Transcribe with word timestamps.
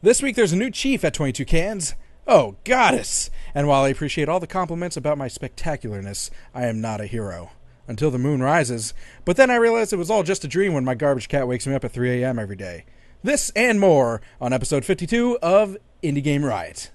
This 0.00 0.22
week 0.22 0.36
there's 0.36 0.52
a 0.52 0.56
new 0.56 0.70
chief 0.70 1.04
at 1.04 1.12
22 1.12 1.44
Cans. 1.44 1.96
Oh, 2.24 2.54
goddess! 2.62 3.30
And 3.52 3.66
while 3.66 3.82
I 3.82 3.88
appreciate 3.88 4.28
all 4.28 4.38
the 4.38 4.46
compliments 4.46 4.96
about 4.96 5.18
my 5.18 5.26
spectacularness, 5.26 6.30
I 6.54 6.66
am 6.66 6.80
not 6.80 7.00
a 7.00 7.06
hero. 7.06 7.50
Until 7.88 8.12
the 8.12 8.18
moon 8.18 8.40
rises. 8.40 8.94
But 9.24 9.36
then 9.36 9.50
I 9.50 9.56
realized 9.56 9.92
it 9.92 9.96
was 9.96 10.10
all 10.10 10.22
just 10.22 10.44
a 10.44 10.48
dream 10.48 10.72
when 10.72 10.84
my 10.84 10.94
garbage 10.94 11.28
cat 11.28 11.48
wakes 11.48 11.66
me 11.66 11.74
up 11.74 11.84
at 11.84 11.90
3 11.90 12.22
a.m. 12.22 12.38
every 12.38 12.54
day. 12.54 12.84
This 13.24 13.50
and 13.56 13.80
more 13.80 14.20
on 14.40 14.52
episode 14.52 14.84
52 14.84 15.38
of 15.42 15.76
Indie 16.00 16.22
Game 16.22 16.44
Riot. 16.44 16.92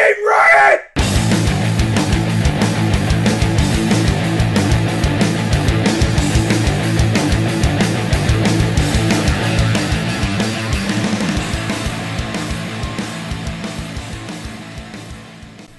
Game 0.00 0.26
Riot! 0.26 0.80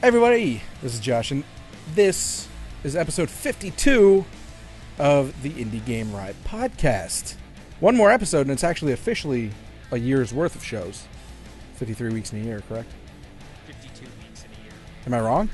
Everybody, 0.04 0.62
this 0.84 0.94
is 0.94 1.00
Josh, 1.00 1.32
and 1.32 1.44
this 1.96 2.48
is 2.84 2.96
episode 2.96 3.32
52 3.32 4.24
of 5.00 5.42
the 5.42 5.50
Indie 5.50 5.84
Game 5.84 6.14
Riot 6.14 6.36
podcast. 6.44 7.38
One 7.80 7.98
more 7.98 8.12
episode, 8.12 8.42
and 8.42 8.52
it's 8.52 8.64
actually 8.64 8.92
officially 8.92 9.50
a 9.90 9.98
year's 9.98 10.32
worth 10.32 10.54
of 10.54 10.64
shows. 10.64 11.08
53 11.78 12.14
weeks 12.14 12.32
in 12.32 12.42
a 12.42 12.44
year, 12.44 12.62
correct? 12.70 12.92
Am 15.06 15.14
I 15.14 15.20
wrong? 15.20 15.50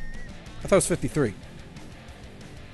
I 0.60 0.62
thought 0.64 0.74
it 0.74 0.78
was 0.78 0.88
53. 0.88 1.34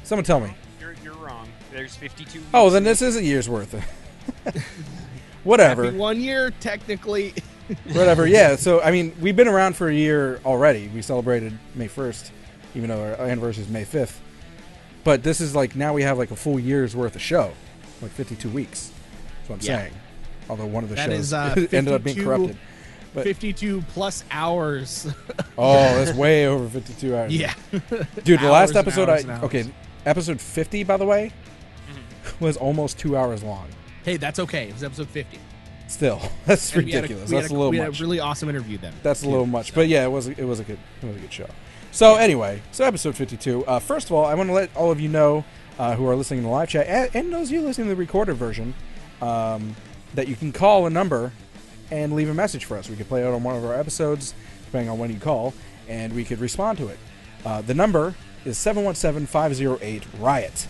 Someone 0.04 0.24
tell 0.26 0.40
me. 0.40 0.54
You're, 0.80 0.96
you're 1.04 1.14
wrong. 1.16 1.48
There's 1.72 1.96
52. 1.96 2.42
Oh, 2.54 2.70
then 2.70 2.84
this 2.84 3.02
is 3.02 3.16
a 3.16 3.24
year's 3.24 3.48
worth. 3.50 3.74
Whatever. 5.44 5.86
Happy 5.86 5.98
one 5.98 6.20
year, 6.22 6.52
technically. 6.60 7.34
Whatever. 7.94 8.28
Yeah. 8.28 8.56
So 8.56 8.82
I 8.82 8.92
mean, 8.92 9.14
we've 9.20 9.36
been 9.36 9.48
around 9.48 9.76
for 9.76 9.90
a 9.90 9.94
year 9.94 10.40
already. 10.46 10.88
We 10.90 11.02
celebrated 11.02 11.58
May 11.76 11.88
first, 11.88 12.32
even 12.76 12.90
though 12.90 13.02
our 13.02 13.26
anniversary 13.28 13.64
is 13.64 13.70
May 13.70 13.84
fifth. 13.84 14.22
But 15.04 15.24
this 15.24 15.42
is 15.42 15.56
like 15.56 15.76
now 15.76 15.94
we 15.94 16.04
have 16.04 16.18
like 16.18 16.32
a 16.32 16.36
full 16.36 16.60
year's 16.60 16.96
worth 16.96 17.16
of 17.16 17.22
show, 17.22 17.52
like 18.02 18.12
fifty-two 18.12 18.50
weeks. 18.50 18.92
That's 19.40 19.50
what 19.50 19.56
I'm 19.56 19.66
Yeah. 19.66 19.82
saying. 19.82 19.94
Although 20.50 20.66
one 20.68 20.84
of 20.84 20.90
the 20.90 20.96
That 20.96 21.10
shows 21.10 21.20
is, 21.20 21.34
uh, 21.34 21.56
ended 21.72 21.94
up 21.94 22.04
being 22.04 22.22
corrupted. 22.24 22.58
But 23.14 23.24
52 23.26 23.82
plus 23.90 24.24
hours. 24.32 25.08
oh, 25.58 25.74
that's 25.74 26.18
way 26.18 26.48
over 26.48 26.68
fifty-two 26.68 27.16
hours. 27.16 27.36
yeah. 27.36 27.54
dude. 28.24 28.40
The 28.40 28.50
last 28.50 28.76
episode, 28.76 29.08
I 29.10 29.22
okay, 29.44 29.66
episode 30.06 30.42
fifty, 30.42 30.84
by 30.84 30.98
the 30.98 31.06
way, 31.06 31.32
was 32.40 32.58
almost 32.58 32.98
two 32.98 33.16
hours 33.16 33.44
long. 33.44 33.68
Hey, 34.04 34.18
that's 34.18 34.40
okay. 34.40 34.68
It 34.70 34.74
was 34.74 34.84
episode 34.84 35.08
50. 35.10 35.40
Still, 35.88 36.20
that's 36.46 36.74
And 36.76 36.86
had 36.90 36.94
a- 36.94 37.02
ridiculous. 37.04 37.30
that's 37.30 37.50
a, 37.50 37.52
a 37.52 37.56
little 37.56 37.70
we 37.70 37.78
much. 37.78 37.86
had 37.86 38.00
a 38.00 38.04
really 38.04 38.20
awesome 38.20 38.50
interview 38.50 38.78
then. 38.80 38.94
That's 39.04 39.24
a 39.24 39.30
little 39.30 39.46
much, 39.46 39.70
so. 39.70 39.76
but 39.76 39.88
yeah, 39.88 40.04
it 40.06 40.10
was 40.12 40.28
a, 40.28 40.32
it 40.32 40.46
was 40.46 40.60
a 40.60 40.64
good 40.64 40.80
it 41.02 41.06
was 41.06 41.16
a 41.16 41.20
good 41.20 41.32
show. 41.34 41.50
So 41.92 42.16
anyway, 42.16 42.62
so 42.72 42.84
episode 42.84 43.16
fifty 43.16 43.38
two. 43.38 43.64
Uh, 43.66 43.78
first 43.80 44.08
of 44.08 44.14
all, 44.14 44.26
I 44.26 44.34
want 44.34 44.50
to 44.50 44.54
let 44.54 44.76
all 44.76 44.90
of 44.92 45.00
you 45.00 45.10
know 45.10 45.46
uh, 45.78 45.96
who 45.96 46.08
are 46.08 46.16
listening 46.16 46.40
in 46.40 46.46
the 46.46 46.50
live 46.50 46.70
chat 46.70 46.88
and, 46.88 47.16
and 47.16 47.34
those 47.34 47.50
of 47.50 47.54
you 47.54 47.62
listening 47.62 47.88
to 47.88 47.94
the 47.94 47.96
recorded 48.00 48.36
version 48.36 48.74
um, 49.22 49.76
that 50.16 50.28
you 50.28 50.36
can 50.36 50.52
call 50.52 50.88
a 50.88 50.90
number 50.90 51.32
and 51.92 52.14
leave 52.14 52.30
a 52.30 52.34
message 52.34 52.66
for 52.66 52.78
us. 52.78 52.90
We 52.90 52.96
could 52.96 53.08
play 53.08 53.22
it 53.22 53.28
on 53.28 53.44
one 53.44 53.56
of 53.56 53.66
our 53.66 53.74
episodes, 53.74 54.34
depending 54.66 54.90
on 54.90 55.00
when 55.00 55.12
you 55.12 55.20
call, 55.20 55.54
and 55.88 56.14
we 56.14 56.24
could 56.24 56.40
respond 56.40 56.78
to 56.80 56.88
it. 56.88 56.98
Uh, 57.46 57.62
the 57.62 57.74
number 57.74 58.16
is 58.46 58.58
717-508 58.58 60.04
riot. 60.20 60.68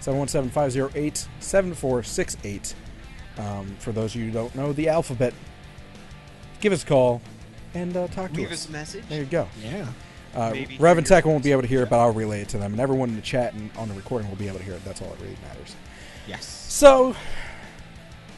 717-508-7468. 0.00 2.74
Um, 3.38 3.76
for 3.78 3.92
those 3.92 4.14
of 4.14 4.20
you 4.20 4.26
who 4.26 4.32
don't 4.32 4.54
know 4.54 4.72
the 4.72 4.88
alphabet, 4.88 5.34
give 6.60 6.72
us 6.72 6.82
a 6.82 6.86
call 6.86 7.20
and 7.74 7.96
uh, 7.96 8.08
talk 8.08 8.32
to 8.32 8.36
Leave 8.36 8.50
us. 8.50 8.66
Leave 8.66 8.68
us 8.68 8.68
a 8.68 8.72
message. 8.72 9.04
There 9.08 9.20
you 9.20 9.26
go. 9.26 9.48
Yeah. 9.62 9.86
Uh, 10.34 10.54
Rev 10.78 10.98
and 10.98 11.06
Tech 11.06 11.24
won't 11.24 11.42
be 11.42 11.52
able 11.52 11.62
to 11.62 11.68
hear 11.68 11.82
it, 11.82 11.90
but 11.90 11.98
I'll 11.98 12.12
relay 12.12 12.42
it 12.42 12.48
to 12.50 12.58
them, 12.58 12.72
and 12.72 12.80
everyone 12.80 13.08
in 13.08 13.16
the 13.16 13.22
chat 13.22 13.54
and 13.54 13.70
on 13.76 13.88
the 13.88 13.94
recording 13.94 14.28
will 14.28 14.36
be 14.36 14.48
able 14.48 14.58
to 14.58 14.64
hear 14.64 14.74
it. 14.74 14.84
That's 14.84 15.00
all 15.00 15.08
that 15.08 15.20
really 15.20 15.36
matters. 15.48 15.74
Yes. 16.26 16.44
So, 16.44 17.16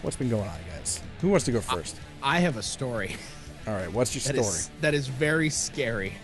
what's 0.02 0.16
been 0.16 0.28
going 0.28 0.48
on, 0.48 0.58
guys? 0.68 1.00
Who 1.20 1.28
wants 1.28 1.44
to 1.46 1.52
go 1.52 1.60
first? 1.60 1.98
I 2.22 2.40
have 2.40 2.56
a 2.56 2.62
story 2.62 3.16
all 3.68 3.74
right, 3.74 3.92
what's 3.92 4.14
your 4.14 4.22
that 4.34 4.42
story? 4.42 4.56
is 4.56 4.70
that 4.80 4.94
is 4.94 5.08
very 5.08 5.50
scary. 5.50 6.14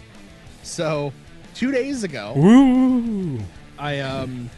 So, 0.63 1.13
two 1.55 1.71
days 1.71 2.03
ago, 2.03 2.33
Woo! 2.37 3.39
I 3.79 4.01
um 4.01 4.51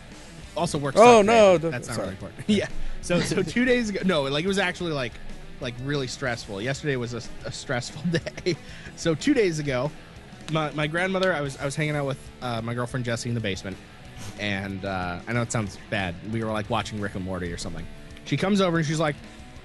also 0.57 0.79
worked. 0.79 0.97
Oh, 0.99 1.23
no, 1.23 1.59
that's 1.59 1.89
not 1.89 1.97
sorry. 1.97 2.07
really 2.09 2.13
important. 2.13 2.45
yeah. 2.49 2.69
So 3.03 3.21
so 3.21 3.43
two 3.43 3.65
days 3.65 3.91
ago, 3.91 4.01
no, 4.05 4.23
like 4.23 4.45
it 4.45 4.49
was 4.49 4.59
actually 4.59 4.93
like 4.93 5.13
like 5.61 5.75
really 5.83 6.07
stressful. 6.07 6.63
Yesterday 6.63 6.97
was 6.97 7.15
a, 7.15 7.23
a 7.45 7.53
stressful 7.53 8.03
day. 8.45 8.57
So 8.95 9.15
two 9.15 9.35
days 9.35 9.59
ago, 9.59 9.91
my, 10.53 10.71
my 10.73 10.87
grandmother, 10.87 11.33
I 11.33 11.41
was 11.41 11.57
I 11.59 11.65
was 11.65 11.75
hanging 11.75 11.97
out 11.97 12.07
with 12.07 12.19
uh, 12.41 12.63
my 12.63 12.75
girlfriend 12.75 13.05
Jessie 13.05 13.29
in 13.29 13.35
the 13.35 13.41
basement, 13.41 13.77
and 14.39 14.85
uh, 14.85 15.19
I 15.27 15.33
know 15.33 15.43
it 15.43 15.51
sounds 15.51 15.79
bad. 15.91 16.15
We 16.33 16.45
were 16.45 16.53
like 16.53 16.71
watching 16.71 17.01
Rick 17.01 17.17
and 17.17 17.25
Morty 17.25 17.53
or 17.53 17.59
something. 17.59 17.87
She 18.27 18.37
comes 18.37 18.61
over 18.61 18.77
and 18.77 18.87
she's 18.87 19.01
like, 19.01 19.17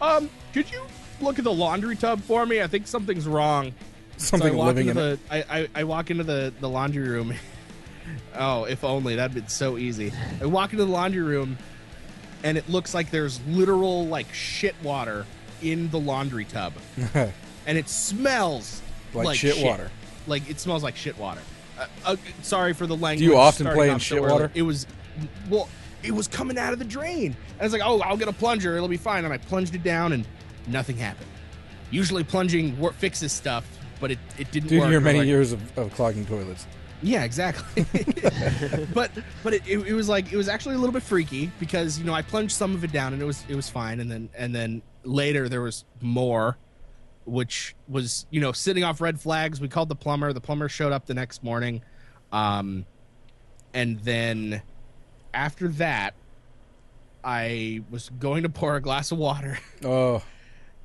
"Um, 0.01 0.29
could 0.53 0.71
you 0.71 0.83
look 1.21 1.37
at 1.37 1.45
the 1.45 1.53
laundry 1.53 1.95
tub 1.95 2.21
for 2.21 2.45
me? 2.45 2.61
I 2.61 2.67
think 2.67 2.87
something's 2.87 3.27
wrong." 3.27 3.73
Something 4.17 4.49
so 4.49 4.53
I 4.53 4.57
walk 4.57 4.67
living 4.67 4.87
into 4.89 5.01
in 5.01 5.13
it. 5.13 5.29
the, 5.29 5.35
I, 5.35 5.59
I, 5.59 5.69
I 5.75 5.83
walk 5.83 6.11
into 6.11 6.23
the, 6.23 6.53
the 6.59 6.69
laundry 6.69 7.07
room. 7.07 7.33
oh, 8.35 8.65
if 8.65 8.83
only 8.83 9.15
that'd 9.15 9.33
been 9.33 9.47
so 9.47 9.77
easy. 9.77 10.13
I 10.39 10.45
walk 10.45 10.73
into 10.73 10.85
the 10.85 10.91
laundry 10.91 11.23
room, 11.23 11.57
and 12.43 12.57
it 12.57 12.69
looks 12.69 12.93
like 12.93 13.09
there's 13.09 13.39
literal 13.47 14.05
like 14.07 14.31
shit 14.33 14.75
water 14.83 15.25
in 15.61 15.89
the 15.89 15.99
laundry 15.99 16.45
tub, 16.45 16.73
and 17.13 17.77
it 17.77 17.89
smells 17.89 18.81
Like 19.13 19.37
shit 19.37 19.63
water. 19.63 19.91
Like 20.27 20.49
it 20.49 20.59
smells 20.59 20.83
like 20.83 20.95
shit 20.95 21.17
water. 21.17 21.41
Uh, 21.79 21.87
uh, 22.05 22.15
sorry 22.43 22.73
for 22.73 22.85
the 22.85 22.95
language. 22.95 23.19
Do 23.19 23.25
you 23.25 23.37
often 23.37 23.67
play 23.67 23.89
in 23.89 23.95
off 23.95 24.01
so 24.01 24.15
shit 24.15 24.23
water? 24.23 24.51
It 24.53 24.61
was, 24.61 24.85
well, 25.49 25.67
it 26.03 26.11
was 26.11 26.27
coming 26.27 26.57
out 26.57 26.73
of 26.73 26.79
the 26.79 26.85
drain. 26.85 27.35
And 27.53 27.61
I 27.61 27.63
was 27.63 27.73
like, 27.73 27.81
oh, 27.83 27.99
I'll 28.01 28.17
get 28.17 28.27
a 28.27 28.33
plunger. 28.33 28.75
It'll 28.75 28.87
be 28.87 28.97
fine. 28.97 29.25
And 29.25 29.33
I 29.33 29.37
plunged 29.37 29.73
it 29.73 29.83
down, 29.83 30.13
and 30.13 30.25
nothing 30.67 30.97
happened. 30.97 31.29
Usually 31.89 32.23
plunging 32.23 32.77
wor- 32.79 32.93
fixes 32.93 33.31
stuff, 33.31 33.65
but 33.99 34.11
it, 34.11 34.19
it 34.37 34.51
didn't 34.51 34.69
Due 34.69 34.79
work. 34.79 34.87
to 34.87 34.91
your 34.91 35.01
many 35.01 35.19
like- 35.19 35.27
years 35.27 35.51
of, 35.51 35.77
of 35.77 35.93
clogging 35.93 36.25
toilets. 36.25 36.65
Yeah, 37.03 37.23
exactly. 37.23 37.83
but 38.93 39.09
but 39.43 39.53
it, 39.55 39.63
it, 39.67 39.79
it 39.87 39.93
was 39.93 40.07
like 40.07 40.31
it 40.31 40.37
was 40.37 40.47
actually 40.47 40.75
a 40.75 40.77
little 40.77 40.93
bit 40.93 41.01
freaky 41.01 41.51
because 41.59 41.97
you 41.97 42.05
know 42.05 42.13
I 42.13 42.21
plunged 42.21 42.53
some 42.55 42.75
of 42.75 42.83
it 42.83 42.91
down 42.91 43.13
and 43.13 43.21
it 43.21 43.25
was 43.25 43.43
it 43.49 43.55
was 43.55 43.67
fine 43.67 43.99
and 43.99 44.11
then 44.11 44.29
and 44.37 44.53
then 44.53 44.83
later 45.03 45.49
there 45.49 45.61
was 45.61 45.83
more, 45.99 46.57
which 47.25 47.75
was 47.87 48.27
you 48.29 48.39
know 48.39 48.51
sitting 48.51 48.83
off 48.83 49.01
red 49.01 49.19
flags. 49.19 49.59
We 49.59 49.67
called 49.67 49.89
the 49.89 49.95
plumber. 49.95 50.31
The 50.31 50.41
plumber 50.41 50.69
showed 50.69 50.91
up 50.91 51.07
the 51.07 51.15
next 51.15 51.43
morning, 51.43 51.81
um, 52.31 52.85
and 53.73 53.99
then 54.01 54.61
after 55.33 55.69
that, 55.69 56.13
I 57.23 57.81
was 57.89 58.09
going 58.19 58.43
to 58.43 58.49
pour 58.49 58.75
a 58.75 58.81
glass 58.81 59.11
of 59.11 59.17
water 59.17 59.57
Oh, 59.83 60.21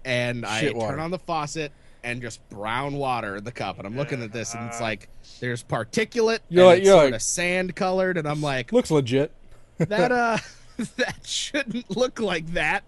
and 0.06 0.46
I 0.46 0.70
water. 0.72 0.92
turn 0.94 1.00
on 1.00 1.10
the 1.10 1.18
faucet 1.18 1.72
and 2.04 2.22
just 2.22 2.46
brown 2.48 2.94
water 2.94 3.36
in 3.36 3.44
the 3.44 3.52
cup. 3.52 3.78
And 3.78 3.86
I'm 3.86 3.96
looking 3.96 4.22
at 4.22 4.32
this, 4.32 4.54
and 4.54 4.66
it's 4.68 4.80
like 4.80 5.08
there's 5.40 5.62
particulate. 5.62 6.38
You're 6.48 6.64
like- 6.66 6.78
it's 6.78 6.86
you're 6.86 6.94
sort 6.94 7.04
like- 7.06 7.14
of 7.14 7.22
sand 7.22 7.76
colored, 7.76 8.16
and 8.16 8.26
I'm 8.26 8.40
like, 8.40 8.72
looks 8.72 8.90
legit. 8.90 9.32
that 9.78 10.12
uh, 10.12 10.38
that 10.96 11.26
shouldn't 11.26 11.94
look 11.94 12.20
like 12.20 12.46
that. 12.54 12.84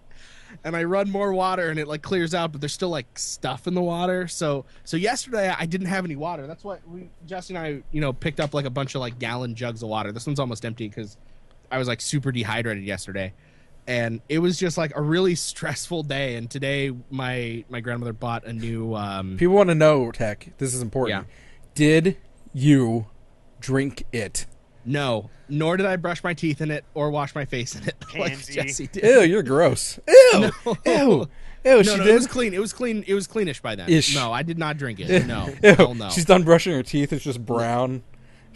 And 0.63 0.75
I 0.75 0.83
run 0.83 1.11
more 1.11 1.31
water, 1.31 1.69
and 1.69 1.77
it 1.79 1.87
like 1.87 2.01
clears 2.01 2.33
out, 2.33 2.51
but 2.51 2.59
there's 2.61 2.73
still 2.73 2.89
like 2.89 3.19
stuff 3.19 3.67
in 3.67 3.75
the 3.75 3.81
water. 3.83 4.27
So 4.27 4.65
so 4.83 4.97
yesterday 4.97 5.53
I 5.55 5.65
didn't 5.67 5.87
have 5.87 6.05
any 6.05 6.15
water. 6.15 6.47
That's 6.47 6.63
why 6.63 6.77
we 6.87 7.09
Jesse 7.27 7.53
and 7.55 7.63
I 7.63 7.83
you 7.91 8.01
know 8.01 8.13
picked 8.13 8.39
up 8.39 8.53
like 8.55 8.65
a 8.65 8.69
bunch 8.71 8.95
of 8.95 9.01
like 9.01 9.19
gallon 9.19 9.53
jugs 9.53 9.83
of 9.83 9.89
water. 9.89 10.11
This 10.11 10.25
one's 10.25 10.39
almost 10.39 10.65
empty 10.65 10.87
because 10.89 11.17
I 11.71 11.77
was 11.77 11.87
like 11.87 12.01
super 12.01 12.31
dehydrated 12.31 12.83
yesterday. 12.83 13.31
And 13.89 14.21
it 14.29 14.37
was 14.37 14.59
just 14.59 14.77
like 14.77 14.95
a 14.95 15.01
really 15.01 15.33
stressful 15.33 16.03
day. 16.03 16.35
And 16.35 16.47
today, 16.49 16.91
my 17.09 17.65
my 17.69 17.79
grandmother 17.79 18.13
bought 18.13 18.45
a 18.45 18.53
new 18.53 18.93
um, 18.93 19.35
People 19.37 19.55
want 19.55 19.69
to 19.69 19.75
know, 19.75 20.11
Tech. 20.11 20.47
This 20.59 20.75
is 20.75 20.81
important. 20.83 21.25
Yeah. 21.27 21.33
Did 21.73 22.17
you 22.53 23.07
drink 23.59 24.03
it? 24.13 24.45
No, 24.85 25.29
nor 25.49 25.75
did 25.75 25.85
I 25.85 25.95
brush 25.95 26.23
my 26.23 26.33
teeth 26.33 26.61
in 26.61 26.69
it 26.71 26.85
or 26.93 27.09
wash 27.09 27.33
my 27.35 27.45
face 27.45 27.75
in 27.75 27.87
it 27.87 27.95
like 28.17 28.37
Jesse 28.47 28.87
did. 28.87 29.03
Ew, 29.03 29.21
you're 29.21 29.43
gross. 29.43 29.99
Ew, 30.07 30.31
No. 30.33 30.51
ew, 30.65 30.75
ew. 30.85 31.27
no, 31.65 31.83
she 31.83 31.89
no, 31.97 32.03
did. 32.03 32.07
it 32.07 32.13
was 32.13 32.27
clean. 32.27 32.53
It 32.53 32.59
was 32.61 32.73
clean. 32.73 33.03
It 33.07 33.13
was 33.15 33.27
cleanish 33.27 33.61
by 33.61 33.75
then. 33.75 33.89
Ish. 33.89 34.13
No, 34.15 34.31
I 34.31 34.43
did 34.43 34.57
not 34.59 34.77
drink 34.77 34.99
it. 34.99 35.25
No, 35.25 35.47
Ew. 35.63 35.73
hell 35.75 35.95
no. 35.95 36.09
She's 36.09 36.25
done 36.25 36.43
brushing 36.43 36.73
her 36.73 36.83
teeth. 36.83 37.11
It's 37.11 37.23
just 37.23 37.43
brown. 37.43 38.03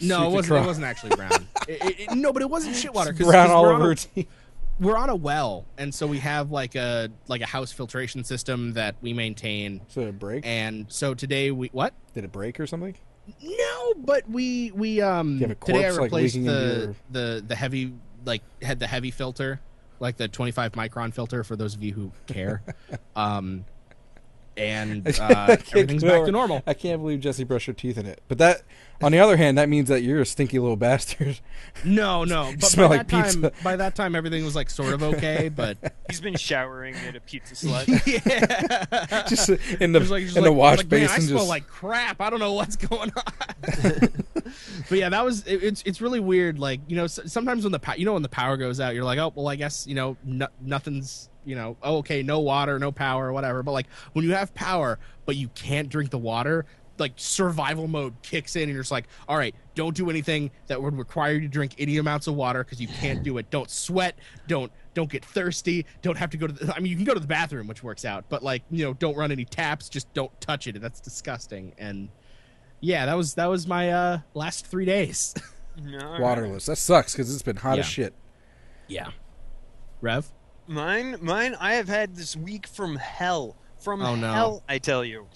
no, 0.00 0.28
it 0.28 0.32
wasn't. 0.32 0.44
across- 0.52 0.64
It 0.64 0.68
wasn't 0.68 0.86
actually 0.86 1.16
brown. 1.16 1.48
It- 1.68 1.82
it- 1.84 2.00
it- 2.00 2.14
no, 2.14 2.32
but 2.32 2.42
it 2.42 2.50
wasn't 2.50 2.76
shit 2.76 2.94
water. 2.94 3.12
'cause- 3.12 3.26
brown 3.26 3.46
'cause 3.48 3.54
all 3.54 3.62
we're 3.64 3.72
over 3.74 3.84
her 3.88 3.94
teeth. 3.96 4.28
We're 4.80 4.96
on 4.96 5.08
a 5.10 5.14
well, 5.16 5.64
and 5.78 5.94
so 5.94 6.06
we 6.06 6.18
have 6.18 6.50
like 6.50 6.74
a 6.74 7.10
like 7.28 7.40
a 7.40 7.46
house 7.46 7.72
filtration 7.72 8.24
system 8.24 8.72
that 8.74 8.96
we 9.00 9.12
maintain. 9.12 9.80
So 9.88 10.02
it 10.02 10.18
break? 10.18 10.44
And 10.46 10.86
so 10.88 11.14
today 11.14 11.50
we 11.50 11.68
what? 11.68 11.94
Did 12.14 12.24
it 12.24 12.32
break 12.32 12.58
or 12.60 12.66
something? 12.66 12.94
No, 13.42 13.94
but 13.98 14.28
we 14.28 14.70
we 14.72 15.00
um 15.00 15.34
You 15.38 15.40
have 15.46 15.50
a 15.50 15.54
today 15.54 15.78
I 15.86 15.90
corpse, 15.90 15.98
like, 15.98 16.04
replaced 16.04 16.34
the 16.34 16.40
your- 16.40 16.94
the 17.10 17.44
the 17.46 17.54
heavy 17.54 17.94
like 18.24 18.42
had 18.62 18.78
the 18.80 18.86
heavy 18.86 19.10
filter, 19.10 19.60
like 20.00 20.16
the 20.16 20.28
25 20.28 20.72
micron 20.72 21.12
filter 21.14 21.44
for 21.44 21.56
those 21.56 21.74
of 21.74 21.82
you 21.82 21.92
who 21.94 22.12
care. 22.26 22.62
um 23.16 23.64
and 24.56 25.06
uh, 25.20 25.46
everything's 25.72 26.02
back 26.02 26.12
over- 26.12 26.26
to 26.26 26.32
normal. 26.32 26.62
I 26.66 26.74
can't 26.74 27.00
believe 27.00 27.20
Jesse 27.20 27.44
brushed 27.44 27.66
her 27.66 27.72
teeth 27.72 27.98
in 27.98 28.06
it. 28.06 28.22
But 28.28 28.38
that, 28.38 28.62
on 29.02 29.12
the 29.12 29.18
other 29.18 29.36
hand, 29.36 29.58
that 29.58 29.68
means 29.68 29.88
that 29.88 30.02
you're 30.02 30.20
a 30.20 30.26
stinky 30.26 30.58
little 30.58 30.76
bastard. 30.88 31.40
No, 31.84 32.24
no. 32.24 32.52
But 32.60 32.64
Smell 32.68 32.88
by 32.88 32.96
like 32.98 33.08
that 33.08 33.32
time, 33.32 33.50
by 33.62 33.76
that 33.76 33.94
time, 33.94 34.14
everything 34.14 34.44
was 34.44 34.54
like 34.56 34.70
sort 34.70 34.94
of 34.94 35.02
okay. 35.02 35.48
But 35.48 35.78
He's 36.08 36.20
been 36.20 36.36
showering 36.36 36.94
at 36.96 37.16
a 37.16 37.20
pizza 37.20 37.54
slut. 37.54 37.86
yeah, 38.06 39.26
just 39.28 39.48
in 39.80 39.92
the 39.92 40.00
It 40.00 40.10
like- 40.10 40.22
it 40.22 40.26
was 40.26 40.36
in 40.36 40.44
the 40.44 40.50
like- 40.50 40.58
wash 40.58 40.78
like, 40.78 40.90
man, 40.90 41.00
basin. 41.00 41.16
I 41.16 41.26
smell 41.26 41.46
like 41.46 41.66
crap. 41.66 42.20
I 42.20 42.30
don't 42.30 42.40
know 42.40 42.52
what's 42.52 42.76
going 42.76 43.12
on. 43.16 44.24
but 44.88 44.98
yeah, 44.98 45.08
that 45.08 45.24
was 45.24 45.46
it, 45.46 45.62
it's 45.62 45.82
it's 45.86 46.00
really 46.00 46.20
weird. 46.20 46.58
Like 46.58 46.80
you 46.86 46.96
know, 46.96 47.06
sometimes 47.06 47.64
when 47.64 47.72
the 47.72 47.78
pow- 47.78 47.94
you 47.94 48.04
know 48.04 48.14
when 48.14 48.22
the 48.22 48.28
power 48.28 48.56
goes 48.56 48.80
out, 48.80 48.94
you're 48.94 49.04
like, 49.04 49.18
oh 49.18 49.32
well, 49.34 49.48
I 49.48 49.56
guess 49.56 49.86
you 49.86 49.94
know 49.94 50.16
no, 50.24 50.48
nothing's 50.60 51.28
you 51.44 51.54
know 51.54 51.76
oh, 51.82 51.98
okay, 51.98 52.22
no 52.22 52.40
water, 52.40 52.78
no 52.78 52.92
power, 52.92 53.32
whatever. 53.32 53.62
But 53.62 53.72
like 53.72 53.86
when 54.12 54.24
you 54.24 54.32
have 54.32 54.54
power, 54.54 54.98
but 55.26 55.36
you 55.36 55.48
can't 55.48 55.88
drink 55.88 56.10
the 56.10 56.18
water. 56.18 56.66
Like 56.96 57.14
survival 57.16 57.88
mode 57.88 58.14
kicks 58.22 58.54
in, 58.54 58.62
and 58.62 58.72
you're 58.72 58.82
just 58.82 58.92
like, 58.92 59.08
"All 59.28 59.36
right, 59.36 59.52
don't 59.74 59.96
do 59.96 60.10
anything 60.10 60.52
that 60.68 60.80
would 60.80 60.96
require 60.96 61.32
you 61.32 61.40
to 61.40 61.48
drink 61.48 61.74
any 61.76 61.96
amounts 61.98 62.28
of 62.28 62.36
water 62.36 62.62
because 62.62 62.80
you 62.80 62.86
can't 62.86 63.24
do 63.24 63.36
it. 63.38 63.50
Don't 63.50 63.68
sweat. 63.68 64.16
Don't 64.46 64.70
don't 64.94 65.10
get 65.10 65.24
thirsty. 65.24 65.86
Don't 66.02 66.16
have 66.16 66.30
to 66.30 66.36
go 66.36 66.46
to. 66.46 66.52
The, 66.52 66.72
I 66.72 66.78
mean, 66.78 66.90
you 66.90 66.96
can 66.96 67.04
go 67.04 67.12
to 67.12 67.18
the 67.18 67.26
bathroom, 67.26 67.66
which 67.66 67.82
works 67.82 68.04
out, 68.04 68.26
but 68.28 68.44
like 68.44 68.62
you 68.70 68.84
know, 68.84 68.94
don't 68.94 69.16
run 69.16 69.32
any 69.32 69.44
taps. 69.44 69.88
Just 69.88 70.12
don't 70.14 70.30
touch 70.40 70.68
it. 70.68 70.80
That's 70.80 71.00
disgusting. 71.00 71.74
And 71.78 72.10
yeah, 72.80 73.06
that 73.06 73.16
was 73.16 73.34
that 73.34 73.46
was 73.46 73.66
my 73.66 73.90
uh 73.90 74.18
last 74.34 74.66
three 74.68 74.84
days. 74.84 75.34
Waterless. 76.20 76.66
That 76.66 76.76
sucks 76.76 77.12
because 77.12 77.32
it's 77.34 77.42
been 77.42 77.56
hot 77.56 77.80
as 77.80 77.86
shit. 77.86 78.14
yeah. 78.86 79.08
Rev. 80.00 80.30
Mine, 80.66 81.16
mine. 81.20 81.56
I 81.60 81.74
have 81.74 81.88
had 81.88 82.16
this 82.16 82.36
week 82.36 82.66
from 82.66 82.96
hell. 82.96 83.56
From 83.78 84.00
Oh, 84.02 84.14
no. 84.14 84.32
hell, 84.32 84.62
I 84.68 84.78
tell 84.78 85.04
you. 85.04 85.26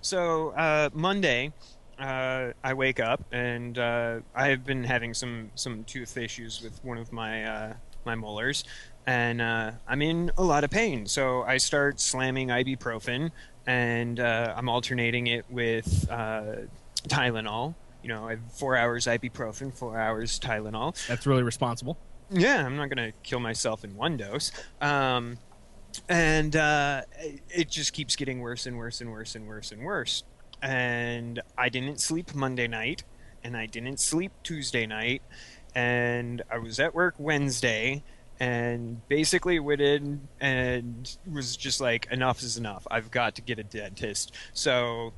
So 0.00 0.50
uh, 0.50 0.88
Monday, 0.94 1.52
uh, 1.98 2.52
I 2.64 2.72
wake 2.72 2.98
up 2.98 3.22
and 3.30 3.78
uh, 3.78 4.20
I 4.34 4.48
have 4.48 4.64
been 4.64 4.84
having 4.84 5.12
some 5.12 5.50
some 5.54 5.84
tooth 5.84 6.16
issues 6.16 6.62
with 6.62 6.82
one 6.82 6.96
of 6.96 7.12
my 7.12 7.44
uh, 7.44 7.72
my 8.06 8.14
molars, 8.14 8.64
and 9.06 9.42
uh, 9.42 9.72
I'm 9.86 10.00
in 10.00 10.30
a 10.38 10.42
lot 10.42 10.64
of 10.64 10.70
pain. 10.70 11.04
So 11.04 11.42
I 11.42 11.58
start 11.58 12.00
slamming 12.00 12.48
ibuprofen, 12.48 13.30
and 13.66 14.18
uh, 14.18 14.54
I'm 14.56 14.70
alternating 14.70 15.26
it 15.26 15.44
with 15.50 16.10
uh, 16.10 16.42
Tylenol. 17.08 17.74
You 18.02 18.08
know, 18.08 18.26
I 18.26 18.30
have 18.30 18.40
four 18.50 18.78
hours 18.78 19.04
ibuprofen, 19.06 19.74
four 19.74 19.98
hours 19.98 20.40
Tylenol. 20.40 21.06
That's 21.06 21.26
really 21.26 21.42
responsible. 21.42 21.98
Yeah, 22.32 22.64
I'm 22.64 22.76
not 22.76 22.88
gonna 22.88 23.12
kill 23.22 23.40
myself 23.40 23.84
in 23.84 23.96
one 23.96 24.16
dose. 24.16 24.52
Um, 24.80 25.38
and 26.08 26.54
uh, 26.54 27.02
it- 27.48 27.68
just 27.70 27.92
keeps 27.92 28.14
getting 28.16 28.40
worse 28.40 28.66
and 28.66 28.76
worse 28.76 29.00
and 29.00 29.10
worse 29.10 29.34
and 29.34 29.46
worse 29.46 29.72
and 29.72 29.82
worse. 29.82 30.22
And 30.62 31.40
I 31.58 31.68
didn't 31.68 32.00
sleep 32.00 32.34
Monday 32.34 32.68
night, 32.68 33.02
and 33.42 33.56
I 33.56 33.66
didn't 33.66 33.98
sleep 33.98 34.32
Tuesday 34.42 34.86
night, 34.86 35.22
and 35.74 36.42
I 36.50 36.58
was 36.58 36.78
at 36.78 36.94
work 36.94 37.14
Wednesday, 37.18 38.02
and 38.38 39.06
basically 39.08 39.58
in 39.80 40.28
and 40.40 41.16
was 41.30 41.56
just 41.56 41.80
like, 41.80 42.06
enough 42.10 42.42
is 42.42 42.56
enough. 42.56 42.86
I've 42.90 43.10
got 43.10 43.34
to 43.36 43.42
get 43.42 43.58
a 43.58 43.64
dentist. 43.64 44.32
So 44.52 45.12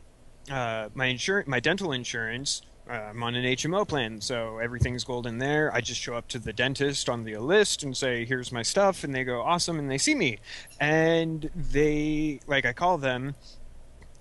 uh, 0.51 0.89
my 0.95 1.07
insurance, 1.07 1.49
my 1.49 1.61
dental 1.61 1.93
insurance, 1.93 2.63
uh, 2.89 2.95
I'm 2.95 3.23
on 3.23 3.35
an 3.35 3.45
HMO 3.45 3.87
plan, 3.87 4.21
so 4.21 4.59
everything's 4.59 5.05
golden 5.05 5.39
there. 5.39 5.73
I 5.73 5.81
just 5.81 6.01
show 6.01 6.15
up 6.15 6.29
to 6.29 6.39
the 6.39 6.53
dentist 6.53 7.09
on 7.09 7.25
the 7.25 7.37
list 7.37 7.83
and 7.83 7.97
say, 7.97 8.25
"Here's 8.25 8.51
my 8.51 8.63
stuff," 8.63 9.05
and 9.05 9.15
they 9.15 9.25
go, 9.25 9.41
"Awesome," 9.43 9.79
and 9.79 9.91
they 9.91 9.99
see 9.99 10.15
me, 10.15 10.39
and 10.81 11.49
they 11.55 12.41
like 12.47 12.67
I 12.67 12.73
call 12.73 12.99
them. 12.99 13.35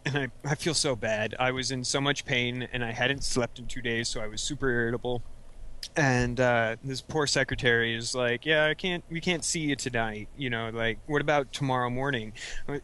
And 0.04 0.18
I, 0.18 0.28
I 0.44 0.56
feel 0.56 0.74
so 0.74 0.96
bad. 0.96 1.36
I 1.40 1.52
was 1.52 1.70
in 1.70 1.84
so 1.84 2.02
much 2.02 2.26
pain 2.26 2.68
and 2.74 2.84
I 2.84 2.92
hadn't 2.92 3.24
slept 3.24 3.60
in 3.60 3.68
two 3.68 3.84
days, 3.84 4.10
so 4.10 4.20
I 4.20 4.26
was 4.26 4.42
super 4.42 4.68
irritable. 4.68 5.22
And 5.96 6.40
uh, 6.40 6.78
this 6.84 7.02
poor 7.02 7.28
secretary 7.28 7.96
is 7.96 8.16
like, 8.16 8.46
"Yeah, 8.46 8.66
I 8.68 8.74
can't. 8.74 9.04
We 9.10 9.22
can't 9.22 9.44
see 9.44 9.60
you 9.60 9.76
tonight. 9.76 10.30
You 10.38 10.50
know, 10.50 10.70
like, 10.74 11.00
what 11.08 11.22
about 11.22 11.52
tomorrow 11.52 11.90
morning?" 11.90 12.34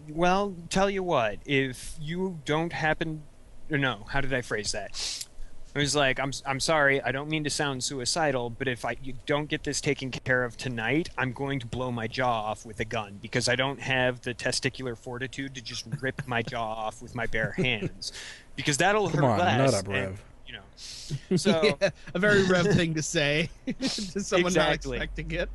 Well, 0.09 0.56
tell 0.69 0.89
you 0.89 1.03
what. 1.03 1.39
If 1.45 1.95
you 2.01 2.39
don't 2.45 2.73
happen, 2.73 3.23
no, 3.69 4.06
how 4.09 4.21
did 4.21 4.33
I 4.33 4.41
phrase 4.41 4.71
that? 4.73 5.27
It 5.75 5.79
was 5.79 5.95
like, 5.95 6.19
I'm, 6.19 6.31
I'm 6.45 6.59
sorry, 6.59 7.01
I 7.03 7.11
don't 7.11 7.29
mean 7.29 7.43
to 7.43 7.51
sound 7.51 7.83
suicidal, 7.83 8.49
but 8.49 8.67
if 8.67 8.83
I 8.83 8.95
you 9.03 9.13
don't 9.27 9.47
get 9.47 9.63
this 9.63 9.79
taken 9.79 10.09
care 10.09 10.43
of 10.43 10.57
tonight, 10.57 11.09
I'm 11.19 11.33
going 11.33 11.59
to 11.59 11.67
blow 11.67 11.91
my 11.91 12.07
jaw 12.07 12.45
off 12.45 12.65
with 12.65 12.79
a 12.79 12.85
gun 12.85 13.19
because 13.21 13.47
I 13.47 13.55
don't 13.55 13.79
have 13.81 14.21
the 14.21 14.33
testicular 14.33 14.97
fortitude 14.97 15.53
to 15.53 15.61
just 15.61 15.85
rip 16.01 16.27
my 16.27 16.41
jaw 16.41 16.73
off 16.73 17.01
with 17.01 17.13
my 17.13 17.27
bare 17.27 17.51
hands, 17.57 18.11
because 18.55 18.77
that'll 18.77 19.09
Come 19.09 19.19
hurt 19.21 19.29
on, 19.33 19.39
less. 19.39 19.57
nut 19.71 19.73
up, 19.75 19.85
and, 19.85 19.93
Rev. 19.93 20.23
you 20.47 20.53
know, 20.53 21.37
so 21.37 21.61
Yeah, 21.81 21.89
a 22.15 22.19
very 22.19 22.43
Rev 22.47 22.65
thing 22.73 22.95
to 22.95 23.03
say 23.03 23.49
to 23.79 23.89
someone 23.89 24.47
Exactly. 24.47 24.97
not 24.97 25.03
expecting 25.03 25.31
it. 25.31 25.49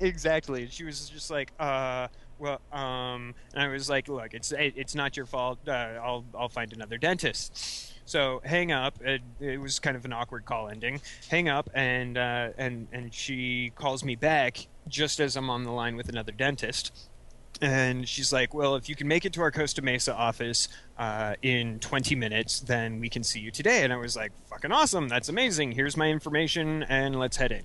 exactly. 0.00 0.66
She 0.70 0.82
was 0.84 1.08
just 1.08 1.30
like, 1.30 1.52
uh, 1.60 2.08
well, 2.40 2.60
um, 2.72 3.34
and 3.54 3.62
I 3.62 3.68
was 3.68 3.88
like, 3.88 4.08
look, 4.08 4.34
it's 4.34 4.50
it, 4.50 4.74
it's 4.76 4.94
not 4.96 5.16
your 5.16 5.26
fault. 5.26 5.60
Uh, 5.68 5.70
I'll 6.02 6.24
I'll 6.36 6.48
find 6.48 6.72
another 6.72 6.98
dentist. 6.98 7.91
So 8.04 8.40
hang 8.44 8.72
up. 8.72 9.00
It, 9.02 9.22
it 9.40 9.60
was 9.60 9.78
kind 9.78 9.96
of 9.96 10.04
an 10.04 10.12
awkward 10.12 10.44
call 10.44 10.68
ending. 10.68 11.00
Hang 11.28 11.48
up, 11.48 11.70
and 11.74 12.18
uh, 12.18 12.50
and 12.58 12.88
and 12.92 13.14
she 13.14 13.72
calls 13.74 14.04
me 14.04 14.16
back 14.16 14.66
just 14.88 15.20
as 15.20 15.36
I'm 15.36 15.48
on 15.48 15.64
the 15.64 15.70
line 15.70 15.96
with 15.96 16.08
another 16.08 16.32
dentist. 16.32 17.08
And 17.60 18.08
she's 18.08 18.32
like, 18.32 18.54
"Well, 18.54 18.74
if 18.74 18.88
you 18.88 18.96
can 18.96 19.06
make 19.06 19.24
it 19.24 19.32
to 19.34 19.42
our 19.42 19.52
Costa 19.52 19.82
Mesa 19.82 20.14
office 20.14 20.68
uh, 20.98 21.34
in 21.42 21.78
20 21.78 22.16
minutes, 22.16 22.58
then 22.60 22.98
we 22.98 23.08
can 23.08 23.22
see 23.22 23.40
you 23.40 23.50
today." 23.50 23.84
And 23.84 23.92
I 23.92 23.96
was 23.96 24.16
like, 24.16 24.32
"Fucking 24.48 24.72
awesome! 24.72 25.08
That's 25.08 25.28
amazing! 25.28 25.72
Here's 25.72 25.96
my 25.96 26.08
information, 26.08 26.82
and 26.84 27.18
let's 27.18 27.36
head 27.36 27.52
in." 27.52 27.62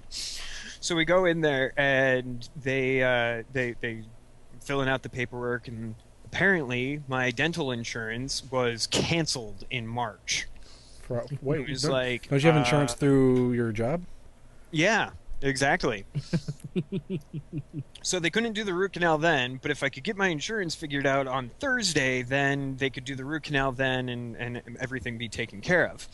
So 0.79 0.95
we 0.95 1.05
go 1.05 1.25
in 1.25 1.41
there, 1.41 1.73
and 1.77 2.47
they 2.55 3.01
uh, 3.01 3.43
they 3.53 3.75
they 3.81 4.03
filling 4.61 4.87
out 4.87 5.01
the 5.01 5.09
paperwork, 5.09 5.67
and 5.67 5.95
apparently 6.31 7.01
my 7.07 7.31
dental 7.31 7.71
insurance 7.71 8.43
was 8.51 8.85
canceled 8.87 9.65
in 9.69 9.87
March. 9.87 10.47
For, 11.01 11.25
wait, 11.41 11.61
It 11.61 11.69
was 11.69 11.83
don't, 11.83 11.91
like, 11.91 12.27
don't 12.29 12.43
you 12.43 12.51
have 12.51 12.57
insurance 12.57 12.91
uh, 12.91 12.97
through 12.97 13.53
your 13.53 13.71
job? 13.71 14.03
Yeah, 14.71 15.11
exactly. 15.41 16.05
so 18.01 18.19
they 18.19 18.29
couldn't 18.29 18.53
do 18.53 18.65
the 18.65 18.73
root 18.73 18.93
canal 18.93 19.17
then, 19.17 19.57
but 19.61 19.71
if 19.71 19.83
I 19.83 19.89
could 19.89 20.03
get 20.03 20.17
my 20.17 20.27
insurance 20.27 20.75
figured 20.75 21.07
out 21.07 21.27
on 21.27 21.49
Thursday, 21.61 22.23
then 22.23 22.75
they 22.75 22.89
could 22.89 23.05
do 23.05 23.15
the 23.15 23.23
root 23.23 23.43
canal 23.43 23.71
then 23.71 24.09
and, 24.09 24.35
and 24.35 24.77
everything 24.81 25.17
be 25.17 25.29
taken 25.29 25.61
care 25.61 25.87
of. 25.87 26.07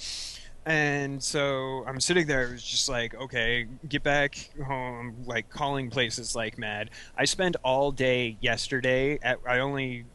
And 0.65 1.21
so 1.21 1.83
I'm 1.85 1.99
sitting 1.99 2.25
there, 2.25 2.47
it 2.47 2.51
was 2.53 2.63
just 2.63 2.87
like, 2.87 3.15
okay, 3.15 3.67
get 3.89 4.01
back 4.03 4.49
home, 4.65 5.15
like 5.25 5.49
calling 5.49 5.89
places 5.89 6.35
like 6.35 6.57
mad. 6.57 6.89
I 7.17 7.25
spent 7.25 7.57
all 7.63 7.91
day 7.91 8.37
yesterday. 8.39 9.19
At, 9.21 9.39
I 9.47 9.59
only, 9.59 10.05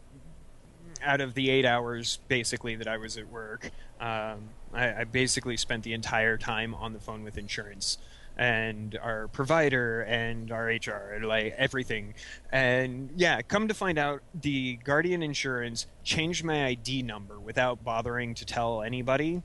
out 1.02 1.20
of 1.20 1.34
the 1.34 1.50
eight 1.50 1.66
hours 1.66 2.20
basically 2.28 2.76
that 2.76 2.88
I 2.88 2.96
was 2.96 3.18
at 3.18 3.28
work, 3.28 3.70
um, 4.00 4.48
I, 4.72 5.00
I 5.00 5.04
basically 5.04 5.56
spent 5.58 5.84
the 5.84 5.92
entire 5.92 6.38
time 6.38 6.74
on 6.74 6.92
the 6.94 7.00
phone 7.00 7.24
with 7.24 7.36
insurance 7.36 7.98
and 8.38 8.96
our 9.02 9.26
provider 9.28 10.02
and 10.02 10.52
our 10.52 10.66
HR 10.66 11.12
and 11.14 11.24
like 11.26 11.54
everything. 11.58 12.14
And 12.52 13.10
yeah, 13.16 13.42
come 13.42 13.68
to 13.68 13.74
find 13.74 13.98
out, 13.98 14.22
the 14.32 14.76
Guardian 14.76 15.22
Insurance 15.22 15.86
changed 16.04 16.44
my 16.44 16.66
ID 16.66 17.02
number 17.02 17.38
without 17.40 17.84
bothering 17.84 18.34
to 18.34 18.46
tell 18.46 18.80
anybody. 18.82 19.42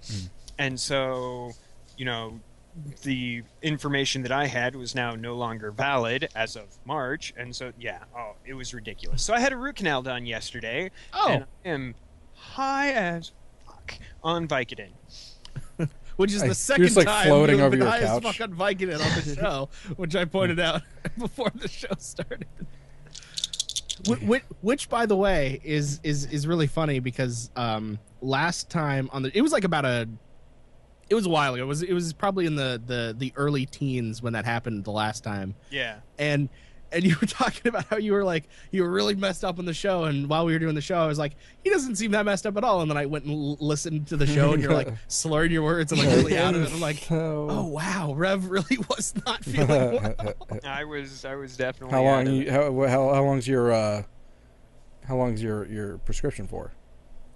And 0.58 0.80
so, 0.80 1.52
you 1.98 2.06
know, 2.06 2.40
the 3.04 3.44
information 3.62 4.24
that 4.24 4.32
I 4.32 4.48
had 4.48 4.76
was 4.76 4.96
now 4.96 5.16
no 5.16 5.36
longer 5.36 5.72
valid 5.72 6.30
as 6.36 6.56
of 6.56 6.66
March. 6.86 7.34
And 7.38 7.56
so, 7.56 7.72
yeah, 7.80 8.04
oh, 8.18 8.34
it 8.46 8.54
was 8.54 8.74
ridiculous. 8.74 9.24
So 9.24 9.34
I 9.34 9.40
had 9.40 9.54
a 9.54 9.58
root 9.58 9.76
canal 9.76 10.02
done 10.02 10.26
yesterday. 10.26 10.92
Oh. 11.14 11.28
And 11.30 11.46
I 11.66 11.70
am 11.70 11.96
high 12.34 12.92
as 12.92 13.32
fuck 13.66 13.94
on 14.24 14.48
Vicodin. 14.48 14.92
Which 16.16 16.32
is 16.32 16.42
the 16.42 16.48
you're 16.48 16.56
second 16.56 16.84
just, 16.86 16.98
like, 16.98 17.08
time 17.08 17.28
floating 17.28 17.58
you've 17.58 17.66
over 17.66 17.72
been 17.72 17.82
your 17.82 17.90
high 17.90 18.00
as 18.00 18.20
fuck 18.22 18.40
on 18.42 18.54
Vicodin 18.56 18.94
on 18.94 19.24
the 19.24 19.36
show, 19.36 19.70
which 19.96 20.16
I 20.16 20.26
pointed 20.26 20.60
out 20.60 20.84
before 21.18 21.52
the 21.56 21.68
show 21.68 21.88
started. 21.98 22.46
Which, 24.08 24.44
which, 24.62 24.90
by 24.90 25.06
the 25.06 25.16
way, 25.16 25.62
is 25.64 26.00
is 26.04 26.26
is 26.26 26.46
really 26.46 26.68
funny 26.68 27.00
because 27.00 27.50
um, 27.56 27.98
last 28.22 28.70
time 28.70 29.10
on 29.12 29.24
the 29.24 29.36
it 29.36 29.42
was 29.42 29.52
like 29.52 29.64
about 29.64 29.86
a 29.86 30.08
it 31.14 31.16
was 31.16 31.26
a 31.28 31.30
while 31.30 31.54
ago. 31.54 31.64
It 31.64 31.68
was 31.68 31.84
it 31.84 31.94
was 31.94 32.12
probably 32.14 32.46
in 32.46 32.56
the 32.56 32.82
the 32.86 33.16
the 33.18 33.32
early 33.36 33.66
teens 33.68 34.22
when 34.22 34.34
that 34.34 34.46
happened 34.46 34.84
the 34.84 34.92
last 34.92 35.24
time 35.24 35.54
Yeah. 35.70 35.98
and 36.18 36.50
and 36.92 37.04
you 37.04 37.16
were 37.20 37.28
talking 37.42 37.68
about 37.70 37.86
how 37.86 37.98
you 37.98 38.14
were 38.14 38.24
like 38.24 38.44
you 38.72 38.84
were 38.84 38.90
really 38.92 39.16
messed 39.16 39.44
up 39.44 39.58
on 39.60 39.66
the 39.66 39.74
show, 39.74 40.04
and 40.04 40.28
while 40.30 40.46
we 40.46 40.54
were 40.54 40.60
doing 40.60 40.76
the 40.76 40.82
show, 40.82 40.98
I 40.98 41.08
was 41.08 41.18
like, 41.18 41.34
he 41.64 41.70
doesn't 41.72 41.96
seem 41.96 42.12
that 42.12 42.24
messed 42.26 42.46
up 42.46 42.56
at 42.58 42.64
all. 42.64 42.82
And 42.82 42.90
then 42.92 42.98
I 42.98 43.06
went 43.08 43.26
and 43.26 43.34
l- 43.34 43.58
listened 43.60 44.08
to 44.08 44.18
the 44.18 44.28
show, 44.28 44.54
and 44.54 44.62
you're 44.62 44.74
like 44.74 44.90
slurring 45.08 45.52
your 45.52 45.64
words 45.64 45.92
and 45.92 46.00
like 46.00 46.10
really 46.16 46.38
out 46.38 46.54
of 46.56 46.62
it. 46.64 46.72
I'm 46.72 46.80
like, 46.82 47.08
oh 47.12 47.66
wow, 47.68 48.14
Rev 48.16 48.50
really 48.50 48.78
was 48.90 49.14
not 49.26 49.44
feeling 49.44 49.68
well. 49.70 50.34
I 50.64 50.84
was 50.84 51.26
I 51.26 51.36
was 51.36 51.58
definitely 51.58 51.94
how 51.96 52.02
out 52.02 52.06
long? 52.06 52.28
of 52.28 52.34
You, 52.34 52.42
it. 52.44 52.50
how, 52.50 52.72
how 52.88 53.14
how 53.14 53.24
long's 53.24 53.48
your 53.48 53.72
uh, 53.72 54.04
how 55.08 55.16
long's 55.18 55.42
your 55.42 55.66
your 55.68 55.98
prescription 56.00 56.48
for? 56.48 56.74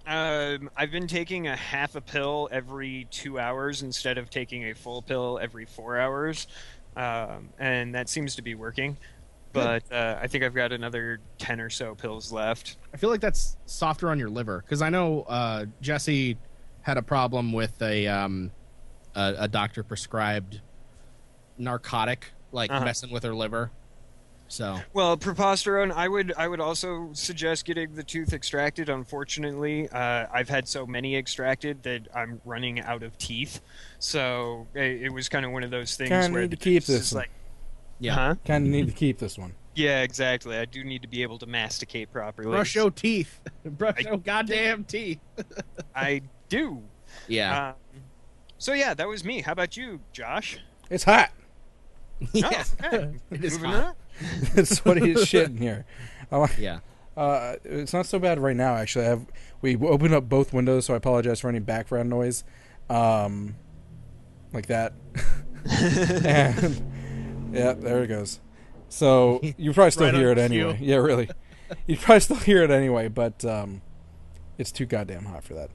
Um, 0.08 0.70
I've 0.74 0.90
been 0.90 1.06
taking 1.06 1.48
a 1.48 1.54
half 1.54 1.94
a 1.94 2.00
pill 2.00 2.48
every 2.50 3.06
two 3.10 3.38
hours 3.38 3.82
instead 3.82 4.16
of 4.16 4.30
taking 4.30 4.64
a 4.70 4.74
full 4.74 5.02
pill 5.02 5.38
every 5.40 5.66
four 5.66 5.98
hours, 5.98 6.46
um, 6.96 7.50
and 7.58 7.94
that 7.94 8.08
seems 8.08 8.34
to 8.36 8.42
be 8.42 8.54
working. 8.54 8.96
But 9.52 9.82
uh, 9.92 10.18
I 10.20 10.26
think 10.26 10.44
I've 10.44 10.54
got 10.54 10.72
another 10.72 11.20
ten 11.36 11.60
or 11.60 11.68
so 11.68 11.94
pills 11.94 12.32
left. 12.32 12.76
I 12.94 12.96
feel 12.96 13.10
like 13.10 13.20
that's 13.20 13.58
softer 13.66 14.08
on 14.10 14.18
your 14.18 14.30
liver 14.30 14.62
because 14.64 14.80
I 14.80 14.88
know 14.88 15.22
uh, 15.28 15.66
Jesse 15.82 16.38
had 16.80 16.96
a 16.96 17.02
problem 17.02 17.52
with 17.52 17.80
a 17.82 18.06
um, 18.06 18.50
a, 19.14 19.34
a 19.40 19.48
doctor 19.48 19.82
prescribed 19.82 20.60
narcotic, 21.58 22.32
like 22.50 22.70
Uh-huh. 22.70 22.84
messing 22.84 23.10
with 23.10 23.24
her 23.24 23.34
liver. 23.34 23.70
So 24.50 24.80
Well, 24.94 25.16
preposterone. 25.18 25.92
I 25.92 26.08
would 26.08 26.32
I 26.36 26.48
would 26.48 26.60
also 26.60 27.10
suggest 27.12 27.64
getting 27.66 27.94
the 27.94 28.02
tooth 28.02 28.32
extracted. 28.32 28.88
Unfortunately, 28.88 29.88
uh, 29.90 30.26
I've 30.32 30.48
had 30.48 30.66
so 30.66 30.86
many 30.86 31.16
extracted 31.16 31.82
that 31.82 32.08
I'm 32.14 32.40
running 32.44 32.80
out 32.80 33.02
of 33.02 33.16
teeth. 33.18 33.60
So 33.98 34.66
it, 34.74 35.02
it 35.02 35.12
was 35.12 35.28
kind 35.28 35.44
of 35.44 35.52
one 35.52 35.64
of 35.64 35.70
those 35.70 35.96
things 35.96 36.08
Kinda 36.10 36.30
where 36.32 36.42
need 36.42 36.52
the 36.52 36.56
to 36.56 36.62
keep 36.64 36.84
this 36.84 37.12
like, 37.12 37.30
yeah, 38.00 38.14
huh? 38.14 38.34
Kind 38.46 38.64
of 38.66 38.70
need 38.72 38.86
to 38.88 38.94
keep 38.94 39.18
this 39.18 39.36
one. 39.36 39.54
Yeah, 39.74 40.00
exactly. 40.02 40.56
I 40.56 40.64
do 40.64 40.82
need 40.82 41.02
to 41.02 41.08
be 41.08 41.22
able 41.22 41.38
to 41.38 41.46
masticate 41.46 42.10
properly. 42.10 42.48
brush 42.50 42.74
your 42.74 42.90
teeth, 42.90 43.40
brush 43.64 43.96
I- 44.04 44.08
your 44.08 44.16
goddamn 44.18 44.84
teeth. 44.84 45.20
I 45.94 46.22
do. 46.48 46.82
Yeah, 47.28 47.68
Um, 47.68 47.74
so 48.58 48.72
yeah, 48.72 48.94
that 48.94 49.06
was 49.06 49.24
me. 49.24 49.40
How 49.42 49.52
about 49.52 49.76
you, 49.76 50.00
Josh? 50.12 50.58
It's 50.90 51.04
hot. 51.04 51.30
yeah, 52.32 52.64
Oh, 52.82 52.86
okay. 52.96 53.16
it 53.30 53.44
is 53.44 53.54
Moving 53.58 53.70
hot. 53.70 53.84
on. 53.84 53.94
it's 54.54 54.84
what 54.84 55.02
as 55.02 55.26
shit 55.26 55.48
in 55.50 55.56
here. 55.56 55.84
Like- 56.30 56.58
Yeah, 56.58 56.80
Uh, 57.16 57.56
it's 57.64 57.92
not 57.92 58.06
so 58.06 58.18
bad 58.20 58.38
right 58.38 58.54
now. 58.56 58.76
Actually, 58.76 59.06
I 59.06 59.08
have 59.08 59.26
we 59.60 59.76
opened 59.76 60.14
up 60.14 60.28
both 60.28 60.52
windows, 60.52 60.86
so 60.86 60.94
I 60.94 60.98
apologize 60.98 61.40
for 61.40 61.48
any 61.48 61.58
background 61.58 62.08
noise, 62.08 62.44
um, 62.88 63.56
like 64.52 64.66
that. 64.66 64.92
and 66.24 67.50
yeah, 67.52 67.72
there 67.72 68.04
it 68.04 68.06
goes. 68.08 68.38
So 68.88 69.40
you 69.56 69.72
probably 69.72 69.90
still 69.90 70.06
Right 70.06 70.14
hear 70.14 70.30
it 70.30 70.38
anyway. 70.38 70.78
Yeah, 70.80 70.96
really. 70.96 71.28
You 71.86 71.96
probably 71.96 72.20
still 72.20 72.36
hear 72.36 72.62
it 72.62 72.70
anyway, 72.70 73.08
but 73.08 73.44
um, 73.44 73.82
it's 74.56 74.70
too 74.72 74.86
goddamn 74.86 75.24
hot 75.24 75.42
for 75.44 75.54
that. 75.54 75.70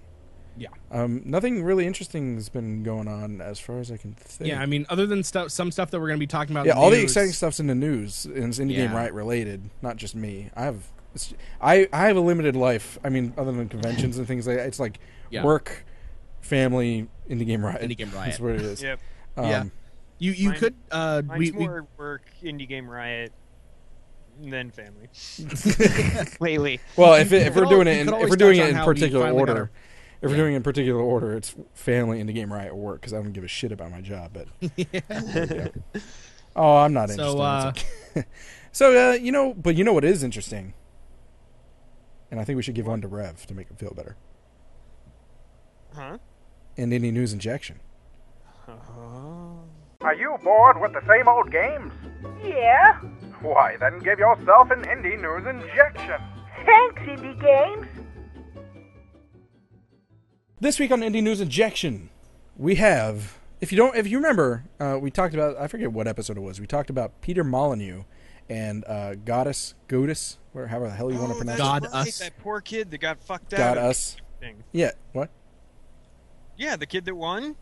Yeah. 0.57 0.67
Um, 0.91 1.21
nothing 1.25 1.63
really 1.63 1.87
interesting 1.87 2.35
has 2.35 2.47
been 2.49 2.83
going 2.83 3.07
on 3.07 3.41
as 3.41 3.59
far 3.59 3.79
as 3.79 3.91
I 3.91 3.97
can 3.97 4.13
think. 4.13 4.47
yeah. 4.49 4.61
I 4.61 4.65
mean, 4.67 4.85
other 4.89 5.07
than 5.07 5.23
stuff, 5.23 5.49
some 5.51 5.71
stuff 5.71 5.89
that 5.91 5.99
we're 5.99 6.07
gonna 6.09 6.19
be 6.19 6.27
talking 6.27 6.53
about. 6.55 6.65
yeah, 6.67 6.73
in 6.73 6.77
all 6.77 6.89
the 6.91 6.97
news- 6.97 7.05
exciting 7.05 7.31
stuff's 7.31 7.59
in 7.59 7.67
the 7.67 7.75
news 7.75 8.25
and 8.25 8.45
it's 8.45 8.59
indie 8.59 8.75
game 8.75 8.91
Yeah. 8.91 8.95
right 8.97 9.13
related, 9.13 9.69
not 9.81 9.97
just 9.97 10.15
me. 10.15 10.49
I 10.55 10.63
have, 10.65 10.83
it's, 11.15 11.33
I 11.61 11.87
I 11.91 12.07
have 12.07 12.17
a 12.17 12.21
limited 12.21 12.55
life. 12.55 12.99
I 13.03 13.09
mean, 13.09 13.33
other 13.37 13.51
than 13.51 13.67
conventions 13.69 14.17
and 14.19 14.27
things 14.27 14.45
like 14.47 14.57
that, 14.57 14.67
it's 14.67 14.79
like 14.79 14.99
Yeah. 15.31 15.43
work, 15.43 15.85
family, 16.41 17.07
indie 17.29 17.45
game 17.47 17.65
riot. 17.65 17.81
Indie 17.81 17.97
Game 17.97 18.11
Riot. 18.11 18.25
That's 18.31 18.39
what 18.39 18.51
it 18.53 18.61
is. 18.61 18.83
Yep. 18.83 18.99
Um, 19.37 19.45
Yeah. 19.45 19.63
You 20.19 20.31
you 20.33 20.49
Mine- 20.49 20.59
could 20.59 20.75
uh 20.91 21.21
Mine's 21.25 21.39
we, 21.39 21.51
we 21.51 21.65
more 21.67 21.87
work, 21.97 22.21
indie 22.43 22.67
game 22.69 22.87
riot, 22.87 23.31
then 24.39 24.69
family. 24.71 25.09
Lately. 26.39 26.79
Well, 26.95 27.15
if, 27.15 27.31
it, 27.33 27.47
if 27.47 27.55
we're 27.55 27.65
doing 27.65 27.87
it 27.87 27.97
in 28.07 28.13
if 28.13 28.29
we're 28.29 28.35
doing 28.35 28.59
it 28.59 28.69
in 28.69 28.75
how 28.75 28.85
we 28.87 28.93
particular 28.93 29.29
order, 29.31 29.53
our- 29.53 29.71
if 30.23 30.29
we're 30.31 30.37
doing 30.37 30.53
it 30.53 30.57
in 30.57 30.63
particular 30.63 31.01
order, 31.01 31.35
it's 31.35 31.53
family, 31.73 32.23
indie 32.23 32.33
game 32.33 32.51
riot, 32.51 32.71
or 32.71 32.75
work 32.75 33.01
because 33.01 33.13
I 33.13 33.17
don't 33.17 33.33
give 33.33 33.43
a 33.43 33.47
shit 33.47 33.71
about 33.71 33.91
my 33.91 34.01
job. 34.01 34.31
But 34.33 34.47
Yeah. 34.77 35.67
oh, 36.55 36.77
I'm 36.77 36.93
not 36.93 37.09
interested. 37.09 37.37
So, 37.37 37.41
uh, 37.41 37.73
It's 38.15 38.27
so 38.71 39.11
uh, 39.11 39.13
you 39.13 39.31
know, 39.31 39.53
but 39.53 39.75
you 39.75 39.83
know 39.83 39.93
what 39.93 40.05
is 40.05 40.23
interesting, 40.23 40.73
and 42.31 42.39
I 42.39 42.45
think 42.45 42.55
we 42.55 42.63
should 42.63 42.75
give 42.75 42.87
one 42.87 43.01
to 43.01 43.07
Rev 43.07 43.45
to 43.47 43.53
make 43.53 43.69
him 43.69 43.75
feel 43.75 43.93
better. 43.93 44.15
Huh? 45.93 46.17
And 46.77 46.91
indie 46.91 47.13
news 47.13 47.33
injection. 47.33 47.81
Oh. 48.67 49.59
Are 50.01 50.15
you 50.15 50.37
bored 50.43 50.81
with 50.81 50.93
the 50.93 51.01
same 51.07 51.27
old 51.27 51.51
games? 51.51 51.93
Yeah. 52.43 52.95
Why, 53.41 53.77
then 53.77 53.99
give 53.99 54.19
yourself 54.19 54.71
an 54.71 54.83
indie 54.83 55.21
news 55.21 55.45
injection. 55.45 56.21
Thanks, 56.65 57.01
Indie 57.01 57.39
Games. 57.41 57.87
This 60.63 60.79
week 60.79 60.91
on 60.91 61.01
Indie 61.01 61.21
News 61.21 61.41
Injection, 61.41 62.09
we 62.55 62.75
have. 62.75 63.37
If 63.59 63.73
you 63.73 63.77
don't, 63.77 63.97
if 63.97 64.07
you 64.07 64.15
remember, 64.15 64.63
uh, 64.79 64.97
we 64.97 65.11
talked 65.11 65.33
about. 65.33 65.57
I 65.57 65.67
forget 65.67 65.91
what 65.91 66.07
episode 66.07 66.37
it 66.37 66.39
was. 66.39 66.61
We 66.61 66.67
talked 66.67 66.89
about 66.89 67.19
Peter 67.19 67.43
Molyneux 67.43 68.03
and 68.47 68.85
uh, 68.85 69.15
Goddess, 69.15 69.75
Godus, 69.89 70.37
or 70.53 70.67
however 70.67 70.87
the 70.87 70.93
hell 70.93 71.11
you 71.11 71.17
want 71.17 71.31
to 71.31 71.35
Oh, 71.35 71.37
pronounce 71.39 71.59
that's 71.59 71.85
it. 71.85 71.91
God 71.91 72.07
Us. 72.07 72.19
That 72.19 72.37
poor 72.39 72.61
kid 72.61 72.91
that 72.91 72.99
got 72.99 73.19
fucked 73.19 73.53
up. 73.53 73.57
God 73.57 73.77
out. 73.77 73.77
of 73.77 73.83
us. 73.89 74.15
Thing. 74.39 74.63
Yeah. 74.71 74.91
What? 75.11 75.31
Yeah, 76.55 76.77
the 76.77 76.85
kid 76.85 77.03
that 77.03 77.15
won. 77.15 77.57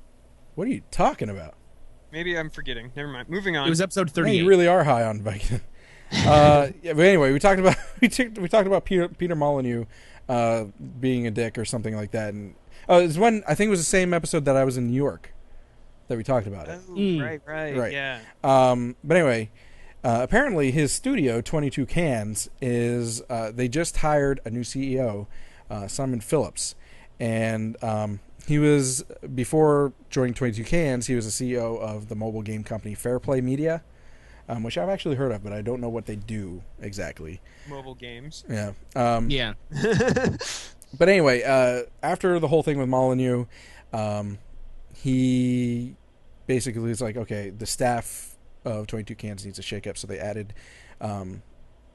What 0.53 0.67
are 0.67 0.71
you 0.71 0.83
talking 0.91 1.31
about? 1.31 1.55
Maybe 2.11 2.37
I'm 2.37 2.51
forgetting. 2.51 2.91
Never 2.95 3.09
mind. 3.09 3.29
Moving 3.29 3.57
on. 3.57 3.65
it 3.65 3.71
was 3.71 3.81
episode 3.81 4.09
Man, 4.09 4.13
thirty. 4.13 4.37
you 4.37 4.47
really 4.47 4.67
are 4.67 4.83
high 4.83 5.05
on 5.05 5.23
Viking. 5.23 5.61
uh, 6.27 6.67
yeah, 6.83 6.93
but 6.93 7.03
anyway, 7.07 7.33
we 7.33 7.39
talked 7.39 7.59
about 7.59 7.77
we, 7.99 8.09
took, 8.09 8.37
we 8.37 8.47
talked 8.47 8.67
about 8.67 8.85
Peter 8.85 9.09
Peter 9.09 9.35
Molyneux 9.35 9.85
uh, 10.29 10.65
being 10.99 11.25
a 11.25 11.31
dick 11.31 11.57
or 11.57 11.65
something 11.65 11.95
like 11.95 12.11
that, 12.11 12.35
and 12.35 12.53
oh, 12.89 12.99
it 12.99 13.07
was 13.07 13.19
when 13.19 13.43
I 13.47 13.55
think 13.55 13.67
it 13.67 13.71
was 13.71 13.79
the 13.79 13.85
same 13.85 14.13
episode 14.13 14.45
that 14.45 14.55
I 14.55 14.63
was 14.63 14.77
in 14.77 14.87
New 14.87 14.95
York 14.95 15.33
that 16.07 16.17
we 16.17 16.23
talked 16.23 16.47
about 16.47 16.67
it. 16.67 16.79
Oh, 16.89 16.93
Mm. 16.93 17.21
right, 17.23 17.41
right, 17.45 17.77
Right. 17.77 17.91
yeah. 17.93 18.19
Um, 18.43 18.95
but 19.03 19.15
anyway, 19.17 19.49
uh, 20.03 20.19
apparently 20.23 20.71
his 20.71 20.91
studio, 20.91 21.41
22 21.41 21.85
Cans, 21.85 22.49
is 22.61 23.21
uh, 23.29 23.51
they 23.51 23.67
just 23.67 23.97
hired 23.97 24.39
a 24.45 24.49
new 24.49 24.61
CEO, 24.63 25.27
uh, 25.69 25.87
Simon 25.87 26.19
Phillips, 26.19 26.75
and 27.19 27.81
um, 27.83 28.19
he 28.47 28.57
was 28.59 29.03
before 29.35 29.93
joining 30.09 30.33
22 30.33 30.63
Cans, 30.63 31.07
he 31.07 31.15
was 31.15 31.25
the 31.37 31.51
CEO 31.53 31.79
of 31.79 32.09
the 32.09 32.15
mobile 32.15 32.41
game 32.41 32.63
company 32.63 32.93
Fairplay 32.95 33.39
Media, 33.39 33.83
um, 34.49 34.63
which 34.63 34.77
I've 34.77 34.89
actually 34.89 35.15
heard 35.15 35.31
of, 35.31 35.43
but 35.43 35.53
I 35.53 35.61
don't 35.61 35.79
know 35.79 35.87
what 35.87 36.07
they 36.07 36.15
do 36.17 36.63
exactly. 36.81 37.39
Mobile 37.69 37.95
games. 37.95 38.43
Yeah. 38.49 38.71
Um, 38.95 39.29
Yeah, 39.29 39.53
but 40.97 41.09
anyway, 41.09 41.43
uh, 41.43 41.83
after 42.03 42.39
the 42.39 42.47
whole 42.47 42.63
thing 42.63 42.77
with 42.77 42.89
Molyneux, 42.89 43.45
um, 43.93 44.39
he 44.95 45.95
basically 46.47 46.91
is 46.91 47.01
like, 47.01 47.17
okay, 47.17 47.49
the 47.49 47.65
staff 47.65 48.35
of 48.65 48.87
22 48.87 49.15
Cans 49.15 49.45
needs 49.45 49.59
a 49.59 49.61
shakeup, 49.61 49.97
so 49.97 50.07
they 50.07 50.19
added 50.19 50.53
um, 50.99 51.41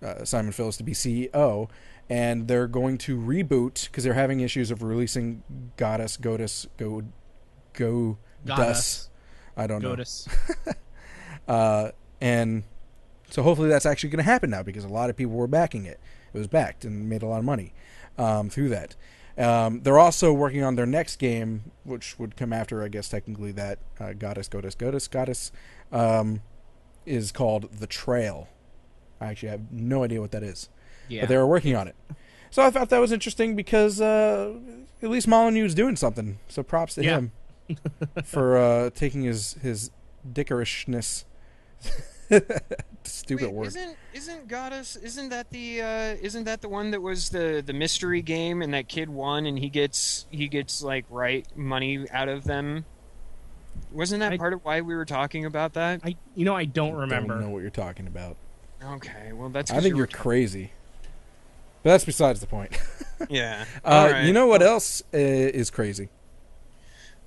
uh, 0.02 0.24
Simon 0.24 0.52
Phillips 0.52 0.76
to 0.78 0.84
be 0.84 0.92
CEO, 0.92 1.68
and 2.08 2.48
they're 2.48 2.66
going 2.66 2.98
to 2.98 3.18
reboot 3.18 3.86
because 3.86 4.04
they're 4.04 4.14
having 4.14 4.40
issues 4.40 4.70
of 4.70 4.82
releasing 4.82 5.42
Goddess, 5.76 6.16
Godus, 6.16 6.66
Go, 6.76 7.02
Go, 7.72 8.18
Goddess. 8.44 9.10
I 9.56 9.66
don't 9.66 9.82
know. 9.82 9.96
Godus. 9.96 10.28
Uh, 11.48 11.92
and 12.20 12.64
so 13.30 13.40
hopefully 13.40 13.68
that's 13.68 13.86
actually 13.86 14.08
going 14.08 14.18
to 14.18 14.24
happen 14.24 14.50
now 14.50 14.64
because 14.64 14.82
a 14.82 14.88
lot 14.88 15.10
of 15.10 15.16
people 15.16 15.34
were 15.34 15.46
backing 15.46 15.84
it. 15.84 16.00
It 16.34 16.38
was 16.38 16.48
backed 16.48 16.84
and 16.84 17.08
made 17.08 17.22
a 17.22 17.26
lot 17.26 17.38
of 17.38 17.44
money 17.44 17.72
um, 18.18 18.48
through 18.50 18.68
that. 18.70 18.96
Um, 19.38 19.82
they're 19.82 19.98
also 19.98 20.32
working 20.32 20.62
on 20.62 20.76
their 20.76 20.86
next 20.86 21.16
game, 21.16 21.70
which 21.84 22.18
would 22.18 22.36
come 22.36 22.52
after, 22.52 22.82
I 22.82 22.88
guess, 22.88 23.08
technically 23.08 23.52
that 23.52 23.78
uh, 24.00 24.12
Goddess, 24.14 24.48
Goddess, 24.48 24.74
Goddess, 24.74 25.08
Goddess, 25.08 25.52
um, 25.92 26.40
is 27.04 27.32
called 27.32 27.70
The 27.78 27.86
Trail. 27.86 28.48
I 29.20 29.26
actually 29.26 29.50
have 29.50 29.70
no 29.70 30.04
idea 30.04 30.20
what 30.22 30.30
that 30.32 30.42
is, 30.42 30.68
Yeah, 31.08 31.22
but 31.22 31.28
they 31.28 31.36
were 31.36 31.46
working 31.46 31.76
on 31.76 31.86
it. 31.88 31.96
So 32.50 32.62
I 32.62 32.70
thought 32.70 32.88
that 32.88 32.98
was 32.98 33.12
interesting 33.12 33.54
because 33.56 34.00
uh, 34.00 34.54
at 35.02 35.10
least 35.10 35.26
Molyneux's 35.28 35.74
doing 35.74 35.96
something. 35.96 36.38
So 36.48 36.62
props 36.62 36.94
to 36.94 37.04
Yeah. 37.04 37.16
him 37.18 37.32
for 38.24 38.56
uh, 38.56 38.90
taking 38.90 39.22
his 39.22 39.54
his 39.62 39.90
dickerishness. 40.32 41.24
Stupid 43.06 43.46
Wait, 43.46 43.54
word. 43.54 43.66
Isn't 43.68 43.96
isn't 44.14 44.48
Goddess? 44.48 44.96
Isn't 44.96 45.28
that 45.30 45.50
the 45.50 45.82
uh, 45.82 46.16
isn't 46.20 46.44
that 46.44 46.60
the 46.62 46.68
one 46.68 46.90
that 46.92 47.00
was 47.02 47.30
the 47.30 47.62
the 47.64 47.72
mystery 47.72 48.22
game 48.22 48.62
and 48.62 48.72
that 48.74 48.88
kid 48.88 49.08
won 49.08 49.46
and 49.46 49.58
he 49.58 49.68
gets 49.68 50.26
he 50.30 50.48
gets 50.48 50.82
like 50.82 51.04
right 51.10 51.46
money 51.56 52.06
out 52.10 52.28
of 52.28 52.44
them? 52.44 52.84
Wasn't 53.92 54.20
that 54.20 54.32
I- 54.32 54.36
part 54.38 54.52
of 54.52 54.64
why 54.64 54.80
we 54.80 54.94
were 54.94 55.04
talking 55.04 55.44
about 55.44 55.74
that? 55.74 56.00
I 56.04 56.16
you 56.34 56.44
know 56.44 56.54
I 56.56 56.64
don't 56.64 56.92
Don't 56.92 57.00
remember. 57.00 57.40
know 57.40 57.48
what 57.50 57.60
you're 57.62 57.70
talking 57.70 58.06
about. 58.06 58.36
Okay, 58.82 59.32
well 59.32 59.48
that's. 59.48 59.70
I 59.70 59.74
'cause 59.74 59.82
think 59.84 59.92
you 59.92 59.96
you're 59.98 60.02
were 60.06 60.12
crazy. 60.12 60.72
But 61.82 61.90
that's 61.90 62.04
besides 62.04 62.40
the 62.40 62.46
point. 62.46 62.76
Yeah. 63.30 63.64
Uh, 63.82 63.88
All 63.88 64.10
right. 64.10 64.24
You 64.26 64.34
know 64.34 64.46
what 64.46 64.60
else 64.62 65.02
uh, 65.14 65.16
is 65.16 65.70
crazy? 65.70 66.10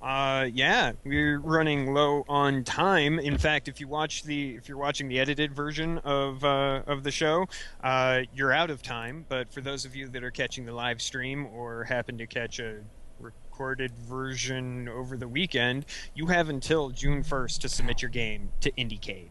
Uh, 0.02 0.48
yeah, 0.54 0.92
we're 1.04 1.38
running 1.40 1.92
low 1.92 2.24
on 2.26 2.64
time. 2.64 3.18
In 3.18 3.36
fact, 3.36 3.68
if 3.68 3.80
you 3.80 3.88
watch 3.88 4.22
the 4.22 4.54
if 4.54 4.66
you're 4.68 4.78
watching 4.78 5.08
the 5.08 5.20
edited 5.20 5.54
version 5.54 5.98
of 5.98 6.42
uh, 6.42 6.82
of 6.86 7.02
the 7.02 7.10
show, 7.10 7.46
uh, 7.84 8.20
you're 8.32 8.52
out 8.52 8.70
of 8.70 8.82
time. 8.82 9.26
But 9.28 9.52
for 9.52 9.60
those 9.60 9.84
of 9.84 9.94
you 9.94 10.08
that 10.08 10.24
are 10.24 10.30
catching 10.30 10.64
the 10.64 10.72
live 10.72 11.02
stream 11.02 11.46
or 11.46 11.84
happen 11.84 12.16
to 12.16 12.26
catch 12.26 12.60
a 12.60 12.78
recorded 13.18 13.92
version 13.98 14.88
over 14.88 15.18
the 15.18 15.28
weekend, 15.28 15.84
you 16.14 16.26
have 16.26 16.48
until 16.48 16.88
June 16.88 17.22
1st 17.22 17.60
to 17.60 17.68
submit 17.68 18.00
your 18.00 18.10
game 18.10 18.50
to 18.60 18.70
IndieCade. 18.72 19.28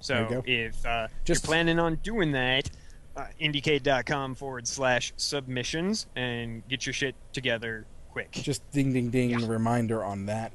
So 0.00 0.42
if 0.44 0.84
uh, 0.84 1.06
Just- 1.24 1.44
you're 1.44 1.48
planning 1.48 1.78
on 1.78 1.96
doing 1.96 2.32
that, 2.32 2.68
uh, 3.16 3.26
IndieCade.com 3.40 4.34
forward 4.34 4.66
slash 4.66 5.12
submissions 5.16 6.06
and 6.16 6.66
get 6.68 6.84
your 6.84 6.92
shit 6.92 7.14
together 7.32 7.86
quick. 8.18 8.32
Just 8.32 8.68
ding, 8.70 8.92
ding, 8.92 9.10
ding. 9.10 9.46
Reminder 9.46 10.02
on 10.02 10.26
that. 10.26 10.52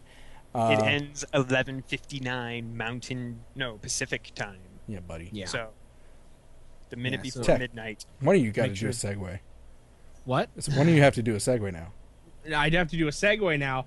Uh, 0.54 0.78
it 0.78 0.84
ends 0.86 1.26
11:59 1.34 2.76
Mountain, 2.76 3.40
no 3.56 3.78
Pacific 3.78 4.32
time. 4.36 4.60
yeah, 4.88 5.00
buddy. 5.00 5.30
Yeah. 5.32 5.46
So 5.48 5.70
the 6.90 6.98
minute 6.98 7.20
Yeah, 7.20 7.24
before 7.24 7.44
Tech. 7.44 7.60
midnight. 7.60 8.06
One 8.20 8.36
of 8.36 8.42
you 8.42 8.52
got 8.52 8.68
to 8.68 8.74
do 8.74 8.88
a 8.88 8.92
segue. 8.92 9.40
What? 10.26 10.50
So 10.60 10.72
one 10.78 10.88
of 10.88 10.94
you 10.94 11.02
have 11.02 11.16
to 11.16 11.24
do 11.24 11.34
a 11.34 11.38
segue 11.38 11.72
now. 11.74 11.92
I'd 12.56 12.74
have 12.74 12.90
to 12.90 12.98
do 12.98 13.08
a 13.08 13.12
segue 13.12 13.58
now. 13.58 13.86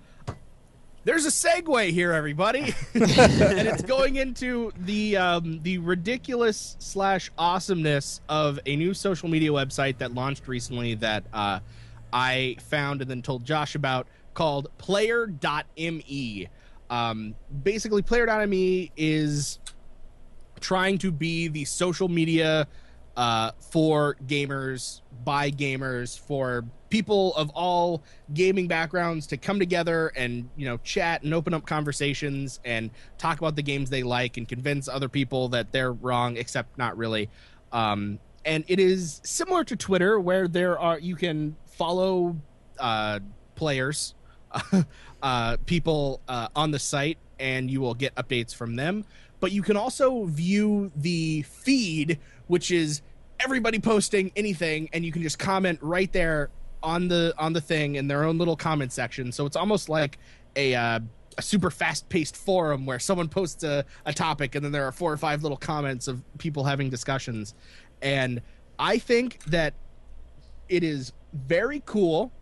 There's 1.04 1.24
a 1.24 1.28
segue 1.28 1.90
here, 1.90 2.12
everybody, 2.12 2.62
and 2.94 3.68
it's 3.68 3.82
going 3.82 4.16
into 4.16 4.72
the 4.76 5.16
um, 5.16 5.60
the 5.62 5.78
ridiculous 5.78 6.74
slash 6.80 7.30
awesomeness 7.38 8.20
of 8.28 8.58
a 8.66 8.74
new 8.74 8.92
social 8.92 9.28
media 9.28 9.50
website 9.50 9.98
that 9.98 10.14
launched 10.14 10.48
recently 10.48 10.94
that 10.96 11.22
uh, 11.32 11.60
I 12.12 12.56
found 12.60 13.02
and 13.02 13.10
then 13.10 13.22
told 13.22 13.44
Josh 13.44 13.74
about 13.74 14.06
called 14.34 14.68
Player.me. 14.78 16.48
Um, 16.88 17.34
basically, 17.62 18.02
Player.me 18.02 18.92
is 18.96 19.58
trying 20.60 20.98
to 20.98 21.10
be 21.10 21.48
the 21.48 21.64
social 21.64 22.08
media 22.08 22.66
uh, 23.16 23.52
for 23.60 24.16
gamers 24.26 25.00
by 25.24 25.50
gamers 25.50 26.18
for 26.18 26.64
people 26.90 27.34
of 27.34 27.50
all 27.50 28.02
gaming 28.34 28.68
backgrounds 28.68 29.26
to 29.26 29.36
come 29.36 29.58
together 29.58 30.08
and 30.16 30.48
you 30.56 30.66
know 30.66 30.76
chat 30.78 31.22
and 31.22 31.34
open 31.34 31.54
up 31.54 31.66
conversations 31.66 32.60
and 32.64 32.90
talk 33.18 33.38
about 33.38 33.56
the 33.56 33.62
games 33.62 33.90
they 33.90 34.02
like 34.02 34.36
and 34.36 34.48
convince 34.48 34.88
other 34.88 35.08
people 35.08 35.48
that 35.48 35.72
they're 35.72 35.92
wrong 35.92 36.36
except 36.36 36.76
not 36.78 36.96
really 36.96 37.28
um, 37.72 38.18
and 38.44 38.64
it 38.68 38.78
is 38.78 39.20
similar 39.24 39.64
to 39.64 39.74
twitter 39.74 40.20
where 40.20 40.46
there 40.46 40.78
are 40.78 40.98
you 40.98 41.16
can 41.16 41.56
follow 41.76 42.36
uh, 42.78 43.20
players 43.54 44.14
uh, 45.22 45.56
people 45.66 46.20
uh, 46.28 46.48
on 46.56 46.70
the 46.70 46.78
site 46.78 47.18
and 47.38 47.70
you 47.70 47.80
will 47.80 47.94
get 47.94 48.14
updates 48.14 48.54
from 48.54 48.76
them. 48.76 49.04
But 49.40 49.52
you 49.52 49.62
can 49.62 49.76
also 49.76 50.24
view 50.24 50.90
the 50.96 51.42
feed 51.42 52.18
which 52.46 52.70
is 52.70 53.02
everybody 53.40 53.78
posting 53.78 54.32
anything 54.36 54.88
and 54.92 55.04
you 55.04 55.12
can 55.12 55.22
just 55.22 55.38
comment 55.38 55.78
right 55.82 56.12
there 56.12 56.50
on 56.82 57.08
the 57.08 57.34
on 57.36 57.52
the 57.52 57.60
thing 57.60 57.96
in 57.96 58.08
their 58.08 58.24
own 58.24 58.38
little 58.38 58.56
comment 58.56 58.92
section. 58.92 59.32
So 59.32 59.44
it's 59.44 59.56
almost 59.56 59.88
like 59.88 60.18
a 60.54 60.74
uh, 60.74 61.00
a 61.36 61.42
super 61.42 61.70
fast 61.70 62.08
paced 62.08 62.36
forum 62.36 62.86
where 62.86 62.98
someone 62.98 63.28
posts 63.28 63.62
a, 63.62 63.84
a 64.06 64.12
topic 64.12 64.54
and 64.54 64.64
then 64.64 64.72
there 64.72 64.86
are 64.86 64.92
four 64.92 65.12
or 65.12 65.18
five 65.18 65.42
little 65.42 65.58
comments 65.58 66.08
of 66.08 66.22
people 66.38 66.64
having 66.64 66.88
discussions. 66.88 67.54
And 68.00 68.40
i 68.78 68.98
think 68.98 69.42
that 69.44 69.72
it 70.68 70.84
is 70.84 71.12
very 71.32 71.82
cool 71.86 72.32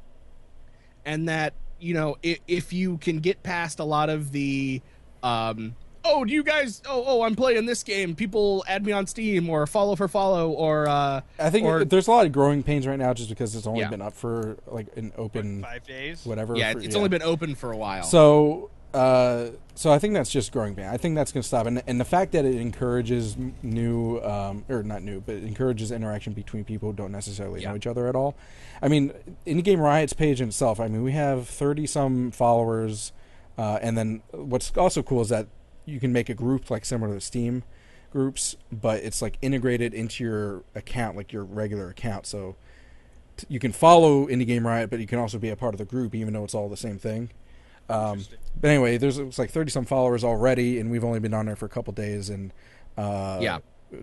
and 1.05 1.29
that 1.29 1.55
you 1.79 1.95
know 1.95 2.17
if, 2.23 2.39
if 2.47 2.73
you 2.73 2.99
can 2.99 3.19
get 3.19 3.43
past 3.43 3.79
a 3.79 3.85
lot 3.85 4.09
of 4.11 4.33
the 4.33 4.81
um 5.23 5.75
oh 6.05 6.25
do 6.25 6.33
you 6.33 6.43
guys 6.43 6.83
oh 6.89 7.03
oh 7.07 7.23
i'm 7.23 7.35
playing 7.35 7.67
this 7.67 7.83
game 7.83 8.15
people 8.15 8.63
add 8.69 8.85
me 8.85 8.93
on 8.93 9.07
steam 9.07 9.49
or 9.51 9.67
follow 9.67 9.97
for 9.97 10.07
follow 10.07 10.51
or 10.51 10.87
uh 10.89 11.21
I 11.39 11.51
think 11.51 11.67
or- 11.67 11.85
there's 11.85 12.07
a 12.07 12.11
lot 12.11 12.27
of 12.27 12.33
growing 12.33 12.63
pains 12.63 12.87
right 12.87 12.99
now, 12.99 13.13
just 13.15 13.29
because 13.31 13.55
it's 13.57 13.67
only 13.67 13.81
Yeah. 13.81 13.89
been 13.91 14.03
up 14.03 14.13
for 14.13 14.57
like 14.67 14.87
an 14.97 15.13
open 15.17 15.63
Five 15.63 15.85
days. 15.87 16.25
whatever. 16.25 16.57
yeah 16.57 16.73
for- 16.73 16.81
it's 16.81 16.95
only 16.95 17.09
been 17.09 17.23
open 17.23 17.55
for 17.55 17.73
a 17.73 17.77
while 17.77 18.03
So, 18.05 18.71
uh, 18.95 19.51
so 19.75 19.93
I 19.93 19.99
think 19.99 20.15
that's 20.15 20.31
just 20.31 20.53
growing 20.53 20.77
pain. 20.77 20.87
I 20.87 20.97
think 20.97 21.17
that's 21.17 21.33
going 21.33 21.43
to 21.43 21.47
stop, 21.47 21.67
and 21.67 21.83
and 21.87 22.01
the 22.01 22.05
fact 22.05 22.33
that 22.33 22.45
it 22.45 22.55
encourages 22.55 23.37
new, 23.63 24.21
um, 24.21 24.65
or 24.69 24.85
not 24.85 25.03
new, 25.03 25.21
but 25.21 25.35
encourages 25.37 25.91
interaction 25.91 26.33
between 26.33 26.65
people 26.65 26.91
who 26.91 26.97
don't 26.97 27.11
necessarily 27.13 27.65
know 27.65 27.75
each 27.75 27.89
other 27.89 28.07
at 28.07 28.15
all. 28.15 28.37
I 28.81 28.89
mean, 28.89 29.13
Indie 29.47 29.65
Game 29.65 29.81
Riot's 29.81 30.13
page 30.13 30.41
in 30.41 30.49
itself, 30.49 30.79
I 30.79 30.87
mean, 30.87 31.03
we 31.03 31.13
have 31.13 31.49
thirty 31.49 31.87
some 31.87 32.31
followers, 32.31 33.13
uh, 33.59 33.81
and 33.83 33.99
then 33.99 34.23
what's 34.31 34.71
also 34.77 35.03
cool 35.03 35.23
is 35.23 35.29
that 35.31 35.49
you 35.87 35.99
can 35.99 36.13
make 36.13 36.29
a 36.29 36.35
group 36.35 36.71
like 36.71 36.85
similar 36.85 37.11
to 37.11 37.15
the 37.15 37.21
Steam 37.21 37.65
groups, 38.13 38.55
but 38.71 39.03
it's 39.03 39.21
like 39.21 39.39
integrated 39.43 39.93
into 39.93 40.23
your 40.23 40.63
account, 40.77 41.17
like 41.17 41.33
your 41.33 41.43
regular 41.43 41.89
account. 41.89 42.27
So 42.27 42.55
t- 43.37 43.47
you 43.49 43.59
can 43.59 43.73
follow 43.73 44.29
Indie 44.29 44.47
Game 44.47 44.65
Riot, 44.65 44.89
but 44.89 45.01
you 45.01 45.07
can 45.09 45.19
also 45.19 45.39
be 45.39 45.49
a 45.49 45.57
part 45.57 45.75
of 45.75 45.79
the 45.79 45.85
group, 45.85 46.15
even 46.15 46.33
though 46.33 46.45
it's 46.45 46.55
all 46.55 46.69
the 46.69 46.77
same 46.77 46.99
thing. 46.99 47.31
Um, 47.89 48.25
but 48.61 48.69
anyway, 48.71 48.97
there's 48.97 49.19
it's 49.19 49.39
like 49.39 49.51
thirty 49.51 49.71
some 49.71 49.85
followers 49.85 50.25
already, 50.25 50.79
and 50.81 50.91
we've 50.91 51.05
only 51.05 51.21
been 51.21 51.35
on 51.35 51.47
there 51.47 51.57
for 51.57 51.67
a 51.67 51.69
couple 51.69 51.93
days, 51.93 52.31
and 52.31 52.53
uh, 52.97 53.39
Yeah. 53.41 53.59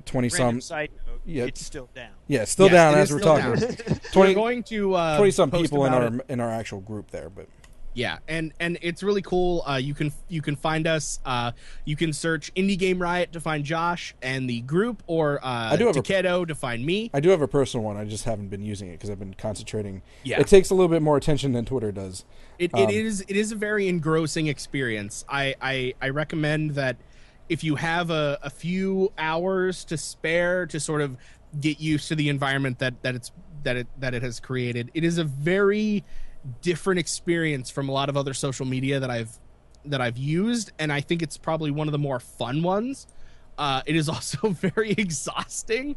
twenty 0.06 0.28
Random 0.30 0.62
some, 0.62 0.62
side 0.62 0.92
note, 1.08 1.22
yeah. 1.26 1.46
it's 1.46 1.66
still 1.66 1.90
down. 1.96 2.12
yeah, 2.28 2.46
still 2.46 2.68
Yes, 2.68 2.74
down 2.74 2.96
as 2.96 3.12
we're 3.12 3.20
still 3.20 3.38
talking. 3.38 3.60
down. 3.60 4.00
20, 4.14 4.30
we're 4.30 4.36
going 4.36 4.64
to 4.64 4.94
uh 4.96 5.18
20 5.18 5.32
some 5.32 5.52
people 5.52 5.86
in 5.86 5.94
our 5.94 6.08
it. 6.08 6.22
in 6.30 6.40
our 6.40 6.50
actual 6.52 6.82
group 6.82 7.10
there, 7.12 7.30
but 7.30 7.48
Yeah, 7.94 8.20
and 8.28 8.54
and 8.60 8.78
it's 8.82 9.04
really 9.04 9.22
cool. 9.22 9.64
Uh, 9.68 9.76
you 9.76 9.94
can 9.94 10.14
you 10.30 10.42
can 10.42 10.56
find 10.56 10.88
us. 10.88 11.20
Uh, 11.26 11.52
you 11.84 11.96
can 11.96 12.14
search 12.14 12.54
Indie 12.54 12.78
Game 12.78 13.02
Riot 13.02 13.34
to 13.34 13.42
find 13.42 13.66
Josh 13.66 14.16
and 14.22 14.50
the 14.50 14.62
group, 14.62 15.04
or 15.08 15.44
uh, 15.44 15.74
I 15.74 15.76
do 15.76 15.88
have 15.88 15.98
a- 15.98 16.02
to 16.46 16.56
find 16.56 16.86
me. 16.86 17.12
I 17.14 17.20
do 17.20 17.30
have 17.30 17.42
a 17.42 17.48
personal 17.48 17.84
one. 17.86 17.98
I 17.98 18.06
just 18.06 18.24
haven't 18.24 18.48
been 18.48 18.64
using 18.64 18.88
it 18.88 18.94
because 18.94 19.10
I've 19.10 19.20
been 19.20 19.34
concentrating. 19.34 20.02
Yeah. 20.24 20.40
it 20.40 20.48
takes 20.48 20.70
a 20.70 20.74
little 20.74 20.88
bit 20.88 21.02
more 21.02 21.18
attention 21.18 21.52
than 21.52 21.66
Twitter 21.66 21.92
does. 21.92 22.24
It, 22.58 22.74
Um, 22.74 22.82
it 22.82 22.92
is 22.92 23.22
it 23.28 23.36
is 23.36 23.52
a 23.52 23.56
very 23.56 23.88
engrossing 23.90 24.48
experience. 24.48 25.26
I 25.28 25.56
I, 25.62 25.94
I 26.02 26.10
recommend 26.10 26.72
that 26.76 26.96
if 27.50 27.64
you 27.64 27.76
have 27.76 28.10
a, 28.10 28.40
a 28.42 28.50
few 28.50 29.12
hours 29.18 29.84
to 29.86 29.98
spare 29.98 30.66
to 30.68 30.80
sort 30.80 31.02
of 31.02 31.18
get 31.60 31.82
used 31.82 32.08
to 32.08 32.16
the 32.16 32.30
environment 32.30 32.80
that 32.80 33.02
that 33.04 33.16
it's 33.16 33.32
that 33.64 33.76
it 33.76 33.88
that 34.00 34.14
it 34.14 34.22
has 34.24 34.40
created, 34.40 34.90
it 34.94 35.04
is 35.04 35.18
a 35.18 35.26
very 35.26 36.06
different 36.62 37.00
experience 37.00 37.70
from 37.70 37.90
a 37.90 37.92
lot 37.92 38.10
of 38.10 38.18
other 38.18 38.34
social 38.34 38.66
media 38.66 39.00
that 39.00 39.10
I've 39.10 39.38
that 39.86 40.02
I've 40.02 40.18
used, 40.18 40.72
and 40.80 40.92
I 40.92 41.02
think 41.02 41.22
it's 41.22 41.38
probably 41.38 41.72
one 41.72 41.88
of 41.88 41.92
the 41.92 42.00
more 42.00 42.20
fun 42.20 42.62
ones. 42.62 43.08
Uh, 43.58 43.82
it 43.86 43.96
is 43.96 44.10
also 44.10 44.50
very 44.50 44.92
exhausting, 44.92 45.96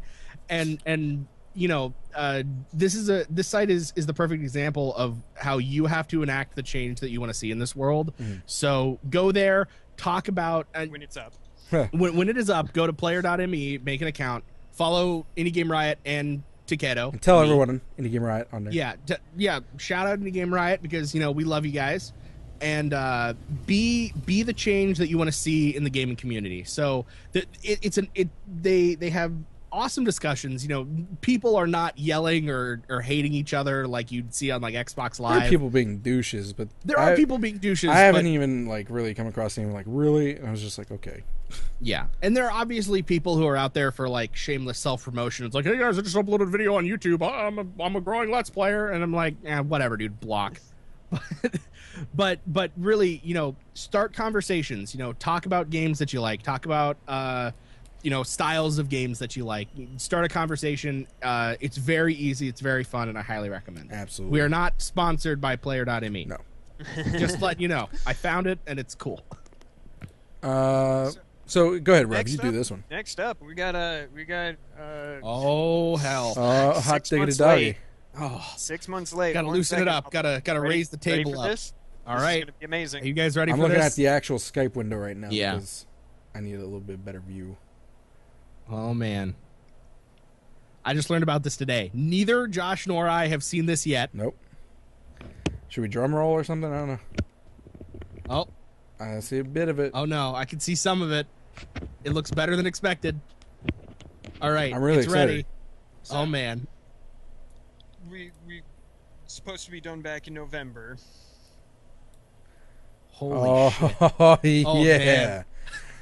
and 0.49 0.81
and 0.85 1.27
you 1.53 1.67
know 1.67 1.93
uh, 2.15 2.43
this 2.73 2.95
is 2.95 3.09
a 3.09 3.25
this 3.29 3.47
site 3.47 3.69
is 3.69 3.93
is 3.95 4.05
the 4.05 4.13
perfect 4.13 4.41
example 4.41 4.95
of 4.95 5.17
how 5.35 5.57
you 5.57 5.85
have 5.85 6.07
to 6.09 6.23
enact 6.23 6.55
the 6.55 6.63
change 6.63 6.99
that 6.99 7.09
you 7.09 7.19
want 7.19 7.29
to 7.29 7.37
see 7.37 7.51
in 7.51 7.59
this 7.59 7.75
world. 7.75 8.13
So 8.45 8.99
go 9.09 9.31
there, 9.31 9.67
talk 9.97 10.27
about 10.27 10.67
and 10.73 10.91
When 10.91 11.01
it's 11.01 11.17
up. 11.17 11.33
when, 11.91 12.15
when 12.15 12.29
it 12.29 12.37
is 12.37 12.49
up, 12.49 12.73
go 12.73 12.85
to 12.85 12.93
player.me, 12.93 13.79
make 13.79 14.01
an 14.01 14.07
account, 14.07 14.43
follow 14.71 15.25
Indie 15.35 15.51
Game 15.51 15.71
Riot 15.71 15.97
and 16.05 16.43
Takedo. 16.67 17.19
Tell 17.21 17.39
me. 17.39 17.45
everyone 17.45 17.81
Indie 17.99 18.11
Game 18.11 18.23
Riot 18.23 18.47
on 18.51 18.63
there. 18.65 18.73
Yeah, 18.73 18.95
d- 19.05 19.15
yeah. 19.37 19.59
Shout 19.77 20.07
out 20.07 20.21
to 20.21 20.31
Game 20.31 20.53
Riot 20.53 20.81
because 20.81 21.13
you 21.13 21.21
know 21.21 21.31
we 21.31 21.43
love 21.43 21.65
you 21.65 21.71
guys, 21.71 22.13
and 22.61 22.93
uh, 22.93 23.33
be 23.65 24.13
be 24.25 24.43
the 24.43 24.53
change 24.53 24.97
that 24.97 25.09
you 25.09 25.17
want 25.17 25.27
to 25.27 25.37
see 25.37 25.75
in 25.75 25.83
the 25.83 25.89
gaming 25.89 26.15
community. 26.15 26.63
So 26.63 27.05
the, 27.31 27.45
it, 27.63 27.79
it's 27.81 27.97
an 27.97 28.09
it 28.15 28.29
they 28.61 28.95
they 28.95 29.09
have 29.09 29.33
awesome 29.71 30.05
discussions. 30.05 30.63
You 30.63 30.69
know, 30.69 30.87
people 31.21 31.55
are 31.55 31.67
not 31.67 31.97
yelling 31.99 32.49
or 32.49 32.81
or 32.89 33.01
hating 33.01 33.33
each 33.33 33.53
other 33.53 33.87
like 33.87 34.11
you'd 34.11 34.33
see 34.33 34.49
on 34.51 34.61
like 34.61 34.73
Xbox 34.73 35.19
Live. 35.19 35.35
There 35.39 35.47
are 35.47 35.49
people 35.49 35.69
being 35.69 35.99
douches, 35.99 36.53
but 36.53 36.69
There 36.83 36.97
are 36.97 37.15
people 37.15 37.37
being 37.37 37.57
douches. 37.57 37.89
I 37.89 37.97
haven't 37.97 38.27
even 38.27 38.65
like 38.67 38.87
really 38.89 39.13
come 39.13 39.27
across 39.27 39.57
anyone 39.57 39.75
like 39.75 39.85
really. 39.87 40.39
I 40.39 40.49
was 40.49 40.61
just 40.61 40.77
like, 40.77 40.91
okay, 40.91 41.23
Yeah, 41.81 42.07
and 42.21 42.35
there 42.35 42.45
are 42.45 42.51
obviously 42.51 43.01
people 43.01 43.35
who 43.35 43.45
are 43.45 43.57
out 43.57 43.73
there 43.73 43.91
for 43.91 44.07
like 44.07 44.35
shameless 44.35 44.79
self 44.79 45.03
promotion. 45.03 45.45
It's 45.45 45.55
like, 45.55 45.65
hey 45.65 45.77
guys, 45.77 45.97
I 45.97 46.01
just 46.01 46.15
uploaded 46.15 46.43
a 46.43 46.45
video 46.45 46.75
on 46.75 46.85
YouTube. 46.85 47.21
I'm 47.21 47.59
a, 47.59 47.83
I'm 47.83 47.95
a 47.95 48.01
growing 48.01 48.31
Let's 48.31 48.49
Player, 48.49 48.89
and 48.89 49.03
I'm 49.03 49.13
like, 49.13 49.35
eh, 49.45 49.59
whatever, 49.59 49.97
dude, 49.97 50.19
block. 50.19 50.59
but 52.15 52.39
but 52.47 52.71
really, 52.77 53.21
you 53.23 53.33
know, 53.33 53.55
start 53.73 54.13
conversations. 54.13 54.93
You 54.93 54.99
know, 54.99 55.13
talk 55.13 55.45
about 55.45 55.69
games 55.69 55.99
that 55.99 56.13
you 56.13 56.21
like. 56.21 56.41
Talk 56.41 56.65
about 56.65 56.97
uh, 57.07 57.51
you 58.05 58.11
know, 58.11 58.21
styles 58.21 58.77
of 58.77 58.87
games 58.87 59.17
that 59.17 59.35
you 59.35 59.43
like. 59.43 59.67
Start 59.97 60.25
a 60.25 60.29
conversation. 60.29 61.07
Uh, 61.23 61.55
it's 61.59 61.75
very 61.75 62.13
easy. 62.13 62.47
It's 62.47 62.61
very 62.61 62.83
fun, 62.83 63.09
and 63.09 63.17
I 63.17 63.23
highly 63.23 63.49
recommend. 63.49 63.91
it. 63.91 63.95
absolutely. 63.95 64.33
We 64.33 64.41
are 64.41 64.49
not 64.49 64.79
sponsored 64.79 65.41
by 65.41 65.55
Player.me. 65.55 66.25
No. 66.25 66.37
just 67.17 67.41
let 67.41 67.59
you 67.59 67.67
know. 67.67 67.89
I 68.05 68.13
found 68.13 68.45
it, 68.45 68.59
and 68.67 68.77
it's 68.77 68.93
cool. 68.93 69.21
Uh, 70.43 71.11
so 71.45 71.79
go 71.79 71.93
ahead, 71.93 72.09
Rev. 72.09 72.19
Next 72.19 72.31
You 72.33 72.37
do 72.39 72.47
up- 72.49 72.53
this 72.53 72.71
one. 72.71 72.83
Next 72.89 73.19
up, 73.19 73.41
we 73.41 73.53
got 73.53 73.75
uh, 73.75 74.03
we 74.13 74.23
got 74.25 74.55
uh, 74.79 75.19
Oh 75.23 75.95
hell! 75.97 76.33
Uh, 76.37 76.79
hot 76.81 77.05
Six 77.05 77.09
diggity 77.09 77.19
months 77.25 77.37
doggy. 77.37 77.77
Oh, 78.17 78.53
six 78.57 78.87
months 78.87 79.13
late. 79.13 79.33
Gotta 79.33 79.47
One 79.47 79.55
loosen 79.57 79.81
it 79.81 79.87
up. 79.87 80.09
Gotta 80.11 80.41
gotta 80.43 80.61
raise 80.61 80.89
the 80.89 80.97
ready 80.97 81.23
table 81.23 81.33
for 81.33 81.45
up. 81.45 81.51
This? 81.51 81.73
All 82.07 82.15
This 82.15 82.23
right. 82.23 82.37
is 82.37 82.43
gonna 82.45 82.53
be 82.59 82.65
amazing. 82.65 83.03
Are 83.03 83.07
you 83.07 83.13
guys 83.13 83.35
ready 83.35 83.51
I'm 83.51 83.57
for 83.57 83.63
looking 83.63 83.77
this? 83.77 83.85
at 83.93 83.95
the 83.95 84.07
actual 84.07 84.37
Skype 84.37 84.75
window 84.75 84.97
right 84.97 85.17
now 85.17 85.29
Yeah. 85.31 85.55
because 85.55 85.85
I 86.33 86.39
need 86.39 86.53
a 86.55 86.59
little 86.63 86.79
bit 86.79 87.03
better 87.03 87.19
view. 87.19 87.57
Oh 88.69 88.93
man. 88.93 89.35
I 90.85 90.93
just 90.93 91.09
learned 91.09 91.23
about 91.23 91.43
this 91.43 91.57
today. 91.57 91.89
Neither 91.93 92.47
Josh 92.47 92.85
nor 92.87 93.07
I 93.09 93.27
have 93.27 93.43
seen 93.43 93.65
this 93.65 93.85
yet. 93.87 94.11
Nope. 94.13 94.37
Should 95.67 95.81
we 95.81 95.87
drum 95.87 96.13
roll 96.13 96.31
or 96.31 96.43
something? 96.43 96.71
I 96.71 96.77
don't 96.77 96.87
know. 96.87 96.99
Oh, 98.29 98.47
I 98.99 99.19
see 99.19 99.39
a 99.39 99.43
bit 99.43 99.67
of 99.67 99.79
it. 99.79 99.91
oh 99.93 100.05
no, 100.05 100.33
I 100.35 100.45
can 100.45 100.59
see 100.59 100.75
some 100.75 101.01
of 101.01 101.11
it. 101.11 101.27
It 102.03 102.13
looks 102.13 102.31
better 102.31 102.55
than 102.55 102.65
expected. 102.65 103.19
All 104.41 104.51
right, 104.51 104.73
I'm 104.73 104.81
really 104.81 104.99
it's 104.99 105.07
excited. 105.07 105.29
ready. 105.29 105.45
Oh 106.11 106.25
man. 106.25 106.67
we 108.09 108.31
we 108.45 108.61
supposed 109.27 109.65
to 109.65 109.71
be 109.71 109.81
done 109.81 110.01
back 110.01 110.27
in 110.27 110.33
November. 110.33 110.97
Holy 113.09 113.33
oh, 113.37 113.69
shit. 113.69 113.95
oh, 114.19 114.83
yeah. 114.83 115.43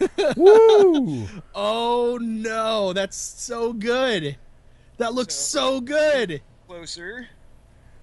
Oh, 0.01 0.07
man. 0.17 0.33
Woo! 0.37 1.27
Oh 1.55 2.17
no, 2.21 2.93
that's 2.93 3.15
so 3.15 3.73
good. 3.73 4.37
That 4.97 5.13
looks 5.13 5.35
so, 5.35 5.75
So- 5.75 5.81
good. 5.81 6.41
Closer. 6.67 7.27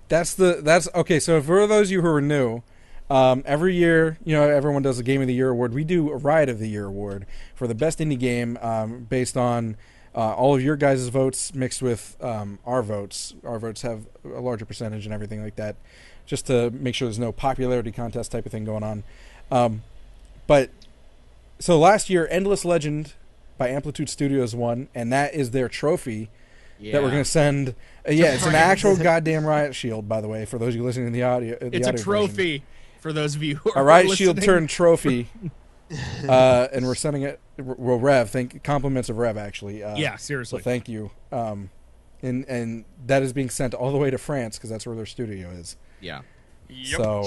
That's 0.08 0.34
the 0.34 0.60
that's 0.62 0.88
okay. 0.94 1.20
So 1.20 1.40
for 1.40 1.66
those 1.66 1.88
of 1.88 1.92
you 1.92 2.02
who 2.02 2.08
are 2.08 2.20
new, 2.20 2.62
um, 3.11 3.42
every 3.44 3.75
year, 3.75 4.18
you 4.25 4.35
know, 4.35 4.49
everyone 4.49 4.83
does 4.83 4.99
a 4.99 5.03
Game 5.03 5.20
of 5.20 5.27
the 5.27 5.35
Year 5.35 5.51
award. 5.51 5.75
We 5.75 5.85
do 5.85 6.11
a 6.11 6.16
Riot 6.16 6.49
of 6.49 6.59
the 6.59 6.68
Year 6.68 6.87
award 6.87 7.27
for 7.55 7.66
the 7.66 7.75
best 7.75 7.99
indie 7.99 8.18
game, 8.18 8.57
um, 8.62 9.07
based 9.11 9.37
on 9.37 9.77
uh, 10.14 10.35
all 10.35 10.55
of 10.55 10.62
your 10.62 10.77
guys' 10.77 11.09
votes 11.09 11.55
mixed 11.55 11.83
with 11.83 12.16
um, 12.20 12.59
our 12.64 12.83
votes. 12.83 13.35
Our 13.44 13.59
votes 13.59 13.83
have 13.83 14.07
a 14.25 14.40
larger 14.40 14.64
percentage 14.64 15.05
and 15.07 15.12
everything 15.14 15.42
like 15.42 15.57
that, 15.57 15.77
just 16.27 16.46
to 16.46 16.70
make 16.70 16.94
sure 16.94 17.07
there's 17.09 17.18
no 17.18 17.33
popularity 17.33 17.90
contest 17.92 18.31
type 18.33 18.46
of 18.46 18.53
thing 18.53 18.64
going 18.64 18.83
on. 18.85 19.03
Um, 19.51 19.83
but 20.46 20.70
so 21.59 21.79
last 21.79 22.11
year, 22.11 22.29
Endless 22.31 22.64
Legend 22.64 23.14
by 23.59 23.68
Amplitude 23.68 24.09
Studios 24.09 24.55
won, 24.55 24.88
and 24.94 25.12
that 25.12 25.35
is 25.35 25.51
their 25.51 25.68
trophy 25.68 26.31
Yeah. 26.79 26.92
that 26.92 27.03
we're 27.03 27.11
going 27.11 27.25
to 27.25 27.29
send. 27.31 27.75
Uh, 28.09 28.12
yeah, 28.12 28.33
it's 28.35 28.46
an 28.46 28.55
actual 28.57 28.96
goddamn 28.96 29.44
riot 29.44 29.75
shield, 29.75 30.09
by 30.09 30.20
the 30.20 30.29
way, 30.29 30.44
for 30.44 30.59
those 30.59 30.68
of 30.68 30.77
you 30.77 30.85
listening 30.85 31.07
to 31.09 31.12
the 31.12 31.23
audio. 31.25 31.59
The 31.59 31.77
It's 31.77 31.87
a 31.88 31.92
trophy. 31.92 32.59
version. 32.59 32.62
Trophy 33.00 33.02
for 33.02 33.12
those 33.12 33.34
of 33.36 33.42
you 33.42 33.56
who 33.56 33.72
are 33.74 33.82
A 33.82 33.84
riot 33.84 34.10
shield 34.12 34.40
turn 34.42 34.66
trophy, 34.66 35.28
uh, 36.28 36.68
and 36.72 36.86
we're 36.86 36.94
sending 36.94 37.22
it. 37.22 37.40
Well, 37.58 37.98
Rev, 37.98 38.30
thank 38.30 38.62
compliments 38.62 39.08
of 39.08 39.18
Rev 39.18 39.36
actually. 39.36 39.82
Uh, 39.82 39.96
Yeah, 39.96 40.16
so 40.16 40.24
seriously. 40.26 40.62
thank 40.62 40.88
you. 40.88 41.10
Um, 41.32 41.70
and 42.22 42.44
and 42.48 42.84
that 43.06 43.22
is 43.22 43.32
being 43.32 43.50
sent 43.50 43.74
all 43.74 43.92
the 43.92 43.98
way 43.98 44.10
to 44.10 44.18
France 44.18 44.56
because 44.58 44.70
that's 44.70 44.86
where 44.86 44.96
their 44.96 45.06
studio 45.06 45.50
is. 45.50 45.76
yeah. 46.00 46.20
Yep. 46.72 47.00
So, 47.00 47.24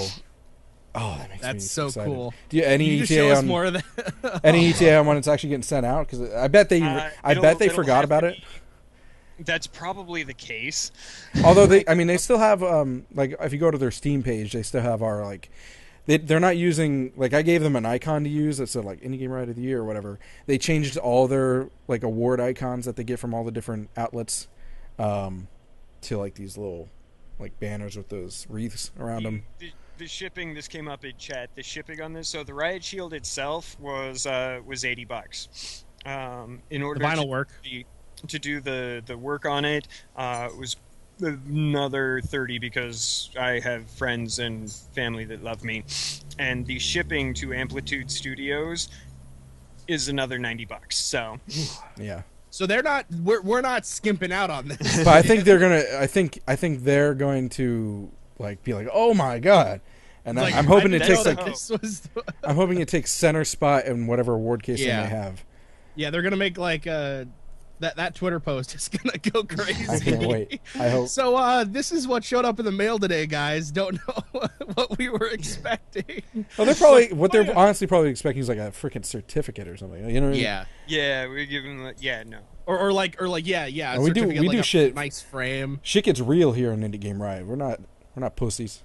oh, 0.94 1.16
that 1.18 1.28
makes 1.28 1.42
me 1.42 1.48
That's 1.52 1.70
so 1.70 1.86
excited. 1.88 2.06
cool. 2.10 2.32
Do 2.48 2.56
you 2.56 2.62
any 2.64 2.94
you 2.94 3.02
ETA 3.02 3.36
on 3.36 3.46
more 3.46 3.66
of 3.66 3.74
that? 3.74 4.40
any 4.42 4.70
ETA 4.70 4.96
on 5.00 5.06
when 5.06 5.18
it's 5.18 5.28
actually 5.28 5.50
getting 5.50 5.62
sent 5.62 5.84
out? 5.84 6.06
Because 6.08 6.32
I 6.32 6.48
bet 6.48 6.70
they 6.70 6.80
Uh, 6.80 7.10
I 7.22 7.34
bet 7.34 7.58
they 7.58 7.68
forgot 7.68 8.04
about 8.04 8.20
to 8.20 8.28
it. 8.28 8.38
Be- 9.36 9.44
That's 9.44 9.66
probably 9.66 10.22
the 10.22 10.34
case. 10.34 10.90
Although 11.44 11.66
they, 11.66 11.84
I 11.88 11.94
mean, 11.94 12.06
they 12.06 12.16
still 12.18 12.38
have 12.38 12.62
um 12.62 13.06
like 13.14 13.34
if 13.40 13.52
you 13.52 13.58
go 13.58 13.70
to 13.70 13.78
their 13.78 13.90
Steam 13.90 14.22
page, 14.22 14.52
they 14.52 14.62
still 14.62 14.82
have 14.82 15.02
our 15.02 15.24
like 15.24 15.50
they 16.06 16.18
they're 16.18 16.40
not 16.40 16.56
using 16.56 17.12
like 17.16 17.32
I 17.32 17.42
gave 17.42 17.62
them 17.62 17.76
an 17.76 17.86
icon 17.86 18.24
to 18.24 18.30
use 18.30 18.58
that 18.58 18.68
said 18.68 18.84
like 18.84 19.00
indie 19.02 19.18
game 19.18 19.30
right 19.30 19.48
of 19.48 19.56
the 19.56 19.62
year 19.62 19.80
or 19.80 19.84
whatever. 19.84 20.18
They 20.46 20.58
changed 20.58 20.96
all 20.96 21.26
their 21.28 21.68
like 21.88 22.02
award 22.02 22.40
icons 22.40 22.84
that 22.86 22.96
they 22.96 23.04
get 23.04 23.18
from 23.18 23.32
all 23.34 23.44
the 23.44 23.52
different 23.52 23.90
outlets 23.96 24.48
um 24.98 25.48
to 26.02 26.18
like 26.18 26.34
these 26.34 26.56
little 26.58 26.88
like 27.38 27.58
banners 27.58 27.96
with 27.96 28.08
those 28.10 28.46
wreaths 28.48 28.90
around 28.98 29.24
them. 29.24 29.42
The, 29.58 29.72
the 29.98 30.06
shipping. 30.06 30.54
This 30.54 30.68
came 30.68 30.88
up 30.88 31.04
in 31.04 31.16
chat. 31.16 31.50
The 31.54 31.62
shipping 31.62 32.00
on 32.00 32.12
this. 32.12 32.28
So 32.28 32.44
the 32.44 32.54
Riot 32.54 32.84
Shield 32.84 33.12
itself 33.14 33.76
was 33.80 34.26
uh, 34.26 34.60
was 34.64 34.84
eighty 34.84 35.04
bucks. 35.04 35.84
Um, 36.06 36.60
in 36.70 36.82
the 36.82 36.86
order 36.86 37.00
vinyl 37.00 37.22
to, 37.22 37.26
work. 37.28 37.48
the- 37.62 37.86
to 38.28 38.38
do 38.38 38.60
the 38.60 39.02
the 39.06 39.16
work 39.16 39.44
on 39.46 39.64
it 39.64 39.86
uh, 40.16 40.48
it 40.50 40.56
was 40.58 40.76
another 41.20 42.20
30 42.22 42.58
because 42.58 43.30
I 43.38 43.60
have 43.60 43.88
friends 43.90 44.38
and 44.40 44.70
family 44.94 45.24
that 45.26 45.42
love 45.44 45.62
me 45.62 45.84
and 46.38 46.66
the 46.66 46.78
shipping 46.78 47.34
to 47.34 47.52
Amplitude 47.54 48.10
Studios 48.10 48.88
is 49.86 50.08
another 50.08 50.38
90 50.38 50.64
bucks 50.64 50.96
so 50.96 51.38
Yeah. 51.98 52.22
So 52.50 52.66
they're 52.68 52.84
not. 52.84 53.06
We're, 53.24 53.42
we're 53.42 53.62
not 53.62 53.84
skimping 53.84 54.30
out 54.30 54.48
on 54.48 54.68
this. 54.68 54.98
But 54.98 55.08
I 55.08 55.22
think 55.22 55.42
they're 55.42 55.58
going 55.58 55.82
to 55.82 56.00
I 56.00 56.06
think 56.06 56.38
I 56.46 56.54
think 56.54 56.84
they're 56.84 57.12
going 57.14 57.48
to 57.50 58.12
like 58.38 58.62
be 58.62 58.74
like, 58.74 58.86
"Oh 58.92 59.12
my 59.12 59.40
god." 59.40 59.80
And 60.24 60.38
Like, 60.38 60.54
I, 60.54 60.58
I'm 60.58 60.66
hoping 60.66 60.92
I 60.92 60.98
it 60.98 61.02
takes 61.02 61.26
like 61.26 61.36
that 61.38 61.46
this 61.46 61.68
was. 61.68 62.08
I'm 62.44 62.54
hoping 62.54 62.80
it 62.80 62.86
takes 62.86 63.10
center 63.10 63.44
spot 63.44 63.86
in 63.86 64.06
whatever 64.06 64.34
award 64.34 64.62
case 64.62 64.78
Yeah. 64.78 64.98
they 64.98 65.02
may 65.02 65.08
have. 65.16 65.44
yeah, 65.96 66.10
they're 66.10 66.22
gonna 66.22 66.36
make 66.36 66.56
like 66.56 66.86
uh 66.86 67.24
that 67.80 67.96
that 67.96 68.14
Twitter 68.14 68.40
post 68.40 68.74
is 68.74 68.88
gonna 69.04 69.18
go 69.18 69.42
crazy. 69.44 69.88
I 69.88 69.98
can't 69.98 70.26
wait. 70.26 70.60
I 70.74 70.88
hope. 70.88 71.08
So 71.14 71.36
uh, 71.36 71.64
this 71.64 71.92
is 71.92 72.06
what 72.08 72.24
showed 72.24 72.44
up 72.44 72.58
in 72.58 72.64
the 72.64 72.72
mail 72.72 72.98
today, 72.98 73.26
guys. 73.26 73.70
Don't 73.70 73.94
know 74.08 74.48
what 74.74 74.96
we 74.98 75.08
were 75.08 75.26
expecting. 75.28 76.22
Well, 76.56 76.66
they're 76.66 76.74
probably 76.74 77.12
what 77.12 77.32
they're 77.32 77.56
honestly 77.56 77.86
probably 77.86 78.10
expecting 78.10 78.40
is 78.40 78.48
like 78.48 78.58
a 78.58 78.70
freaking 78.72 79.04
certificate 79.04 79.68
or 79.68 79.76
something. 79.76 80.08
You 80.08 80.20
know? 80.20 80.26
What 80.28 80.32
I 80.34 80.36
mean? 80.36 80.42
Yeah. 80.42 80.64
yeah 80.86 81.26
we're 81.26 81.46
giving 81.46 81.82
the, 81.84 81.94
yeah 81.98 82.22
no 82.24 82.38
Or, 82.66 82.78
or 82.78 82.92
like 82.92 83.20
or 83.20 83.28
like 83.28 83.46
yeah 83.46 83.66
yeah. 83.66 83.94
a 83.96 84.00
we 84.00 84.10
do- 84.10 84.26
we 84.28 84.38
like 84.40 84.50
do 84.52 84.58
a 84.60 84.62
shit- 84.62 84.94
Nice 84.94 85.20
frame. 85.20 85.80
Shit 85.82 86.04
gets 86.04 86.20
real 86.20 86.52
here 86.52 86.72
in 86.72 86.80
Indie 86.80 87.00
Game 87.00 87.20
Riot. 87.22 87.46
We're 87.46 87.56
not. 87.56 87.80
We're 88.16 88.20
not 88.22 88.36
pussies. 88.36 88.80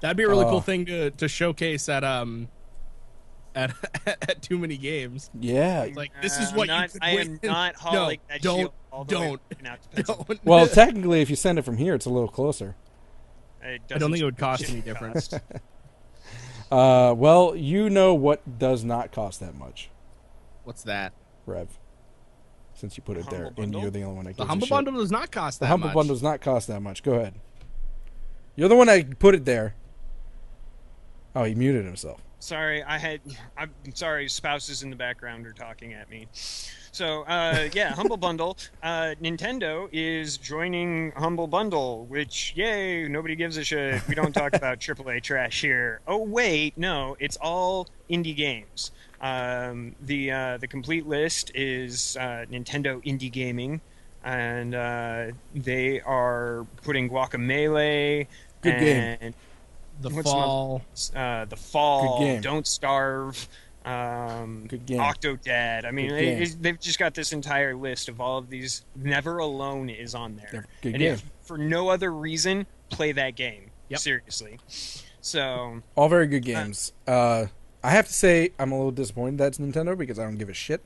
That'd 0.00 0.16
be 0.16 0.22
a 0.24 0.28
really 0.28 0.44
Oh. 0.44 0.50
cool 0.50 0.60
thing 0.60 0.86
to, 0.86 1.10
to 1.12 1.28
showcase 1.28 1.88
at 1.88 2.04
um 2.04 2.48
at 3.58 3.74
at 4.06 4.42
too 4.42 4.58
many 4.58 4.76
games. 4.76 5.30
Yeah. 5.38 5.88
Like 5.94 6.12
this 6.22 6.38
is 6.38 6.52
what 6.52 6.70
I'm 6.70 6.82
not, 6.82 6.94
you 6.94 7.00
could 7.00 7.02
I 7.08 7.14
win. 7.14 7.40
am 7.42 7.50
not 7.50 7.74
hauling 7.78 8.18
that 8.28 8.40
don't 8.42 8.58
shield 8.58 8.72
all 8.92 9.04
the 9.04 9.14
don't 9.14 9.40
fucking 9.50 9.66
out 9.66 9.78
to 9.94 10.02
don't. 10.26 10.44
Well, 10.44 10.66
technically, 10.66 11.20
if 11.20 11.28
you 11.30 11.36
send 11.36 11.58
it 11.58 11.62
from 11.62 11.76
here, 11.76 11.94
it's 11.94 12.06
a 12.06 12.10
little 12.10 12.28
closer. 12.28 12.76
It 13.62 13.82
I 13.92 13.98
don't 13.98 14.10
think 14.12 14.22
it 14.22 14.24
would 14.24 14.38
cost 14.38 14.68
any 14.70 14.80
difference. 14.80 15.34
Uh, 16.70 17.14
well, 17.16 17.56
you 17.56 17.88
know 17.90 18.14
what 18.14 18.58
does 18.58 18.84
not 18.84 19.10
cost 19.10 19.40
that 19.40 19.54
much, 19.54 19.88
What's 20.64 20.82
that? 20.82 21.12
Rev. 21.46 21.66
Since 22.74 22.96
you 22.96 23.02
put 23.02 23.16
it 23.16 23.28
there, 23.30 23.44
Humble 23.44 23.62
and 23.64 23.72
you're 23.74 23.90
the 23.90 24.02
only 24.02 24.16
one 24.16 24.24
that 24.26 24.36
The 24.36 24.42
gives 24.42 24.46
a 24.46 24.48
humble 24.50 24.66
shit. 24.66 24.70
bundle 24.76 24.92
does 24.94 25.10
not 25.10 25.30
cost 25.32 25.60
The 25.60 25.66
humble 25.66 25.88
much. 25.88 25.94
bundle 25.94 26.14
does 26.14 26.22
not 26.22 26.40
cost 26.40 26.68
that 26.68 26.80
much. 26.80 27.02
Go 27.02 27.14
ahead. 27.14 27.34
You're 28.54 28.68
the 28.68 28.76
one 28.76 28.86
that 28.88 29.18
put 29.18 29.34
it 29.34 29.44
there. 29.46 29.74
Oh, 31.34 31.44
he 31.44 31.54
muted 31.54 31.84
himself. 31.86 32.20
Sorry, 32.40 32.82
I 32.84 32.98
had. 32.98 33.20
I'm 33.56 33.70
sorry, 33.94 34.28
spouses 34.28 34.82
in 34.82 34.90
the 34.90 34.96
background 34.96 35.46
are 35.46 35.52
talking 35.52 35.92
at 35.92 36.08
me. 36.08 36.28
So, 36.92 37.22
uh, 37.22 37.68
yeah, 37.72 37.92
Humble 37.94 38.16
Bundle. 38.16 38.56
Uh, 38.80 39.14
Nintendo 39.20 39.88
is 39.92 40.38
joining 40.38 41.10
Humble 41.12 41.46
Bundle, 41.48 42.06
which, 42.06 42.52
yay, 42.56 43.06
nobody 43.08 43.34
gives 43.34 43.56
a 43.56 43.64
shit. 43.64 44.06
We 44.08 44.14
don't 44.14 44.32
talk 44.32 44.54
about 44.54 44.78
AAA 44.80 45.22
trash 45.22 45.60
here. 45.60 46.00
Oh, 46.06 46.18
wait, 46.18 46.78
no, 46.78 47.16
it's 47.18 47.36
all 47.36 47.88
indie 48.08 48.36
games. 48.36 48.92
Um, 49.20 49.94
the 50.00 50.30
uh, 50.30 50.58
the 50.58 50.68
complete 50.68 51.06
list 51.06 51.50
is 51.54 52.16
uh, 52.18 52.46
Nintendo 52.50 53.04
Indie 53.04 53.32
Gaming, 53.32 53.80
and 54.24 54.74
uh, 54.74 55.26
they 55.54 56.00
are 56.00 56.66
putting 56.82 57.10
Guacamelee. 57.10 58.26
Good 58.62 58.78
game. 58.78 59.34
And 60.02 60.12
the 60.12 60.16
What's 60.16 60.30
fall. 60.30 60.82
uh, 61.14 61.44
the 61.46 61.56
fall, 61.56 62.40
don't 62.40 62.66
starve, 62.66 63.48
um, 63.84 64.66
Good 64.68 64.86
game. 64.86 64.98
Octodad. 65.00 65.84
I 65.84 65.90
mean, 65.90 66.10
they, 66.10 66.24
game. 66.24 66.42
it's- 66.42 66.56
they've 66.60 66.78
just 66.80 66.98
got 66.98 67.14
this 67.14 67.32
entire 67.32 67.74
list 67.74 68.08
of 68.08 68.20
all 68.20 68.38
of 68.38 68.50
these. 68.50 68.84
Never 68.96 69.38
Alone 69.38 69.88
is 69.90 70.14
on 70.14 70.36
there, 70.36 70.48
They're 70.52 70.66
good 70.82 70.94
and 70.94 70.98
game. 70.98 71.12
if 71.14 71.24
for 71.42 71.56
no 71.58 71.88
other 71.88 72.12
reason, 72.12 72.66
play 72.90 73.12
that 73.12 73.34
game. 73.34 73.70
Yep. 73.88 74.00
Seriously. 74.00 74.58
So 75.20 75.80
All 75.96 76.08
very 76.08 76.26
good 76.26 76.42
games. 76.44 76.92
Uh, 77.06 77.46
I 77.82 77.90
have 77.90 78.06
to 78.06 78.12
say, 78.12 78.50
I'm 78.58 78.72
a 78.72 78.76
little 78.76 78.90
disappointed 78.92 79.38
that's 79.38 79.58
Nintendo 79.58 79.96
because 79.96 80.18
I 80.18 80.24
don't 80.24 80.36
give 80.36 80.48
a 80.50 80.54
shit. 80.54 80.82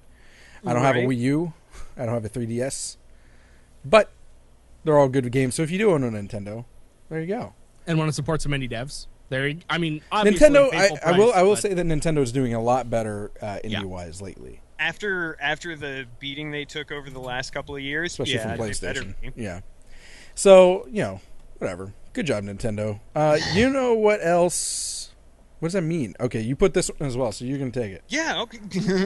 I 0.64 0.72
don't 0.72 0.82
have 0.82 0.94
a 0.96 1.00
Wii 1.00 1.18
U. 1.18 1.52
I 1.96 2.04
don't 2.04 2.14
have 2.14 2.24
a 2.24 2.28
3DS. 2.28 2.96
But 3.84 4.12
they're 4.84 4.96
all 4.98 5.08
good 5.08 5.30
games. 5.32 5.54
So 5.56 5.62
if 5.62 5.70
you 5.72 5.78
do 5.78 5.90
own 5.90 6.04
a 6.04 6.10
Nintendo, 6.10 6.64
there 7.08 7.20
you 7.20 7.26
go. 7.26 7.54
And 7.86 7.98
want 7.98 8.08
to 8.08 8.12
support 8.12 8.42
some 8.42 8.52
indie 8.52 8.70
devs. 8.70 9.06
There, 9.28 9.48
you- 9.48 9.60
I 9.68 9.78
mean, 9.78 10.02
obviously, 10.12 10.48
Nintendo. 10.48 10.66
I, 10.68 10.70
pay 10.70 10.88
full 10.88 10.98
I 11.06 11.18
will. 11.18 11.32
I 11.32 11.42
will 11.42 11.52
but- 11.54 11.62
say 11.62 11.74
that 11.74 11.86
Nintendo 11.86 12.18
is 12.18 12.32
doing 12.32 12.52
a 12.54 12.60
lot 12.60 12.90
better 12.90 13.30
uh, 13.40 13.58
Yeah. 13.64 13.80
indie 13.80 13.84
wise 13.86 14.20
lately, 14.20 14.60
after 14.78 15.36
after 15.40 15.74
the 15.76 16.06
beating 16.18 16.50
they 16.50 16.64
took 16.66 16.92
over 16.92 17.08
the 17.08 17.20
last 17.20 17.52
couple 17.52 17.74
of 17.74 17.80
years, 17.82 18.12
especially 18.12 18.34
yeah, 18.34 18.56
from 18.56 18.66
PlayStation. 18.66 19.14
be. 19.22 19.42
Yeah. 19.42 19.60
So 20.34 20.86
you 20.90 21.02
know, 21.02 21.20
whatever. 21.58 21.92
Good 22.12 22.26
job, 22.26 22.44
Nintendo. 22.44 23.00
Uh, 23.14 23.38
you 23.54 23.70
know 23.70 23.94
what 23.94 24.20
else 24.22 25.01
What 25.62 25.68
does 25.68 25.74
that 25.74 25.82
mean? 25.82 26.16
Okay, 26.18 26.40
you 26.40 26.56
put 26.56 26.74
this 26.74 26.90
one 26.98 27.06
as 27.06 27.16
well, 27.16 27.30
so 27.30 27.44
you're 27.44 27.56
gonna 27.56 27.70
take 27.70 27.92
it 27.92 28.02
Yeah, 28.08 28.42
okay. 28.42 28.58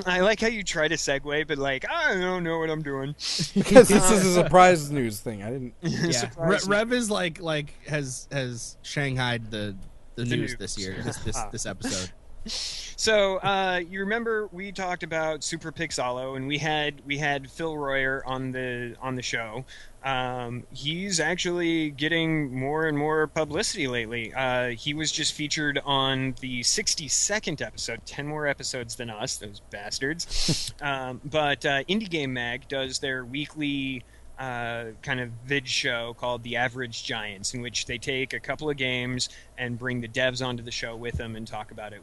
I 0.07 0.21
like 0.21 0.41
how 0.41 0.47
you 0.47 0.63
try 0.63 0.89
to 0.89 0.95
segue, 0.95 1.47
but 1.47 1.59
like 1.59 1.85
I 1.87 2.15
don't 2.15 2.45
know 2.45 2.59
what 2.59 2.71
I'm 2.71 2.81
doing. 2.81 3.09
because 3.55 3.89
this 3.89 4.11
is 4.11 4.25
a 4.25 4.33
surprise 4.43 4.91
news 4.91 5.21
thing. 5.21 5.43
I 5.43 5.51
didn't. 5.51 5.75
Yeah, 5.83 6.31
Re- 6.39 6.61
Rev 6.67 6.95
is 6.95 7.11
like 7.11 7.43
like 7.43 7.75
has 7.87 8.27
has 8.33 8.79
shanghaied 8.83 9.51
the 9.51 9.77
the, 10.15 10.25
The 10.25 10.37
news, 10.37 10.53
news. 10.53 10.57
this 10.57 10.79
year 10.79 10.97
this 11.05 11.19
this, 11.19 11.37
ah. 11.37 11.51
this 11.53 11.67
episode. 11.67 12.11
So 12.49 13.37
uh, 13.37 13.81
you 13.89 14.01
remember 14.01 14.49
we 14.53 14.73
talked 14.73 15.03
about 15.03 15.45
Super 15.45 15.73
Pixalo, 15.73 16.37
and 16.37 16.47
we 16.47 16.59
had 16.59 17.03
we 17.05 17.19
had 17.19 17.51
Phil 17.51 17.77
Royer 17.77 18.23
on 18.27 18.53
the 18.53 18.97
on 19.01 19.15
the 19.17 19.23
show. 19.23 19.65
Um, 20.05 20.63
he's 20.73 21.19
actually 21.19 21.91
getting 21.91 22.55
more 22.55 22.87
and 22.87 22.97
more 22.97 23.27
publicity 23.27 23.89
lately. 23.89 24.33
Uh, 24.33 24.69
he 24.69 24.95
was 24.95 25.11
just 25.11 25.35
featured 25.35 25.81
on 25.85 26.37
the 26.41 26.61
62nd 26.61 27.61
episode, 27.61 28.01
ten 28.07 28.27
more 28.27 28.47
episodes 28.47 28.95
than 28.95 29.11
us, 29.11 29.37
those 29.37 29.61
bastards. 29.71 30.73
um, 30.81 31.21
but 31.25 31.67
uh, 31.67 31.83
Indie 31.85 32.09
Game 32.09 32.33
Mag 32.33 32.69
does 32.69 33.01
their 33.01 33.25
weekly 33.25 34.05
uh, 34.39 34.87
kind 35.03 35.21
of 35.21 35.31
vid 35.47 35.67
show 35.67 36.15
called 36.19 36.43
The 36.43 36.57
Average 36.57 37.05
Giants, 37.05 37.55
in 37.55 37.63
which 37.63 37.87
they 37.87 37.99
take 37.99 38.33
a 38.33 38.41
couple 38.41 38.69
of 38.69 38.77
games 38.77 39.29
and 39.57 39.79
bring 39.79 40.01
the 40.01 40.09
devs 40.09 40.45
onto 40.45 40.63
the 40.63 40.71
show 40.71 40.95
with 40.95 41.15
them 41.15 41.37
and 41.37 41.47
talk 41.47 41.71
about 41.71 41.93
it. 41.93 42.03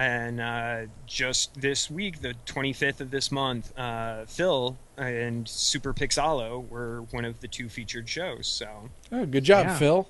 And 0.00 0.40
uh, 0.40 0.86
just 1.06 1.60
this 1.60 1.90
week, 1.90 2.22
the 2.22 2.34
25th 2.46 3.00
of 3.02 3.10
this 3.10 3.30
month, 3.30 3.78
uh, 3.78 4.24
Phil 4.24 4.74
and 4.96 5.46
Super 5.46 5.92
Pixalo 5.92 6.66
were 6.70 7.02
one 7.10 7.26
of 7.26 7.38
the 7.42 7.48
two 7.48 7.68
featured 7.68 8.08
shows. 8.08 8.46
So 8.46 8.88
Oh, 9.12 9.26
good 9.26 9.44
job, 9.44 9.66
Yeah. 9.66 9.76
Phil. 9.78 10.08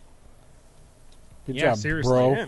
Good 1.44 1.56
Yeah, 1.56 1.62
job, 1.70 1.78
seriously. 1.78 2.12
bro. 2.12 2.46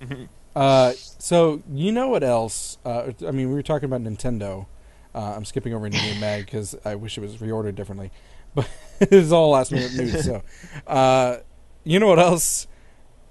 yeah. 0.00 0.16
Uh, 0.54 0.92
so 1.18 1.62
you 1.72 1.92
know 1.92 2.08
what 2.08 2.22
else? 2.22 2.76
Uh, 2.84 3.12
I 3.26 3.30
mean, 3.30 3.48
we 3.48 3.54
were 3.54 3.62
talking 3.62 3.86
about 3.86 4.02
Nintendo. 4.02 4.66
Uh, 5.14 5.32
I'm 5.34 5.46
skipping 5.46 5.72
over 5.72 5.88
Indie 5.88 6.02
Game 6.02 6.20
Mag 6.20 6.44
because 6.44 6.76
I 6.84 6.94
wish 6.94 7.16
it 7.16 7.22
was 7.22 7.36
reordered 7.36 7.74
differently, 7.74 8.10
but 8.54 8.68
it's 9.00 9.30
all 9.32 9.48
last 9.50 9.72
minute 9.72 9.94
news. 9.94 10.24
So, 10.26 10.42
uh, 10.86 11.38
you 11.84 11.98
know 11.98 12.06
what 12.06 12.18
else? 12.18 12.66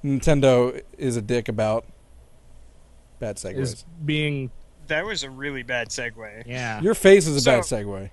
Nintendo 0.03 0.81
is 0.97 1.15
a 1.15 1.21
dick 1.21 1.47
about 1.47 1.85
bad 3.21 3.37
segues. 3.37 3.57
Is 3.59 3.85
being 4.03 4.51
that 4.87 5.05
was 5.05 5.23
a 5.23 5.29
really 5.29 5.63
bad 5.63 5.87
segue. 5.89 6.43
yeah. 6.45 6.81
Your 6.81 6.95
face 6.95 7.25
is 7.27 7.37
a 7.37 7.41
So- 7.41 7.51
bad 7.51 7.63
segue. 7.63 8.09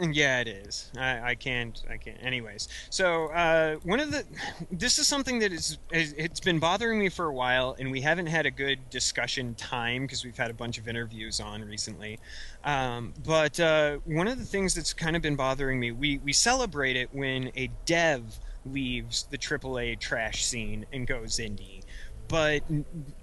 Yeah, 0.00 0.40
it 0.40 0.48
is. 0.48 0.90
I, 0.98 1.20
I 1.20 1.34
can't. 1.36 1.80
I 1.88 1.98
can't. 1.98 2.16
Anyways, 2.20 2.66
so 2.90 3.26
uh, 3.28 3.76
one 3.84 4.00
of 4.00 4.10
the 4.10 4.24
this 4.72 4.98
is 4.98 5.06
something 5.06 5.38
that 5.38 5.52
is 5.52 5.78
is- 5.92 6.14
it's 6.18 6.40
been 6.40 6.58
bothering 6.58 6.98
me 6.98 7.08
for 7.10 7.26
a 7.26 7.32
while, 7.32 7.76
and 7.78 7.92
we 7.92 8.00
haven't 8.00 8.26
had 8.26 8.44
a 8.44 8.50
good 8.50 8.90
discussion 8.90 9.54
time 9.54 10.02
because 10.02 10.24
we've 10.24 10.36
had 10.36 10.50
a 10.50 10.54
bunch 10.54 10.78
of 10.78 10.88
interviews 10.88 11.38
on 11.38 11.62
recently. 11.62 12.18
Um, 12.64 13.14
but 13.24 13.60
uh, 13.60 13.98
one 14.04 14.26
of 14.26 14.36
the 14.40 14.44
things 14.44 14.74
that's 14.74 14.92
kind 14.92 15.14
of 15.14 15.22
been 15.22 15.36
bothering 15.36 15.78
me, 15.78 15.92
we 15.92 16.18
we 16.18 16.32
celebrate 16.32 16.96
it 16.96 17.10
when 17.14 17.52
a 17.54 17.70
dev 17.86 18.22
leaves 18.66 19.28
the 19.30 19.38
AAA 19.38 20.00
trash 20.00 20.44
scene 20.44 20.86
and 20.92 21.06
goes 21.06 21.36
indie. 21.36 21.83
But 22.28 22.62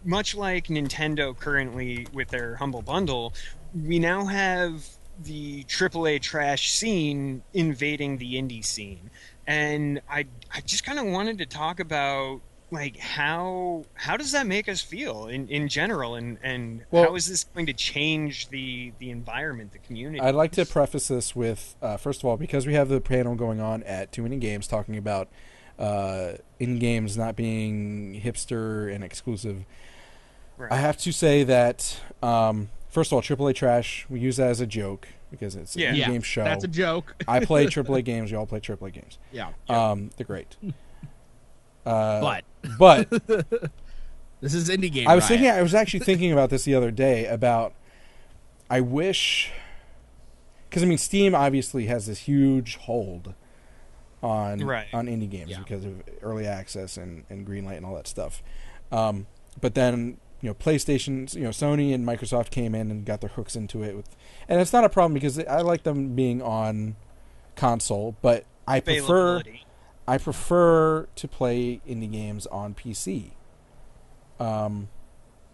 much 0.03 0.35
like 0.35 0.67
Nintendo 0.67 1.37
currently 1.37 2.07
with 2.13 2.29
their 2.29 2.55
Humble 2.55 2.81
Bundle, 2.81 3.33
we 3.73 3.99
now 3.99 4.25
have 4.25 4.85
the 5.23 5.63
AAA 5.65 6.21
trash 6.21 6.71
scene 6.71 7.43
invading 7.53 8.17
the 8.17 8.35
indie 8.35 8.63
scene, 8.65 9.09
and 9.47 10.01
I 10.09 10.25
I 10.53 10.61
just 10.61 10.83
kind 10.83 10.99
of 10.99 11.05
wanted 11.05 11.37
to 11.39 11.45
talk 11.45 11.79
about 11.79 12.41
like 12.71 12.97
how 12.97 13.83
how 13.93 14.15
does 14.17 14.31
that 14.31 14.47
make 14.47 14.69
us 14.69 14.81
feel 14.81 15.27
in, 15.27 15.47
in 15.49 15.67
general, 15.67 16.15
and 16.15 16.37
and 16.41 16.85
Well- 16.89 17.03
how 17.03 17.15
is 17.15 17.27
this 17.27 17.43
going 17.43 17.65
to 17.65 17.73
change 17.73 18.49
the 18.49 18.93
the 18.99 19.09
environment, 19.11 19.73
the 19.73 19.79
community? 19.79 20.21
I'd 20.21 20.35
like 20.35 20.53
to 20.53 20.65
preface 20.65 21.09
this 21.09 21.35
with 21.35 21.75
uh, 21.81 21.97
first 21.97 22.21
of 22.21 22.25
all, 22.25 22.37
because 22.37 22.65
we 22.65 22.73
have 22.73 22.89
the 22.89 23.01
panel 23.01 23.35
going 23.35 23.59
on 23.59 23.83
at 23.83 24.11
Too 24.11 24.23
Many 24.23 24.37
Games 24.37 24.67
talking 24.67 24.95
about 24.97 25.27
uh, 25.81 26.33
in 26.59 26.77
games 26.79 27.17
not 27.17 27.35
being 27.35 28.21
hipster 28.23 28.93
and 28.93 29.03
exclusive. 29.03 29.65
Right. 30.57 30.71
I 30.71 30.75
have 30.77 30.95
to 30.99 31.11
say 31.11 31.43
that 31.43 31.99
um, 32.21 32.69
first 32.89 33.11
of 33.11 33.15
all, 33.15 33.21
AAA 33.21 33.55
trash 33.55 34.05
we 34.09 34.19
use 34.19 34.37
that 34.37 34.49
as 34.49 34.61
a 34.61 34.67
joke 34.67 35.07
because 35.31 35.55
it's 35.55 35.75
Yeah. 35.75 35.89
an 35.89 35.95
yeah, 35.95 36.05
in-game 36.05 36.21
show. 36.21 36.43
That's 36.43 36.63
a 36.63 36.67
joke. 36.67 37.15
I 37.27 37.43
play 37.45 37.65
AAA 37.67 38.03
games. 38.05 38.29
Y'all 38.31 38.45
play 38.45 38.59
AAA 38.59 38.93
games. 38.93 39.17
yeah. 39.31 39.49
Um, 39.69 40.11
they're 40.17 40.25
great. 40.27 40.55
Uh, 41.83 42.41
but 42.77 43.09
but 43.09 43.09
this 44.39 44.53
is 44.53 44.69
indie 44.69 44.91
game. 44.91 45.07
I 45.07 45.15
was 45.15 45.23
Riot. 45.23 45.29
thinking. 45.29 45.49
I 45.49 45.63
was 45.63 45.73
actually 45.73 46.01
thinking 46.01 46.31
about 46.31 46.51
this 46.51 46.63
the 46.63 46.75
other 46.75 46.91
day. 46.91 47.25
About 47.25 47.73
I 48.69 48.81
wish, 48.81 49.51
because 50.69 50.83
I 50.83 50.85
mean, 50.85 50.99
Steam 50.99 51.33
obviously 51.33 51.87
has 51.87 52.05
this 52.05 52.19
huge 52.19 52.75
hold 52.75 53.33
on 54.23 54.59
Right. 54.59 54.87
on 54.93 55.07
indie 55.07 55.29
games 55.29 55.51
Yeah. 55.51 55.59
because 55.59 55.83
of 55.85 56.03
early 56.21 56.45
access 56.47 56.97
and 56.97 57.23
and 57.29 57.45
Greenlight 57.47 57.77
and 57.77 57.85
all 57.85 57.95
that 57.95 58.07
stuff. 58.07 58.43
Um, 58.91 59.27
but 59.59 59.73
then 59.75 60.17
you 60.41 60.49
know, 60.49 60.55
PlayStation, 60.55 61.33
you 61.35 61.41
know, 61.43 61.49
Sony 61.49 61.93
and 61.93 62.03
Microsoft 62.05 62.49
came 62.49 62.73
in 62.73 62.89
and 62.89 63.05
got 63.05 63.21
their 63.21 63.29
hooks 63.29 63.55
into 63.55 63.83
it 63.83 63.95
with, 63.95 64.15
and 64.49 64.59
it's 64.59 64.73
not 64.73 64.83
a 64.83 64.89
problem 64.89 65.13
because 65.13 65.37
I 65.37 65.61
like 65.61 65.83
them 65.83 66.15
being 66.15 66.41
on 66.41 66.95
console, 67.55 68.15
but 68.23 68.45
I 68.67 68.79
prefer. 68.79 69.43
I 70.07 70.17
prefer 70.17 71.05
to 71.15 71.27
play 71.27 71.79
indie 71.87 72.11
games 72.11 72.47
on 72.47 72.73
PC. 72.73 73.31
Um, 74.39 74.89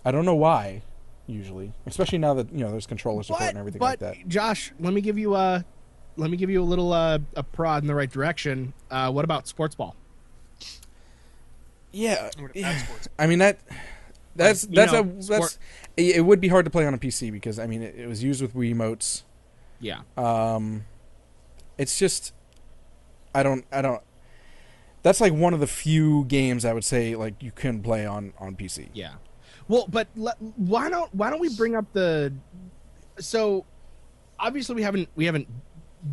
I 0.05 0.11
don't 0.11 0.23
know 0.25 0.35
why, 0.35 0.83
usually, 1.27 1.73
especially 1.85 2.17
now 2.19 2.33
that 2.35 2.51
you 2.53 2.59
know 2.59 2.71
there's 2.71 2.87
controller 2.87 3.23
support 3.23 3.41
but, 3.41 3.49
and 3.49 3.57
everything 3.57 3.79
but 3.79 3.85
like 3.85 3.99
that. 3.99 4.27
Josh, 4.29 4.71
let 4.79 4.93
me 4.93 5.01
give 5.01 5.17
you 5.17 5.35
a 5.35 5.65
let 6.17 6.29
me 6.29 6.37
give 6.37 6.49
you 6.49 6.61
a 6.61 6.65
little 6.65 6.91
uh, 6.93 7.19
a 7.35 7.43
prod 7.43 7.83
in 7.83 7.87
the 7.87 7.95
right 7.95 8.09
direction. 8.11 8.73
Uh, 8.91 9.11
what 9.11 9.23
about 9.23 9.47
sports 9.47 9.75
ball? 9.75 9.95
Yeah, 11.91 12.29
What 12.39 12.55
yeah. 12.55 12.77
sports? 12.77 13.07
I 13.17 13.27
mean 13.27 13.39
that 13.39 13.59
that's 14.35 14.65
Like, 14.65 14.75
that's 14.75 14.91
know, 14.93 14.99
a 14.99 15.03
that's 15.03 15.25
sport- 15.27 15.57
it 15.95 16.17
it 16.17 16.21
would 16.21 16.41
be 16.41 16.47
hard 16.49 16.65
to 16.65 16.71
play 16.71 16.85
on 16.85 16.93
a 16.93 16.97
PC 16.97 17.31
because 17.31 17.57
I 17.59 17.65
mean 17.67 17.81
it, 17.81 17.95
it 17.95 18.07
was 18.07 18.23
used 18.23 18.41
with 18.41 18.53
Wiimotes. 18.53 19.23
Yeah. 19.79 20.01
Um, 20.17 20.85
it's 21.77 21.97
just 21.97 22.33
I 23.33 23.43
don't 23.43 23.65
I 23.71 23.81
don't. 23.81 24.01
That's 25.03 25.21
like 25.21 25.33
one 25.33 25.53
of 25.53 25.59
the 25.59 25.67
few 25.67 26.25
games 26.25 26.65
I 26.65 26.73
would 26.73 26.83
say 26.83 27.15
like 27.15 27.41
you 27.41 27.51
can 27.51 27.81
play 27.81 28.05
on 28.05 28.33
on 28.37 28.55
PC. 28.55 28.89
Yeah. 28.93 29.13
Well, 29.67 29.85
but 29.89 30.07
le- 30.15 30.35
why 30.39 30.89
don't 30.89 31.13
why 31.15 31.29
don't 31.29 31.39
we 31.39 31.55
bring 31.55 31.75
up 31.75 31.85
the 31.93 32.33
so 33.19 33.65
obviously 34.39 34.75
we 34.75 34.83
haven't 34.83 35.09
we 35.15 35.25
haven't 35.25 35.47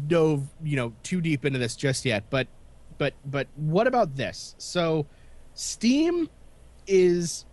dove 0.07 0.49
you 0.62 0.77
know 0.77 0.92
too 1.03 1.20
deep 1.20 1.44
into 1.44 1.59
this 1.59 1.77
just 1.77 2.05
yet, 2.05 2.25
but 2.31 2.47
but 2.99 3.14
but 3.25 3.49
what 3.57 3.87
about 3.87 4.16
this? 4.16 4.55
So 4.59 5.07
Steam 5.55 6.29
is 6.87 7.44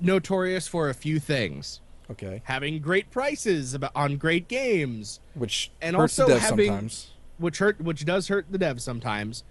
notorious 0.00 0.68
for 0.68 0.88
a 0.88 0.94
few 0.94 1.18
things. 1.18 1.80
Okay, 2.10 2.40
Having 2.44 2.80
great 2.82 3.10
prices 3.10 3.74
about 3.74 3.90
on 3.96 4.16
great 4.16 4.46
games, 4.46 5.18
which 5.34 5.72
And 5.82 5.96
hurts 5.96 6.18
also 6.20 6.32
the 6.32 6.38
dev 6.38 6.50
having- 6.50 6.66
sometimes. 6.68 7.10
which 7.38 7.58
hurt 7.58 7.80
which 7.80 8.04
does 8.04 8.28
hurt 8.28 8.46
the 8.50 8.58
devs 8.58 8.82
sometimes, 8.82 9.42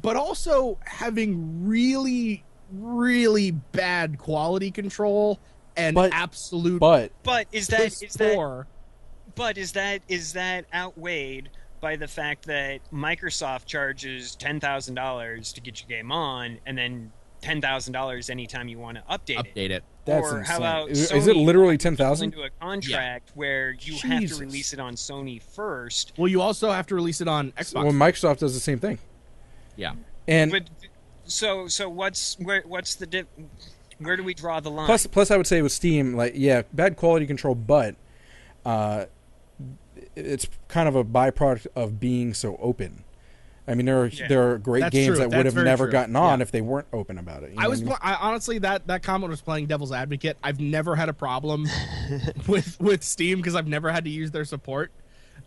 but 0.00 0.16
also 0.16 0.78
having 0.84 1.66
really 1.66 2.44
really 2.70 3.50
bad 3.50 4.18
quality 4.18 4.70
control 4.70 5.38
and 5.76 5.94
But- 5.94 6.12
absolute 6.12 6.80
But 6.80 7.12
But 7.22 7.46
is 7.52 7.66
that 7.68 7.80
piss 7.80 8.02
is 8.02 8.14
that. 8.14 8.66
But 9.34 9.56
is 9.56 9.72
that 9.72 10.02
is 10.08 10.34
that 10.34 10.66
outweighed 10.74 11.48
by 11.82 11.96
the 11.96 12.08
fact 12.08 12.46
that 12.46 12.80
Microsoft 12.90 13.66
charges 13.66 14.34
ten 14.36 14.58
thousand 14.60 14.94
dollars 14.94 15.52
to 15.52 15.60
get 15.60 15.82
your 15.82 15.88
game 15.88 16.10
on, 16.10 16.58
and 16.64 16.78
then 16.78 17.12
ten 17.42 17.60
thousand 17.60 17.92
dollars 17.92 18.30
anytime 18.30 18.68
you 18.68 18.78
want 18.78 18.96
to 18.96 19.02
update, 19.10 19.40
it? 19.44 19.54
update 19.54 19.70
it. 19.70 19.84
That's 20.04 20.26
or 20.32 20.38
insane. 20.38 20.50
how 20.52 20.56
about 20.58 20.90
is, 20.90 21.12
is 21.12 21.26
it 21.26 21.36
literally 21.36 21.76
ten 21.76 21.92
goes 21.92 21.98
thousand? 21.98 22.32
into 22.32 22.44
a 22.44 22.50
contract 22.60 23.32
where 23.34 23.72
you 23.72 23.96
have 24.08 24.26
to 24.26 24.36
release 24.36 24.72
it 24.72 24.80
on 24.80 24.94
Sony 24.94 25.42
first? 25.42 26.12
Well, 26.16 26.28
you 26.28 26.40
also 26.40 26.70
have 26.70 26.86
to 26.86 26.94
release 26.94 27.20
it 27.20 27.28
on 27.28 27.52
Xbox. 27.52 27.74
Well, 27.84 27.92
Microsoft 27.92 28.38
does 28.38 28.54
the 28.54 28.60
same 28.60 28.78
thing. 28.78 28.98
yeah. 29.76 29.92
And 30.28 30.50
But 30.52 30.70
so 31.24 31.66
so 31.66 31.88
what's 31.88 32.38
where 32.38 32.62
what's 32.66 32.94
the 32.94 33.06
dip? 33.06 33.28
Where 33.98 34.16
do 34.16 34.22
we 34.24 34.34
draw 34.34 34.58
the 34.60 34.70
line? 34.70 34.86
plus, 34.86 35.06
plus, 35.06 35.30
I 35.30 35.36
would 35.36 35.46
say 35.46 35.62
with 35.62 35.72
Steam, 35.72 36.14
like 36.14 36.32
yeah, 36.36 36.62
bad 36.72 36.96
quality 36.96 37.26
control, 37.26 37.54
but 37.54 37.94
uh, 38.64 39.04
it's 40.16 40.46
kind 40.68 40.88
of 40.88 40.96
a 40.96 41.04
byproduct 41.04 41.66
of 41.74 41.98
being 42.00 42.34
so 42.34 42.56
open. 42.60 43.04
I 43.66 43.74
mean, 43.74 43.86
there 43.86 44.00
are 44.02 44.06
Yeah. 44.06 44.26
there 44.28 44.50
are 44.50 44.58
great 44.58 44.80
That's 44.80 44.92
games 44.92 45.06
true. 45.08 45.16
that 45.18 45.28
would 45.36 45.46
That's 45.46 45.54
have 45.54 45.64
never 45.64 45.84
true. 45.84 45.92
gotten 45.92 46.16
on 46.16 46.40
Yeah. 46.40 46.42
if 46.42 46.50
they 46.50 46.60
weren't 46.60 46.88
open 46.92 47.16
about 47.16 47.44
it. 47.44 47.50
you 47.50 47.56
know 47.56 47.62
I 47.62 47.66
what 47.66 47.70
was 47.70 47.82
mean? 47.84 47.94
I, 48.02 48.14
honestly 48.14 48.58
that 48.58 48.86
that 48.88 49.02
comment 49.04 49.30
was 49.30 49.40
playing 49.40 49.66
devil's 49.66 49.92
advocate. 49.92 50.36
I've 50.42 50.58
never 50.60 50.96
had 50.96 51.08
a 51.08 51.12
problem 51.12 51.66
with 52.48 52.80
with 52.80 53.04
Steam 53.04 53.38
because 53.38 53.54
I've 53.54 53.68
never 53.68 53.92
had 53.92 54.04
to 54.04 54.10
use 54.10 54.32
their 54.32 54.44
support. 54.44 54.90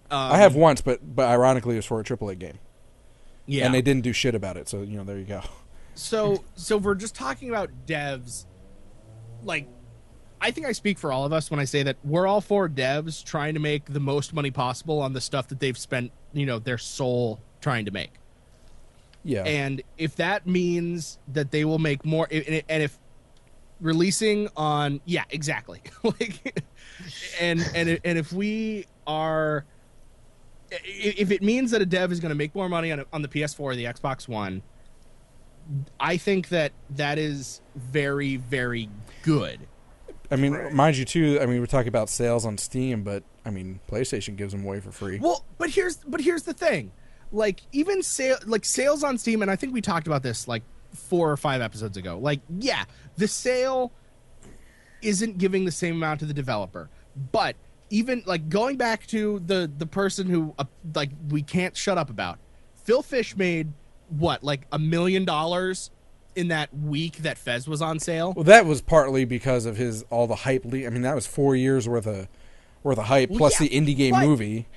Um, 0.09 0.31
I 0.31 0.37
have 0.37 0.55
once, 0.55 0.81
but 0.81 1.15
but 1.15 1.27
ironically, 1.27 1.75
it 1.75 1.79
was 1.79 1.85
for 1.85 1.99
a 1.99 2.03
AAA 2.03 2.39
game, 2.39 2.59
yeah. 3.47 3.65
and 3.65 3.73
they 3.73 3.81
didn't 3.81 4.03
do 4.03 4.13
shit 4.13 4.33
about 4.35 4.55
it. 4.55 4.69
So 4.69 4.81
you 4.81 4.97
know, 4.97 5.03
there 5.03 5.17
you 5.17 5.25
go. 5.25 5.41
so 5.93 6.43
so 6.55 6.77
if 6.77 6.83
we're 6.83 6.95
just 6.95 7.15
talking 7.15 7.49
about 7.49 7.69
devs 7.85 8.45
like 9.43 9.67
I 10.41 10.51
think 10.51 10.67
I 10.67 10.71
speak 10.73 10.99
for 10.99 11.11
all 11.11 11.25
of 11.25 11.33
us 11.33 11.49
when 11.49 11.59
I 11.59 11.65
say 11.65 11.83
that 11.83 11.97
we're 12.03 12.27
all 12.27 12.41
for 12.41 12.69
devs 12.69 13.23
trying 13.23 13.53
to 13.53 13.59
make 13.59 13.85
the 13.85 13.99
most 13.99 14.33
money 14.33 14.51
possible 14.51 15.01
on 15.01 15.13
the 15.13 15.21
stuff 15.21 15.47
that 15.47 15.59
they've 15.59 15.77
spent, 15.77 16.11
you 16.33 16.45
know, 16.45 16.59
their 16.59 16.77
soul 16.77 17.39
trying 17.61 17.85
to 17.85 17.91
make. 17.91 18.11
Yeah. 19.23 19.43
And 19.43 19.81
if 19.97 20.15
that 20.17 20.45
means 20.45 21.17
that 21.33 21.51
they 21.51 21.65
will 21.65 21.79
make 21.79 22.05
more, 22.05 22.27
and 22.29 22.63
and 22.69 22.83
if 22.83 22.97
releasing 23.81 24.49
on, 24.55 25.01
yeah, 25.05 25.23
exactly. 25.31 25.81
like, 26.03 26.63
and 27.41 27.67
and 27.73 27.99
and 28.03 28.17
if 28.19 28.31
we 28.31 28.85
are, 29.07 29.65
if 30.69 31.31
it 31.31 31.41
means 31.41 31.71
that 31.71 31.81
a 31.81 31.85
dev 31.87 32.11
is 32.11 32.19
going 32.19 32.29
to 32.29 32.35
make 32.35 32.53
more 32.53 32.69
money 32.69 32.91
on 32.91 33.03
on 33.11 33.23
the 33.23 33.27
PS4 33.27 33.59
or 33.59 33.75
the 33.75 33.85
Xbox 33.85 34.27
One, 34.27 34.61
I 35.99 36.17
think 36.17 36.49
that 36.49 36.73
that 36.91 37.17
is 37.17 37.61
very 37.75 38.35
very 38.35 38.89
good. 39.23 39.59
I 40.31 40.35
mean, 40.35 40.75
mind 40.75 40.97
you, 40.97 41.05
too. 41.05 41.39
I 41.41 41.45
mean, 41.45 41.59
we're 41.59 41.65
talking 41.65 41.87
about 41.87 42.09
sales 42.09 42.45
on 42.45 42.57
Steam, 42.57 43.03
but 43.03 43.23
I 43.45 43.49
mean, 43.51 43.79
PlayStation 43.89 44.35
gives 44.35 44.53
them 44.53 44.65
away 44.65 44.79
for 44.79 44.91
free. 44.91 45.19
Well, 45.19 45.45
but 45.57 45.69
here's 45.69 45.97
but 45.97 46.21
here's 46.21 46.43
the 46.43 46.53
thing, 46.53 46.91
like 47.31 47.61
even 47.71 48.01
sale 48.01 48.37
like 48.45 48.65
sales 48.65 49.03
on 49.03 49.17
Steam, 49.17 49.41
and 49.41 49.51
I 49.51 49.55
think 49.55 49.73
we 49.73 49.81
talked 49.81 50.07
about 50.07 50.23
this 50.23 50.47
like 50.47 50.63
four 50.93 51.31
or 51.31 51.37
five 51.37 51.61
episodes 51.61 51.97
ago. 51.97 52.17
Like, 52.17 52.41
yeah, 52.59 52.85
the 53.17 53.27
sale 53.27 53.91
isn't 55.01 55.37
giving 55.37 55.65
the 55.65 55.71
same 55.71 55.95
amount 55.95 56.21
to 56.21 56.25
the 56.25 56.33
developer, 56.33 56.89
but 57.31 57.55
even 57.89 58.23
like 58.25 58.49
going 58.49 58.77
back 58.77 59.05
to 59.07 59.39
the 59.45 59.71
the 59.77 59.85
person 59.85 60.27
who 60.27 60.53
uh, 60.57 60.65
like 60.95 61.11
we 61.29 61.41
can't 61.43 61.77
shut 61.77 61.97
up 61.97 62.09
about, 62.09 62.39
Phil 62.83 63.03
Fish 63.03 63.35
made 63.35 63.71
what 64.09 64.43
like 64.43 64.65
a 64.71 64.79
million 64.79 65.25
dollars 65.25 65.91
in 66.35 66.49
that 66.49 66.73
week 66.75 67.17
that 67.17 67.37
Fez 67.37 67.67
was 67.67 67.81
on 67.81 67.99
sale. 67.99 68.33
Well, 68.33 68.43
that 68.45 68.65
was 68.65 68.81
partly 68.81 69.25
because 69.25 69.65
of 69.65 69.77
his 69.77 70.03
all 70.09 70.27
the 70.27 70.35
hype. 70.35 70.65
Le- 70.65 70.85
I 70.85 70.89
mean, 70.89 71.01
that 71.03 71.15
was 71.15 71.25
four 71.27 71.55
years 71.55 71.87
worth 71.87 72.05
of 72.07 72.27
worth 72.83 72.97
of 72.97 73.05
hype 73.05 73.29
Well, 73.29 73.39
plus 73.39 73.59
yeah, 73.61 73.67
the 73.67 73.75
indie 73.81 73.95
game 73.97 74.11
but- 74.11 74.25
movie. 74.25 74.67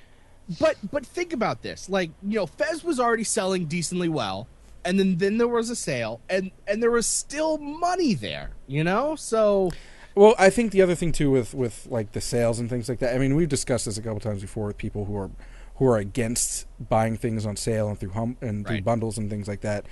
but 0.58 0.76
but 0.90 1.04
think 1.04 1.34
about 1.34 1.60
this 1.60 1.90
like 1.90 2.10
you 2.22 2.36
know 2.38 2.46
fez 2.46 2.82
was 2.82 2.98
already 2.98 3.22
selling 3.24 3.66
decently 3.66 4.08
well 4.08 4.46
and 4.82 4.98
then 4.98 5.18
then 5.18 5.36
there 5.36 5.46
was 5.46 5.68
a 5.68 5.76
sale 5.76 6.22
and 6.30 6.50
and 6.66 6.82
there 6.82 6.90
was 6.90 7.06
still 7.06 7.58
money 7.58 8.14
there 8.14 8.48
you 8.66 8.82
know 8.82 9.14
so 9.14 9.70
Well, 10.14 10.34
I 10.38 10.48
think 10.48 10.72
the 10.72 10.80
other 10.80 10.94
thing 10.94 11.12
too 11.12 11.30
with 11.30 11.52
with 11.52 11.86
like 11.90 12.12
the 12.12 12.22
sales 12.22 12.58
and 12.58 12.70
things 12.70 12.88
like 12.88 12.98
that. 13.00 13.14
I 13.14 13.18
mean, 13.18 13.36
we've 13.36 13.48
discussed 13.48 13.84
this 13.84 13.98
a 13.98 14.02
couple 14.02 14.20
times 14.20 14.40
before 14.40 14.66
with 14.68 14.78
people 14.78 15.04
who 15.04 15.16
are 15.18 15.30
who 15.76 15.86
are 15.86 15.98
against 15.98 16.66
buying 16.88 17.16
things 17.18 17.44
on 17.46 17.54
sale 17.56 17.88
and 17.88 18.00
through 18.00 18.10
hum 18.12 18.36
and 18.40 18.66
through 18.66 18.76
Right. 18.76 18.84
bundles 18.84 19.18
and 19.18 19.28
things 19.30 19.46
like 19.46 19.60
that. 19.60 19.84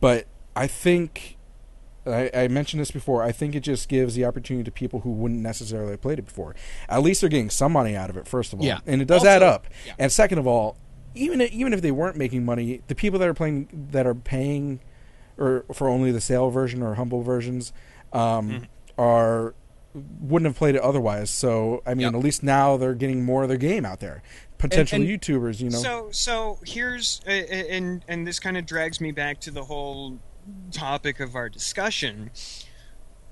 But 0.00 0.26
I 0.56 0.66
think 0.66 1.36
I, 2.06 2.30
I 2.34 2.48
mentioned 2.48 2.80
this 2.80 2.90
before. 2.90 3.22
I 3.22 3.30
think 3.32 3.54
it 3.54 3.60
just 3.60 3.88
gives 3.88 4.14
the 4.14 4.24
opportunity 4.24 4.64
to 4.64 4.70
people 4.70 5.00
who 5.00 5.10
wouldn't 5.10 5.40
necessarily 5.40 5.90
have 5.92 6.00
played 6.02 6.18
it 6.18 6.24
before. 6.24 6.54
At 6.88 7.02
least 7.02 7.20
they're 7.20 7.30
getting 7.30 7.50
some 7.50 7.72
money 7.72 7.94
out 7.96 8.10
of 8.10 8.16
it. 8.16 8.26
First 8.26 8.52
of 8.52 8.60
all, 8.60 8.64
Yeah. 8.66 8.78
and 8.86 9.02
it 9.02 9.06
does 9.06 9.20
Also- 9.20 9.28
add 9.30 9.42
up. 9.42 9.66
yeah. 9.86 9.94
And 9.98 10.10
second 10.10 10.38
of 10.38 10.46
all, 10.46 10.76
even 11.14 11.40
even 11.42 11.72
if 11.72 11.80
they 11.82 11.90
weren't 11.92 12.16
making 12.16 12.44
money, 12.44 12.82
the 12.88 12.94
people 12.94 13.18
that 13.20 13.28
are 13.28 13.34
playing 13.34 13.88
that 13.92 14.06
are 14.06 14.14
paying 14.14 14.80
or 15.38 15.64
for 15.72 15.88
only 15.88 16.10
the 16.12 16.20
sale 16.20 16.50
version 16.50 16.82
or 16.82 16.94
humble 16.94 17.22
versions 17.22 17.72
um, 18.12 18.50
Mm-hmm. 18.50 18.64
are 19.00 19.54
wouldn't 20.20 20.46
have 20.46 20.56
played 20.56 20.74
it 20.74 20.82
otherwise. 20.82 21.30
So 21.30 21.82
I 21.86 21.94
mean, 21.94 22.02
Yep. 22.06 22.14
at 22.14 22.20
least 22.20 22.42
now 22.42 22.76
they're 22.76 22.94
getting 22.94 23.24
more 23.24 23.42
of 23.44 23.48
their 23.48 23.56
game 23.58 23.84
out 23.86 24.00
there. 24.00 24.22
Potential 24.58 25.00
and- 25.00 25.08
YouTubers, 25.08 25.60
you 25.60 25.70
know. 25.70 25.78
So 25.78 26.08
so 26.12 26.58
here's 26.66 27.20
and 27.26 28.04
and 28.06 28.26
this 28.26 28.38
kind 28.38 28.56
of 28.58 28.64
drags 28.66 29.00
me 29.00 29.10
back 29.10 29.40
to 29.40 29.50
the 29.50 29.64
whole 29.64 30.18
topic 30.70 31.20
of 31.20 31.34
our 31.34 31.48
discussion. 31.48 32.30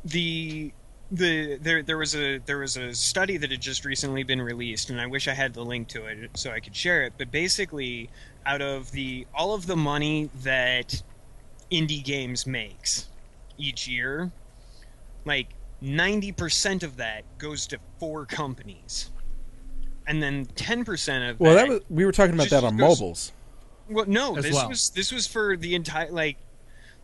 The 0.04 0.72
the 1.10 1.56
there 1.56 1.82
there 1.82 1.98
was 1.98 2.14
a 2.16 2.38
there 2.38 2.58
was 2.58 2.76
a 2.76 2.94
study 2.94 3.36
that 3.36 3.50
had 3.50 3.60
just 3.60 3.84
recently 3.84 4.22
been 4.22 4.40
released, 4.42 4.90
and 4.90 5.00
I 5.00 5.06
wish 5.06 5.28
I 5.28 5.34
had 5.34 5.54
the 5.54 5.64
link 5.64 5.88
to 5.88 6.06
it 6.06 6.30
so 6.34 6.50
I 6.50 6.60
could 6.60 6.74
share 6.74 7.02
it. 7.02 7.14
But 7.18 7.30
basically, 7.30 8.10
out 8.46 8.62
of 8.62 8.90
the 8.92 9.26
all 9.34 9.54
of 9.54 9.66
the 9.66 9.76
money 9.76 10.30
that 10.42 11.02
indie 11.70 12.04
games 12.04 12.46
makes 12.46 13.06
each 13.58 13.86
year, 13.86 14.32
like 15.24 15.48
ninety 15.80 16.32
percent 16.32 16.82
of 16.82 16.96
that 16.96 17.24
goes 17.38 17.66
to 17.68 17.78
four 17.98 18.26
companies, 18.26 19.10
and 20.06 20.22
then 20.22 20.46
ten 20.56 20.84
percent 20.84 21.30
of 21.30 21.40
well, 21.40 21.54
that 21.54 21.66
that 21.66 21.68
was 21.68 21.80
we 21.90 22.04
were 22.04 22.12
talking 22.12 22.34
about 22.34 22.48
just 22.48 22.62
that 22.62 22.66
on 22.66 22.76
goes- 22.76 22.98
mobiles. 23.00 23.32
well, 23.88 24.06
no, 24.06 24.36
as 24.36 24.44
this 24.44 24.54
well. 24.54 24.68
was 24.68 24.90
this 24.90 25.12
was 25.12 25.26
for 25.26 25.56
the 25.56 25.74
entire 25.74 26.10
like, 26.10 26.36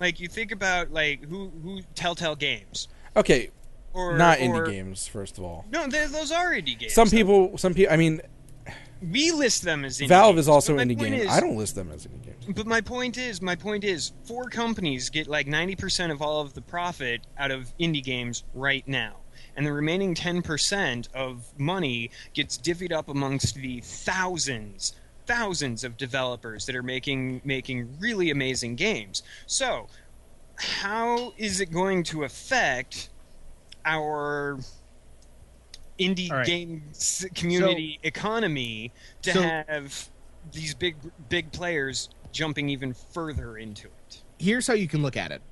like 0.00 0.18
you 0.18 0.26
think 0.28 0.50
about 0.50 0.90
like 0.92 1.22
who 1.28 1.52
who 1.62 1.82
Telltale 1.94 2.34
Games 2.36 2.88
Okay, 3.16 3.50
or 3.92 4.16
not 4.16 4.38
or- 4.38 4.42
indie 4.42 4.66
games. 4.70 5.06
First 5.06 5.38
of 5.38 5.44
all, 5.44 5.64
No, 5.70 5.86
those 5.86 6.32
are 6.32 6.52
indie 6.52 6.78
games. 6.78 6.92
some 6.94 7.08
people, 7.10 7.56
some 7.58 7.74
people. 7.74 7.92
I 7.92 7.96
mean, 7.96 8.20
we 9.02 9.30
list 9.32 9.62
them 9.62 9.84
as 9.84 9.98
indie 9.98 10.08
Valve 10.08 10.34
games, 10.36 10.44
is 10.44 10.48
also 10.48 10.76
indie 10.76 10.98
game. 10.98 11.14
is- 11.14 11.28
I 11.28 11.40
don't 11.40 11.56
list 11.56 11.74
them 11.74 11.90
as 11.92 12.06
indie 12.06 12.24
games. 12.24 12.46
But 12.56 12.66
my 12.66 12.80
point 12.80 13.18
is, 13.18 13.42
my 13.42 13.54
point 13.54 13.84
is, 13.84 14.12
four 14.24 14.48
companies 14.48 15.10
get 15.10 15.26
like 15.28 15.46
ninety 15.46 15.76
percent 15.76 16.12
of 16.12 16.22
all 16.22 16.40
of 16.40 16.54
the 16.54 16.62
profit 16.62 17.20
out 17.38 17.50
of 17.50 17.72
indie 17.78 18.02
games 18.02 18.44
right 18.54 18.86
now. 18.88 19.16
And 19.56 19.66
the 19.66 19.72
remaining 19.72 20.14
ten 20.14 20.40
percent 20.42 21.08
of 21.14 21.44
money 21.58 22.10
gets 22.34 22.56
divvied 22.56 22.92
up 22.92 23.08
amongst 23.08 23.56
the 23.56 23.80
thousands, 23.80 24.94
thousands 25.30 25.84
of 25.84 25.96
developers 25.96 26.66
that 26.66 26.74
are 26.74 26.82
making 26.82 27.40
making 27.44 27.96
really 28.00 28.30
amazing 28.30 28.74
games. 28.76 29.22
So, 29.46 29.86
how 30.56 31.32
is 31.38 31.60
it 31.60 31.70
going 31.72 32.02
to 32.04 32.24
affect 32.24 33.10
our 33.84 34.58
indie 35.98 36.30
All 36.30 36.38
right. 36.38 36.46
game 36.46 36.82
s- 36.90 37.26
community 37.34 37.98
economy 38.02 38.92
to 39.22 39.32
So- 39.32 39.42
have 39.42 40.08
these 40.52 40.74
big 40.74 40.96
big 41.28 41.52
players 41.52 42.08
jumping 42.32 42.68
even 42.68 42.94
further 42.94 43.56
into 43.58 43.86
it? 43.88 44.22
here's 44.38 44.66
how 44.66 44.72
you 44.72 44.88
can 44.88 45.02
look 45.02 45.18
at 45.18 45.30
it 45.32 45.42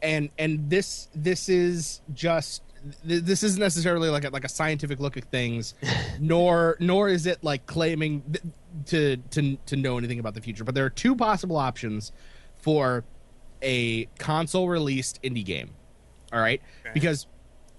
and 0.00 0.30
and 0.38 0.70
this 0.70 1.08
this 1.14 1.48
is 1.48 2.00
just 2.14 2.62
th- 3.06 3.22
this 3.22 3.42
isn't 3.42 3.60
necessarily 3.60 4.08
like 4.08 4.24
a, 4.24 4.30
like 4.30 4.44
a 4.44 4.48
scientific 4.48 5.00
look 5.00 5.16
at 5.16 5.24
things 5.26 5.74
nor 6.20 6.76
nor 6.80 7.08
is 7.08 7.26
it 7.26 7.42
like 7.42 7.66
claiming 7.66 8.22
th- 8.22 8.44
to 8.86 9.16
to 9.30 9.56
to 9.66 9.76
know 9.76 9.98
anything 9.98 10.18
about 10.18 10.34
the 10.34 10.40
future 10.40 10.64
but 10.64 10.74
there 10.74 10.84
are 10.84 10.90
two 10.90 11.14
possible 11.14 11.56
options 11.56 12.12
for 12.56 13.04
a 13.62 14.04
console 14.18 14.68
released 14.68 15.20
indie 15.22 15.44
game 15.44 15.70
all 16.32 16.40
right? 16.40 16.60
Okay. 16.80 16.90
because 16.94 17.26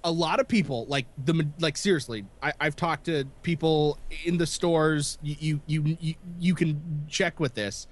a 0.06 0.12
lot 0.12 0.40
of 0.40 0.48
people 0.48 0.86
like 0.88 1.06
the 1.26 1.48
like 1.60 1.78
seriously 1.78 2.26
I, 2.42 2.52
i've 2.60 2.76
talked 2.76 3.06
to 3.06 3.24
people 3.42 3.98
in 4.26 4.36
the 4.38 4.46
stores 4.46 5.18
you, 5.22 5.36
you 5.40 5.62
you 5.66 5.98
you 6.02 6.16
you 6.40 6.56
can 6.56 7.06
check 7.08 7.40
with 7.40 7.54
this. 7.54 7.88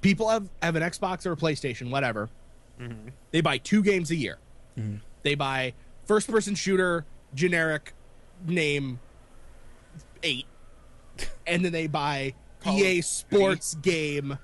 People 0.00 0.28
have 0.30 0.48
have 0.62 0.74
an 0.76 0.82
xbox 0.84 1.26
or 1.26 1.32
a 1.32 1.36
playstation 1.36 1.90
whatever. 1.90 2.30
Mm-hmm. 2.80 3.08
they 3.32 3.40
buy 3.40 3.58
two 3.58 3.82
games 3.82 4.10
a 4.10 4.16
year. 4.16 4.38
They 5.24 5.34
buy 5.34 5.74
first 6.08 6.28
person 6.28 6.54
shooter 6.56 7.04
generic 7.34 7.92
name 8.46 8.98
eight 10.24 10.46
and 11.46 11.64
then 11.64 11.70
they 11.72 11.86
buy 11.86 12.34
Call 12.64 12.74
ea 12.76 12.82
Duty. 12.82 13.02
sports 13.02 13.74
game 13.76 14.38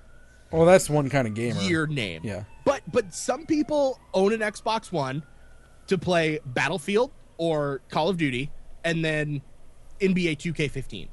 Well, 0.53 0.67
that's 0.67 0.89
one 0.89 1.09
kind 1.11 1.27
of 1.27 1.35
gamer. 1.35 1.61
year 1.63 1.87
name 1.87 2.21
Yeah. 2.25 2.45
but 2.65 2.83
but 2.93 3.13
some 3.15 3.47
people 3.47 3.99
own 4.13 4.33
an 4.33 4.41
Xbox 4.41 4.93
One 4.93 5.23
to 5.89 5.99
play 5.99 6.39
Battlefield 6.47 7.11
or 7.39 7.81
Call 7.91 8.09
of 8.09 8.17
Duty, 8.17 8.51
and 8.85 9.05
then 9.05 9.43
NBA 10.01 10.37
2K15. 10.39 11.09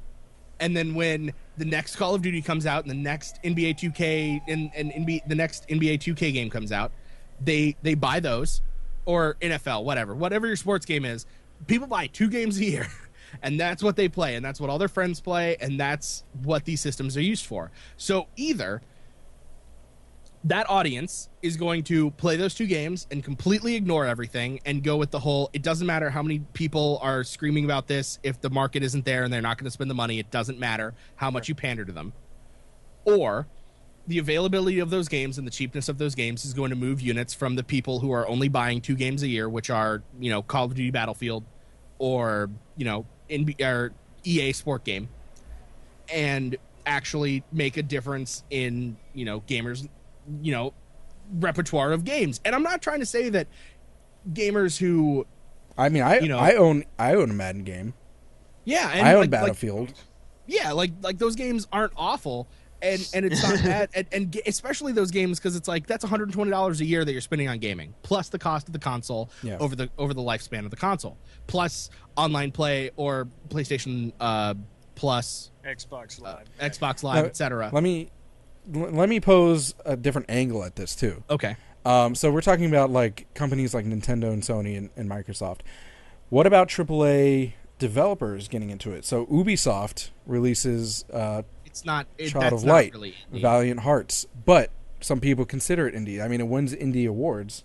And 0.60 0.76
then 0.76 0.94
when 0.94 1.32
the 1.58 1.64
next 1.64 1.96
Call 1.96 2.14
of 2.14 2.22
Duty 2.22 2.40
comes 2.40 2.64
out 2.64 2.84
and 2.84 2.90
the 2.90 2.94
next 2.94 3.42
NBA 3.42 3.76
2K 3.76 4.40
and, 4.46 4.70
and 4.76 4.92
NBA, 4.92 5.26
the 5.28 5.34
next 5.34 5.68
NBA 5.68 5.98
2K 5.98 6.32
game 6.32 6.48
comes 6.48 6.70
out, 6.72 6.92
they 7.40 7.74
they 7.82 7.94
buy 7.94 8.20
those 8.20 8.62
or 9.04 9.36
NFL, 9.40 9.84
whatever, 9.84 10.14
whatever 10.14 10.46
your 10.46 10.56
sports 10.56 10.86
game 10.86 11.04
is. 11.04 11.26
People 11.66 11.86
buy 11.86 12.06
two 12.08 12.28
games 12.28 12.58
a 12.58 12.64
year. 12.64 12.86
And 13.40 13.58
that's 13.58 13.82
what 13.82 13.96
they 13.96 14.10
play, 14.10 14.34
and 14.34 14.44
that's 14.44 14.60
what 14.60 14.68
all 14.68 14.76
their 14.76 14.88
friends 14.88 15.18
play, 15.18 15.56
and 15.58 15.80
that's 15.80 16.22
what 16.42 16.66
these 16.66 16.82
systems 16.82 17.16
are 17.16 17.22
used 17.22 17.46
for. 17.46 17.70
So 17.96 18.26
either 18.36 18.82
that 20.44 20.68
audience 20.68 21.28
is 21.40 21.56
going 21.56 21.84
to 21.84 22.10
play 22.12 22.36
those 22.36 22.54
two 22.54 22.66
games 22.66 23.06
and 23.10 23.22
completely 23.22 23.76
ignore 23.76 24.06
everything 24.06 24.60
and 24.64 24.82
go 24.82 24.96
with 24.96 25.10
the 25.10 25.20
whole 25.20 25.48
it 25.52 25.62
doesn't 25.62 25.86
matter 25.86 26.10
how 26.10 26.22
many 26.22 26.40
people 26.52 26.98
are 27.00 27.22
screaming 27.22 27.64
about 27.64 27.86
this 27.86 28.18
if 28.22 28.40
the 28.40 28.50
market 28.50 28.82
isn't 28.82 29.04
there 29.04 29.22
and 29.22 29.32
they're 29.32 29.40
not 29.40 29.56
going 29.56 29.66
to 29.66 29.70
spend 29.70 29.88
the 29.88 29.94
money 29.94 30.18
it 30.18 30.30
doesn't 30.32 30.58
matter 30.58 30.94
how 31.14 31.30
much 31.30 31.48
you 31.48 31.54
pander 31.54 31.84
to 31.84 31.92
them 31.92 32.12
or 33.04 33.46
the 34.06 34.18
availability 34.18 34.78
of 34.80 34.90
those 34.90 35.08
games 35.08 35.38
and 35.38 35.46
the 35.46 35.50
cheapness 35.50 35.88
of 35.88 35.98
those 35.98 36.14
games 36.14 36.44
is 36.44 36.52
going 36.54 36.70
to 36.70 36.76
move 36.76 37.00
units 37.00 37.32
from 37.34 37.54
the 37.54 37.62
people 37.62 38.00
who 38.00 38.10
are 38.12 38.26
only 38.28 38.48
buying 38.48 38.80
two 38.80 38.96
games 38.96 39.22
a 39.22 39.28
year 39.28 39.48
which 39.48 39.70
are 39.70 40.02
you 40.18 40.28
know 40.30 40.42
call 40.42 40.64
of 40.64 40.74
duty 40.74 40.90
battlefield 40.90 41.44
or 41.98 42.50
you 42.76 42.84
know 42.84 43.06
in 43.28 43.54
or 43.60 43.92
ea 44.24 44.52
sport 44.52 44.82
game 44.84 45.08
and 46.12 46.56
actually 46.84 47.44
make 47.52 47.76
a 47.76 47.82
difference 47.82 48.42
in 48.50 48.96
you 49.14 49.24
know 49.24 49.40
gamers 49.42 49.88
you 50.42 50.50
know 50.52 50.72
repertoire 51.38 51.92
of 51.92 52.04
games 52.04 52.40
and 52.44 52.54
i'm 52.56 52.62
not 52.64 52.82
trying 52.82 52.98
to 53.00 53.06
say 53.06 53.28
that 53.28 53.46
gamers 54.32 54.78
who 54.78 55.26
I 55.78 55.88
mean, 55.88 56.02
I 56.02 56.18
You 56.18 56.28
know- 56.28 56.38
I 56.38 56.56
own 56.56 56.84
I 56.98 57.14
own 57.14 57.30
a 57.30 57.32
Madden 57.32 57.64
game. 57.64 57.94
Yeah, 58.66 58.90
and 58.92 59.08
I 59.08 59.12
own 59.14 59.20
like- 59.20 59.30
like- 59.30 59.30
Battlefield. 59.30 59.94
yeah, 60.46 60.72
like 60.72 60.90
like 61.00 61.16
those 61.16 61.34
games 61.34 61.66
aren't 61.72 61.94
awful, 61.96 62.46
and 62.82 63.08
and 63.14 63.24
it's 63.24 63.42
not 63.42 63.62
bad, 63.62 63.88
and, 63.94 64.06
and 64.12 64.30
ga- 64.32 64.42
especially 64.46 64.92
those 64.92 65.10
games 65.10 65.38
because 65.38 65.56
it's 65.56 65.68
like 65.68 65.86
that's 65.86 66.04
one 66.04 66.10
hundred 66.10 66.24
and 66.24 66.34
twenty 66.34 66.50
dollars 66.50 66.80
a 66.80 66.84
year 66.84 67.04
that 67.04 67.12
you're 67.12 67.20
spending 67.20 67.48
on 67.48 67.58
gaming, 67.58 67.94
plus 68.02 68.28
the 68.28 68.38
cost 68.38 68.66
of 68.68 68.72
the 68.72 68.78
console 68.78 69.30
Yeah. 69.42 69.58
over 69.58 69.74
the 69.76 69.88
over 69.98 70.12
the 70.12 70.20
lifespan 70.22 70.64
of 70.64 70.70
the 70.70 70.76
console, 70.76 71.16
plus 71.46 71.90
online 72.16 72.50
play 72.52 72.90
or 72.96 73.28
PlayStation 73.48 74.12
uh, 74.20 74.54
Plus, 74.94 75.50
Xbox 75.64 76.20
Live. 76.20 76.46
Xbox 76.60 77.02
Live, 77.02 77.24
etc. 77.24 77.70
Let 77.72 77.82
me 77.82 78.10
let 78.68 79.08
me 79.08 79.20
pose 79.20 79.74
a 79.84 79.96
different 79.96 80.30
angle 80.30 80.62
at 80.64 80.76
this 80.76 80.94
too. 80.94 81.24
Okay, 81.30 81.56
Um, 81.84 82.14
so 82.14 82.30
we're 82.30 82.42
talking 82.42 82.66
about 82.66 82.90
like 82.90 83.26
companies 83.34 83.74
like 83.74 83.84
Nintendo 83.86 84.32
and 84.32 84.42
Sony 84.42 84.76
and, 84.76 84.90
and 84.96 85.08
Microsoft. 85.10 85.60
What 86.28 86.46
about 86.46 86.68
AAA 86.68 87.54
developers 87.78 88.46
getting 88.48 88.70
into 88.70 88.92
it? 88.92 89.04
So 89.04 89.26
Ubisoft 89.26 90.10
releases 90.26 91.04
uh, 91.12 91.42
it's 91.72 91.84
not 91.86 92.06
it, 92.18 92.28
Child 92.28 92.52
of 92.52 92.64
Light, 92.64 92.92
really 92.92 93.14
indie. 93.32 93.40
Valiant 93.40 93.80
Hearts, 93.80 94.26
but 94.44 94.70
some 95.00 95.20
people 95.20 95.44
consider 95.44 95.88
it 95.88 95.94
indie. 95.94 96.22
I 96.22 96.28
mean, 96.28 96.40
it 96.40 96.46
wins 96.46 96.74
indie 96.74 97.08
awards, 97.08 97.64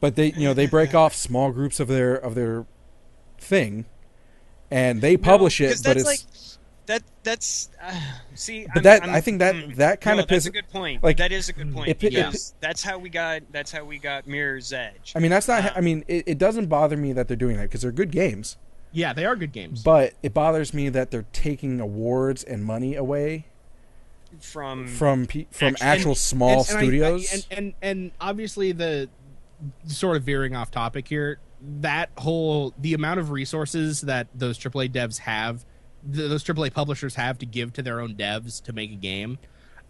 but 0.00 0.14
they 0.16 0.28
you 0.32 0.44
know 0.44 0.54
they 0.54 0.66
break 0.66 0.94
off 1.02 1.14
small 1.14 1.50
groups 1.52 1.80
of 1.80 1.88
their 1.88 2.14
of 2.14 2.34
their 2.34 2.66
thing, 3.38 3.84
and 4.70 5.00
they 5.02 5.16
publish 5.16 5.60
No, 5.60 5.66
it, 5.66 5.70
but 5.78 5.82
that's 5.82 5.96
it's. 6.00 6.06
like 6.06 6.20
that. 6.86 7.02
That's 7.24 7.70
uh, 7.82 7.98
see. 8.34 8.66
But 8.66 8.76
I'm- 8.76 8.82
that- 8.84 9.02
I'm- 9.02 9.14
I 9.14 9.20
think 9.20 9.38
that- 9.40 9.54
mm, 9.54 9.74
that 9.76 10.00
kinda 10.00 10.22
no, 10.22 10.26
That's 10.26 10.46
a 10.46 10.50
good 10.50 10.68
point. 10.68 11.02
like, 11.02 11.16
that 11.16 11.32
is 11.32 11.48
a 11.48 11.52
good 11.54 11.72
point 11.72 11.88
it 11.88 12.02
it 12.04 12.52
that's 12.60 12.82
how 12.82 12.98
we 12.98 13.08
got. 13.08 13.42
That's 13.50 13.72
how 13.72 13.84
we 13.84 13.98
got 13.98 14.26
Mirror's 14.26 14.72
Edge. 14.72 15.12
I 15.16 15.18
mean, 15.18 15.30
that's 15.30 15.48
not. 15.48 15.64
Uh, 15.64 15.70
I 15.74 15.80
mean, 15.80 16.04
it, 16.06 16.24
it 16.28 16.38
doesn't 16.38 16.66
bother 16.66 16.96
me 16.96 17.12
that 17.14 17.26
they're 17.26 17.36
doing 17.36 17.56
that 17.56 17.62
because 17.64 17.82
they're 17.82 17.90
good 17.92 18.10
games. 18.12 18.56
Yeah, 18.94 19.12
they 19.12 19.26
are 19.26 19.36
good 19.36 19.52
games. 19.52 19.82
But 19.82 20.14
it 20.22 20.32
bothers 20.32 20.72
me 20.72 20.88
that 20.88 21.10
they're 21.10 21.26
taking 21.32 21.80
awards 21.80 22.42
and 22.42 22.64
money 22.64 22.94
away 22.94 23.46
from 24.40 24.88
from 24.88 25.26
pe- 25.26 25.46
from 25.50 25.74
Actually- 25.74 25.86
actual 25.86 26.10
And- 26.12 26.18
small 26.18 26.60
and- 26.60 26.68
and 26.70 26.78
I- 26.78 26.82
studios. 26.82 27.32
and, 27.32 27.46
and 27.50 27.74
and 27.82 28.10
obviously 28.20 28.72
the 28.72 29.08
sort 29.86 30.16
of 30.16 30.24
veering 30.24 30.56
off 30.56 30.70
topic 30.70 31.06
here 31.08 31.38
that 31.80 32.10
whole 32.18 32.74
the 32.78 32.94
amount 32.94 33.20
of 33.20 33.30
resources 33.30 34.00
that 34.02 34.26
those 34.34 34.58
AAA 34.58 34.88
devs 34.88 35.18
have 35.18 35.64
th- 36.12 36.28
those 36.28 36.42
AAA 36.44 36.70
publishers 36.74 37.14
have 37.14 37.38
to 37.38 37.46
give 37.46 37.72
to 37.74 37.82
their 37.82 38.00
own 38.00 38.14
devs 38.16 38.60
to 38.64 38.72
make 38.72 38.90
a 38.90 38.96
game 38.96 39.38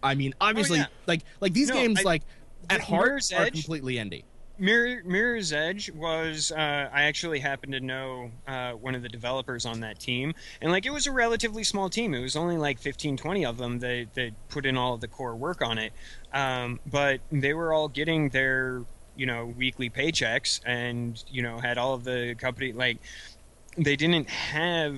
I 0.03 0.15
mean 0.15 0.35
obviously 0.41 0.79
Oh, 0.79 0.83
yeah. 0.83 0.87
like 1.07 1.23
like 1.41 1.53
these 1.55 1.69
No, 1.69 1.75
games 1.75 2.01
I- 2.01 2.03
like 2.03 2.23
at 2.71 2.83
heart 2.83 3.07
Mirror's 3.07 3.33
are 3.33 3.45
Edge- 3.47 3.55
completely 3.55 3.95
indie 3.97 4.25
Mirror, 4.57 5.03
Mirror's 5.05 5.53
Edge 5.53 5.91
was 5.91 6.53
uh, 6.53 6.89
I 6.93 7.05
actually 7.05 7.41
happened 7.41 7.73
to 7.73 7.81
know 7.81 8.31
uh, 8.47 8.73
one 8.73 8.95
of 8.95 9.03
the 9.03 9.09
developers 9.09 9.67
on 9.67 9.81
that 9.81 9.99
team. 9.99 10.35
And 10.61 10.71
like 10.71 10.87
it 10.87 10.93
was 10.93 11.07
a 11.07 11.13
relatively 11.13 11.65
small 11.65 11.91
team. 11.91 12.15
It 12.15 12.21
was 12.21 12.37
only 12.37 12.57
like 12.57 12.79
15 12.79 13.17
20 13.17 13.45
of 13.45 13.59
them 13.59 13.81
that, 13.81 14.09
that 14.15 14.31
put 14.49 14.65
in 14.65 14.77
all 14.77 14.95
of 14.95 15.01
the 15.01 15.09
core 15.09 15.35
work 15.35 15.61
on 15.61 15.79
it. 15.79 15.93
Um, 16.33 16.79
but 16.87 17.21
they 17.33 17.53
were 17.53 17.73
all 17.73 17.89
getting 17.89 18.29
their 18.29 18.83
you 19.17 19.27
know 19.27 19.47
weekly 19.47 19.91
paychecks 19.91 20.61
and 20.65 21.23
you 21.29 21.43
know 21.43 21.59
had 21.59 21.79
all 21.79 21.95
of 21.95 22.03
the 22.03 22.35
company 22.37 22.73
like 22.73 22.99
they 23.77 23.95
didn't 23.95 24.29
have 24.29 24.97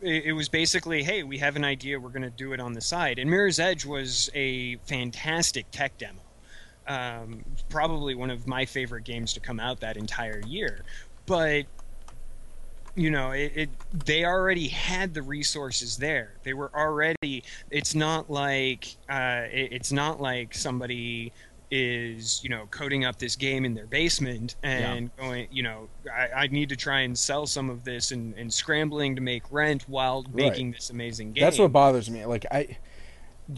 it 0.00 0.26
it 0.26 0.32
was 0.32 0.48
basically 0.48 1.02
hey 1.02 1.22
we 1.22 1.38
have 1.38 1.54
an 1.54 1.64
idea. 1.64 2.00
We're 2.00 2.10
going 2.10 2.22
to 2.22 2.30
do 2.30 2.52
it 2.52 2.60
on 2.60 2.72
the 2.72 2.80
side. 2.80 3.20
And 3.20 3.30
mirror's 3.30 3.60
edge 3.60 3.86
was 3.86 4.30
a 4.34 4.76
fantastic 4.86 5.70
tech 5.70 5.96
demo 5.96 6.25
um, 6.88 7.44
probably 7.68 8.14
one 8.14 8.30
of 8.30 8.46
my 8.46 8.64
favorite 8.64 9.04
games 9.04 9.32
to 9.34 9.40
come 9.40 9.60
out 9.60 9.80
that 9.80 9.96
entire 9.96 10.40
year. 10.46 10.80
But 11.26 11.66
you 12.94 13.10
know 13.10 13.32
it, 13.32 13.52
it 13.54 13.70
they 14.04 14.24
already 14.24 14.68
had 14.68 15.14
the 15.14 15.22
resources 15.22 15.96
there. 15.96 16.32
They 16.42 16.54
were 16.54 16.70
already 16.74 17.44
it's 17.70 17.94
not 17.94 18.30
like 18.30 18.96
uh, 19.08 19.42
it, 19.52 19.72
it's 19.72 19.92
not 19.92 20.20
like 20.20 20.54
somebody 20.54 21.32
is 21.70 22.42
you 22.42 22.48
know 22.48 22.66
coding 22.70 23.04
up 23.04 23.18
this 23.18 23.34
game 23.34 23.64
in 23.64 23.74
their 23.74 23.86
basement 23.86 24.54
and 24.62 25.10
going 25.16 25.48
you 25.50 25.64
know 25.64 25.88
I, 26.10 26.44
I 26.44 26.46
need 26.46 26.68
to 26.68 26.76
try 26.76 27.00
and 27.00 27.18
sell 27.18 27.44
some 27.46 27.70
of 27.70 27.84
this 27.84 28.12
and, 28.12 28.34
and 28.34 28.52
scrambling 28.52 29.16
to 29.16 29.20
make 29.20 29.42
rent 29.50 29.84
while 29.88 30.24
making 30.32 30.72
this 30.72 30.90
amazing 30.90 31.32
game. 31.32 31.42
That's 31.42 31.58
what 31.58 31.72
bothers 31.72 32.08
me. 32.08 32.24
Like 32.24 32.46
I 32.50 32.78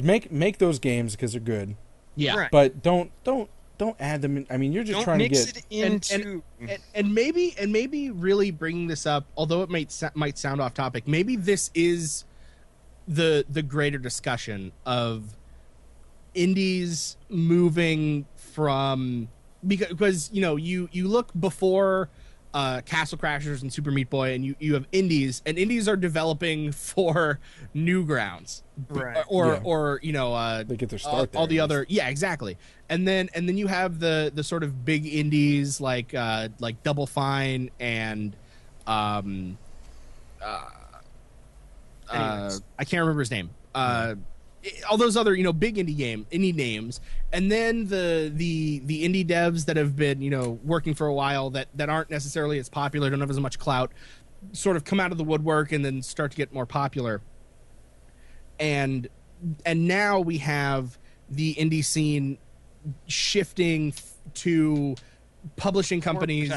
make 0.02 0.32
make 0.32 0.58
those 0.58 0.78
games 0.78 1.14
because 1.14 1.32
they're 1.32 1.40
good, 1.40 1.76
yeah 2.18 2.36
Right. 2.36 2.50
but 2.50 2.82
don't 2.82 3.10
don't 3.24 3.48
don't 3.78 3.96
add 4.00 4.20
them. 4.22 4.36
in. 4.38 4.46
I 4.50 4.56
mean, 4.56 4.72
you're 4.72 4.82
just 4.82 4.96
don't 4.96 5.04
trying 5.04 5.18
mix 5.18 5.44
to 5.46 5.52
get. 5.54 5.64
it 5.70 5.82
And- 5.84 6.10
into 6.10 6.42
and, 6.60 6.78
and 6.94 7.14
maybe 7.14 7.54
and 7.58 7.72
maybe 7.72 8.10
really 8.10 8.50
bringing 8.50 8.88
this 8.88 9.06
up 9.06 9.24
although 9.36 9.62
it 9.62 9.70
might 9.70 9.94
might 10.14 10.36
sound 10.36 10.60
off 10.60 10.74
topic 10.74 11.06
maybe 11.08 11.36
this 11.36 11.70
is 11.74 12.24
the 13.06 13.44
the 13.48 13.62
greater 13.62 13.98
discussion 13.98 14.72
of 14.84 15.36
indies 16.34 17.16
moving 17.28 18.26
from 18.36 19.28
because, 19.66 19.88
because 19.88 20.30
you 20.32 20.40
know 20.40 20.56
you 20.56 20.88
you 20.92 21.08
look 21.08 21.30
before 21.38 22.08
uh, 22.54 22.80
Castle 22.82 23.18
Crashers 23.18 23.62
and 23.62 23.72
Super 23.72 23.90
Meat 23.90 24.08
Boy, 24.10 24.32
and 24.34 24.44
you, 24.44 24.56
you 24.58 24.74
have 24.74 24.86
indies, 24.92 25.42
and 25.44 25.58
indies 25.58 25.86
are 25.88 25.96
developing 25.96 26.72
for 26.72 27.38
Newgrounds, 27.74 28.62
Right. 28.88 29.24
Or 29.28 29.46
Yeah. 29.54 29.60
or 29.64 30.00
you 30.02 30.12
know 30.12 30.34
uh, 30.34 30.62
They 30.62 30.76
get 30.76 30.88
their 30.88 30.98
all, 31.04 31.10
start 31.26 31.36
all 31.36 31.46
there, 31.46 31.48
the 31.48 31.60
other 31.60 31.86
yeah 31.88 32.08
exactly. 32.08 32.56
And 32.88 33.06
then 33.06 33.28
and 33.34 33.48
then 33.48 33.56
you 33.58 33.66
have 33.66 33.98
the 34.00 34.30
the 34.34 34.42
sort 34.44 34.62
of 34.62 34.84
big 34.84 35.04
indies 35.06 35.80
like 35.80 36.14
uh 36.14 36.48
like 36.60 36.82
double 36.84 37.06
fine 37.06 37.70
and 37.80 38.34
um 38.86 39.58
uh, 40.40 40.64
uh 42.10 42.50
i 42.78 42.84
can't 42.84 43.00
remember 43.00 43.20
his 43.20 43.30
name. 43.30 43.50
Uh 43.74 44.14
all 44.88 44.96
those 44.96 45.16
other 45.16 45.34
you 45.34 45.44
know 45.44 45.52
big 45.52 45.76
indie 45.76 45.96
game 45.96 46.26
indie 46.30 46.54
names. 46.54 47.00
And 47.32 47.50
then 47.50 47.86
the 47.86 48.30
the 48.34 48.80
the 48.84 49.04
indie 49.04 49.26
devs 49.26 49.66
that 49.66 49.76
have 49.76 49.96
been 49.96 50.22
you 50.22 50.30
know 50.30 50.58
working 50.64 50.94
for 50.94 51.06
a 51.06 51.14
while 51.14 51.50
that 51.50 51.68
that 51.74 51.88
aren't 51.88 52.10
necessarily 52.10 52.58
as 52.58 52.68
popular 52.68 53.10
don't 53.10 53.20
have 53.20 53.30
as 53.30 53.40
much 53.40 53.58
clout 53.58 53.92
sort 54.52 54.76
of 54.76 54.84
come 54.84 55.00
out 55.00 55.12
of 55.12 55.18
the 55.18 55.24
woodwork 55.24 55.72
and 55.72 55.84
then 55.84 56.02
start 56.02 56.30
to 56.30 56.36
get 56.36 56.52
more 56.52 56.66
popular. 56.66 57.20
And 58.58 59.08
and 59.64 59.86
now 59.86 60.20
we 60.20 60.38
have 60.38 60.98
the 61.30 61.54
indie 61.54 61.84
scene 61.84 62.38
shifting 63.06 63.88
f- 63.88 64.14
to 64.34 64.96
publishing 65.56 66.00
companies. 66.00 66.48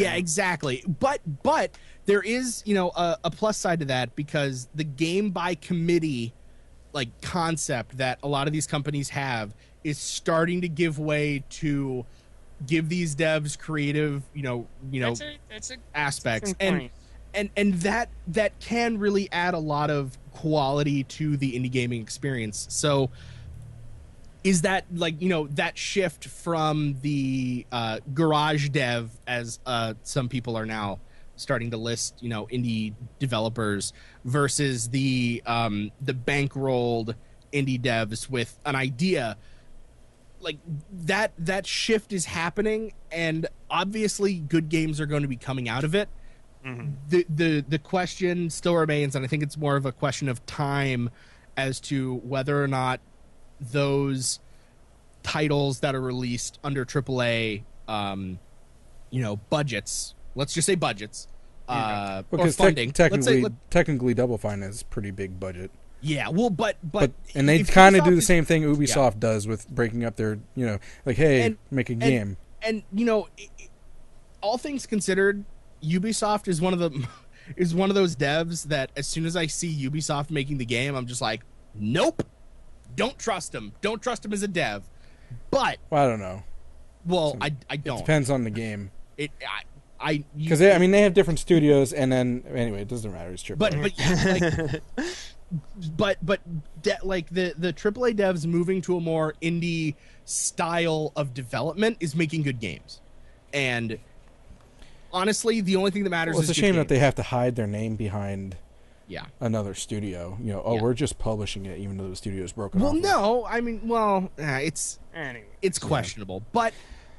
Yeah 0.00 0.14
exactly. 0.14 0.84
But 0.86 1.20
but 1.42 1.76
there 2.06 2.22
is 2.22 2.62
you 2.66 2.74
know 2.74 2.90
a, 2.96 3.18
a 3.24 3.30
plus 3.30 3.56
side 3.56 3.80
to 3.80 3.86
that 3.86 4.16
because 4.16 4.68
the 4.74 4.84
game 4.84 5.30
by 5.30 5.54
committee 5.54 6.32
like 6.96 7.20
concept 7.20 7.98
that 7.98 8.18
a 8.22 8.28
lot 8.28 8.46
of 8.46 8.52
these 8.54 8.66
companies 8.66 9.10
have 9.10 9.54
is 9.84 9.98
starting 9.98 10.62
to 10.62 10.68
give 10.68 10.98
way 10.98 11.44
to 11.50 12.04
give 12.66 12.88
these 12.88 13.14
devs 13.14 13.56
creative 13.58 14.22
you 14.32 14.42
know 14.42 14.66
you 14.90 15.00
know 15.00 15.10
that's 15.10 15.20
a, 15.20 15.38
that's 15.50 15.70
a 15.72 15.76
aspects. 15.94 16.54
and 16.58 16.90
and 17.34 17.50
and 17.54 17.74
that 17.74 18.08
that 18.28 18.58
can 18.60 18.98
really 18.98 19.30
add 19.30 19.52
a 19.52 19.58
lot 19.58 19.90
of 19.90 20.16
quality 20.32 21.04
to 21.04 21.36
the 21.36 21.52
indie 21.52 21.70
gaming 21.70 22.00
experience. 22.00 22.66
So 22.70 23.10
is 24.42 24.62
that 24.62 24.86
like 24.94 25.20
you 25.20 25.28
know 25.28 25.46
that 25.48 25.76
shift 25.76 26.24
from 26.24 26.96
the 27.02 27.66
uh, 27.70 28.00
garage 28.14 28.70
dev 28.70 29.10
as 29.26 29.60
uh, 29.66 29.94
some 30.02 30.28
people 30.28 30.56
are 30.56 30.66
now 30.66 30.98
starting 31.36 31.70
to 31.70 31.76
list 31.76 32.14
you 32.20 32.28
know 32.28 32.46
indie 32.46 32.94
developers 33.18 33.92
versus 34.24 34.88
the 34.88 35.42
um, 35.46 35.90
the 36.00 36.12
bankrolled 36.14 37.14
indie 37.52 37.80
devs 37.80 38.28
with 38.28 38.58
an 38.66 38.74
idea 38.74 39.36
like 40.40 40.58
that 40.92 41.32
that 41.38 41.66
shift 41.66 42.12
is 42.12 42.24
happening 42.26 42.92
and 43.10 43.46
obviously 43.70 44.34
good 44.40 44.68
games 44.68 45.00
are 45.00 45.06
going 45.06 45.22
to 45.22 45.28
be 45.28 45.36
coming 45.36 45.68
out 45.68 45.84
of 45.84 45.94
it 45.94 46.08
Mhm. 46.64 46.94
the 47.08 47.24
the 47.28 47.64
the 47.68 47.78
question 47.78 48.50
still 48.50 48.74
remains 48.74 49.14
and 49.14 49.24
i 49.24 49.28
think 49.28 49.44
it's 49.44 49.56
more 49.56 49.76
of 49.76 49.86
a 49.86 49.92
question 49.92 50.28
of 50.28 50.44
time 50.46 51.10
as 51.56 51.78
to 51.80 52.16
whether 52.16 52.60
or 52.60 52.66
not 52.66 52.98
those 53.60 54.40
titles 55.22 55.78
that 55.80 55.94
are 55.94 56.00
released 56.00 56.58
under 56.64 56.84
AAA 56.84 57.62
um 57.86 58.40
you 59.10 59.22
know 59.22 59.36
budgets 59.36 60.15
let's 60.36 60.54
just 60.54 60.66
say 60.66 60.76
budgets 60.76 61.26
uh 61.68 62.22
or 62.30 62.38
Because 62.38 62.56
tec- 62.56 62.64
funding. 62.66 62.88
Let's 62.88 62.98
say 62.98 63.08
technically, 63.08 63.42
let- 63.42 63.70
technically, 63.70 64.14
Double 64.14 64.38
Fine 64.38 64.62
is 64.62 64.84
pretty 64.84 65.10
big 65.10 65.40
budget, 65.40 65.72
yeah 66.00 66.28
well 66.28 66.50
but 66.50 66.76
but, 66.84 67.10
but 67.10 67.12
and 67.34 67.48
they 67.48 67.64
kind 67.64 67.96
of 67.96 68.04
do 68.04 68.14
the 68.14 68.22
same 68.22 68.44
thing 68.44 68.62
Ubisoft 68.62 69.18
does 69.18 69.48
with 69.48 69.68
breaking 69.68 70.04
up 70.04 70.14
their, 70.16 70.38
you 70.54 70.64
know, 70.66 70.78
like 71.04 71.16
hey, 71.16 71.42
And- 71.42 71.58
make 71.72 71.90
a 71.90 71.94
and- 71.94 72.00
game. 72.02 72.36
and 72.62 72.82
you 72.92 73.04
know 73.04 73.28
all 74.40 74.58
things 74.58 74.86
considered 74.86 75.44
ubisoft 75.82 76.46
is 76.48 76.60
one 76.60 76.72
of 76.72 76.78
the 76.78 77.06
is 77.56 77.74
one 77.74 77.90
of 77.90 77.94
those 77.96 78.14
devs 78.16 78.64
that 78.64 78.90
as 78.96 79.06
soon 79.06 79.24
as 79.26 79.36
i 79.36 79.46
see 79.46 79.88
ubisoft 79.88 80.30
making 80.30 80.58
the 80.58 80.64
game 80.64 80.94
i'm 80.94 81.06
just 81.06 81.20
like 81.20 81.42
nope 81.74 82.22
don't 82.94 83.18
trust 83.18 83.54
him 83.54 83.72
don't 83.82 84.00
trust 84.02 84.24
him 84.24 84.32
as 84.32 84.42
a 84.42 84.48
dev. 84.48 84.82
But 85.50 85.78
well, 85.90 86.04
I 86.04 86.08
don't 86.08 86.20
know. 86.20 86.44
well 87.04 87.36
i 87.40 87.52
i 87.68 87.76
don't. 87.76 87.98
Depends 87.98 88.30
on 88.30 88.44
the 88.44 88.50
game. 88.50 88.90
it 89.18 89.30
I, 89.42 89.62
I 89.98 90.24
Because 90.36 90.60
I 90.60 90.78
mean, 90.78 90.90
they 90.90 91.02
have 91.02 91.14
different 91.14 91.38
studios, 91.38 91.92
and 91.92 92.12
then 92.12 92.44
anyway, 92.54 92.82
it 92.82 92.88
doesn't 92.88 93.12
matter. 93.12 93.30
It's 93.30 93.42
true. 93.42 93.56
but 93.56 93.74
but 93.80 93.92
like, 94.24 94.82
but 95.96 96.18
but 96.24 96.40
de- 96.82 96.98
like 97.02 97.28
the 97.30 97.54
the 97.56 97.72
AAA 97.72 98.16
devs 98.16 98.46
moving 98.46 98.82
to 98.82 98.96
a 98.96 99.00
more 99.00 99.34
indie 99.40 99.94
style 100.24 101.12
of 101.16 101.32
development 101.34 101.96
is 102.00 102.14
making 102.14 102.42
good 102.42 102.60
games, 102.60 103.00
and 103.52 103.98
honestly, 105.12 105.60
the 105.60 105.76
only 105.76 105.90
thing 105.90 106.04
that 106.04 106.10
matters 106.10 106.34
Well, 106.34 106.40
it's 106.42 106.50
a 106.50 106.52
is 106.52 106.56
good 106.58 106.66
shame 106.66 106.76
that 106.76 106.88
they 106.88 106.98
have 106.98 107.14
to 107.14 107.22
hide 107.22 107.56
their 107.56 107.66
name 107.66 107.96
behind 107.96 108.56
yeah. 109.08 109.26
another 109.40 109.74
studio. 109.74 110.36
You 110.42 110.52
know, 110.52 110.62
oh, 110.64 110.74
Yeah. 110.74 110.82
we're 110.82 110.94
just 110.94 111.18
publishing 111.18 111.64
it, 111.66 111.78
even 111.78 111.96
though 111.96 112.10
the 112.10 112.16
studio 112.16 112.44
is 112.44 112.52
broken. 112.52 112.80
Well, 112.80 112.90
off. 112.90 113.02
no, 113.02 113.46
I 113.46 113.60
mean, 113.60 113.88
well, 113.88 114.30
it's 114.36 114.98
Anyway, 115.14 115.46
it's 115.62 115.78
questionable, 115.78 116.42
but 116.52 116.74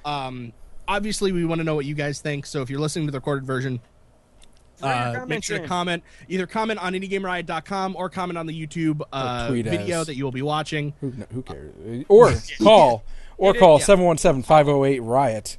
um, 0.05 0.53
obviously 0.87 1.31
we 1.31 1.45
want 1.45 1.59
to 1.59 1.63
know 1.65 1.75
what 1.75 1.85
you 1.85 1.95
guys 1.95 2.19
think. 2.21 2.45
So 2.45 2.61
if 2.61 2.69
you're 2.69 2.79
listening 2.79 3.07
to 3.07 3.11
the 3.11 3.17
recorded 3.19 3.45
version, 3.45 3.79
uh, 4.81 5.25
make 5.27 5.43
sure 5.43 5.59
to 5.59 5.67
comment. 5.67 6.03
Either 6.27 6.45
comment 6.45 6.79
on 6.79 6.93
IndieGameRiot.com 6.93 7.95
or 7.95 8.09
comment 8.09 8.37
on 8.37 8.45
the 8.45 8.67
YouTube 8.67 9.01
uh, 9.11 9.47
tweet 9.49 9.65
video 9.65 10.01
us. 10.01 10.07
that 10.07 10.15
you 10.15 10.23
will 10.23 10.31
be 10.31 10.41
watching. 10.43 10.93
Who, 11.01 11.11
no, 11.17 11.25
who 11.33 11.41
cares? 11.41 12.05
Or 12.09 12.31
call, 12.61 13.03
or 13.37 13.55
It- 13.55 13.59
call 13.59 13.79
yeah. 13.79 13.85
717-508 13.85 14.99
riot. 15.01 15.57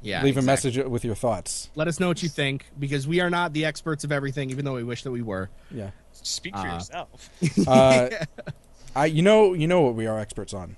Yeah, 0.00 0.22
Leave 0.22 0.36
a 0.36 0.42
message 0.42 0.76
with 0.76 1.02
your 1.02 1.14
thoughts. 1.14 1.70
Let 1.74 1.88
us 1.88 1.98
know 1.98 2.08
what 2.08 2.22
you 2.22 2.28
think 2.28 2.66
because 2.78 3.08
we 3.08 3.20
are 3.20 3.30
not 3.30 3.54
the 3.54 3.64
experts 3.64 4.04
of 4.04 4.12
everything, 4.12 4.50
even 4.50 4.64
though 4.66 4.74
we 4.74 4.84
wish 4.84 5.02
that 5.04 5.10
we 5.10 5.22
were. 5.22 5.48
Yeah. 5.70 5.90
Speak 6.12 6.54
for 6.54 6.60
Uh, 6.66 6.74
yourself. 6.74 7.30
Uh, 7.66 8.10
I, 8.96 9.06
you 9.06 9.22
know, 9.22 9.54
you 9.54 9.66
know 9.66 9.80
what 9.80 9.94
we 9.94 10.06
are 10.06 10.18
experts 10.20 10.52
on: 10.52 10.76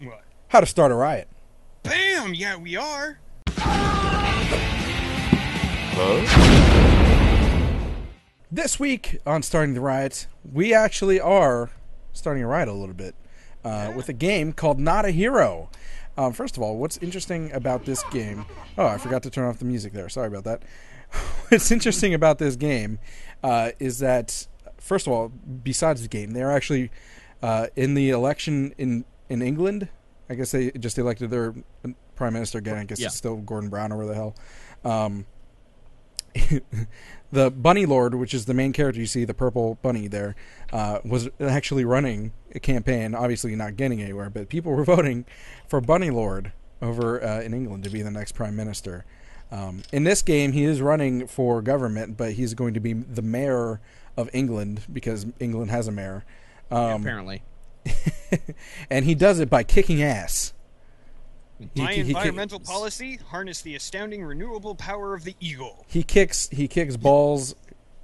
What? 0.00 0.22
how 0.48 0.60
to 0.60 0.66
start 0.66 0.92
a 0.92 0.94
riot. 0.94 1.28
Bam! 1.82 2.34
Yeah, 2.34 2.56
we 2.56 2.76
are. 2.76 3.18
This 8.50 8.80
week 8.80 9.18
on 9.26 9.42
starting 9.42 9.74
the 9.74 9.80
riot, 9.80 10.26
we 10.50 10.74
actually 10.74 11.20
are 11.20 11.70
starting 12.12 12.42
a 12.42 12.46
riot 12.46 12.68
a 12.68 12.72
little 12.72 12.94
bit 12.94 13.14
uh, 13.64 13.92
with 13.94 14.08
a 14.08 14.12
game 14.12 14.52
called 14.52 14.80
Not 14.80 15.04
a 15.04 15.10
Hero. 15.10 15.68
Um, 16.16 16.32
first 16.32 16.56
of 16.56 16.62
all, 16.62 16.76
what's 16.76 16.96
interesting 16.98 17.52
about 17.52 17.84
this 17.84 18.02
game? 18.10 18.44
Oh, 18.76 18.86
I 18.86 18.98
forgot 18.98 19.22
to 19.22 19.30
turn 19.30 19.48
off 19.48 19.58
the 19.58 19.64
music 19.64 19.92
there. 19.92 20.08
Sorry 20.08 20.26
about 20.26 20.44
that. 20.44 20.62
what's 21.48 21.70
interesting 21.70 22.14
about 22.14 22.38
this 22.38 22.56
game 22.56 22.98
uh, 23.42 23.70
is 23.78 24.00
that, 24.00 24.46
first 24.78 25.06
of 25.06 25.12
all, 25.12 25.28
besides 25.28 26.02
the 26.02 26.08
game, 26.08 26.32
they're 26.32 26.52
actually 26.52 26.90
uh, 27.42 27.68
in 27.76 27.94
the 27.94 28.10
election 28.10 28.74
in 28.76 29.04
in 29.28 29.42
England. 29.42 29.88
I 30.30 30.34
guess 30.36 30.52
they 30.52 30.70
just 30.70 30.96
elected 30.96 31.28
their 31.30 31.52
prime 32.14 32.32
minister 32.34 32.58
again. 32.58 32.76
I 32.76 32.84
guess 32.84 33.00
Yeah. 33.00 33.08
it's 33.08 33.16
still 33.16 33.36
Gordon 33.38 33.68
Brown 33.68 33.90
or 33.92 33.96
where 33.98 34.06
the 34.06 34.14
hell. 34.14 34.36
Um, 34.84 35.26
the 37.32 37.50
bunny 37.50 37.86
lord 37.86 38.14
which 38.14 38.32
is 38.34 38.44
the 38.44 38.54
main 38.54 38.72
character 38.72 39.00
you 39.00 39.06
see 39.06 39.24
the 39.24 39.34
purple 39.34 39.78
bunny 39.82 40.06
there 40.06 40.36
uh, 40.72 41.00
was 41.04 41.28
actually 41.40 41.84
running 41.84 42.32
a 42.54 42.60
campaign 42.60 43.16
obviously 43.16 43.56
not 43.56 43.76
getting 43.76 44.00
anywhere 44.00 44.30
but 44.30 44.48
people 44.48 44.70
were 44.72 44.84
voting 44.96 45.24
for 45.66 45.80
bunny 45.80 46.08
lord 46.10 46.52
over 46.80 47.20
uh, 47.22 47.40
in 47.40 47.52
england 47.52 47.82
to 47.82 47.90
be 47.90 48.00
the 48.00 48.12
next 48.12 48.32
prime 48.32 48.54
minister 48.54 49.04
um, 49.50 49.82
in 49.92 50.04
this 50.04 50.22
game 50.22 50.52
he 50.52 50.62
is 50.62 50.80
running 50.80 51.26
for 51.26 51.60
government 51.62 52.16
but 52.16 52.34
he's 52.34 52.54
going 52.54 52.74
to 52.74 52.80
be 52.80 52.92
the 52.92 53.22
mayor 53.22 53.80
of 54.16 54.30
england 54.32 54.82
because 54.92 55.26
england 55.40 55.68
has 55.72 55.88
a 55.88 55.92
mayor 55.92 56.24
um, 56.70 57.02
apparently. 57.02 57.42
and 58.90 59.04
he 59.04 59.14
does 59.14 59.40
it 59.40 59.50
by 59.50 59.62
kicking 59.62 60.02
ass. 60.02 60.52
My 61.76 61.92
he- 61.92 62.02
he- 62.04 62.08
environmental 62.10 62.60
policy: 62.60 63.18
harness 63.28 63.60
the 63.62 63.74
astounding 63.74 64.24
renewable 64.24 64.74
power 64.74 65.14
of 65.14 65.24
the 65.24 65.36
eagle. 65.40 65.84
he 65.88 66.02
kicks 66.02 66.48
he 66.50 66.68
kicks 66.68 66.96
balls 66.96 67.54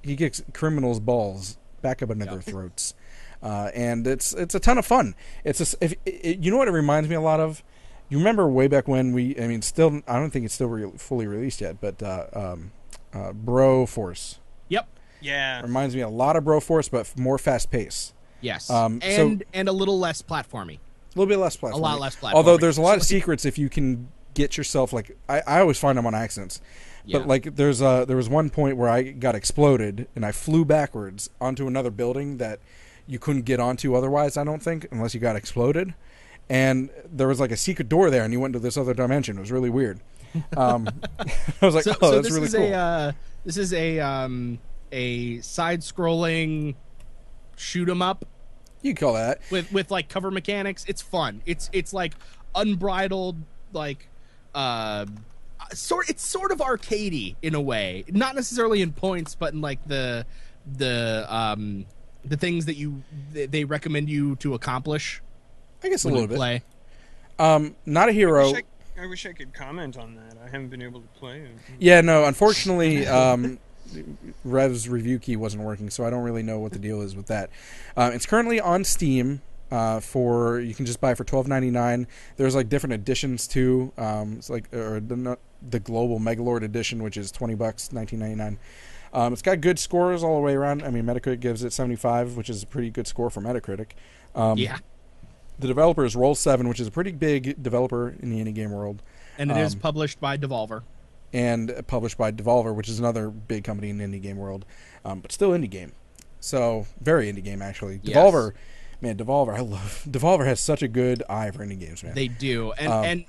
he 0.03 0.15
kicks 0.15 0.41
criminals 0.53 0.99
balls 0.99 1.57
back 1.81 2.01
up 2.03 2.09
into 2.11 2.25
their 2.25 2.41
throats. 2.41 2.93
Uh, 3.41 3.69
and 3.73 4.05
it's 4.07 4.33
it's 4.33 4.55
a 4.55 4.59
ton 4.59 4.77
of 4.77 4.85
fun. 4.85 5.15
It's 5.43 5.73
a 5.73 5.77
if 5.83 5.93
it, 6.05 6.39
you 6.39 6.51
know 6.51 6.57
what 6.57 6.67
it 6.67 6.71
reminds 6.71 7.09
me 7.09 7.15
a 7.15 7.21
lot 7.21 7.39
of? 7.39 7.63
You 8.09 8.17
remember 8.19 8.47
way 8.47 8.67
back 8.67 8.87
when 8.87 9.11
we 9.11 9.37
i 9.37 9.47
mean 9.47 9.61
still 9.61 10.01
i 10.07 10.15
don't 10.17 10.29
think 10.31 10.45
it's 10.45 10.53
still 10.53 10.69
re- 10.69 10.91
fully 10.95 11.27
released 11.27 11.59
yet 11.59 11.81
but 11.81 12.01
uh, 12.01 12.27
um, 12.31 12.71
uh, 13.13 13.33
Broforce 13.33 14.37
Yep. 14.69 14.87
Yeah. 15.19 15.61
reminds 15.61 15.93
me 15.93 15.99
a 15.99 16.07
lot 16.07 16.37
of 16.37 16.45
Broforce 16.45 16.89
but 16.89 17.11
more 17.19 17.37
fast 17.37 17.69
pace 17.69 18.13
Yes. 18.41 18.69
Um, 18.69 19.01
so- 19.01 19.07
and 19.07 19.43
and 19.53 19.67
a 19.69 19.71
little 19.71 19.99
less 19.99 20.21
platformy. 20.21 20.75
a 20.77 21.19
little 21.19 21.27
bit 21.29 21.37
less 21.39 21.55
platform. 21.55 21.81
A 21.81 21.85
lot 21.85 21.99
less 21.99 22.15
platforming. 22.15 22.33
Although 22.33 22.57
there's 22.57 22.77
a 22.77 22.81
lot 22.81 22.97
of 22.97 23.03
So, 23.03 23.15
like- 23.15 23.21
secrets 23.21 23.45
if 23.45 23.57
you 23.57 23.69
can 23.69 24.09
get 24.33 24.55
yourself 24.57 24.93
like 24.93 25.17
I, 25.27 25.41
I 25.47 25.59
always 25.61 25.79
find 25.79 25.97
them 25.97 26.05
on 26.05 26.13
accidents. 26.13 26.61
Yeah. 27.05 27.19
But 27.19 27.27
like 27.27 27.55
there's 27.55 27.81
a 27.81 28.05
there 28.07 28.17
was 28.17 28.29
one 28.29 28.49
point 28.49 28.77
where 28.77 28.89
I 28.89 29.03
got 29.03 29.33
exploded 29.33 30.07
and 30.15 30.25
I 30.25 30.31
flew 30.31 30.65
backwards 30.65 31.29
onto 31.41 31.65
another 31.67 31.89
building 31.89 32.37
that 32.37 32.59
you 33.07 33.17
couldn't 33.17 33.43
get 33.43 33.59
onto 33.61 33.95
otherwise, 33.95 34.35
I 34.37 34.43
don't 34.43 34.61
think, 34.61 34.85
unless 34.91 35.13
you 35.13 35.19
got 35.21 35.35
exploded. 35.37 35.93
And 36.49 36.89
there 37.09 37.27
was 37.27 37.39
like 37.39 37.51
a 37.51 37.57
secret 37.57 37.89
door 37.89 38.09
there 38.09 38.23
and 38.23 38.33
you 38.33 38.39
went 38.39 38.53
to 38.53 38.59
this 38.59 38.77
other 38.77 38.93
dimension. 38.93 39.37
It 39.37 39.39
was 39.41 39.51
really 39.51 39.69
weird. 39.69 39.99
Um, 40.55 40.87
I 41.19 41.65
was 41.65 41.75
like, 41.75 41.83
So, 41.85 41.95
oh, 42.01 42.09
so 42.09 42.11
that's 42.15 42.27
this 42.27 42.33
really 42.35 42.47
is 42.47 42.53
cool. 42.53 42.63
a 42.63 42.73
uh, 42.73 43.11
this 43.45 43.57
is 43.57 43.73
a 43.73 43.99
um, 44.01 44.59
a 44.91 45.39
side-scrolling 45.41 46.75
shoot 47.57 47.89
'em 47.89 48.01
up 48.01 48.23
you 48.81 48.93
can 48.93 49.05
call 49.07 49.13
that. 49.15 49.41
with 49.51 49.71
with 49.73 49.91
like 49.91 50.07
cover 50.07 50.31
mechanics. 50.31 50.85
It's 50.87 51.01
fun. 51.01 51.41
It's 51.45 51.69
it's 51.73 51.91
like 51.93 52.13
unbridled 52.55 53.35
like 53.73 54.07
uh 54.55 55.05
sort 55.73 56.09
it's 56.09 56.23
sort 56.25 56.51
of 56.51 56.59
arcadey 56.59 57.35
in 57.41 57.55
a 57.55 57.61
way. 57.61 58.05
Not 58.09 58.35
necessarily 58.35 58.81
in 58.81 58.93
points, 58.93 59.35
but 59.35 59.53
in 59.53 59.61
like 59.61 59.85
the 59.87 60.25
the 60.77 61.25
um 61.27 61.85
the 62.23 62.37
things 62.37 62.65
that 62.65 62.75
you 62.77 63.03
they- 63.33 63.45
they 63.47 63.63
recommend 63.63 64.09
you 64.09 64.35
to 64.37 64.53
accomplish 64.53 65.21
I 65.83 65.89
guess 65.89 66.03
a 66.03 66.09
little 66.09 66.27
bit. 66.27 66.37
play. 66.37 66.63
Um, 67.39 67.75
not 67.85 68.09
a 68.09 68.11
hero. 68.11 68.51
wish 68.51 68.63
I, 68.97 69.03
I 69.03 69.05
wish 69.07 69.25
I 69.25 69.31
could 69.33 69.53
comment 69.53 69.95
on 69.97 70.15
that. 70.15 70.37
I 70.43 70.45
haven't 70.49 70.69
been 70.69 70.81
able 70.81 71.01
to 71.01 71.07
play 71.19 71.41
it. 71.41 71.51
Yeah, 71.79 72.01
no, 72.01 72.25
unfortunately, 72.25 73.05
um, 73.07 73.59
Rev's 74.43 74.89
review 74.89 75.19
key 75.19 75.35
wasn't 75.35 75.63
working, 75.63 75.89
so 75.89 76.05
I 76.05 76.09
don't 76.09 76.23
really 76.23 76.43
know 76.43 76.59
what 76.59 76.71
the 76.71 76.79
deal 76.79 77.01
is 77.01 77.15
with 77.15 77.27
that. 77.27 77.49
Uh, 77.95 78.11
it's 78.13 78.25
currently 78.25 78.59
on 78.59 78.83
Steam 78.83 79.41
uh, 79.71 79.99
for 79.99 80.59
you 80.59 80.73
can 80.73 80.85
just 80.85 81.01
buy 81.01 81.13
for 81.13 81.23
twelve 81.23 81.47
ninety 81.47 81.71
nine. 81.71 82.07
There's 82.37 82.55
like 82.55 82.69
different 82.69 82.93
editions 82.93 83.47
too. 83.47 83.91
Um, 83.97 84.33
it's 84.37 84.49
like 84.49 84.73
or 84.73 84.99
the, 84.99 85.37
the 85.69 85.79
global 85.79 86.19
Megalord 86.19 86.61
edition, 86.61 87.03
which 87.03 87.17
is 87.17 87.31
twenty 87.31 87.55
bucks, 87.55 87.91
nineteen 87.91 88.19
ninety 88.19 88.35
nine. 88.35 88.59
Um, 89.13 89.33
it's 89.33 89.41
got 89.41 89.61
good 89.61 89.79
scores 89.79 90.23
all 90.23 90.35
the 90.35 90.41
way 90.41 90.53
around. 90.53 90.83
I 90.83 90.89
mean, 90.89 91.05
Metacritic 91.05 91.39
gives 91.39 91.63
it 91.63 91.73
seventy 91.73 91.95
five, 91.95 92.37
which 92.37 92.49
is 92.49 92.63
a 92.63 92.67
pretty 92.67 92.89
good 92.89 93.07
score 93.07 93.29
for 93.29 93.41
Metacritic. 93.41 93.91
Um, 94.35 94.57
yeah. 94.57 94.77
The 95.59 95.67
developer 95.67 96.05
is 96.05 96.15
Roll 96.15 96.35
Seven, 96.35 96.69
which 96.69 96.79
is 96.79 96.87
a 96.87 96.91
pretty 96.91 97.11
big 97.11 97.61
developer 97.63 98.09
in 98.19 98.29
the 98.29 98.43
indie 98.43 98.53
game 98.53 98.71
world. 98.71 99.01
And 99.39 99.49
it 99.49 99.57
is 99.57 99.73
um, 99.73 99.79
published 99.79 100.19
by 100.19 100.37
Devolver. 100.37 100.83
And 101.33 101.83
published 101.87 102.17
by 102.17 102.31
Devolver, 102.31 102.73
which 102.73 102.89
is 102.89 102.99
another 102.99 103.29
big 103.29 103.63
company 103.63 103.89
in 103.89 103.97
the 103.97 104.05
indie 104.05 104.21
game 104.21 104.37
world, 104.37 104.65
um, 105.05 105.19
but 105.19 105.31
still 105.31 105.51
indie 105.51 105.69
game. 105.69 105.91
So 106.39 106.85
very 107.01 107.31
indie 107.31 107.43
game 107.43 107.61
actually. 107.61 107.99
Yes. 108.03 108.15
Devolver, 108.15 108.53
man, 109.01 109.17
Devolver, 109.17 109.55
I 109.55 109.61
love 109.61 110.05
Devolver 110.09 110.45
has 110.45 110.59
such 110.59 110.81
a 110.81 110.87
good 110.87 111.23
eye 111.29 111.51
for 111.51 111.65
indie 111.65 111.79
games, 111.79 112.03
man. 112.03 112.15
They 112.15 112.27
do, 112.27 112.71
and 112.73 112.91
Um, 112.91 113.03
and 113.05 113.25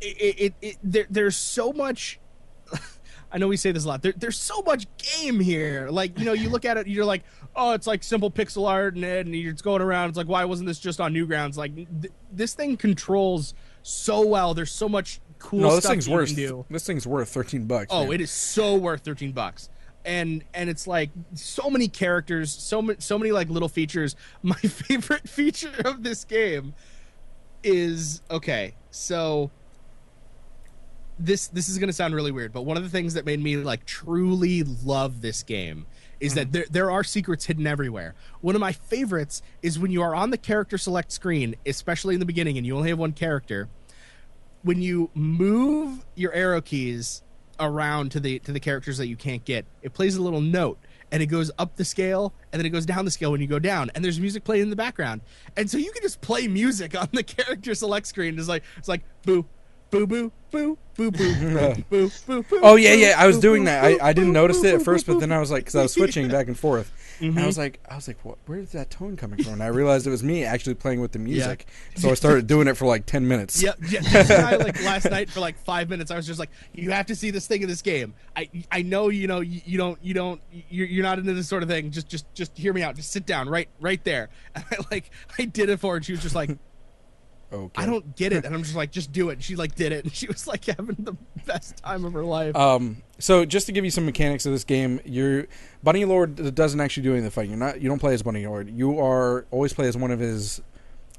it, 0.00 0.36
it, 0.38 0.54
it 0.62 0.76
there, 0.82 1.06
there's 1.10 1.36
so 1.36 1.72
much. 1.72 2.18
I 3.32 3.38
know 3.38 3.46
we 3.46 3.56
say 3.56 3.70
this 3.70 3.84
a 3.84 3.88
lot. 3.88 4.02
There, 4.02 4.14
there's 4.16 4.38
so 4.38 4.62
much 4.62 4.86
game 4.96 5.38
here. 5.38 5.88
Like 5.90 6.18
you 6.18 6.24
know, 6.24 6.32
you 6.32 6.48
look 6.48 6.64
at 6.64 6.76
it, 6.76 6.86
you're 6.86 7.04
like, 7.04 7.22
oh, 7.54 7.72
it's 7.72 7.86
like 7.86 8.02
simple 8.02 8.30
pixel 8.30 8.68
art, 8.68 8.94
and, 8.94 9.04
and 9.04 9.36
you're 9.36 9.52
just 9.52 9.64
going 9.64 9.82
around. 9.82 10.08
It's 10.08 10.18
like, 10.18 10.28
why 10.28 10.44
wasn't 10.44 10.68
this 10.68 10.78
just 10.78 11.00
on 11.00 11.12
Newgrounds? 11.12 11.56
Like 11.56 11.74
th- 11.74 12.12
this 12.32 12.54
thing 12.54 12.76
controls 12.76 13.54
so 13.82 14.26
well. 14.26 14.54
There's 14.54 14.72
so 14.72 14.88
much 14.88 15.20
cool 15.40 15.60
no, 15.60 15.70
this 15.70 15.80
stuff 15.80 15.90
thing's 15.90 16.06
you 16.06 16.14
worth 16.14 16.28
can 16.28 16.36
do. 16.36 16.66
this 16.70 16.86
thing's 16.86 17.06
worth 17.06 17.28
thirteen 17.28 17.66
bucks. 17.66 17.88
Oh, 17.90 18.04
man. 18.04 18.12
it 18.12 18.20
is 18.20 18.30
so 18.30 18.76
worth 18.76 19.02
thirteen 19.02 19.32
bucks. 19.32 19.68
And 20.04 20.44
and 20.54 20.70
it's 20.70 20.86
like 20.86 21.10
so 21.34 21.68
many 21.68 21.88
characters, 21.88 22.52
so 22.52 22.80
many 22.80 23.00
so 23.00 23.18
many 23.18 23.32
like 23.32 23.50
little 23.50 23.68
features. 23.68 24.14
My 24.42 24.56
favorite 24.56 25.28
feature 25.28 25.74
of 25.84 26.02
this 26.02 26.24
game 26.24 26.74
is 27.62 28.22
okay. 28.30 28.74
So 28.90 29.50
this 31.18 31.48
this 31.48 31.68
is 31.68 31.78
gonna 31.78 31.92
sound 31.92 32.14
really 32.14 32.30
weird, 32.30 32.52
but 32.52 32.62
one 32.62 32.76
of 32.76 32.82
the 32.82 32.88
things 32.88 33.14
that 33.14 33.26
made 33.26 33.40
me 33.40 33.56
like 33.56 33.84
truly 33.84 34.62
love 34.62 35.20
this 35.20 35.42
game 35.42 35.86
is 36.20 36.34
that 36.34 36.46
mm-hmm. 36.46 36.52
there 36.52 36.66
there 36.70 36.90
are 36.90 37.04
secrets 37.04 37.46
hidden 37.46 37.66
everywhere. 37.66 38.14
One 38.40 38.54
of 38.54 38.60
my 38.60 38.72
favorites 38.72 39.42
is 39.62 39.78
when 39.78 39.90
you 39.90 40.02
are 40.02 40.14
on 40.14 40.30
the 40.30 40.38
character 40.38 40.78
select 40.78 41.12
screen, 41.12 41.56
especially 41.66 42.14
in 42.14 42.20
the 42.20 42.26
beginning, 42.26 42.56
and 42.56 42.66
you 42.66 42.76
only 42.76 42.88
have 42.88 42.98
one 42.98 43.12
character 43.12 43.68
when 44.62 44.82
you 44.82 45.10
move 45.14 46.04
your 46.14 46.32
arrow 46.32 46.60
keys 46.60 47.22
around 47.58 48.10
to 48.12 48.20
the 48.20 48.38
to 48.40 48.52
the 48.52 48.60
characters 48.60 48.98
that 48.98 49.06
you 49.06 49.16
can't 49.16 49.44
get, 49.44 49.64
it 49.82 49.92
plays 49.92 50.16
a 50.16 50.22
little 50.22 50.40
note 50.40 50.78
and 51.12 51.22
it 51.22 51.26
goes 51.26 51.50
up 51.58 51.76
the 51.76 51.84
scale 51.84 52.32
and 52.52 52.60
then 52.60 52.66
it 52.66 52.70
goes 52.70 52.86
down 52.86 53.04
the 53.04 53.10
scale 53.10 53.32
when 53.32 53.40
you 53.40 53.46
go 53.46 53.58
down 53.58 53.90
and 53.94 54.04
there's 54.04 54.20
music 54.20 54.44
playing 54.44 54.62
in 54.62 54.70
the 54.70 54.76
background. 54.76 55.20
And 55.56 55.70
so 55.70 55.78
you 55.78 55.90
can 55.92 56.02
just 56.02 56.20
play 56.20 56.46
music 56.48 56.98
on 57.00 57.08
the 57.12 57.22
character 57.24 57.74
select 57.74 58.06
screen. 58.06 58.38
It's 58.38 58.48
like 58.48 58.62
it's 58.76 58.88
like 58.88 59.02
boo 59.24 59.46
boo 59.90 60.06
boo 60.06 60.32
boo 60.50 60.78
boo 60.96 61.10
boo 61.10 61.82
boo 61.90 62.12
boo 62.20 62.42
boo. 62.42 62.60
Oh 62.62 62.76
yeah, 62.76 62.94
yeah. 62.94 63.14
I 63.18 63.26
was 63.26 63.38
doing 63.38 63.64
that. 63.64 63.84
I, 63.84 63.98
I 64.08 64.12
didn't 64.12 64.32
notice 64.32 64.62
it 64.64 64.74
at 64.74 64.82
first, 64.82 65.06
but 65.06 65.20
then 65.20 65.32
I 65.32 65.38
was 65.38 65.50
like, 65.50 65.62
because 65.62 65.76
I 65.76 65.82
was 65.82 65.92
switching 65.92 66.28
back 66.28 66.46
and 66.46 66.58
forth. 66.58 66.92
Mm-hmm. 67.16 67.24
And 67.24 67.34
I 67.34 67.40
mm-hmm. 67.40 67.46
was 67.46 67.58
like, 67.58 67.80
I 67.88 67.96
was 67.96 68.08
like, 68.08 68.24
what? 68.24 68.38
Where 68.46 68.58
is 68.58 68.72
that 68.72 68.90
tone 68.90 69.16
coming 69.16 69.42
from? 69.42 69.54
And 69.54 69.62
I 69.62 69.66
realized 69.66 70.06
it 70.06 70.10
was 70.10 70.22
me 70.22 70.44
actually 70.44 70.74
playing 70.74 71.00
with 71.00 71.12
the 71.12 71.18
music. 71.18 71.66
Yeah. 71.94 72.00
So 72.00 72.10
I 72.10 72.14
started 72.14 72.46
doing 72.46 72.66
it 72.66 72.76
for 72.76 72.86
like 72.86 73.06
ten 73.06 73.28
minutes. 73.28 73.62
Yep. 73.62 73.78
Yeah, 73.88 74.56
like 74.56 74.82
last 74.84 75.10
night 75.10 75.30
for 75.30 75.40
like 75.40 75.58
five 75.58 75.88
minutes, 75.88 76.10
I 76.10 76.16
was 76.16 76.26
just 76.26 76.38
like, 76.38 76.50
you 76.72 76.90
have 76.90 77.06
to 77.06 77.16
see 77.16 77.30
this 77.30 77.46
thing 77.46 77.62
in 77.62 77.68
this 77.68 77.82
game. 77.82 78.14
I 78.36 78.48
I 78.70 78.82
know 78.82 79.08
you 79.08 79.26
know 79.26 79.40
you, 79.40 79.60
you 79.64 79.78
don't 79.78 79.98
you 80.02 80.14
don't 80.14 80.40
you're, 80.50 80.86
you're 80.86 81.02
not 81.02 81.18
into 81.18 81.34
this 81.34 81.48
sort 81.48 81.62
of 81.62 81.68
thing. 81.68 81.90
Just 81.90 82.08
just 82.08 82.32
just 82.34 82.56
hear 82.56 82.72
me 82.72 82.82
out. 82.82 82.96
Just 82.96 83.12
sit 83.12 83.26
down 83.26 83.48
right 83.48 83.68
right 83.80 84.02
there. 84.04 84.30
And 84.54 84.64
I 84.72 84.76
like 84.90 85.10
I 85.38 85.44
did 85.44 85.68
it 85.68 85.78
for 85.78 85.92
her, 85.92 85.96
and 85.96 86.04
she 86.04 86.12
was 86.12 86.22
just 86.22 86.34
like. 86.34 86.50
Okay. 87.52 87.82
"I 87.82 87.86
don't 87.86 88.14
get 88.16 88.32
it," 88.32 88.44
and 88.44 88.54
I'm 88.54 88.62
just 88.62 88.76
like, 88.76 88.90
"Just 88.92 89.12
do 89.12 89.30
it." 89.30 89.34
And 89.34 89.42
she 89.44 89.56
like 89.56 89.74
did 89.74 89.92
it, 89.92 90.04
and 90.04 90.14
she 90.14 90.26
was 90.26 90.46
like 90.46 90.64
having 90.66 90.96
the 90.98 91.16
best 91.46 91.76
time 91.78 92.04
of 92.04 92.12
her 92.12 92.24
life. 92.24 92.54
Um, 92.54 93.02
so 93.18 93.44
just 93.44 93.66
to 93.66 93.72
give 93.72 93.84
you 93.84 93.90
some 93.90 94.06
mechanics 94.06 94.46
of 94.46 94.52
this 94.52 94.64
game, 94.64 95.00
your 95.04 95.46
Bunny 95.82 96.04
Lord 96.04 96.54
doesn't 96.54 96.80
actually 96.80 97.02
do 97.04 97.10
any 97.10 97.18
of 97.18 97.24
the 97.24 97.30
fighting. 97.30 97.50
You're 97.50 97.58
not. 97.58 97.80
You 97.80 97.88
don't 97.88 97.98
play 97.98 98.14
as 98.14 98.22
Bunny 98.22 98.46
Lord. 98.46 98.70
You 98.70 99.00
are 99.00 99.46
always 99.50 99.72
play 99.72 99.88
as 99.88 99.96
one 99.96 100.10
of 100.10 100.20
his. 100.20 100.60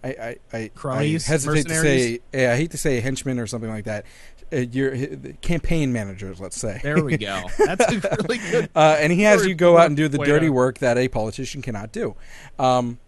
I 0.04 0.10
I, 0.10 0.38
I, 0.58 0.72
I 0.86 1.04
hesitate 1.06 1.68
to 1.68 1.76
say. 1.76 2.20
Yeah, 2.34 2.54
I 2.54 2.56
hate 2.56 2.72
to 2.72 2.78
say 2.78 3.00
henchman 3.02 3.38
or 3.40 3.48
something 3.48 3.70
like 3.70 3.86
that. 3.86 4.06
Uh, 4.54 4.58
your 4.58 4.94
hi- 4.96 5.36
campaign 5.42 5.94
managers, 5.94 6.42
let's 6.42 6.60
say. 6.60 6.80
there 6.84 7.02
we 7.04 7.16
go. 7.18 7.42
That's 7.58 7.90
a 7.90 8.00
really 8.22 8.38
good. 8.52 8.70
Uh, 8.76 8.98
and 9.00 9.12
he 9.14 9.22
has 9.22 9.46
you 9.46 9.56
go 9.56 9.78
out 9.78 9.86
and 9.88 9.96
do 9.96 10.08
the 10.10 10.18
dirty 10.18 10.48
to- 10.48 10.52
work 10.52 10.80
that 10.80 10.98
a 10.98 11.08
politician 11.08 11.62
cannot 11.62 11.92
do. 11.94 12.16
Um, 12.60 13.00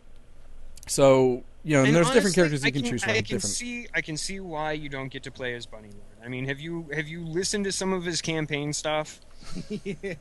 so 0.88 1.44
you 1.64 1.74
know, 1.74 1.80
and, 1.80 1.88
And 1.88 1.95
there's 1.95 2.11
different 2.11 2.36
characters 2.36 2.64
you 2.64 2.68
I 2.68 2.72
can, 2.72 2.84
choose 2.84 3.03
from. 3.03 3.11
I 3.11 3.14
can 3.16 3.24
different. 3.24 3.43
see, 3.43 3.88
I 3.93 4.01
can 4.01 4.18
see 4.18 4.39
why 4.39 4.74
you 4.74 4.89
don't 4.89 5.09
get 5.09 5.24
to 5.24 5.32
play 5.32 5.53
as 5.55 5.66
Bunny 5.66 5.89
Lord. 5.89 6.03
I 6.24 6.28
mean, 6.30 6.45
have 6.45 6.59
you 6.59 6.88
have 6.93 7.07
you 7.07 7.26
listened 7.26 7.66
to 7.66 7.72
some 7.72 7.91
of 7.93 8.03
his 8.05 8.22
campaign 8.22 8.74
stuff? 8.74 9.20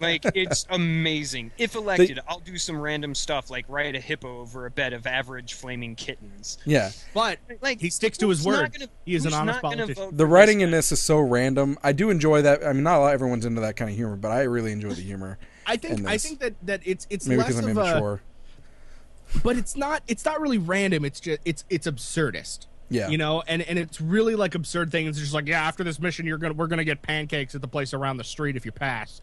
Like, 0.01 0.24
it's 0.34 0.66
amazing. 0.70 1.53
If 1.59 1.74
elected, 1.76 2.18
I'll 2.26 2.40
do 2.40 2.59
some 2.59 2.80
random 2.80 3.14
stuff 3.14 3.51
like 3.51 3.64
ride 3.68 3.95
a 3.95 4.01
hippo 4.01 4.40
over 4.40 4.66
a 4.66 4.70
bed 4.70 4.93
of 4.93 5.07
average 5.07 5.55
flaming 5.55 5.95
kittens. 5.95 6.59
yeah, 6.64 6.90
But 7.14 7.38
Like 7.61 7.80
he 7.80 7.88
sticks 7.90 8.18
to 8.18 8.28
his 8.28 8.45
word. 8.45 8.72
gonna- 8.72 8.88
he 9.05 9.14
is 9.14 9.24
an 9.26 9.32
honest 9.32 9.61
politician. 9.61 10.16
the 10.16 10.26
writing 10.26 10.59
this 10.59 10.64
in 10.64 10.70
this 10.72 10.93
is 10.93 11.01
so 11.01 11.18
random. 11.20 11.78
I 11.82 11.93
do 11.93 12.11
enjoy 12.11 12.43
that. 12.43 12.64
I 12.66 12.72
mean, 12.72 12.82
not 12.82 12.97
a 12.97 13.01
lot 13.01 13.12
everyone's 13.14 13.45
into 13.47 13.61
that 13.61 13.76
kind 13.76 13.90
of 13.90 13.97
humor, 13.97 14.16
but 14.16 14.32
I 14.32 14.43
really 14.43 14.72
enjoy 14.72 14.90
the 14.90 15.03
humor. 15.03 15.38
I 15.66 15.76
think 15.76 16.05
I 16.07 16.18
think 16.18 16.40
that 16.40 16.55
that 16.66 16.80
it's 16.84 17.07
it's 17.09 17.26
Maybe 17.28 17.43
less 17.43 17.57
I'm 17.57 17.68
of 17.70 17.76
a, 17.76 17.80
immature. 17.80 18.22
But 19.43 19.57
it's 19.57 19.76
not 19.76 20.03
it's 20.09 20.24
not 20.24 20.41
really 20.41 20.59
random. 20.59 21.05
It's 21.05 21.20
just 21.20 21.41
it's 21.45 21.64
it's 21.70 21.87
absurdist. 21.87 22.66
Yeah. 22.91 23.09
you 23.09 23.16
know, 23.16 23.43
and 23.47 23.62
and 23.62 23.78
it's 23.78 24.03
really 24.03 24.35
like 24.35 24.55
absurd 24.55 24.91
things. 24.93 25.16
It's 25.16 25.20
just 25.20 25.33
like, 25.33 25.47
yeah, 25.47 25.62
after 25.66 25.83
this 25.83 25.99
mission, 25.99 26.26
you're 26.26 26.37
gonna 26.37 26.55
we're 26.55 26.66
gonna 26.66 26.85
get 26.85 27.01
pancakes 27.01 27.55
at 27.55 27.62
the 27.62 27.68
place 27.68 27.95
around 27.95 28.18
the 28.18 28.24
street 28.24 28.55
if 28.55 28.66
you 28.66 28.72
pass. 28.72 29.22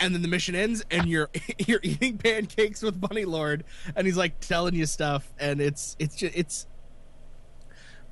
And 0.00 0.12
then 0.12 0.22
the 0.22 0.28
mission 0.28 0.54
ends, 0.54 0.84
and 0.90 1.06
you're 1.06 1.30
you're 1.58 1.80
eating 1.82 2.18
pancakes 2.18 2.82
with 2.82 3.00
Bunny 3.00 3.24
Lord, 3.24 3.64
and 3.94 4.06
he's 4.06 4.16
like 4.16 4.40
telling 4.40 4.74
you 4.74 4.86
stuff, 4.86 5.32
and 5.38 5.60
it's 5.60 5.94
it's 6.00 6.16
just 6.16 6.36
it's 6.36 6.66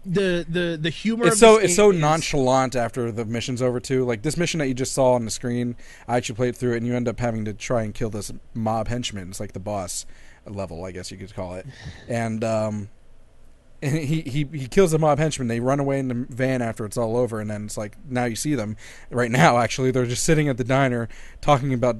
the 0.06 0.46
the 0.48 0.78
the 0.80 0.90
humor. 0.90 1.26
It's 1.26 1.36
of 1.36 1.38
so 1.40 1.56
it's 1.58 1.74
so 1.74 1.90
is- 1.90 2.00
nonchalant 2.00 2.76
after 2.76 3.10
the 3.10 3.24
mission's 3.24 3.62
over 3.62 3.80
too. 3.80 4.04
Like 4.04 4.22
this 4.22 4.36
mission 4.36 4.58
that 4.58 4.68
you 4.68 4.74
just 4.74 4.92
saw 4.92 5.14
on 5.14 5.24
the 5.24 5.30
screen, 5.30 5.76
I 6.06 6.16
actually 6.16 6.36
played 6.36 6.56
through 6.56 6.74
it, 6.74 6.78
and 6.78 6.86
you 6.86 6.94
end 6.94 7.08
up 7.08 7.20
having 7.20 7.44
to 7.46 7.52
try 7.54 7.82
and 7.82 7.94
kill 7.94 8.10
this 8.10 8.32
mob 8.52 8.88
henchman. 8.88 9.30
It's 9.30 9.40
like 9.40 9.52
the 9.52 9.60
boss 9.60 10.06
level, 10.46 10.84
I 10.84 10.92
guess 10.92 11.10
you 11.10 11.16
could 11.16 11.34
call 11.34 11.54
it. 11.54 11.66
And 12.08 12.42
um, 12.44 12.88
and 13.82 13.98
he 13.98 14.22
he 14.22 14.44
he 14.52 14.66
kills 14.66 14.92
the 14.92 14.98
mob 14.98 15.18
henchman. 15.18 15.48
They 15.48 15.60
run 15.60 15.80
away 15.80 15.98
in 15.98 16.08
the 16.08 16.26
van 16.28 16.62
after 16.62 16.84
it's 16.84 16.96
all 16.96 17.16
over, 17.16 17.40
and 17.40 17.50
then 17.50 17.66
it's 17.66 17.76
like 17.76 17.96
now 18.08 18.24
you 18.24 18.36
see 18.36 18.54
them 18.54 18.76
right 19.10 19.30
now. 19.30 19.58
Actually, 19.58 19.90
they're 19.90 20.06
just 20.06 20.24
sitting 20.24 20.48
at 20.48 20.56
the 20.56 20.64
diner 20.64 21.08
talking 21.40 21.74
about 21.74 21.96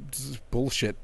bullshit. 0.51 0.97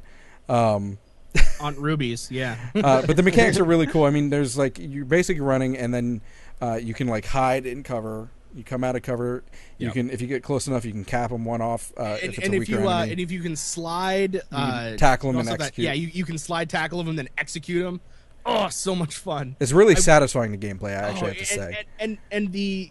Um, 0.49 0.99
Aunt 1.61 1.79
Ruby's, 1.79 2.31
yeah. 2.31 2.57
uh, 2.75 3.07
but 3.07 3.17
the 3.17 3.23
mechanics 3.23 3.59
are 3.59 3.65
really 3.65 3.87
cool. 3.87 4.05
I 4.05 4.11
mean, 4.11 4.31
there's 4.31 4.59
like 4.59 4.79
you're 4.81 5.05
basically 5.05 5.43
running, 5.43 5.77
and 5.77 5.93
then 5.93 6.23
uh, 6.61 6.79
you 6.83 6.95
can 6.95 7.07
like 7.07 7.27
hide 7.27 7.67
in 7.67 7.83
cover. 7.83 8.31
You 8.55 8.65
come 8.65 8.83
out 8.83 8.97
of 8.97 9.03
cover. 9.03 9.45
You 9.79 9.87
Yep. 9.87 9.95
can, 9.95 10.11
if 10.11 10.21
you 10.21 10.27
get 10.27 10.43
close 10.43 10.67
enough, 10.67 10.85
you 10.85 10.91
can 10.93 11.05
cap 11.05 11.31
them 11.31 11.45
one 11.45 11.61
off. 11.61 11.93
Uh, 11.97 12.19
and, 12.23 12.33
if 12.33 12.39
and 12.45 12.55
if 12.55 12.69
you 12.69 12.89
uh, 12.89 13.07
and 13.09 13.21
if 13.21 13.31
you 13.31 13.41
can 13.41 13.55
slide, 13.57 14.41
uh, 14.51 14.97
tackle 14.97 15.29
'em 15.29 15.35
you 15.37 15.41
and 15.41 15.49
have 15.49 15.59
that- 15.59 15.65
execute. 15.67 15.85
yeah, 15.85 15.93
you, 15.93 16.09
you 16.09 16.25
can 16.25 16.37
slide 16.39 16.69
tackle 16.69 16.99
them 16.99 17.09
and 17.09 17.19
then 17.19 17.29
execute 17.39 17.85
them. 17.85 18.01
Oh, 18.45 18.69
so 18.69 18.95
much 18.97 19.15
fun! 19.17 19.55
it's 19.61 19.71
really 19.73 19.95
I- 19.95 20.01
satisfying 20.01 20.51
the 20.51 20.59
gameplay. 20.59 20.91
I 20.91 21.11
actually 21.11 21.31
Oh, 21.31 21.35
have 21.35 21.35
to 21.35 21.41
and, 21.41 21.47
say. 21.75 21.77
and, 21.79 21.87
and 22.01 22.19
and 22.33 22.53
the 22.53 22.91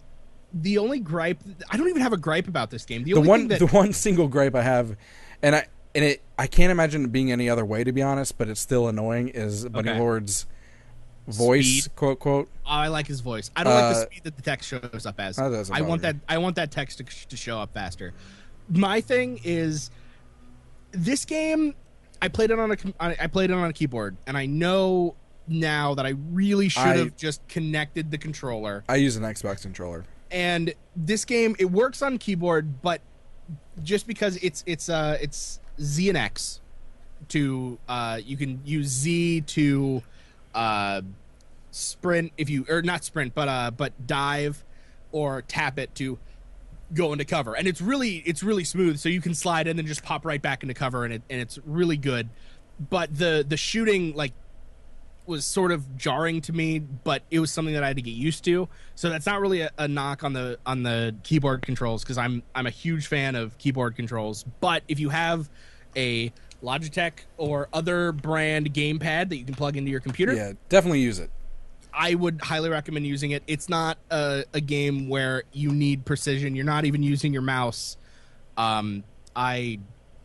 the 0.52 0.78
only 0.78 0.98
gripe 1.00 1.38
I 1.70 1.76
don't 1.76 1.88
even 1.88 2.02
have 2.02 2.12
a 2.12 2.16
gripe 2.16 2.48
about 2.48 2.70
this 2.70 2.84
game. 2.84 3.04
The, 3.04 3.12
the 3.12 3.18
only 3.18 3.28
one 3.28 3.48
that 3.48 3.58
the 3.60 3.66
one 3.66 3.92
single 3.92 4.28
gripe 4.28 4.54
I 4.54 4.62
have, 4.62 4.96
and 5.42 5.54
I 5.56 5.66
and 5.94 6.04
it 6.04 6.22
I 6.38 6.46
can't 6.46 6.70
imagine 6.70 7.04
it 7.04 7.12
being 7.12 7.30
any 7.32 7.50
other 7.50 7.64
way 7.66 7.84
to 7.84 7.92
be 7.92 8.00
honest, 8.00 8.38
but 8.38 8.48
it's 8.48 8.60
still 8.60 8.88
annoying. 8.88 9.28
Is 9.28 9.68
Bunny 9.68 9.90
Okay. 9.90 9.98
Lord's 9.98 10.46
voice 11.30 11.84
Speed. 11.84 11.96
quote 11.96 12.18
quote. 12.20 12.48
oh, 12.66 12.68
I 12.70 12.88
like 12.88 13.06
his 13.06 13.20
voice. 13.20 13.50
I 13.56 13.64
don't 13.64 13.74
like 13.74 13.84
Uh, 13.84 13.88
the 13.90 14.00
speed 14.02 14.20
that 14.24 14.36
the 14.36 14.42
text 14.42 14.68
shows 14.68 15.06
up 15.06 15.18
as. 15.20 15.38
I 15.38 15.80
want 15.80 16.02
that. 16.02 16.16
I 16.28 16.38
want 16.38 16.56
that 16.56 16.70
text 16.70 16.98
to, 16.98 17.04
to 17.28 17.36
show 17.36 17.58
up 17.58 17.72
faster. 17.74 18.12
My 18.68 19.00
thing 19.00 19.40
is 19.44 19.90
this 20.92 21.24
game. 21.24 21.74
I 22.22 22.28
played 22.28 22.50
it 22.50 22.58
on 22.58 22.72
a 22.72 22.76
I 23.00 23.16
I 23.22 23.26
played 23.26 23.50
it 23.50 23.54
on 23.54 23.68
a 23.68 23.72
keyboard, 23.72 24.16
and 24.26 24.36
I 24.36 24.46
know 24.46 25.14
now 25.48 25.94
that 25.94 26.06
I 26.06 26.10
really 26.30 26.68
should 26.68 26.82
I- 26.82 26.96
have 26.98 27.16
just 27.16 27.46
connected 27.48 28.10
the 28.10 28.18
controller. 28.18 28.84
I 28.88 28.96
use 28.96 29.16
an 29.16 29.22
Xbox 29.24 29.62
controller. 29.62 30.04
and 30.30 30.72
this 30.94 31.24
game 31.24 31.56
it 31.58 31.64
works 31.64 32.02
on 32.02 32.18
keyboard 32.18 32.80
but 32.82 33.00
just 33.82 34.06
because 34.06 34.36
it's 34.36 34.62
it's 34.66 34.88
uh 34.88 35.16
it's 35.20 35.58
z 35.80 36.08
and 36.08 36.16
x 36.18 36.60
to 37.28 37.78
uh 37.88 38.20
you 38.24 38.36
can 38.36 38.60
use 38.64 38.86
z 38.86 39.40
to 39.40 40.02
uh 40.54 41.00
sprint 41.70 42.32
if 42.36 42.50
you 42.50 42.64
or 42.68 42.82
not 42.82 43.04
sprint 43.04 43.34
but 43.34 43.48
uh 43.48 43.70
but 43.70 44.06
dive 44.06 44.64
or 45.12 45.42
tap 45.42 45.78
it 45.78 45.94
to 45.94 46.18
go 46.92 47.12
into 47.12 47.24
cover 47.24 47.54
and 47.54 47.68
it's 47.68 47.80
really 47.80 48.16
it's 48.26 48.42
really 48.42 48.64
smooth 48.64 48.98
so 48.98 49.08
you 49.08 49.20
can 49.20 49.34
slide 49.34 49.68
and 49.68 49.84
just 49.86 50.02
pop 50.02 50.24
right 50.24 50.42
back 50.42 50.62
into 50.62 50.74
cover 50.74 51.04
and 51.04 51.14
it 51.14 51.22
and 51.30 51.40
it's 51.40 51.58
really 51.64 51.96
good 51.96 52.28
but 52.88 53.14
the 53.16 53.44
the 53.48 53.56
shooting 53.56 54.14
like 54.14 54.32
was 55.30 55.44
sort 55.44 55.70
of 55.72 55.96
jarring 55.96 56.40
to 56.42 56.52
me, 56.52 56.78
but 56.78 57.22
it 57.30 57.38
was 57.38 57.50
something 57.50 57.74
that 57.74 57.84
I 57.84 57.86
had 57.86 57.96
to 57.96 58.02
get 58.02 58.14
used 58.14 58.44
to. 58.44 58.68
So 58.96 59.08
that's 59.08 59.26
not 59.26 59.40
really 59.40 59.62
a, 59.62 59.70
a 59.78 59.88
knock 59.88 60.24
on 60.24 60.34
the 60.34 60.58
on 60.66 60.82
the 60.82 61.14
keyboard 61.22 61.62
controls 61.62 62.02
because 62.02 62.18
I'm 62.18 62.42
I'm 62.54 62.66
a 62.66 62.70
huge 62.70 63.06
fan 63.06 63.36
of 63.36 63.56
keyboard 63.56 63.96
controls. 63.96 64.44
But 64.60 64.82
if 64.88 64.98
you 64.98 65.08
have 65.10 65.48
a 65.96 66.32
Logitech 66.62 67.12
or 67.38 67.68
other 67.72 68.12
brand 68.12 68.74
gamepad 68.74 69.30
that 69.30 69.36
you 69.36 69.44
can 69.44 69.54
plug 69.54 69.76
into 69.76 69.90
your 69.90 70.00
computer, 70.00 70.34
Yeah, 70.34 70.52
definitely 70.68 71.00
use 71.00 71.18
it. 71.18 71.30
I 71.92 72.14
would 72.14 72.40
highly 72.42 72.70
recommend 72.70 73.06
using 73.06 73.32
it. 73.32 73.42
It's 73.46 73.68
not 73.68 73.98
a, 74.10 74.44
a 74.52 74.60
game 74.60 75.08
where 75.08 75.44
you 75.52 75.72
need 75.72 76.04
precision. 76.04 76.54
You're 76.54 76.64
not 76.64 76.84
even 76.84 77.02
using 77.02 77.32
your 77.32 77.42
mouse. 77.42 77.96
Um, 78.56 79.04
I 79.34 79.78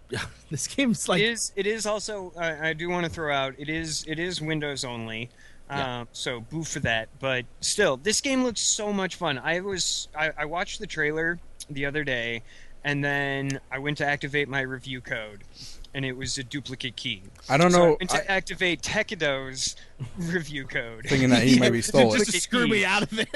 this 0.50 0.68
game's 0.68 1.08
like 1.10 1.22
it 1.22 1.30
is. 1.30 1.52
It 1.56 1.68
is 1.68 1.86
also. 1.86 2.34
I 2.38 2.70
I 2.70 2.74
do 2.74 2.90
want 2.90 3.06
to 3.06 3.12
throw 3.12 3.34
out. 3.34 3.56
It 3.58 3.70
is. 3.70 4.06
It 4.08 4.20
is 4.20 4.42
Windows 4.42 4.84
only. 4.84 5.30
Yeah. 5.70 6.02
Um, 6.02 6.08
so 6.12 6.42
boo 6.42 6.64
for 6.64 6.80
that. 6.82 7.10
But 7.20 7.46
still, 7.62 7.98
this 7.98 8.22
game 8.22 8.44
looks 8.44 8.62
so 8.62 8.94
much 8.94 9.16
fun. 9.16 9.40
I 9.40 9.60
was. 9.62 10.08
I, 10.18 10.32
I 10.38 10.46
watched 10.46 10.80
the 10.80 10.88
trailer 10.88 11.40
the 11.70 11.86
other 11.86 12.04
day, 12.04 12.44
and 12.84 13.04
then 13.04 13.60
I 13.72 13.80
went 13.80 13.98
to 13.98 14.06
activate 14.06 14.48
my 14.48 14.62
review 14.62 15.02
code, 15.02 15.44
and 15.96 16.06
it 16.06 16.16
was 16.16 16.38
a 16.38 16.44
duplicate 16.44 16.96
key. 16.98 17.24
I 17.50 17.58
don't 17.58 17.72
So 17.72 17.78
know. 17.78 17.98
went 18.00 18.10
to 18.12 18.30
activate 18.30 18.82
Tekido's 18.82 19.76
review 20.20 20.66
code. 20.66 21.06
thinking 21.08 21.30
that 21.30 21.42
he 21.44 21.54
Yeah, 21.56 21.60
maybe 21.62 21.82
stole 21.82 22.12
just 22.12 22.30
it. 22.30 22.34
to 22.34 22.42
screw 22.42 22.68
me 22.68 22.84
out 22.86 23.02
of 23.04 23.18
it. 23.18 23.30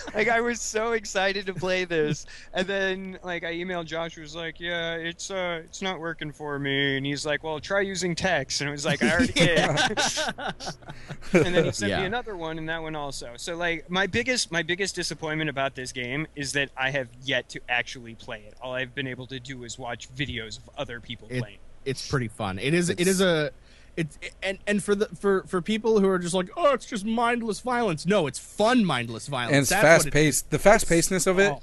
like 0.14 0.28
I 0.28 0.40
was 0.40 0.60
so 0.60 0.92
excited 0.92 1.46
to 1.46 1.54
play 1.54 1.84
this, 1.84 2.26
and 2.54 2.66
then 2.66 3.18
like 3.24 3.42
I 3.44 3.52
emailed 3.54 3.86
Josh, 3.86 4.14
who 4.14 4.20
was 4.20 4.36
like, 4.36 4.60
"Yeah, 4.60 4.94
it's 4.94 5.30
uh, 5.30 5.62
it's 5.64 5.82
not 5.82 5.98
working 5.98 6.30
for 6.32 6.58
me," 6.60 6.96
and 6.96 7.04
he's 7.04 7.26
like, 7.26 7.42
"Well, 7.42 7.58
try 7.60 7.80
using 7.80 8.14
text," 8.14 8.60
and 8.60 8.68
I 8.68 8.72
was 8.72 8.84
like, 8.86 9.02
"I 9.02 9.10
already 9.12 9.32
did." 9.32 9.58
and 9.58 11.54
then 11.54 11.64
he 11.64 11.72
sent 11.72 11.90
Yeah. 11.90 12.00
me 12.00 12.06
another 12.06 12.36
one, 12.36 12.58
and 12.58 12.68
that 12.68 12.82
one 12.82 12.94
also. 12.94 13.32
So 13.36 13.56
like 13.56 13.90
my 13.90 14.06
biggest 14.06 14.52
my 14.52 14.62
biggest 14.62 14.94
disappointment 14.94 15.50
about 15.50 15.74
this 15.74 15.92
game 15.92 16.26
is 16.36 16.52
that 16.52 16.70
I 16.76 16.90
have 16.90 17.08
yet 17.24 17.48
to 17.50 17.60
actually 17.68 18.14
play 18.14 18.44
it. 18.46 18.54
All 18.62 18.74
I've 18.74 18.94
been 18.94 19.06
able 19.08 19.26
to 19.28 19.40
do 19.40 19.64
is 19.64 19.78
watch 19.78 20.08
videos 20.14 20.58
of 20.58 20.70
other 20.78 21.00
people 21.00 21.26
It- 21.30 21.40
playing. 21.40 21.47
It's 21.88 22.06
pretty 22.08 22.28
fun. 22.28 22.58
It 22.58 22.74
is. 22.74 22.90
It 22.90 23.00
It's- 23.00 23.20
a. 23.20 23.50
It's 23.96 24.16
and 24.44 24.58
and 24.68 24.80
for 24.80 24.94
the 24.94 25.06
for 25.06 25.42
for 25.48 25.60
people 25.60 25.98
who 25.98 26.08
are 26.08 26.20
just 26.20 26.32
like, 26.34 26.50
oh, 26.56 26.72
it's 26.72 26.86
just 26.86 27.04
mindless 27.04 27.58
violence. 27.58 28.06
No, 28.06 28.28
it's 28.28 28.38
fun 28.38 28.84
mindless 28.84 29.26
violence. 29.26 29.52
and 29.52 29.60
it's 29.62 29.70
That's 29.70 29.82
fast 29.82 30.06
it- 30.06 30.12
paced. 30.12 30.50
The 30.50 30.58
fast 30.60 30.86
pacedness 30.88 31.26
of 31.26 31.40
it 31.40 31.50
Oh. 31.50 31.60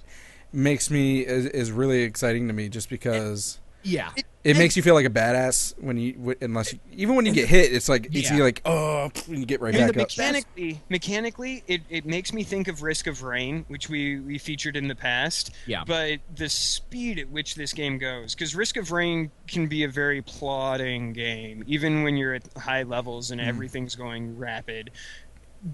makes 0.52 0.92
me 0.92 1.26
is, 1.26 1.46
is 1.46 1.72
really 1.72 2.02
exciting 2.04 2.48
to 2.50 2.54
me, 2.54 2.68
just 2.68 2.90
because 2.90 3.60
yeah. 3.86 4.10
It 4.44 4.58
makes 4.58 4.78
you 4.78 4.84
feel 4.84 4.94
like 4.94 5.08
a 5.08 5.10
badass 5.10 5.74
when 5.82 5.98
you, 5.98 6.14
w- 6.14 6.36
unless 6.40 6.72
you, 6.72 6.80
even 6.92 7.16
when 7.16 7.26
you 7.26 7.32
get 7.34 7.48
hit, 7.50 7.74
it's 7.74 7.90
like 7.90 8.10
it's 8.14 8.30
Yeah. 8.30 8.38
like 8.38 8.62
oh, 8.64 9.10
and 9.28 9.40
you 9.40 9.46
get 9.48 9.60
right 9.60 9.74
And 9.74 9.88
back 9.88 9.96
the 9.96 10.02
up. 10.04 10.08
mechanically, 10.10 10.82
mechanically, 10.88 11.64
it, 11.68 11.82
it 11.90 12.06
makes 12.06 12.32
me 12.32 12.44
think 12.44 12.68
of 12.68 12.84
Risk 12.84 13.08
of 13.08 13.24
Rain, 13.24 13.66
which 13.70 13.90
we, 13.90 14.20
we 14.20 14.38
featured 14.38 14.76
in 14.76 14.88
the 14.88 14.94
past. 14.94 15.50
Yeah. 15.66 15.84
But 15.88 16.20
the 16.36 16.48
speed 16.48 17.18
at 17.18 17.30
which 17.30 17.56
this 17.56 17.74
game 17.74 17.98
goes, 17.98 18.36
because 18.36 18.54
Risk 18.56 18.78
of 18.78 18.92
Rain 18.92 19.32
can 19.48 19.66
be 19.66 19.84
a 19.84 19.90
very 19.90 20.22
plodding 20.22 21.14
game, 21.14 21.64
even 21.66 22.04
when 22.04 22.16
you're 22.16 22.36
at 22.36 22.44
high 22.56 22.84
levels 22.84 23.32
and 23.32 23.42
everything's 23.42 23.96
going 23.96 24.38
rapid. 24.38 24.92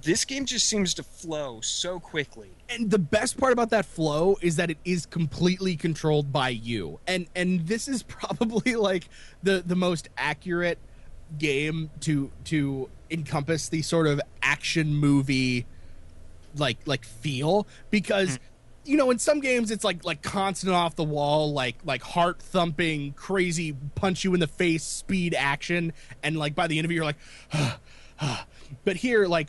This 0.02 0.24
game 0.24 0.46
just 0.46 0.70
seems 0.70 0.94
to 0.94 1.04
flow 1.04 1.60
so 1.60 2.00
quickly. 2.00 2.52
And 2.72 2.90
the 2.90 3.00
best 3.00 3.38
part 3.38 3.54
about 3.54 3.70
that 3.72 3.86
flow 3.86 4.38
is 4.42 4.56
that 4.56 4.72
it 4.72 4.78
is 4.86 5.06
completely 5.06 5.76
controlled 5.76 6.32
by 6.32 6.50
you. 6.50 7.00
And 7.08 7.28
and 7.36 7.68
this 7.68 7.88
is 7.88 8.04
probably 8.08 8.76
like 8.76 9.10
the 9.44 9.64
the 9.66 9.76
most 9.76 10.10
accurate 10.18 10.80
game 11.38 11.90
to 12.02 12.32
to 12.46 12.90
encompass 13.10 13.70
the 13.70 13.82
sort 13.82 14.08
of 14.08 14.22
action 14.42 14.96
movie 14.96 15.66
like 16.56 16.78
like 16.86 17.06
feel 17.06 17.66
because 17.90 18.36
hmm. 18.36 18.42
you 18.84 18.98
know 18.98 19.10
in 19.12 19.18
some 19.18 19.40
games 19.40 19.72
it's 19.72 19.84
like 19.86 20.04
like 20.04 20.22
constant 20.22 20.74
off 20.74 20.96
the 20.98 21.04
wall 21.04 21.54
like 21.54 21.78
like 21.86 22.02
heart 22.02 22.42
thumping 22.42 23.14
crazy 23.14 23.74
punch 23.96 24.26
you 24.26 24.34
in 24.34 24.42
the 24.42 24.48
face 24.48 24.84
speed 24.84 25.34
action 25.34 25.94
and 26.24 26.38
like 26.38 26.54
by 26.54 26.68
the 26.68 26.78
end 26.78 26.84
of 26.84 26.92
it 26.92 26.96
you're 26.96 27.06
like 27.06 27.16
but 28.84 28.98
here 28.98 29.26
like 29.26 29.48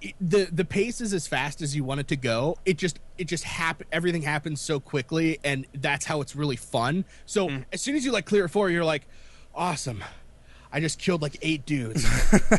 it- 0.00 0.14
the 0.20 0.48
the 0.52 0.64
pace 0.64 1.00
is 1.00 1.12
as 1.12 1.26
fast 1.26 1.60
as 1.62 1.74
you 1.76 1.84
want 1.84 2.00
it 2.00 2.08
to 2.08 2.16
go. 2.16 2.56
It 2.64 2.78
just 2.78 2.98
it 3.16 3.24
just 3.26 3.44
happen 3.44 3.86
everything 3.92 4.22
happens 4.22 4.60
so 4.60 4.78
quickly, 4.80 5.38
and 5.44 5.66
that's 5.74 6.04
how 6.06 6.20
it's 6.20 6.34
really 6.36 6.56
fun. 6.56 7.04
So 7.26 7.50
as 7.72 7.82
soon 7.82 7.96
as 7.96 8.04
you 8.04 8.12
like 8.12 8.26
clear 8.26 8.46
four, 8.48 8.70
you're 8.70 8.84
like, 8.84 9.06
awesome. 9.54 10.02
I 10.70 10.80
just 10.80 10.98
killed 10.98 11.22
like 11.22 11.38
eight 11.42 11.64
dudes. 11.64 12.04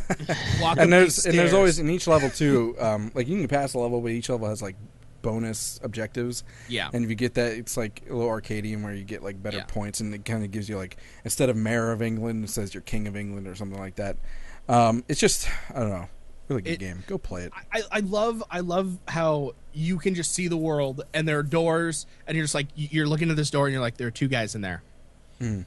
And 0.77 0.91
there's 0.91 1.25
and 1.25 1.37
there's 1.37 1.53
always 1.53 1.79
in 1.79 1.89
each 1.89 2.07
level 2.07 2.29
too. 2.29 2.75
Um, 2.79 3.11
like 3.15 3.27
you 3.27 3.37
can 3.37 3.47
pass 3.47 3.73
a 3.73 3.79
level, 3.79 4.01
but 4.01 4.11
each 4.11 4.29
level 4.29 4.47
has 4.49 4.61
like 4.61 4.75
bonus 5.21 5.79
objectives. 5.83 6.43
Yeah. 6.67 6.89
And 6.93 7.03
if 7.03 7.09
you 7.09 7.15
get 7.15 7.33
that, 7.35 7.53
it's 7.53 7.77
like 7.77 8.03
a 8.09 8.13
little 8.13 8.29
arcadian 8.29 8.83
where 8.83 8.93
you 8.93 9.03
get 9.03 9.23
like 9.23 9.41
better 9.41 9.57
Yeah. 9.57 9.63
points, 9.65 9.99
and 9.99 10.13
it 10.13 10.25
kind 10.25 10.43
of 10.43 10.51
gives 10.51 10.67
you 10.69 10.77
like 10.77 10.97
instead 11.23 11.49
of 11.49 11.55
mayor 11.55 11.91
of 11.91 12.01
England, 12.01 12.43
it 12.43 12.49
says 12.49 12.73
you're 12.73 12.81
king 12.81 13.07
of 13.07 13.15
England 13.15 13.47
or 13.47 13.55
something 13.55 13.79
like 13.79 13.95
that. 13.95 14.17
Um, 14.67 15.03
it's 15.07 15.19
just 15.19 15.47
I 15.73 15.79
don't 15.79 15.89
know, 15.89 16.09
really 16.49 16.61
good 16.63 16.71
It- 16.73 16.79
game. 16.79 17.03
Go 17.07 17.17
play 17.17 17.43
it. 17.43 17.53
I, 17.71 17.81
I 17.91 17.99
love 17.99 18.43
I 18.49 18.59
love 18.61 18.97
how 19.07 19.53
you 19.73 19.97
can 19.99 20.15
just 20.15 20.33
see 20.33 20.47
the 20.47 20.57
world 20.57 21.03
and 21.13 21.27
there 21.27 21.37
are 21.39 21.43
doors 21.43 22.05
and 22.27 22.35
you're 22.35 22.43
just 22.43 22.55
like 22.55 22.67
you're 22.75 23.07
looking 23.07 23.29
at 23.29 23.35
this 23.35 23.49
door 23.51 23.67
and 23.67 23.73
you're 23.73 23.81
like 23.81 23.97
there 23.97 24.07
are 24.07 24.11
two 24.11 24.27
guys 24.27 24.55
in 24.55 24.61
there. 24.61 24.81
Hmm. 25.39 25.61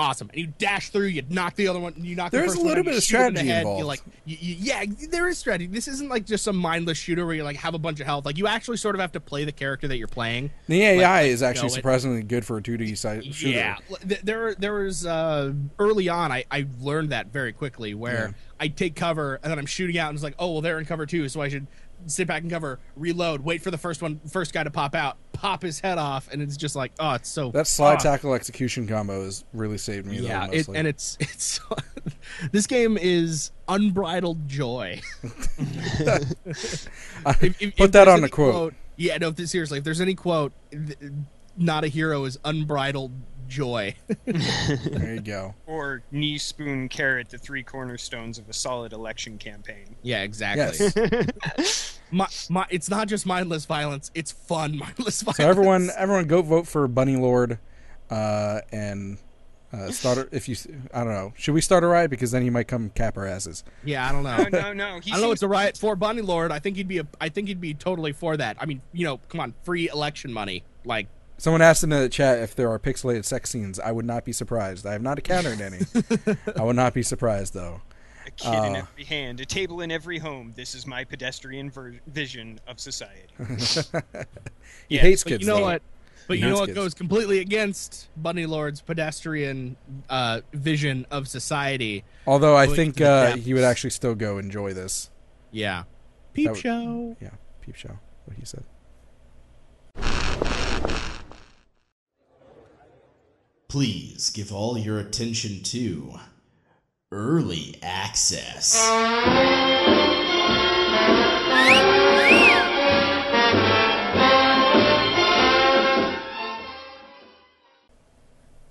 Awesome, 0.00 0.30
and 0.32 0.40
you 0.40 0.46
dash 0.58 0.88
through. 0.88 1.06
You 1.08 1.22
knock 1.28 1.56
the 1.56 1.68
other 1.68 1.78
one. 1.78 1.94
You 1.98 2.16
knock. 2.16 2.30
There's 2.30 2.44
the 2.44 2.48
first 2.52 2.58
a 2.60 2.62
little 2.62 2.70
out, 2.70 2.74
bit 2.76 2.80
of 2.80 2.86
him 2.86 2.90
in 2.92 2.94
the 2.96 3.00
strategy 3.02 3.46
head, 3.48 3.58
involved. 3.58 3.78
You 3.80 3.84
like, 3.84 4.00
you, 4.24 4.36
you- 4.40 4.56
yeah, 4.58 4.84
there 5.10 5.28
is 5.28 5.36
strategy. 5.36 5.66
This 5.66 5.88
isn't 5.88 6.08
like 6.08 6.24
just 6.24 6.42
some 6.42 6.56
mindless 6.56 6.96
shooter 6.96 7.26
where 7.26 7.34
you 7.34 7.44
like 7.44 7.56
have 7.56 7.74
a 7.74 7.78
bunch 7.78 8.00
of 8.00 8.06
health. 8.06 8.24
Like 8.24 8.38
you 8.38 8.46
actually 8.46 8.78
sort 8.78 8.94
of 8.94 9.00
have 9.02 9.12
to 9.12 9.20
play 9.20 9.44
the 9.44 9.52
character 9.52 9.86
that 9.88 9.98
you're 9.98 10.08
playing. 10.08 10.50
The 10.68 10.82
AI 10.82 11.20
like, 11.22 11.26
is 11.30 11.42
actually 11.42 11.68
know 11.68 11.74
it. 11.74 11.76
surprisingly 11.76 12.22
good 12.22 12.46
for 12.46 12.56
a 12.56 12.62
2D 12.62 12.96
side 12.96 13.24
shooter. 13.34 13.56
Yeah, 13.58 13.76
there 14.22 14.54
there 14.54 14.72
was 14.72 15.04
uh, 15.04 15.52
early 15.78 16.08
on. 16.08 16.32
I, 16.32 16.44
I 16.50 16.66
learned 16.80 17.10
that 17.10 17.26
very 17.26 17.52
quickly 17.52 17.92
where 17.94 18.28
Yeah. 18.28 18.32
I 18.58 18.68
take 18.68 18.96
cover 18.96 19.38
and 19.42 19.50
then 19.50 19.58
I'm 19.58 19.66
shooting 19.66 19.98
out 19.98 20.08
and 20.08 20.16
it's 20.16 20.24
like, 20.24 20.34
oh 20.38 20.52
well, 20.52 20.60
they're 20.62 20.78
in 20.78 20.86
cover 20.86 21.04
too, 21.06 21.28
so 21.28 21.42
I 21.42 21.48
should 21.50 21.66
sit 22.06 22.26
back 22.26 22.42
and 22.42 22.50
cover, 22.50 22.78
reload, 22.96 23.42
wait 23.42 23.62
for 23.62 23.70
the 23.70 23.78
first 23.78 24.02
one, 24.02 24.20
first 24.28 24.52
guy 24.52 24.64
to 24.64 24.70
pop 24.70 24.94
out, 24.94 25.16
pop 25.32 25.62
his 25.62 25.80
head 25.80 25.98
off, 25.98 26.28
and 26.32 26.40
it's 26.42 26.56
just 26.56 26.76
like, 26.76 26.92
oh, 26.98 27.12
it's 27.14 27.28
so 27.28 27.50
That 27.50 27.66
slide 27.66 28.00
tackle 28.00 28.34
execution 28.34 28.86
combo 28.86 29.24
has 29.24 29.44
really 29.52 29.78
saved 29.78 30.06
me. 30.06 30.18
Yeah, 30.18 30.46
though, 30.46 30.52
it, 30.52 30.68
and 30.68 30.86
it's 30.86 31.16
it's 31.20 31.60
this 32.52 32.66
game 32.66 32.98
is 33.00 33.50
unbridled 33.68 34.48
joy. 34.48 35.00
If- 35.22 36.36
if- 37.42 37.62
if 37.62 37.76
Put 37.76 37.92
that 37.92 38.08
on 38.08 38.14
any 38.18 38.22
the 38.22 38.28
quote. 38.28 38.74
Yeah, 38.96 39.16
no, 39.18 39.32
seriously, 39.32 39.78
if 39.78 39.84
there's 39.84 40.00
any 40.00 40.14
quote, 40.14 40.52
th- 40.70 40.98
not 41.56 41.84
a 41.84 41.88
hero 41.88 42.24
is 42.24 42.38
unbridled 42.44 43.12
joy. 43.50 43.94
there 44.24 45.14
you 45.14 45.20
go. 45.20 45.54
Or 45.66 46.02
knee 46.10 46.38
spoon 46.38 46.88
carrot, 46.88 47.28
the 47.28 47.38
three 47.38 47.62
cornerstones 47.62 48.38
of 48.38 48.48
a 48.48 48.52
solid 48.52 48.92
election 48.92 49.36
campaign. 49.36 49.96
yeah, 50.02 50.22
exactly. 50.22 50.90
Yes. 50.96 51.98
My, 52.12 52.26
my, 52.48 52.66
it's 52.70 52.90
not 52.90 53.06
just 53.06 53.24
mindless 53.24 53.66
violence; 53.66 54.10
it's 54.16 54.32
fun 54.32 54.76
mindless 54.76 55.22
violence. 55.22 55.36
So 55.36 55.48
everyone, 55.48 55.90
everyone, 55.96 56.26
go 56.26 56.42
vote 56.42 56.66
for 56.66 56.88
Bunny 56.88 57.14
Lord, 57.14 57.60
uh, 58.10 58.62
and 58.72 59.18
uh, 59.72 59.90
start. 59.92 60.28
If 60.32 60.48
you, 60.48 60.56
I 60.92 61.04
don't 61.04 61.12
know, 61.12 61.32
should 61.36 61.54
we 61.54 61.60
start 61.60 61.84
a 61.84 61.86
riot 61.86 62.10
because 62.10 62.32
then 62.32 62.42
he 62.42 62.50
might 62.50 62.66
come 62.66 62.90
cap 62.90 63.16
our 63.16 63.26
asses. 63.26 63.62
yeah, 63.84 64.08
I 64.08 64.12
don't 64.12 64.24
know. 64.24 64.36
No, 64.50 64.72
no, 64.72 64.72
no. 64.72 65.00
He 65.04 65.12
I 65.12 65.14
don't 65.14 65.26
know. 65.26 65.30
It's 65.32 65.42
a 65.42 65.48
riot 65.48 65.78
for 65.78 65.94
Bunny 65.94 66.22
Lord. 66.22 66.50
I 66.50 66.58
think 66.58 66.76
he'd 66.76 66.88
be. 66.88 66.98
A, 66.98 67.06
I 67.20 67.28
think 67.28 67.46
he'd 67.46 67.60
be 67.60 67.74
totally 67.74 68.12
for 68.12 68.36
that. 68.36 68.56
I 68.58 68.66
mean, 68.66 68.82
you 68.92 69.04
know, 69.04 69.18
come 69.28 69.40
on, 69.40 69.54
free 69.62 69.88
election 69.88 70.32
money. 70.32 70.64
Like, 70.84 71.06
Someone 71.40 71.62
asked 71.62 71.82
in 71.82 71.88
the 71.88 72.06
chat 72.10 72.38
if 72.40 72.54
there 72.54 72.68
are 72.70 72.78
pixelated 72.78 73.24
sex 73.24 73.48
scenes. 73.48 73.80
I 73.80 73.92
would 73.92 74.04
not 74.04 74.26
be 74.26 74.32
surprised. 74.32 74.84
I 74.86 74.92
have 74.92 75.00
not 75.00 75.18
encountered 75.18 75.58
any. 75.62 75.78
I 76.54 76.62
would 76.62 76.76
not 76.76 76.92
be 76.92 77.02
surprised 77.02 77.54
though. 77.54 77.80
a 78.26 78.30
kid 78.30 78.48
in 78.52 78.76
uh, 78.76 78.84
every 78.90 79.04
hand, 79.04 79.40
a 79.40 79.46
table 79.46 79.80
in 79.80 79.90
every 79.90 80.18
home. 80.18 80.52
This 80.54 80.74
is 80.74 80.86
my 80.86 81.02
pedestrian 81.04 81.70
ver- 81.70 81.94
vision 82.06 82.60
of 82.68 82.78
society. 82.78 83.22
He 84.88 84.96
Yeah, 84.96 85.00
hates 85.00 85.24
but 85.24 85.30
kids. 85.30 85.40
you 85.40 85.46
know 85.46 85.56
though. 85.56 85.62
what? 85.62 85.82
But 86.28 86.36
He 86.36 86.42
you 86.42 86.50
know 86.50 86.56
what 86.58 86.66
kids. 86.66 86.76
goes 86.78 86.92
completely 86.94 87.38
against 87.38 88.08
Bunny 88.18 88.44
Lord's 88.44 88.82
pedestrian 88.82 89.76
uh, 90.10 90.42
vision 90.52 91.06
of 91.10 91.26
society. 91.26 92.04
Although 92.26 92.54
I 92.56 92.66
think 92.66 93.00
uh, 93.00 93.36
he 93.36 93.54
would 93.54 93.64
actually 93.64 93.90
still 93.90 94.14
go 94.14 94.36
enjoy 94.36 94.74
this. 94.74 95.10
Yeah. 95.52 95.84
Peep 96.34 96.50
would- 96.50 96.58
show. 96.60 97.16
Yeah, 97.20 97.30
peep 97.62 97.76
show. 97.76 97.98
What 98.26 98.36
he 98.36 98.44
said. 98.44 98.64
Please 103.70 104.30
give 104.30 104.52
all 104.52 104.76
your 104.76 104.98
attention 104.98 105.62
to 105.62 106.14
early 107.12 107.76
access. 107.84 108.74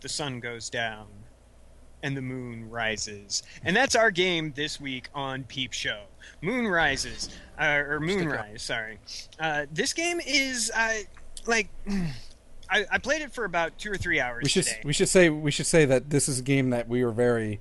the 0.01 0.09
sun 0.09 0.41
goes 0.41 0.69
down 0.69 1.07
and 2.03 2.17
the 2.17 2.21
moon 2.21 2.69
rises. 2.69 3.43
And 3.63 3.73
that's 3.73 3.95
our 3.95 4.11
game 4.11 4.51
this 4.57 4.81
week 4.81 5.07
on 5.15 5.45
Peep 5.45 5.71
Show. 5.71 6.01
Moon 6.41 6.67
rises, 6.67 7.29
uh, 7.57 7.83
or 7.87 8.01
Moonrise, 8.01 8.63
sorry. 8.63 8.99
Uh, 9.39 9.65
this 9.71 9.93
game 9.93 10.19
is 10.27 10.69
uh, 10.75 10.95
like 11.45 11.69
I, 12.71 12.85
I 12.91 12.97
played 12.99 13.21
it 13.21 13.31
for 13.33 13.45
about 13.45 13.77
two 13.77 13.91
or 13.91 13.97
three 13.97 14.19
hours 14.19 14.43
We 14.43 14.49
should 14.49 14.65
today. 14.65 14.81
we 14.85 14.93
should 14.93 15.09
say 15.09 15.29
we 15.29 15.51
should 15.51 15.65
say 15.65 15.85
that 15.85 16.09
this 16.09 16.29
is 16.29 16.39
a 16.39 16.43
game 16.43 16.69
that 16.71 16.87
we 16.87 17.03
were 17.03 17.11
very 17.11 17.59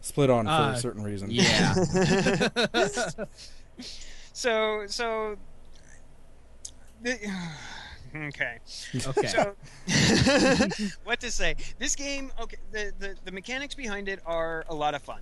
split 0.00 0.30
on 0.30 0.44
for 0.46 0.50
Uh, 0.50 0.72
a 0.72 0.76
certain 0.78 1.02
reason. 1.02 1.30
Yeah. 1.30 1.74
So 4.32 4.84
so. 4.86 5.36
The, 7.02 7.18
okay. 8.16 8.58
okay. 9.06 9.26
So, 9.28 9.54
what 11.04 11.20
to 11.20 11.30
say? 11.30 11.54
This 11.78 11.94
game, 11.94 12.32
okay, 12.40 12.56
the, 12.72 12.92
the 12.98 13.14
the 13.24 13.30
mechanics 13.32 13.74
behind 13.74 14.08
it 14.08 14.20
are 14.26 14.64
a 14.68 14.74
lot 14.74 14.94
of 14.94 15.02
fun. 15.02 15.20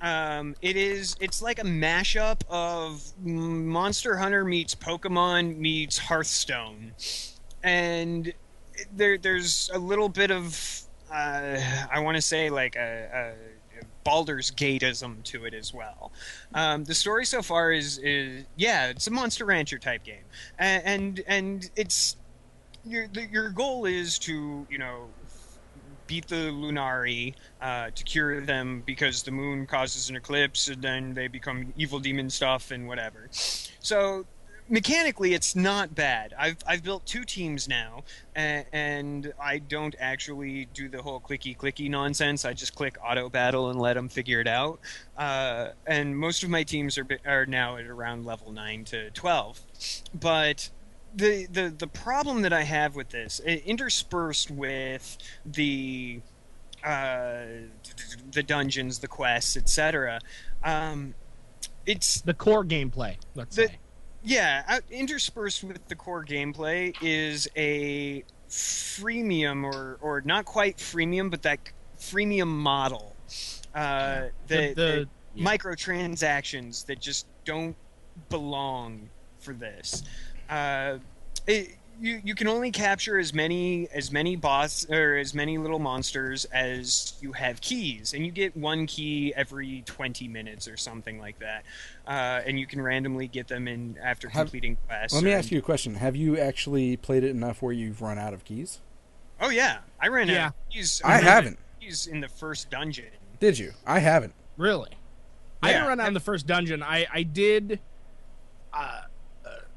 Um, 0.00 0.54
it 0.62 0.76
is 0.76 1.16
it's 1.20 1.40
like 1.42 1.58
a 1.58 1.64
mashup 1.64 2.40
of 2.48 3.02
Monster 3.24 4.16
Hunter 4.16 4.44
meets 4.44 4.74
Pokemon 4.74 5.56
meets 5.56 5.98
Hearthstone, 5.98 6.92
and 7.66 8.32
there 8.94 9.18
there's 9.18 9.70
a 9.74 9.78
little 9.78 10.08
bit 10.08 10.30
of 10.30 10.80
uh, 11.12 11.58
I 11.90 11.98
want 12.00 12.16
to 12.16 12.22
say 12.22 12.48
like 12.48 12.76
a, 12.76 13.34
a 13.80 13.84
Baldur's 14.04 14.52
Gateism 14.52 15.22
to 15.24 15.44
it 15.44 15.52
as 15.54 15.74
well. 15.74 16.12
Um, 16.54 16.84
the 16.84 16.94
story 16.94 17.26
so 17.26 17.42
far 17.42 17.72
is 17.72 17.98
is 17.98 18.44
yeah, 18.56 18.86
it's 18.86 19.06
a 19.08 19.10
Monster 19.10 19.44
Rancher 19.44 19.78
type 19.78 20.04
game, 20.04 20.24
and 20.58 21.20
and, 21.26 21.68
it's 21.76 22.16
your 22.84 23.06
your 23.30 23.50
goal 23.50 23.84
is 23.84 24.18
to 24.20 24.66
you 24.70 24.78
know 24.78 25.08
beat 26.06 26.28
the 26.28 26.36
Lunari 26.52 27.34
uh, 27.60 27.90
to 27.92 28.04
cure 28.04 28.40
them 28.40 28.84
because 28.86 29.24
the 29.24 29.32
moon 29.32 29.66
causes 29.66 30.08
an 30.08 30.14
eclipse 30.14 30.68
and 30.68 30.80
then 30.80 31.14
they 31.14 31.26
become 31.26 31.72
evil 31.76 31.98
demon 31.98 32.30
stuff 32.30 32.70
and 32.70 32.86
whatever. 32.86 33.28
So 33.32 34.24
mechanically, 34.68 35.34
it's 35.34 35.54
not 35.56 35.94
bad. 35.94 36.34
I've 36.38 36.56
I've 36.66 36.82
built 36.82 37.04
two 37.06 37.24
teams 37.24 37.68
now, 37.68 38.04
and, 38.34 38.64
and 38.72 39.32
I 39.40 39.58
don't 39.58 39.94
actually 39.98 40.66
do 40.74 40.88
the 40.88 41.02
whole 41.02 41.20
clicky 41.20 41.56
clicky 41.56 41.88
nonsense. 41.90 42.44
I 42.44 42.52
just 42.52 42.74
click 42.74 42.96
auto 43.04 43.28
battle 43.28 43.70
and 43.70 43.78
let 43.80 43.94
them 43.94 44.08
figure 44.08 44.40
it 44.40 44.46
out. 44.48 44.80
Uh, 45.16 45.68
and 45.86 46.16
most 46.16 46.42
of 46.42 46.50
my 46.50 46.62
teams 46.62 46.98
are 46.98 47.06
are 47.26 47.46
now 47.46 47.76
at 47.76 47.86
around 47.86 48.24
level 48.24 48.52
nine 48.52 48.84
to 48.86 49.10
twelve, 49.10 49.60
but 50.14 50.70
the, 51.14 51.46
the 51.46 51.74
the 51.76 51.86
problem 51.86 52.42
that 52.42 52.52
I 52.52 52.62
have 52.62 52.94
with 52.94 53.08
this, 53.10 53.40
interspersed 53.40 54.50
with 54.50 55.16
the 55.46 56.20
uh, 56.84 57.44
the 58.32 58.42
dungeons, 58.42 58.98
the 58.98 59.08
quests, 59.08 59.56
etc. 59.56 60.20
Um, 60.62 61.14
it's 61.86 62.20
The 62.20 62.34
core 62.34 62.64
gameplay, 62.64 63.16
let's 63.34 63.56
The- 63.56 63.68
say. 63.68 63.78
Yeah, 64.26 64.62
uh, 64.68 64.80
interspersed 64.90 65.64
with 65.64 65.86
the 65.88 65.94
core 65.94 66.24
gameplay 66.24 66.94
is 67.00 67.48
a 67.56 68.22
freemium 68.48 69.64
or 69.64 69.98
or 70.00 70.20
not 70.22 70.44
quite 70.44 70.76
freemium, 70.78 71.30
but 71.30 71.42
that 71.42 71.58
freemium 71.98 72.48
model. 72.48 73.14
Uh, 73.74 74.28
The- 74.48 74.56
the, 74.56 74.74
the- 74.74 75.08
the 75.36 75.42
microtransactions 75.42 76.86
that 76.86 76.98
just 77.00 77.26
don't 77.44 77.76
belong 78.30 79.08
for 79.38 79.52
this. 79.52 80.02
Uh, 80.48 80.98
it, 81.46 81.76
you 82.00 82.20
you 82.24 82.34
can 82.34 82.48
only 82.48 82.70
capture 82.70 83.18
as 83.18 83.32
many 83.34 83.88
as 83.94 84.10
many 84.12 84.36
boss 84.36 84.88
or 84.90 85.16
as 85.16 85.34
many 85.34 85.58
little 85.58 85.78
monsters 85.78 86.44
as 86.46 87.14
you 87.20 87.32
have 87.32 87.60
keys, 87.60 88.12
and 88.14 88.24
you 88.24 88.32
get 88.32 88.56
one 88.56 88.86
key 88.86 89.32
every 89.34 89.82
twenty 89.86 90.28
minutes 90.28 90.68
or 90.68 90.76
something 90.76 91.18
like 91.18 91.38
that. 91.38 91.64
Uh, 92.06 92.40
and 92.46 92.58
you 92.60 92.66
can 92.66 92.80
randomly 92.80 93.26
get 93.28 93.48
them 93.48 93.66
in 93.68 93.96
after 94.02 94.28
Have- 94.28 94.46
completing 94.46 94.76
quests. 94.86 95.14
Let 95.14 95.24
me 95.24 95.32
ask 95.32 95.50
you 95.50 95.58
a 95.58 95.62
question. 95.62 95.94
Have 95.96 96.16
you 96.16 96.38
actually 96.38 96.96
played 96.96 97.24
it 97.24 97.30
enough 97.30 97.62
where 97.62 97.72
you've 97.72 98.02
run 98.02 98.18
out 98.18 98.34
of 98.34 98.44
keys? 98.44 98.80
Oh 99.40 99.50
yeah, 99.50 99.78
I 100.00 100.08
ran 100.08 100.28
Yeah. 100.28 100.46
out. 100.46 100.48
of 100.48 100.70
keys. 100.70 101.02
I 101.04 101.08
ran 101.08 101.14
out 101.16 101.20
of 101.20 101.24
haven't. 101.32 101.58
Keys 101.80 102.06
in 102.06 102.20
the 102.20 102.28
first 102.28 102.70
dungeon. 102.70 103.06
Did 103.40 103.58
you? 103.58 103.72
I 103.86 103.98
haven't. 103.98 104.34
Really? 104.56 104.90
I 105.62 105.68
Yeah. 105.70 105.72
didn't 105.74 105.88
run 105.88 106.00
out 106.00 106.08
in 106.08 106.14
the 106.14 106.20
first 106.20 106.46
dungeon. 106.46 106.82
I 106.82 107.06
I 107.12 107.22
did. 107.22 107.80
Uh, 108.72 109.02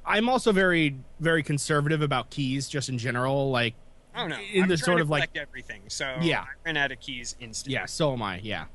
I'm 0.10 0.28
also 0.28 0.52
very 0.52 0.96
very 1.20 1.44
conservative 1.44 2.02
about 2.02 2.30
keys, 2.32 2.68
just 2.68 2.90
in 2.90 2.98
general. 2.98 3.52
Like, 3.52 3.76
Oh 4.16 4.28
no, 4.28 4.38
In 4.54 4.64
I'm 4.64 4.70
the 4.70 4.78
sort 4.78 5.00
of, 5.00 5.10
like- 5.10 5.30
everything. 5.38 5.84
So 5.88 6.18
Yeah. 6.20 6.42
I 6.42 6.46
ran 6.66 6.76
out 6.78 6.92
of 6.92 7.00
keys 7.00 7.36
instantly. 7.40 7.76
yeah, 7.76 7.86
so 7.86 8.12
am 8.14 8.22
I. 8.24 8.40
Yeah. 8.40 8.66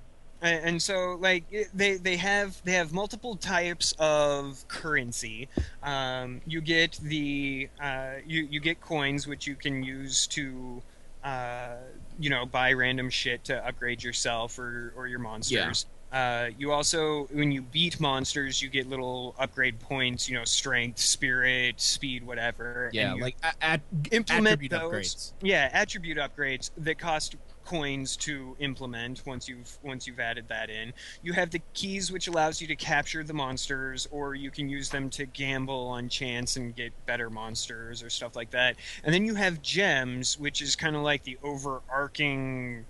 and, 0.41 0.64
and 0.64 0.82
so 0.82 1.16
like 1.20 1.45
they 1.74 1.97
they 1.97 2.16
have 2.16 2.61
they 2.64 2.72
have 2.72 2.93
multiple 2.93 3.35
types 3.37 3.93
of 3.99 4.64
currency. 4.68 5.49
Um, 5.82 6.41
you 6.47 6.61
get 6.61 6.99
the 7.03 7.68
uh, 7.82 8.12
you 8.26 8.47
you 8.51 8.61
get 8.61 8.80
coins 8.80 9.26
which 9.26 9.47
you 9.47 9.57
can 9.57 9.82
use 9.82 10.26
to 10.28 10.82
uh, 11.24 11.76
you 12.18 12.30
know 12.30 12.47
buy 12.47 12.72
random 12.74 13.11
shit 13.11 13.45
to 13.45 13.66
upgrade 13.66 14.03
yourself 14.05 14.59
or 14.59 14.93
or 14.97 15.09
your 15.09 15.18
monsters. 15.18 15.87
Uh, 16.14 16.50
you 16.56 16.70
also, 16.70 17.24
when 17.32 17.50
you 17.50 17.60
beat 17.60 17.98
monsters, 17.98 18.62
you 18.62 18.68
get 18.68 18.88
little 18.88 19.34
upgrade 19.36 19.80
points. 19.80 20.28
You 20.28 20.38
know, 20.38 20.44
strength, 20.44 21.00
spirit, 21.00 21.80
speed, 21.80 22.24
whatever. 22.24 22.88
Yeah, 22.92 23.14
like 23.14 23.34
at, 23.60 23.80
implement 24.12 24.46
attribute 24.46 24.70
those. 24.70 24.92
upgrades. 24.92 25.32
Yeah, 25.42 25.68
attribute 25.72 26.18
upgrades 26.18 26.70
that 26.78 27.00
cost 27.00 27.34
coins 27.64 28.16
to 28.16 28.54
implement 28.60 29.22
once 29.26 29.48
you've 29.48 29.76
once 29.82 30.06
you've 30.06 30.20
added 30.20 30.46
that 30.48 30.70
in. 30.70 30.92
You 31.22 31.32
have 31.32 31.50
the 31.50 31.60
keys 31.72 32.12
which 32.12 32.28
allows 32.28 32.60
you 32.60 32.68
to 32.68 32.76
capture 32.76 33.24
the 33.24 33.34
monsters 33.34 34.06
or 34.12 34.34
you 34.34 34.50
can 34.50 34.68
use 34.68 34.90
them 34.90 35.10
to 35.10 35.26
gamble 35.26 35.88
on 35.88 36.08
chance 36.08 36.56
and 36.56 36.76
get 36.76 36.92
better 37.06 37.30
monsters 37.30 38.02
or 38.02 38.10
stuff 38.10 38.36
like 38.36 38.50
that. 38.50 38.76
And 39.02 39.12
then 39.12 39.24
you 39.24 39.34
have 39.34 39.62
gems 39.62 40.38
which 40.38 40.62
is 40.62 40.76
kind 40.76 40.94
of 40.94 41.02
like 41.02 41.24
the 41.24 41.38
overarching 41.42 42.84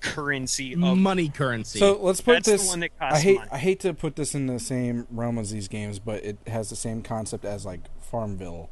currency 0.00 0.72
of 0.74 0.78
money 0.78 1.28
currency. 1.28 1.78
So 1.78 1.98
let's 2.00 2.20
put 2.20 2.34
That's 2.34 2.46
the 2.46 2.52
this. 2.52 2.68
one 2.68 2.80
that 2.80 2.90
I 3.00 3.18
hate. 3.18 3.36
money. 3.38 3.48
I 3.52 3.58
hate 3.58 3.80
to 3.80 3.94
put 3.94 4.16
this 4.16 4.34
in 4.34 4.46
the 4.46 4.58
same 4.58 5.06
realm 5.10 5.38
as 5.38 5.50
these 5.50 5.68
games, 5.68 5.98
but 5.98 6.24
it 6.24 6.38
has 6.46 6.70
the 6.70 6.76
same 6.76 7.02
concept 7.02 7.44
as 7.44 7.64
like 7.66 7.80
Farmville 8.00 8.70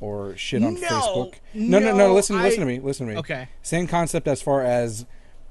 or 0.00 0.36
shit 0.36 0.62
on 0.62 0.74
No, 0.74 0.80
Facebook. 0.88 1.34
No, 1.54 1.78
no, 1.78 1.90
no. 1.92 1.96
no, 1.96 2.14
Listen, 2.14 2.36
I- 2.36 2.44
listen 2.44 2.60
to 2.60 2.66
me. 2.66 2.78
Listen 2.80 3.06
to 3.08 3.12
me. 3.14 3.18
okay. 3.18 3.48
Same 3.62 3.86
concept 3.86 4.28
as 4.28 4.40
far 4.40 4.62
as 4.62 5.06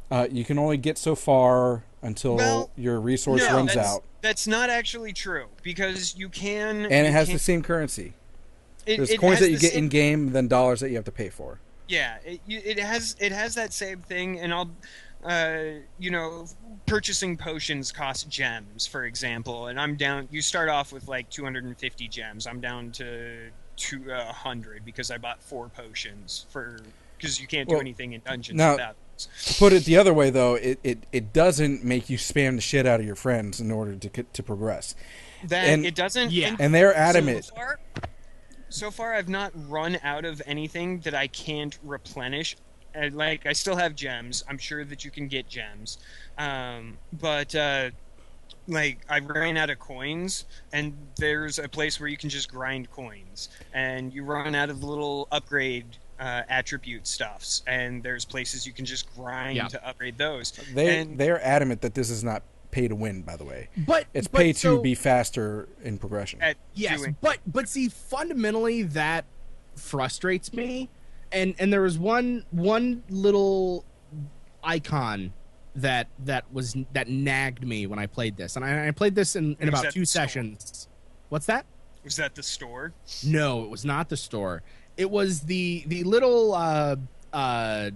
uh, 0.09 0.27
you 0.31 0.45
can 0.45 0.57
only 0.57 0.77
get 0.77 0.97
so 0.97 1.15
far 1.15 1.83
until 2.01 2.35
Well, 2.37 2.69
your 2.77 2.99
resource 3.01 3.41
No, 3.41 3.55
runs 3.57 3.73
that's, 3.73 3.89
out, 3.89 4.03
That's 4.21 4.47
not 4.47 4.69
actually 4.69 5.11
true 5.11 5.47
because 5.63 6.15
you 6.17 6.29
can 6.29 6.83
and 6.85 7.07
it 7.07 7.11
has 7.11 7.27
can- 7.27 7.35
the 7.35 7.39
same 7.39 7.61
currency. 7.61 8.13
it- 8.85 8.97
There's 8.97 9.09
it 9.09 9.19
coins 9.19 9.39
that 9.41 9.51
you 9.51 9.57
get 9.59 9.73
same- 9.73 9.85
in 9.85 9.89
game, 9.89 10.31
then 10.31 10.47
dollars 10.47 10.79
that 10.79 10.89
you 10.89 10.95
have 10.95 11.03
to 11.05 11.11
pay 11.11 11.27
for. 11.29 11.59
Yeah, 11.87 12.17
it, 12.25 12.41
it 12.47 12.79
has 12.79 13.15
it 13.19 13.31
has 13.31 13.55
that 13.55 13.73
same 13.73 14.01
thing, 14.01 14.39
and 14.39 14.53
I'll, 14.53 14.69
uh, 15.23 15.79
you 15.99 16.11
know, 16.11 16.45
purchasing 16.85 17.37
potions 17.37 17.91
cost 17.91 18.29
gems, 18.29 18.85
for 18.85 19.05
example, 19.05 19.67
and 19.67 19.79
I'm 19.79 19.95
down. 19.95 20.27
You 20.31 20.41
start 20.41 20.69
off 20.69 20.91
with 20.91 21.07
like 21.07 21.29
250 21.29 22.07
gems. 22.07 22.45
I'm 22.45 22.59
down 22.59 22.91
to 22.93 23.49
two 23.77 24.11
uh, 24.11 24.33
hundred 24.33 24.83
because 24.83 25.11
I 25.11 25.17
bought 25.17 25.41
four 25.41 25.69
potions 25.69 26.45
for 26.49 26.79
because 27.17 27.39
you 27.39 27.47
can't 27.47 27.67
do 27.69 27.75
Well, 27.75 27.81
anything 27.81 28.13
in 28.13 28.21
dungeons 28.25 28.57
now- 28.57 28.73
without. 28.73 28.95
To 29.45 29.53
put 29.55 29.73
it 29.73 29.83
the 29.85 29.97
other 29.97 30.13
way, 30.13 30.29
though, 30.29 30.53
it, 30.53 30.79
it, 30.83 30.99
it 31.11 31.33
doesn't 31.33 31.83
make 31.83 32.07
you 32.07 32.19
spam 32.19 32.53
the 32.53 32.61
shit 32.61 32.85
out 32.85 32.99
of 32.99 33.05
your 33.07 33.15
friends 33.15 33.59
in 33.59 33.71
order 33.71 33.95
to 33.95 34.09
to 34.23 34.43
progress. 34.43 34.93
That 35.45 35.63
and- 35.69 35.85
it 35.85 35.95
doesn't. 35.95 36.31
Yeah. 36.31 36.55
And 36.59 36.71
they're 36.75 36.93
adamant. 36.95 37.45
So 37.45 37.55
far, 37.55 37.79
so 38.69 38.91
far, 38.91 39.13
I've 39.13 39.29
not 39.29 39.51
run 39.69 39.97
out 40.03 40.25
of 40.25 40.41
anything 40.45 40.99
that 41.01 41.13
I 41.13 41.27
can't 41.27 41.77
replenish. 41.83 42.55
And, 42.93 43.15
like 43.15 43.45
I 43.45 43.53
still 43.53 43.75
have 43.75 43.95
gems. 43.95 44.43
I'm 44.49 44.57
sure 44.57 44.83
that 44.85 45.05
you 45.05 45.11
can 45.11 45.27
get 45.27 45.47
gems, 45.47 45.99
um, 46.37 46.97
but 47.13 47.53
uh, 47.53 47.91
like 48.67 48.99
I 49.09 49.19
ran 49.19 49.55
out 49.55 49.69
of 49.69 49.77
coins, 49.77 50.45
and 50.73 50.93
there's 51.17 51.59
a 51.59 51.67
place 51.69 51.99
where 51.99 52.09
you 52.09 52.17
can 52.17 52.29
just 52.29 52.49
grind 52.49 52.89
coins, 52.91 53.49
and 53.73 54.11
you 54.11 54.23
run 54.23 54.55
out 54.55 54.69
of 54.69 54.83
little 54.83 55.27
upgrade. 55.31 55.85
Uh, 56.19 56.41
attribute 56.49 57.05
stuffs, 57.05 57.61
and 57.67 58.01
there's 58.01 58.25
places 58.25 58.65
you 58.65 58.73
can 58.73 58.85
just 58.85 59.13
grind 59.15 59.55
Yeah. 59.55 59.67
to 59.67 59.87
upgrade 59.87 60.17
those. 60.17 60.51
They 60.73 61.01
and 61.01 61.15
they're 61.15 61.39
adamant 61.45 61.81
that 61.81 61.93
this 61.93 62.09
is 62.09 62.23
not 62.23 62.41
pay 62.77 62.87
to 62.87 62.95
win. 62.95 63.23
By 63.23 63.35
the 63.35 63.43
way, 63.43 63.69
but 63.75 64.05
it's 64.13 64.27
but 64.27 64.39
pay 64.39 64.53
so- 64.53 64.77
to 64.77 64.81
be 64.81 64.93
faster 64.95 65.67
in 65.83 65.97
progression. 65.97 66.41
at 66.41 66.57
Yes, 66.73 66.99
doing, 66.99 67.15
but 67.21 67.39
but 67.47 67.67
see, 67.67 67.89
fundamentally 67.89 68.83
that 68.83 69.25
frustrates 69.75 70.53
me. 70.53 70.89
And 71.31 71.55
and 71.59 71.73
there 71.73 71.81
was 71.81 71.97
one 71.97 72.45
one 72.51 73.03
little 73.09 73.83
icon 74.63 75.33
that 75.75 76.07
that 76.25 76.45
was 76.53 76.75
that 76.93 77.09
nagged 77.09 77.67
me 77.67 77.87
when 77.87 77.99
I 77.99 78.05
played 78.05 78.37
this, 78.37 78.55
and 78.55 78.63
I, 78.63 78.87
I 78.87 78.91
played 78.91 79.15
this 79.15 79.35
in, 79.35 79.57
in 79.59 79.67
about 79.69 79.91
two 79.91 80.01
the 80.01 80.05
store? 80.05 80.21
sessions. 80.23 80.87
What's 81.29 81.47
that? 81.47 81.65
was 82.03 82.15
that 82.15 82.35
the 82.35 82.43
store? 82.43 82.93
No, 83.25 83.65
it 83.65 83.69
was 83.69 83.83
not 83.83 84.07
the 84.07 84.15
store. 84.15 84.63
It 84.95 85.09
was 85.11 85.41
the 85.41 85.83
the 85.87 86.05
little 86.05 86.53
uh, 86.53 86.95
uh, 87.33 87.89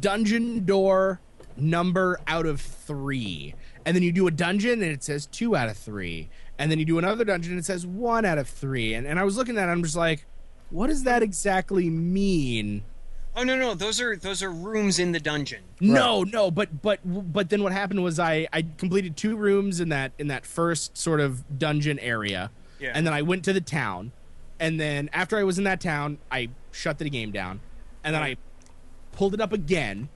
dungeon 0.00 0.64
door 0.64 1.20
number 1.56 2.20
out 2.26 2.46
of 2.46 2.60
three, 2.60 3.54
and 3.84 3.94
then 3.96 4.02
you 4.02 4.12
do 4.12 4.26
a 4.26 4.30
dungeon 4.30 4.82
and 4.82 4.90
it 4.92 5.02
says 5.02 5.26
two 5.26 5.56
out 5.56 5.68
of 5.68 5.76
three, 5.76 6.28
and 6.58 6.70
then 6.70 6.78
you 6.78 6.84
do 6.84 6.98
another 6.98 7.24
dungeon 7.24 7.52
and 7.52 7.58
it 7.60 7.64
says 7.64 7.86
one 7.86 8.24
out 8.24 8.38
of 8.38 8.48
three, 8.48 8.94
and, 8.94 9.06
and 9.06 9.18
I 9.18 9.24
was 9.24 9.36
looking 9.36 9.56
at 9.58 9.68
it, 9.68 9.72
I'm 9.72 9.82
just 9.82 9.96
like, 9.96 10.26
what 10.70 10.88
does 10.88 11.04
that 11.04 11.22
exactly 11.22 11.88
mean? 11.90 12.82
Oh 13.38 13.42
no 13.44 13.54
no 13.54 13.74
those 13.74 14.00
are 14.00 14.16
those 14.16 14.42
are 14.42 14.50
rooms 14.50 14.98
in 14.98 15.12
the 15.12 15.20
dungeon. 15.20 15.62
No, 15.78 16.22
no, 16.24 16.50
but 16.50 16.80
but 16.80 17.00
but 17.04 17.50
then 17.50 17.62
what 17.62 17.72
happened 17.72 18.02
was 18.02 18.18
I 18.18 18.48
I 18.50 18.64
completed 18.78 19.14
two 19.16 19.36
rooms 19.36 19.78
in 19.78 19.90
that 19.90 20.12
in 20.18 20.28
that 20.28 20.46
first 20.46 20.96
sort 20.96 21.20
of 21.20 21.58
dungeon 21.58 21.98
area, 21.98 22.50
Yeah. 22.80 22.92
and 22.94 23.06
then 23.06 23.12
I 23.12 23.20
went 23.20 23.44
to 23.44 23.52
the 23.52 23.60
town, 23.60 24.12
and 24.58 24.80
then 24.80 25.10
after 25.12 25.36
I 25.36 25.42
was 25.44 25.58
in 25.58 25.64
that 25.64 25.82
town, 25.82 26.16
I 26.32 26.48
shut 26.72 26.96
the 26.98 27.10
game 27.10 27.30
down, 27.30 27.60
and 28.02 28.14
then 28.14 28.22
I 28.22 28.36
pulled 29.12 29.34
it 29.34 29.40
up 29.42 29.52
again, 29.52 30.08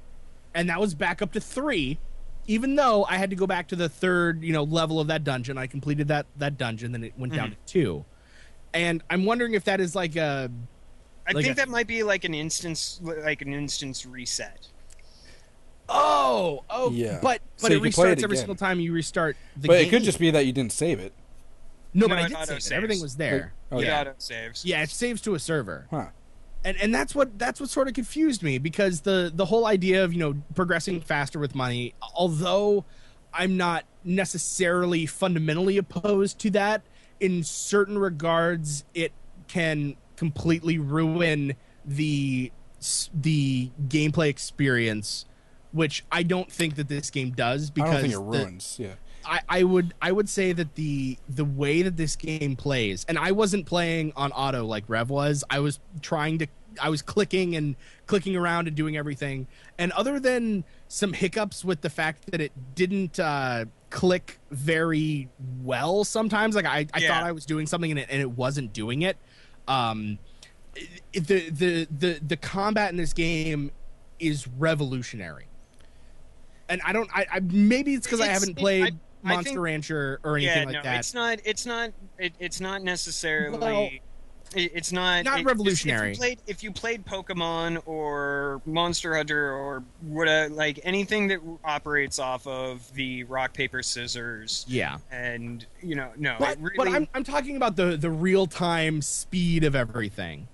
and 0.54 0.68
that 0.68 0.80
was 0.80 0.94
back 0.94 1.22
up 1.22 1.32
to 1.32 1.40
three, 1.40 1.98
even 2.46 2.74
though 2.76 3.04
I 3.04 3.16
had 3.16 3.30
to 3.30 3.36
go 3.36 3.46
back 3.46 3.68
to 3.68 3.76
the 3.76 3.88
third 3.88 4.42
you 4.42 4.52
know 4.52 4.64
level 4.64 5.00
of 5.00 5.06
that 5.08 5.24
dungeon. 5.24 5.58
I 5.58 5.66
completed 5.66 6.08
that 6.08 6.26
that 6.36 6.58
dungeon, 6.58 6.92
then 6.92 7.04
it 7.04 7.14
went 7.18 7.34
down 7.34 7.48
hmm. 7.48 7.54
to 7.54 7.58
two, 7.66 8.04
and 8.74 9.02
I'm 9.10 9.24
wondering 9.24 9.54
if 9.54 9.64
that 9.64 9.80
is 9.80 9.94
like 9.94 10.16
a 10.16 10.50
I 11.26 11.32
Like 11.32 11.44
think 11.44 11.56
a- 11.56 11.60
that 11.60 11.68
might 11.68 11.86
be 11.86 12.02
like 12.02 12.24
an 12.24 12.34
instance, 12.34 13.00
like 13.02 13.42
an 13.42 13.52
instance 13.52 14.04
reset. 14.06 14.68
oh 15.88 16.64
oh 16.70 16.90
Yeah. 16.90 17.18
but 17.22 17.40
but 17.60 17.70
you 17.70 17.78
it 17.78 17.82
can 17.82 17.92
play 17.92 18.12
it 18.12 18.18
restarts 18.18 18.24
every 18.24 18.36
single 18.36 18.54
time 18.54 18.80
you 18.80 18.92
restart 18.92 19.36
the 19.56 19.68
but 19.68 19.74
game. 19.78 19.86
it 19.86 19.90
could 19.90 20.02
just 20.02 20.18
be 20.18 20.30
that 20.30 20.46
you 20.46 20.52
didn't 20.52 20.72
save 20.72 20.98
it. 21.00 21.12
No, 21.92 22.06
No, 22.06 22.14
but 22.14 22.18
I 22.18 22.26
it 22.26 22.28
did 22.28 22.62
save 22.62 22.72
it. 22.72 22.76
Everything 22.76 23.00
was 23.02 23.16
there. 23.16 23.52
Oh, 23.72 23.78
It 23.78 23.86
yeah. 23.86 24.00
auto 24.00 24.14
saves. 24.18 24.64
Yeah, 24.64 24.82
it 24.82 24.90
saves 24.90 25.20
to 25.22 25.34
a 25.34 25.38
server. 25.40 25.86
Huh. 25.90 26.06
And 26.64 26.76
and 26.80 26.94
that's 26.94 27.14
what 27.14 27.38
that's 27.38 27.58
what 27.60 27.70
sort 27.70 27.88
of 27.88 27.94
confused 27.94 28.42
me 28.42 28.58
because 28.58 29.00
the 29.00 29.32
the 29.34 29.46
whole 29.46 29.66
idea 29.66 30.04
of, 30.04 30.12
you 30.12 30.18
know, 30.18 30.42
progressing 30.54 31.00
faster 31.00 31.38
with 31.38 31.54
money, 31.54 31.94
although 32.14 32.84
I'm 33.32 33.56
not 33.56 33.84
necessarily 34.04 35.06
fundamentally 35.06 35.78
opposed 35.78 36.38
to 36.40 36.50
that, 36.50 36.82
in 37.18 37.42
certain 37.44 37.98
regards 37.98 38.84
it 38.94 39.12
can 39.48 39.96
completely 40.16 40.78
ruin 40.78 41.54
the 41.84 42.52
the 43.14 43.70
gameplay 43.88 44.28
experience 44.28 45.26
which 45.72 46.04
I 46.10 46.22
don't 46.24 46.50
think 46.50 46.74
that 46.76 46.88
this 46.88 47.10
game 47.10 47.30
does 47.30 47.70
I 47.70 47.72
because 47.74 47.90
don't 47.92 48.00
think 48.02 48.14
it 48.14 48.16
the- 48.16 48.22
yeah. 48.78 48.94
I, 49.24 49.40
I 49.48 49.62
would 49.64 49.94
I 50.00 50.12
would 50.12 50.28
say 50.28 50.52
that 50.52 50.74
the 50.74 51.18
the 51.28 51.44
way 51.44 51.82
that 51.82 51.96
this 51.96 52.16
game 52.16 52.56
plays, 52.56 53.04
and 53.08 53.18
I 53.18 53.32
wasn't 53.32 53.66
playing 53.66 54.12
on 54.16 54.32
auto 54.32 54.64
like 54.64 54.84
Rev 54.88 55.10
was. 55.10 55.44
I 55.50 55.58
was 55.60 55.78
trying 56.00 56.38
to 56.38 56.46
I 56.80 56.88
was 56.88 57.02
clicking 57.02 57.56
and 57.56 57.76
clicking 58.06 58.36
around 58.36 58.68
and 58.68 58.76
doing 58.76 58.96
everything. 58.96 59.46
And 59.78 59.92
other 59.92 60.20
than 60.20 60.64
some 60.88 61.12
hiccups 61.12 61.64
with 61.64 61.80
the 61.80 61.90
fact 61.90 62.30
that 62.30 62.40
it 62.40 62.52
didn't 62.74 63.18
uh, 63.20 63.64
click 63.90 64.38
very 64.50 65.28
well 65.62 66.04
sometimes, 66.04 66.54
like 66.54 66.64
I, 66.66 66.86
I 66.94 66.98
Yeah. 67.00 67.08
thought 67.08 67.24
I 67.24 67.32
was 67.32 67.44
doing 67.44 67.66
something 67.66 67.90
and 67.90 67.98
it, 68.00 68.08
and 68.10 68.20
it 68.20 68.30
wasn't 68.30 68.72
doing 68.72 69.02
it. 69.02 69.16
Um, 69.68 70.18
it- 71.12 71.26
the 71.26 71.50
the 71.50 71.88
the 71.90 72.20
the 72.26 72.36
combat 72.36 72.90
in 72.90 72.96
this 72.96 73.12
game 73.12 73.72
is 74.20 74.46
revolutionary. 74.46 75.46
And 76.68 76.80
I 76.84 76.92
don't. 76.92 77.10
I, 77.12 77.26
I 77.32 77.40
maybe 77.40 77.94
it's 77.94 78.06
because 78.06 78.20
I 78.20 78.26
haven't 78.28 78.56
played 78.56 78.84
I- 78.84 78.86
I 78.88 78.90
Monster 79.22 79.50
think- 79.50 79.60
Rancher 79.60 80.20
or 80.24 80.36
anything 80.36 80.58
yeah, 80.58 80.64
like 80.64 80.72
no, 80.74 80.82
that. 80.82 80.98
it's 80.98 81.14
not. 81.14 81.38
It's 81.44 81.66
not. 81.66 81.90
It, 82.18 82.34
it's 82.38 82.60
not 82.60 82.82
necessarily. 82.82 83.58
Well, 83.58 83.90
it- 84.54 84.72
it's 84.74 84.90
not 84.90 85.24
not 85.24 85.40
it- 85.40 85.46
revolutionary. 85.46 86.10
If 86.10 86.16
you, 86.16 86.20
played, 86.20 86.38
if 86.48 86.62
you 86.64 86.72
played 86.72 87.06
Pokemon 87.06 87.82
or 87.86 88.60
Monster 88.66 89.14
Hunter 89.16 89.52
or 89.52 89.84
what, 90.00 90.50
like 90.50 90.80
anything 90.82 91.28
that 91.28 91.38
operates 91.64 92.18
off 92.18 92.46
of 92.48 92.92
the 92.94 93.22
rock 93.24 93.54
paper 93.54 93.80
scissors, 93.82 94.64
yeah, 94.66 94.98
and 95.12 95.64
you 95.82 95.94
know, 95.94 96.10
no, 96.16 96.34
but, 96.40 96.60
really. 96.60 96.76
but 96.76 96.88
I'm 96.88 97.06
I'm 97.14 97.22
talking 97.22 97.56
about 97.56 97.76
the 97.76 97.96
the 97.96 98.10
real 98.10 98.46
time 98.46 99.02
speed 99.02 99.62
of 99.62 99.76
everything. 99.76 100.48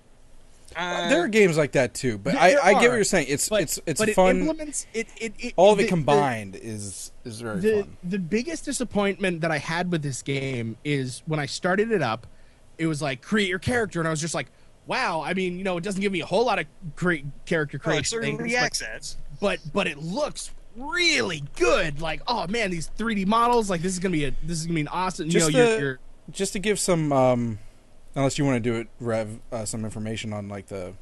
Uh, 0.77 1.09
there 1.09 1.23
are 1.23 1.27
games 1.27 1.57
like 1.57 1.71
that 1.73 1.93
too, 1.93 2.17
but 2.17 2.35
I, 2.35 2.55
I 2.57 2.73
get 2.73 2.89
what 2.89 2.95
you're 2.95 3.03
saying. 3.03 3.27
It's 3.29 3.49
But 3.49 3.63
it's 3.63 3.79
it's 3.85 3.99
but 3.99 4.09
fun. 4.11 4.37
It 4.37 4.39
implements 4.41 4.85
it. 4.93 5.07
It, 5.19 5.33
it 5.39 5.53
All 5.57 5.73
of 5.73 5.79
it 5.79 5.83
the- 5.83 5.85
the- 5.85 5.89
combined 5.89 6.55
is 6.55 7.11
is 7.25 7.41
very 7.41 7.59
the 7.59 7.81
fun. 7.81 7.97
the 8.03 8.19
biggest 8.19 8.65
disappointment 8.65 9.41
that 9.41 9.51
I 9.51 9.57
had 9.57 9.91
with 9.91 10.03
this 10.03 10.21
game 10.21 10.77
is 10.83 11.23
when 11.25 11.39
I 11.39 11.45
started 11.47 11.91
it 11.91 12.01
up, 12.01 12.27
it 12.77 12.85
was 12.87 13.01
like 13.01 13.21
create 13.21 13.49
your 13.49 13.59
character, 13.59 13.99
and 13.99 14.07
I 14.07 14.11
was 14.11 14.21
just 14.21 14.35
like, 14.35 14.47
wow. 14.85 15.21
I 15.21 15.33
mean, 15.33 15.57
you 15.57 15.63
know, 15.63 15.77
it 15.77 15.83
doesn't 15.83 16.01
give 16.01 16.11
me 16.11 16.21
a 16.21 16.25
whole 16.25 16.45
lot 16.45 16.59
of 16.59 16.65
cre- 16.95 17.25
character 17.45 17.77
it's 17.77 17.83
creation 17.83 18.21
things, 18.21 18.39
early 18.39 18.51
but- 18.51 19.15
but 19.41 19.59
but 19.73 19.87
it 19.87 19.97
looks 19.97 20.51
really 20.75 21.43
good. 21.55 22.01
Like, 22.01 22.21
oh 22.27 22.45
man, 22.47 22.69
these 22.71 22.89
3D 22.97 23.25
models, 23.25 23.69
like 23.69 23.81
this 23.81 23.93
is 23.93 23.99
gonna 23.99 24.11
be 24.13 24.25
a 24.25 24.31
this 24.43 24.59
is 24.59 24.65
gonna 24.67 24.75
be 24.75 24.81
an 24.81 24.87
awesome. 24.89 25.29
Just 25.29 25.47
you 25.51 25.53
know, 25.57 25.65
the- 25.65 25.71
you're, 25.71 25.81
you're 25.81 25.99
Just 26.31 26.53
to 26.53 26.59
give 26.59 26.79
some, 26.79 27.11
um, 27.11 27.59
unless 28.17 28.37
you 28.37 28.43
want 28.43 28.61
to 28.61 28.69
do 28.69 28.75
it, 28.75 28.87
Rev, 28.99 29.39
uh, 29.51 29.63
some 29.63 29.85
information 29.85 30.33
on 30.33 30.49
like 30.49 30.67
the 30.67 30.93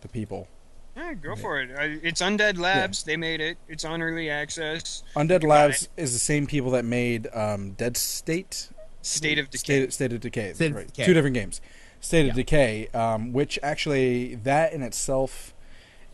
the 0.00 0.08
people. 0.08 0.48
Yeah, 0.96 1.14
go 1.14 1.34
for 1.34 1.60
it. 1.60 1.70
Uh, 1.72 1.98
It's 2.02 2.22
Undead 2.22 2.56
Labs. 2.56 3.02
They 3.02 3.16
made 3.16 3.40
it. 3.40 3.58
It's 3.68 3.84
on 3.84 4.00
early 4.00 4.30
access. 4.30 5.02
Undead 5.16 5.42
Labs 5.42 5.88
is 5.96 6.12
the 6.12 6.20
same 6.20 6.46
people 6.46 6.70
that 6.70 6.84
made 6.84 7.26
um, 7.34 7.72
Dead 7.72 7.96
State, 7.96 8.70
State 9.02 9.38
of 9.40 9.50
Decay. 9.50 9.58
State, 9.58 9.92
State 9.92 10.12
of 10.12 10.20
Decay, 10.20 10.52
State 10.52 10.70
of? 10.70 10.86
Decay. 10.86 11.04
Two 11.04 11.12
different 11.14 11.34
games. 11.34 11.60
State 12.00 12.28
of 12.28 12.36
Decay, 12.36 12.88
um, 12.94 13.32
which 13.32 13.58
actually 13.62 14.36
that 14.36 14.72
in 14.72 14.82
itself 14.82 15.52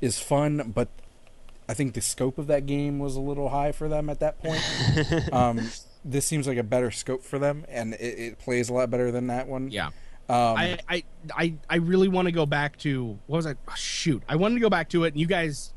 is 0.01 0.19
fun, 0.19 0.73
but 0.75 0.89
I 1.69 1.75
think 1.75 1.93
the 1.95 2.01
scope 2.01 2.39
of 2.39 2.47
that 2.47 2.65
game 2.65 2.99
was 2.99 3.17
a 3.17 3.21
little 3.21 3.51
high 3.51 3.73
for 3.73 3.87
them 3.89 4.09
at 4.09 4.21
that 4.21 4.39
point. 4.39 4.63
um, 5.33 5.71
this 6.05 6.27
seems 6.27 6.47
like 6.49 6.57
a 6.57 6.63
better 6.63 6.91
scope 6.91 7.23
for 7.23 7.39
them, 7.39 7.67
and 7.69 7.95
it, 7.95 8.19
it 8.19 8.39
plays 8.39 8.71
a 8.71 8.73
lot 8.73 8.89
better 8.91 9.11
than 9.11 9.27
that 9.27 9.47
one. 9.47 9.71
yeah. 9.71 9.91
Um, 10.31 10.57
I, 10.57 10.79
I 10.89 11.05
I 11.37 11.55
I 11.69 11.77
really 11.77 12.09
want 12.09 12.27
to 12.27 12.33
go 12.33 12.47
back 12.47 12.77
to 12.79 13.19
what 13.27 13.37
was 13.39 13.47
I? 13.47 13.55
Oh, 13.69 13.75
shoot, 13.77 14.23
I 14.29 14.37
wanted 14.37 14.55
to 14.55 14.61
go 14.61 14.71
back 14.71 14.89
to 14.91 15.05
it, 15.05 15.09
and 15.15 15.21
you 15.21 15.27
guys 15.27 15.73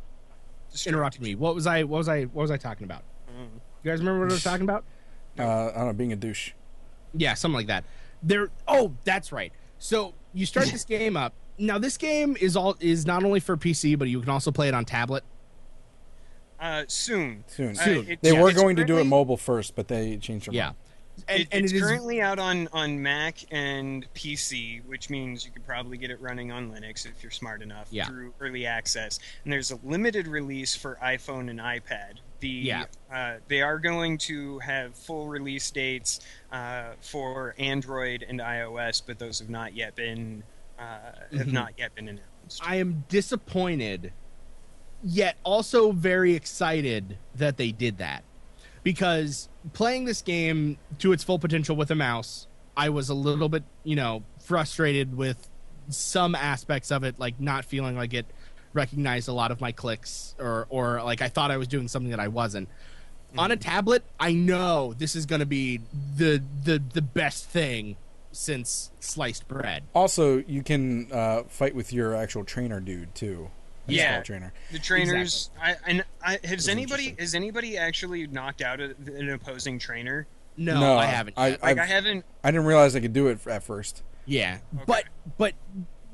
interrupted 0.85 1.21
me. 1.21 1.35
What 1.35 1.55
was 1.55 1.65
I? 1.67 1.83
What 1.83 1.97
was 1.97 2.07
I? 2.09 2.23
What 2.23 2.43
was 2.43 2.51
I 2.51 2.57
talking 2.57 2.85
about? 2.85 3.03
You 3.83 3.91
guys 3.91 3.99
remember 3.99 4.21
what 4.21 4.29
I 4.31 4.33
was 4.35 4.43
talking 4.43 4.63
about? 4.63 4.85
uh, 5.39 5.43
I 5.43 5.71
don't 5.77 5.87
know, 5.87 5.93
being 5.93 6.13
a 6.13 6.15
douche. 6.15 6.51
Yeah, 7.15 7.33
something 7.33 7.55
like 7.57 7.67
that. 7.67 7.83
There. 8.21 8.49
Oh, 8.67 8.93
that's 9.03 9.31
right. 9.31 9.51
So 9.79 10.13
you 10.33 10.45
start 10.45 10.67
this 10.67 10.85
game 10.85 11.17
up. 11.17 11.33
Now 11.57 11.77
this 11.77 11.97
game 11.97 12.37
is 12.39 12.55
all 12.55 12.77
is 12.79 13.05
not 13.05 13.23
only 13.23 13.39
for 13.39 13.57
PC, 13.57 13.97
but 13.99 14.07
you 14.07 14.19
can 14.21 14.29
also 14.29 14.51
play 14.51 14.67
it 14.67 14.73
on 14.73 14.85
tablet. 14.85 15.23
Uh, 16.59 16.83
soon. 16.87 17.43
Soon. 17.47 17.71
Uh, 17.71 17.83
Soon. 17.83 17.97
it's- 18.03 18.17
They 18.21 18.31
yeah, 18.33 18.41
were 18.41 18.49
it's 18.49 18.59
going 18.59 18.77
to 18.77 18.85
do 18.85 18.97
it 18.97 19.03
mobile 19.03 19.35
first, 19.35 19.75
but 19.75 19.89
they 19.89 20.15
changed 20.17 20.47
their 20.47 20.53
Yeah, 20.55 20.65
mind. 20.67 20.75
And, 21.27 21.41
it- 21.41 21.47
and 21.51 21.63
it's 21.63 21.73
it 21.73 21.77
is 21.77 21.81
currently 21.81 22.21
out 22.21 22.39
on, 22.39 22.67
on 22.73 23.01
Mac 23.01 23.37
and 23.51 24.05
PC, 24.13 24.83
which 24.85 25.09
means 25.09 25.45
you 25.45 25.51
could 25.51 25.65
probably 25.65 25.97
get 25.97 26.09
it 26.11 26.19
running 26.21 26.51
on 26.51 26.71
Linux 26.71 27.05
if 27.05 27.21
you're 27.21 27.31
smart 27.31 27.61
enough 27.61 27.87
Yeah. 27.91 28.05
through 28.07 28.33
early 28.39 28.65
access. 28.65 29.19
And 29.43 29.53
there's 29.53 29.71
a 29.71 29.79
limited 29.83 30.27
release 30.27 30.75
for 30.75 30.97
iPhone 31.03 31.49
and 31.49 31.59
iPad. 31.59 32.15
The 32.39 32.49
Yeah. 32.49 32.85
uh, 33.13 33.35
they 33.47 33.61
are 33.61 33.79
going 33.79 34.17
to 34.19 34.59
have 34.59 34.95
full 34.95 35.27
release 35.27 35.69
dates 35.71 36.19
uh, 36.51 36.93
for 36.99 37.55
Android 37.57 38.25
and 38.27 38.39
iOS, 38.39 39.01
but 39.05 39.17
those 39.19 39.39
have 39.39 39.49
not 39.49 39.73
yet 39.73 39.95
been 39.95 40.43
uh, 40.79 41.11
have 41.37 41.47
Mhm. 41.47 41.51
not 41.53 41.73
yet 41.77 41.93
been 41.95 42.07
announced. 42.09 42.61
I 42.61 42.75
am 42.77 43.05
disappointed, 43.07 44.11
yet 45.03 45.37
also 45.43 45.91
very 45.91 46.33
excited 46.33 47.17
that 47.35 47.57
they 47.57 47.71
did 47.71 47.99
that. 47.99 48.23
Because 48.83 49.49
playing 49.73 50.05
this 50.05 50.21
game 50.21 50.77
to 50.99 51.11
its 51.13 51.23
full 51.23 51.39
potential 51.39 51.75
with 51.75 51.89
a 51.91 51.95
mouse, 51.95 52.47
I 52.75 52.89
was 52.89 53.09
a 53.09 53.13
little 53.13 53.49
bit, 53.49 53.63
you 53.83 53.95
know, 53.95 54.23
frustrated 54.39 55.15
with 55.15 55.49
some 55.89 56.35
aspects 56.35 56.91
of 56.91 57.03
it, 57.03 57.19
like 57.19 57.39
not 57.39 57.65
feeling 57.65 57.95
like 57.95 58.13
it 58.13 58.25
recognized 58.73 59.27
a 59.27 59.33
lot 59.33 59.51
of 59.51 59.61
my 59.61 59.71
clicks 59.71 60.35
or 60.39 60.67
or 60.69 61.01
like 61.03 61.21
I 61.21 61.29
thought 61.29 61.51
I 61.51 61.57
was 61.57 61.67
doing 61.67 61.87
something 61.87 62.11
that 62.11 62.19
I 62.19 62.27
wasn't. 62.27 62.69
On 63.37 63.51
a 63.51 63.57
tablet, 63.57 64.03
I 64.19 64.33
know 64.33 64.93
this 64.93 65.15
is 65.15 65.25
going 65.25 65.39
to 65.39 65.45
be 65.45 65.81
the 66.17 66.41
the 66.63 66.81
the 66.93 67.01
best 67.01 67.49
thing 67.49 67.95
since 68.31 68.91
sliced 68.99 69.47
bread. 69.47 69.83
Also, 69.93 70.43
you 70.47 70.63
can 70.63 71.11
uh, 71.11 71.43
fight 71.43 71.75
with 71.75 71.93
your 71.93 72.15
actual 72.15 72.43
trainer 72.43 72.79
dude 72.79 73.13
too. 73.15 73.49
High 73.87 73.93
Yeah. 73.93 74.21
trainer. 74.21 74.53
The 74.71 74.79
trainers. 74.79 75.49
I, 75.61 75.75
and 75.85 76.05
I, 76.21 76.39
has 76.43 76.51
was 76.51 76.69
anybody 76.69 77.15
has 77.19 77.35
anybody 77.35 77.77
actually 77.77 78.27
knocked 78.27 78.61
out 78.61 78.79
a, 78.79 78.95
an 79.15 79.29
opposing 79.29 79.77
trainer? 79.79 80.25
No, 80.55 80.79
No, 80.79 80.97
I 80.97 81.05
haven't. 81.05 81.33
I- 81.37 81.49
Like 81.49 81.63
I've- 81.63 81.79
I 81.81 81.85
haven't. 81.85 82.25
I 82.43 82.51
didn't 82.51 82.65
realize 82.67 82.95
I 82.95 82.99
could 83.01 83.13
do 83.13 83.27
it 83.27 83.45
at 83.47 83.63
first. 83.63 84.03
Yeah, 84.25 84.59
but 84.87 85.03
but 85.37 85.53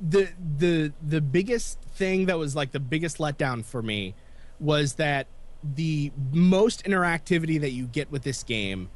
the 0.02 0.30
the 0.58 0.94
the 1.06 1.22
biggest 1.22 1.80
thing 1.96 2.26
that 2.28 2.38
was 2.40 2.56
like 2.56 2.72
the 2.72 2.80
biggest 2.80 3.18
letdown 3.18 3.64
for 3.64 3.82
me 3.84 4.16
was 4.60 4.94
that 4.96 5.28
the 5.76 6.12
most 6.32 6.86
interactivity 6.86 7.60
that 7.62 7.72
you 7.72 7.86
get 7.86 8.10
with 8.10 8.24
this 8.24 8.42
game 8.44 8.90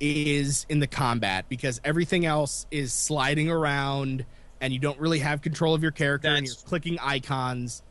is 0.00 0.64
in 0.68 0.78
the 0.78 0.86
combat 0.86 1.44
because 1.48 1.80
everything 1.84 2.24
else 2.24 2.66
is 2.70 2.92
sliding 2.92 3.50
around 3.50 4.24
and 4.60 4.72
you 4.72 4.78
don't 4.78 4.98
really 5.00 5.18
have 5.18 5.42
control 5.42 5.74
of 5.74 5.82
your 5.82 5.90
character 5.90 6.28
and 6.28 6.46
you're 6.46 6.54
clicking 6.64 6.98
icons. 7.00 7.82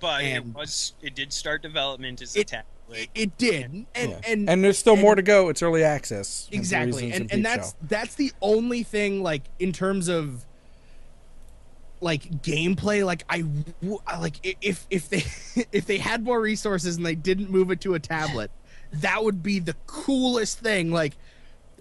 But 0.00 0.24
it 0.24 0.44
was 0.46 0.94
it 1.02 1.14
did 1.14 1.32
start 1.32 1.62
development 1.62 2.22
as 2.22 2.36
a 2.36 2.40
It- 2.40 2.48
tablet. 2.48 2.66
It, 2.92 3.08
it 3.16 3.36
did, 3.38 3.64
and 3.64 3.86
Yeah. 3.96 4.20
and 4.28 4.48
and 4.48 4.62
there's 4.62 4.78
still 4.78 4.92
and- 4.92 5.02
more 5.02 5.16
to 5.16 5.22
go. 5.22 5.48
It's 5.48 5.60
early 5.62 5.82
access. 5.82 6.48
Exactly 6.52 7.10
and, 7.10 7.30
and 7.32 7.44
that's 7.44 7.70
show. 7.70 7.76
that's 7.82 8.14
the 8.14 8.32
only 8.40 8.82
thing 8.84 9.22
like 9.24 9.42
in 9.58 9.72
terms 9.72 10.06
of 10.08 10.44
like 12.00 12.42
gameplay 12.42 13.04
like 13.04 13.24
I 13.28 13.44
like 14.20 14.36
if 14.60 14.86
if 14.90 15.08
they 15.08 15.24
if 15.72 15.86
they 15.86 15.98
had 15.98 16.22
more 16.22 16.40
resources 16.40 16.96
and 16.96 17.04
they 17.06 17.14
didn't 17.14 17.50
move 17.50 17.70
it 17.70 17.80
to 17.82 17.94
a 17.94 17.98
tablet 17.98 18.50
that 18.92 19.24
would 19.24 19.42
be 19.42 19.58
the 19.58 19.74
coolest 19.86 20.60
thing 20.60 20.92
like 20.92 21.16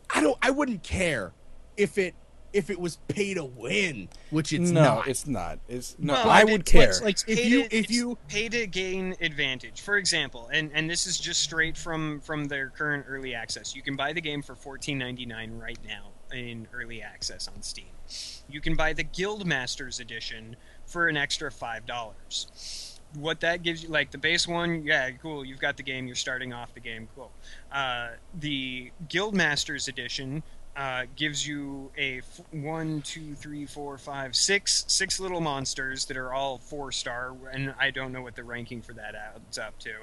i 0.09 0.21
don't 0.21 0.37
i 0.41 0.49
wouldn't 0.51 0.81
care 0.83 1.33
if 1.77 1.97
it 1.97 2.15
if 2.55 2.69
it 2.69 2.79
was 2.79 2.97
pay 3.07 3.33
to 3.33 3.43
win 3.43 4.07
which 4.29 4.53
it's 4.53 4.71
no, 4.71 4.81
not 4.81 5.07
it's 5.07 5.27
not. 5.27 5.59
It's 5.67 5.95
no. 5.99 6.13
Well, 6.13 6.29
I 6.29 6.43
would 6.43 6.61
it's 6.61 6.71
care. 6.71 6.93
like- 6.93 7.03
like 7.03 7.19
if 7.27 7.45
you 7.45 7.63
to- 7.67 7.75
if 7.75 7.91
you 7.91 8.17
pay 8.27 8.49
to 8.49 8.65
gain 8.67 9.15
advantage. 9.21 9.81
For 9.81 9.97
example, 9.97 10.49
and 10.51 10.71
and 10.73 10.89
this 10.89 11.05
is 11.05 11.19
just 11.19 11.41
straight 11.41 11.77
from 11.77 12.21
from 12.21 12.45
their 12.45 12.69
current 12.69 13.05
early 13.07 13.35
access. 13.35 13.75
You 13.75 13.81
can 13.81 13.95
buy 13.95 14.13
the 14.13 14.21
game 14.21 14.41
for 14.41 14.55
fourteen 14.55 14.97
ninety 14.97 15.25
nine 15.25 15.57
right 15.59 15.79
now 15.85 16.11
in 16.33 16.67
early 16.73 17.01
access 17.01 17.47
on 17.47 17.61
Steam. 17.61 17.85
You 18.49 18.61
can 18.61 18.75
buy 18.75 18.93
the 18.93 19.03
Guild 19.03 19.45
Masters 19.45 19.99
edition 19.99 20.55
for 20.85 21.07
an 21.07 21.17
extra 21.17 21.51
five 21.51 21.85
dollars. 21.85 22.91
What 23.15 23.39
that 23.41 23.63
gives 23.63 23.83
you, 23.83 23.89
like 23.89 24.11
the 24.11 24.17
base 24.17 24.45
one, 24.47 24.83
yeah, 24.83 25.09
cool. 25.11 25.45
You've 25.45 25.59
got 25.59 25.77
the 25.77 25.83
game. 25.83 26.05
You're 26.05 26.15
starting 26.17 26.51
off 26.51 26.73
the 26.73 26.81
game, 26.81 27.07
cool. 27.15 27.31
Uh, 27.71 28.09
the 28.39 28.91
Guild 29.07 29.33
Masters 29.33 29.87
edition 29.87 30.43
uh, 30.75 31.05
gives 31.15 31.47
you 31.47 31.89
a 31.97 32.17
f- 32.17 32.41
one, 32.51 33.01
two, 33.01 33.33
three, 33.35 33.65
four, 33.65 33.97
five, 33.97 34.35
six, 34.35 34.83
six 34.87 35.19
little 35.19 35.39
monsters 35.39 36.05
that 36.05 36.17
are 36.17 36.33
all 36.33 36.57
four 36.57 36.91
star, 36.91 37.33
and 37.51 37.73
I 37.79 37.91
don't 37.91 38.11
know 38.11 38.21
what 38.21 38.35
the 38.35 38.43
ranking 38.43 38.81
for 38.81 38.93
that 38.93 39.15
adds 39.15 39.57
up 39.57 39.79
to. 39.79 39.93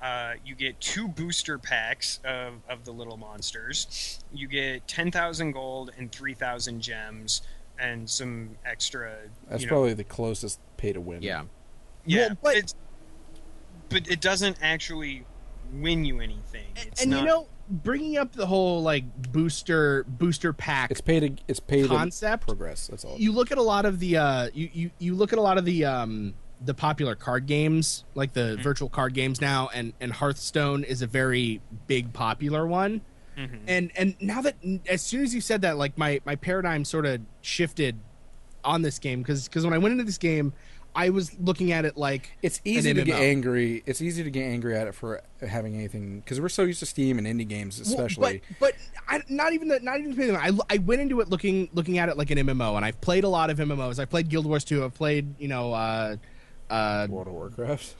Uh, 0.00 0.34
you 0.44 0.54
get 0.54 0.80
two 0.80 1.06
booster 1.08 1.58
packs 1.58 2.18
of, 2.24 2.54
of 2.68 2.84
the 2.84 2.92
little 2.92 3.16
monsters. 3.16 4.20
You 4.32 4.48
get 4.48 4.88
ten 4.88 5.10
thousand 5.10 5.52
gold 5.52 5.92
and 5.98 6.10
three 6.10 6.34
thousand 6.34 6.80
gems, 6.80 7.42
and 7.78 8.08
some 8.08 8.56
extra. 8.64 9.16
That's 9.48 9.62
you 9.62 9.68
know, 9.68 9.72
probably 9.72 9.94
the 9.94 10.04
closest 10.04 10.60
pay 10.78 10.92
to 10.92 11.00
win. 11.00 11.22
yeah 11.22 11.44
yeah, 12.04 12.28
Well, 12.28 12.38
but- 12.42 12.56
it's, 12.56 12.74
but 13.88 14.08
it 14.10 14.20
doesn't 14.20 14.56
actually 14.62 15.24
win 15.74 16.04
you 16.04 16.20
anything. 16.20 16.66
It's 16.76 17.02
and 17.02 17.10
not, 17.10 17.20
you 17.20 17.26
know 17.26 17.46
bringing 17.68 18.16
up 18.16 18.32
the 18.32 18.46
whole 18.46 18.82
like 18.82 19.04
booster 19.32 20.04
booster 20.08 20.52
pack 20.52 20.90
It's 20.90 21.00
paid. 21.00 21.20
To, 21.20 21.42
it's 21.48 21.60
paid 21.60 21.88
Concept? 21.88 22.46
progress. 22.46 22.86
That's 22.88 23.04
all. 23.04 23.16
you 23.18 23.32
look 23.32 23.50
at 23.52 23.58
a 23.58 23.62
lot 23.62 23.84
of 23.86 23.98
the 23.98 24.16
uh 24.16 24.48
you, 24.52 24.68
you 24.72 24.90
you 24.98 25.14
look 25.14 25.32
at 25.32 25.38
a 25.38 25.42
lot 25.42 25.58
of 25.58 25.64
the 25.64 25.84
um 25.84 26.34
the 26.64 26.74
popular 26.74 27.14
card 27.16 27.46
games 27.46 28.04
like 28.14 28.32
the 28.34 28.56
virtual 28.62 28.88
card 28.88 29.14
games 29.14 29.40
now 29.40 29.68
and 29.74 29.92
and 30.00 30.12
hearthstone 30.12 30.84
is 30.84 31.02
a 31.02 31.06
very 31.06 31.60
big 31.86 32.12
popular 32.12 32.66
one 32.66 33.00
Mhm. 33.38 33.60
and 33.66 33.90
and 33.96 34.14
now 34.20 34.42
that 34.42 34.56
as 34.86 35.00
soon 35.00 35.22
as 35.22 35.34
you 35.34 35.40
said 35.40 35.62
that 35.62 35.78
like 35.78 35.96
my 35.96 36.20
my 36.26 36.36
paradigm 36.36 36.84
sort 36.84 37.06
of 37.06 37.22
shifted 37.40 37.98
on 38.62 38.82
this 38.82 38.98
game 38.98 39.22
because 39.22 39.48
because 39.48 39.64
when 39.64 39.72
i 39.72 39.78
went 39.78 39.92
into 39.92 40.04
this 40.04 40.18
game 40.18 40.52
i 40.94 41.08
was 41.10 41.38
looking 41.38 41.72
at 41.72 41.84
it 41.84 41.96
like 41.96 42.30
It's 42.42 42.60
easy 42.64 42.90
an 42.90 42.96
to 42.96 43.04
get 43.04 43.20
angry. 43.20 43.82
It's 43.86 44.02
easy 44.02 44.22
to 44.24 44.30
get 44.30 44.42
angry 44.44 44.76
at 44.76 44.86
it 44.86 44.94
for 44.94 45.22
having 45.40 45.74
anything 45.74 46.20
because 46.20 46.40
we're 46.40 46.48
so 46.50 46.62
used 46.64 46.80
to 46.80 46.86
Steam 46.86 47.18
and 47.18 47.26
indie 47.26 47.48
games, 47.48 47.80
Well, 47.80 47.88
especially. 48.04 48.42
but 48.60 48.74
but 48.74 48.74
I, 49.08 49.22
not 49.28 49.52
even 49.54 49.68
that. 49.68 49.82
Not 49.82 49.98
even 50.00 50.14
playing 50.14 50.32
them. 50.34 50.40
I, 50.70 50.74
I 50.74 50.78
went 50.78 51.00
into 51.00 51.20
it 51.20 51.28
looking 51.30 51.68
looking 51.72 51.98
at 51.98 52.08
it 52.08 52.16
like 52.18 52.30
an 52.30 52.38
MMO, 52.38 52.76
and 52.76 52.84
I've 52.84 53.00
played 53.00 53.24
a 53.24 53.28
lot 53.28 53.48
of 53.50 53.58
MMOs. 53.58 53.98
I've 53.98 54.10
played 54.10 54.28
Guild 54.28 54.46
Wars 54.46 54.64
2. 54.64 54.84
I've 54.84 54.94
played 54.94 55.34
you 55.40 55.48
know. 55.48 55.72
uh 55.72 56.16
uh, 56.70 57.06
World 57.10 57.26
of 57.26 57.32
Warcraft. 57.34 57.94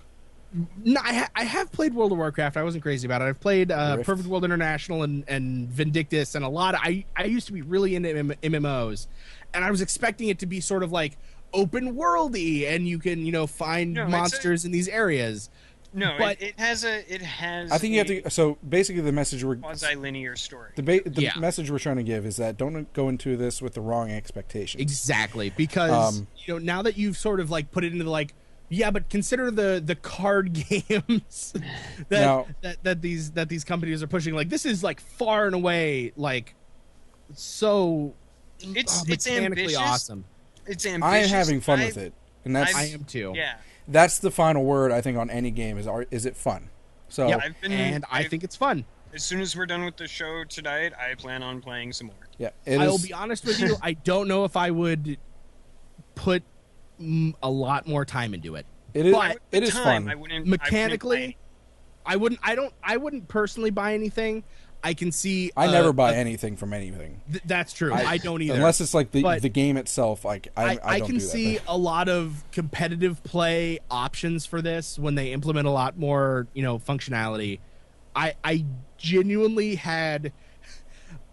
no, 0.85 1.01
I, 1.03 1.15
ha- 1.15 1.31
I 1.35 1.45
have 1.45 1.73
played 1.73 1.95
World 1.95 2.13
of 2.13 2.19
Warcraft. 2.19 2.57
I 2.57 2.63
wasn't 2.63 2.83
crazy 2.83 3.07
about 3.07 3.21
it. 3.23 3.25
I've 3.27 3.41
played 3.41 3.71
uh, 3.71 3.99
Perfect 3.99 4.29
World 4.29 4.45
International 4.45 5.03
and, 5.03 5.25
and 5.29 5.69
Vindictus 5.69 6.35
and 6.35 6.45
a 6.45 6.49
lot. 6.49 6.75
Of, 6.75 6.81
I 6.83 7.05
I 7.17 7.25
used 7.25 7.47
to 7.49 7.53
be 7.53 7.63
really 7.63 7.95
into 7.97 8.11
M- 8.15 8.35
MMOs, 8.43 9.07
and 9.55 9.65
I 9.65 9.71
was 9.71 9.81
expecting 9.81 10.29
it 10.29 10.39
to 10.41 10.47
be 10.47 10.61
sort 10.61 10.83
of 10.83 10.93
like 10.93 11.17
open 11.53 11.95
worldy, 11.95 12.69
and 12.69 12.87
you 12.89 12.99
can 12.99 13.25
you 13.27 13.33
know 13.33 13.47
find 13.47 13.95
No, 13.95 14.03
it's 14.05 14.09
a- 14.09 14.11
monsters 14.17 14.65
in 14.65 14.73
these 14.73 14.89
areas. 14.89 15.51
No, 15.95 16.15
But- 16.19 16.41
it, 16.41 16.49
it 16.49 16.59
has 16.61 16.85
a 16.85 17.13
it 17.13 17.21
has. 17.21 17.71
I 17.71 17.77
think 17.77 17.93
you 17.93 17.99
have 17.99 18.07
to. 18.07 18.31
So 18.31 18.57
basically, 18.67 19.03
the 19.03 19.13
message 19.13 19.45
we're 19.45 19.57
quasi-linear 19.57 20.37
story. 20.37 20.71
the, 20.77 20.83
ba- 20.83 21.03
the 21.05 21.23
Yeah. 21.23 21.39
message 21.39 21.71
we're 21.71 21.79
trying 21.79 21.97
to 21.99 22.03
give 22.03 22.25
is 22.25 22.37
that 22.37 22.57
don't 22.57 22.91
go 22.95 23.11
into 23.11 23.37
this 23.37 23.61
with 23.61 23.75
the 23.75 23.83
wrong 23.83 24.11
expectations. 24.11 24.81
Exactly, 24.81 25.51
because 25.51 26.19
Um, 26.19 26.27
you 26.47 26.55
know 26.55 26.59
now 26.59 26.81
that 26.81 26.97
you've 26.97 27.19
sort 27.19 27.41
of 27.41 27.51
like 27.51 27.71
put 27.73 27.85
it 27.85 27.93
into 27.93 28.05
the 28.05 28.11
like, 28.11 28.33
yeah, 28.71 28.91
but 28.91 29.11
consider 29.11 29.51
the 29.51 29.83
the 29.85 29.95
card 29.95 30.55
games 30.71 31.53
that, 32.09 32.21
Now- 32.23 32.47
that 32.63 32.83
that 32.85 33.03
these 33.03 33.33
that 33.33 33.51
these 33.51 33.63
companies 33.65 34.03
are 34.03 34.07
pushing. 34.07 34.33
Like 34.35 34.49
this 34.49 34.65
is 34.65 34.83
like 34.83 34.99
far 34.99 35.45
and 35.45 35.55
away 35.55 36.13
like 36.17 36.55
so 37.35 38.15
It's 38.61 39.01
oh, 39.01 39.05
it's 39.09 39.27
mechanically 39.27 39.63
ambitious. 39.63 39.77
awesome. 39.79 40.25
It's 40.67 40.87
I 40.87 40.91
am 40.91 41.29
having 41.29 41.61
fun 41.61 41.81
I- 41.81 41.87
with 41.87 41.97
it, 41.97 42.13
and 42.45 42.55
that's 42.55 42.75
I 42.75 42.85
am 42.85 43.05
too. 43.05 43.33
Yeah, 43.35 43.55
that's 43.89 44.19
the 44.19 44.31
final 44.31 44.65
word 44.65 44.93
I 44.93 45.01
think 45.01 45.19
on 45.19 45.31
any 45.31 45.51
game 45.51 45.79
is 45.79 45.87
are, 45.87 46.07
is 46.11 46.27
it 46.27 46.37
fun? 46.37 46.69
So 47.09 47.29
Yep. 47.29 47.41
I've 47.45 47.61
been- 47.61 47.73
and 47.73 48.05
I 48.11 48.21
I've- 48.21 48.29
think 48.29 48.45
it's 48.45 48.57
fun. 48.57 48.85
as 49.15 49.23
soon 49.23 49.41
as 49.41 49.55
we're 49.57 49.67
done 49.67 49.85
with 49.85 49.97
the 49.97 50.09
show 50.09 50.45
tonight, 50.45 50.93
I 50.99 51.15
plan 51.15 51.43
on 51.43 51.61
playing 51.61 51.93
some 51.93 52.07
more. 52.09 52.17
yeah, 52.39 52.51
it 52.65 52.79
I 52.79 52.87
will 52.87 52.95
is- 52.97 53.07
be 53.07 53.13
honest 53.13 53.45
with 53.45 53.61
you. 53.61 53.77
I 53.83 53.93
don't 53.93 54.29
know 54.29 54.45
if 54.45 54.57
I 54.57 54.71
would 54.71 55.19
put 56.15 56.43
a 57.43 57.51
lot 57.51 57.87
more 57.87 58.05
time 58.05 58.33
into 58.35 58.55
it. 58.55 58.65
it 58.95 59.07
is 59.07 59.13
but 59.15 59.39
it 59.51 59.61
The 59.61 59.67
is 59.67 59.71
time, 59.75 60.05
fun. 60.05 60.09
I 60.09 60.15
wouldn't 60.15 60.47
Mechanically, 60.47 61.17
I 61.17 61.21
wouldn't 61.21 61.37
I 62.05 62.17
wouldn't. 62.17 62.41
I 62.43 62.55
don't. 62.57 62.75
I 62.83 62.97
wouldn't 62.97 63.29
personally 63.29 63.71
buy 63.71 63.95
anything. 63.95 64.43
I 64.85 64.95
can 64.95 65.13
see. 65.13 65.53
I 65.57 65.69
uh, 65.69 65.71
never 65.71 65.93
buy 65.93 66.13
a- 66.13 66.17
anything 66.17 66.57
from 66.57 66.73
anything. 66.73 67.21
th- 67.31 67.43
that's 67.45 67.73
true. 67.73 67.93
I, 67.93 68.19
don't 68.19 68.43
either. 68.43 68.55
Unless 68.55 68.81
it's 68.81 68.95
like 68.95 69.13
the 69.13 69.23
But- 69.23 69.43
the 69.43 69.49
game 69.49 69.77
itself. 69.77 70.25
Like 70.25 70.49
I, 70.57 70.65
I, 70.65 70.69
I, 70.71 70.79
I 70.85 71.01
can 71.01 71.21
see 71.21 71.57
thing. 71.57 71.65
a 71.69 71.77
lot 71.79 72.09
of 72.09 72.43
competitive 72.53 73.23
play 73.23 73.79
options 73.91 74.45
for 74.45 74.61
this 74.61 74.99
when 74.99 75.15
they 75.15 75.33
implement 75.33 75.67
a 75.67 75.71
lot 75.71 75.97
more, 75.99 76.47
you 76.55 76.63
know, 76.63 76.79
functionality. 76.79 77.61
I 78.17 78.35
I 78.43 78.65
genuinely 78.99 79.77
had 79.77 80.33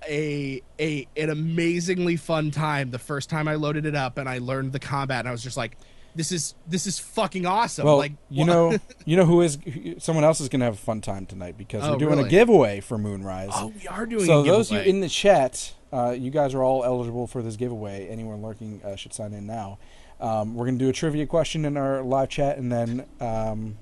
a 0.08 0.62
a 0.80 1.08
an 1.18 1.30
amazingly 1.30 2.16
fun 2.16 2.52
time 2.52 2.92
the 2.92 3.00
first 3.00 3.30
time 3.30 3.48
I 3.48 3.56
loaded 3.56 3.86
it 3.86 3.96
up 3.96 4.18
and 4.18 4.30
I 4.30 4.38
learned 4.38 4.72
the 4.72 4.80
combat 4.80 5.20
and 5.20 5.28
I 5.28 5.32
was 5.32 5.44
just 5.44 5.58
like, 5.58 5.78
this 6.20 6.34
is 6.34 6.54
this 6.68 6.86
is 6.86 7.00
fucking 7.00 7.46
awesome. 7.46 7.86
Well, 7.86 7.96
like 7.96 8.12
you 8.30 8.44
know, 8.44 8.78
you 9.06 9.16
know 9.16 9.24
who 9.24 9.40
is 9.42 9.58
someone 10.00 10.26
else 10.26 10.42
is 10.42 10.50
going 10.50 10.60
to 10.60 10.66
have 10.66 10.74
a 10.74 10.78
fun 10.78 11.00
time 11.00 11.26
tonight 11.26 11.58
because 11.58 11.82
Oh, 11.86 11.94
we're 11.94 11.98
doing 11.98 12.20
a 12.20 12.28
giveaway 12.28 12.82
for 12.82 12.98
Moonrise. 12.98 13.52
oh, 13.54 13.68
we 13.68 13.88
are 13.88 14.06
doing. 14.06 14.24
A 14.24 14.28
giveaway. 14.28 14.44
So 14.44 14.52
those 14.52 14.70
you 14.70 14.80
in 14.80 15.00
the 15.00 15.08
chat, 15.08 15.74
uh, 15.94 16.12
you 16.12 16.30
guys 16.30 16.54
are 16.54 16.62
all 16.62 16.84
eligible 16.84 17.26
for 17.26 17.42
this 17.42 17.56
giveaway. 17.56 18.10
Anyone 18.10 18.42
lurking 18.42 18.82
uh, 18.84 18.98
should 18.98 19.14
sign 19.14 19.32
in 19.32 19.48
now. 19.48 19.80
Um, 20.20 20.56
we're 20.56 20.66
going 20.66 20.78
to 20.78 20.84
do 20.84 20.90
a 20.90 20.94
trivia 20.94 21.26
question 21.26 21.64
in 21.64 21.78
our 21.78 22.02
live 22.04 22.28
chat, 22.28 22.58
and 22.58 22.70
then 22.70 23.06
um, 23.22 23.78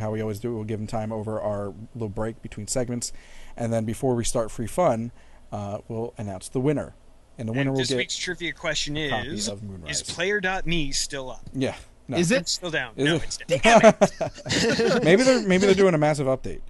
how 0.00 0.10
we 0.10 0.20
always 0.20 0.40
do, 0.40 0.50
it, 0.50 0.54
we'll 0.56 0.64
give 0.64 0.80
them 0.80 0.88
time 0.88 1.12
over 1.12 1.40
our 1.40 1.72
little 1.94 2.08
break 2.08 2.42
between 2.42 2.66
segments, 2.66 3.12
and 3.56 3.72
then 3.72 3.84
before 3.84 4.16
we 4.16 4.24
start 4.24 4.50
free 4.50 4.66
fun, 4.66 5.12
uh, 5.52 5.78
we'll 5.86 6.12
announce 6.18 6.48
the 6.48 6.58
winner, 6.58 6.94
and 7.38 7.48
the 7.48 7.52
winner 7.52 7.62
And 7.62 7.70
will 7.70 7.78
this 7.78 7.88
get 7.88 7.96
week's 7.98 8.16
trivia 8.16 8.52
question 8.52 8.96
is: 8.96 9.48
of 9.48 9.60
Is 9.88 10.02
player.me 10.02 10.92
still 10.92 11.30
up? 11.30 11.42
yeah. 11.54 11.74
No. 12.08 12.16
is 12.16 12.30
It's 12.32 12.40
it? 12.40 12.48
still 12.48 12.70
down. 12.70 12.92
Is 12.96 13.04
no, 13.04 13.16
it? 13.16 13.22
it's 13.24 13.36
down. 13.62 15.00
maybe 15.04 15.22
they're 15.22 15.46
maybe 15.46 15.66
they're 15.66 15.74
doing 15.74 15.94
a 15.94 15.98
massive 15.98 16.26
update. 16.26 16.60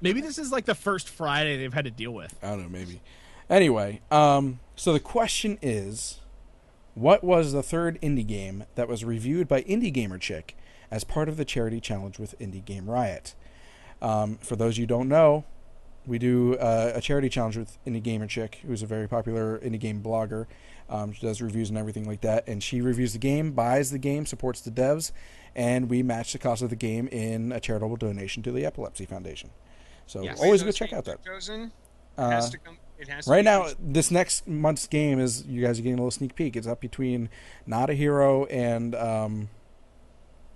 Maybe 0.00 0.20
this 0.20 0.38
is 0.38 0.50
like 0.52 0.64
the 0.64 0.74
first 0.74 1.08
Friday 1.08 1.56
they've 1.56 1.72
had 1.72 1.84
to 1.84 1.90
deal 1.90 2.10
with. 2.12 2.36
I 2.42 2.48
don't 2.50 2.62
know, 2.62 2.68
maybe. 2.68 3.00
Anyway, 3.50 4.00
um, 4.10 4.58
so 4.76 4.92
the 4.92 5.00
question 5.00 5.56
is, 5.62 6.18
what 6.94 7.22
was 7.24 7.52
the 7.52 7.62
third 7.62 7.98
indie 8.02 8.26
game 8.26 8.64
that 8.74 8.88
was 8.88 9.04
reviewed 9.04 9.46
by 9.48 9.62
Indie 9.62 9.92
Gamer 9.92 10.18
Chick 10.18 10.56
as 10.90 11.04
part 11.04 11.28
of 11.28 11.36
the 11.36 11.44
charity 11.44 11.80
challenge 11.80 12.18
with 12.18 12.38
Indie 12.38 12.64
Game 12.64 12.90
Riot? 12.90 13.34
Um, 14.02 14.38
for 14.40 14.54
those 14.56 14.78
you 14.78 14.86
don't 14.86 15.08
know, 15.08 15.44
we 16.08 16.18
do 16.18 16.56
uh, 16.56 16.92
a 16.94 17.00
charity 17.00 17.28
challenge 17.28 17.56
with 17.56 17.78
Indie 17.86 18.02
Gamer 18.02 18.26
Chick, 18.26 18.60
who's 18.66 18.82
a 18.82 18.86
very 18.86 19.06
popular 19.08 19.58
indie 19.60 19.78
game 19.78 20.02
blogger. 20.02 20.46
Um, 20.88 21.12
she 21.12 21.26
does 21.26 21.40
reviews 21.42 21.68
and 21.68 21.78
everything 21.78 22.06
like 22.06 22.22
that, 22.22 22.48
and 22.48 22.62
she 22.62 22.80
reviews 22.80 23.12
the 23.12 23.18
game, 23.18 23.52
buys 23.52 23.90
the 23.90 23.98
game, 23.98 24.24
supports 24.26 24.60
the 24.62 24.70
devs, 24.70 25.12
and 25.54 25.90
we 25.90 26.02
match 26.02 26.32
the 26.32 26.38
cost 26.38 26.62
of 26.62 26.70
the 26.70 26.76
game 26.76 27.08
in 27.08 27.52
a 27.52 27.60
charitable 27.60 27.96
donation 27.96 28.42
to 28.44 28.50
the 28.52 28.64
Epilepsy 28.64 29.04
Foundation. 29.04 29.50
So 30.06 30.22
Yes. 30.22 30.40
always 30.40 30.62
Those 30.64 30.78
go 30.78 30.86
check 30.86 30.92
out 30.94 31.04
that. 31.04 31.22
Chosen, 31.24 31.72
Uh, 32.16 32.30
has 32.30 32.48
to 32.50 32.58
come. 32.58 32.78
It 32.98 33.08
has 33.08 33.28
Right 33.28 33.44
now, 33.44 33.64
chosen. 33.64 33.92
this 33.92 34.10
next 34.10 34.48
month's 34.48 34.86
game 34.86 35.20
is 35.20 35.44
you 35.46 35.62
guys 35.62 35.78
are 35.78 35.82
getting 35.82 35.98
a 35.98 36.02
little 36.02 36.10
sneak 36.10 36.34
peek. 36.34 36.56
It's 36.56 36.66
up 36.66 36.80
between 36.80 37.28
Not 37.66 37.90
a 37.90 37.94
Hero 37.94 38.46
and 38.46 38.94
um, 38.94 39.50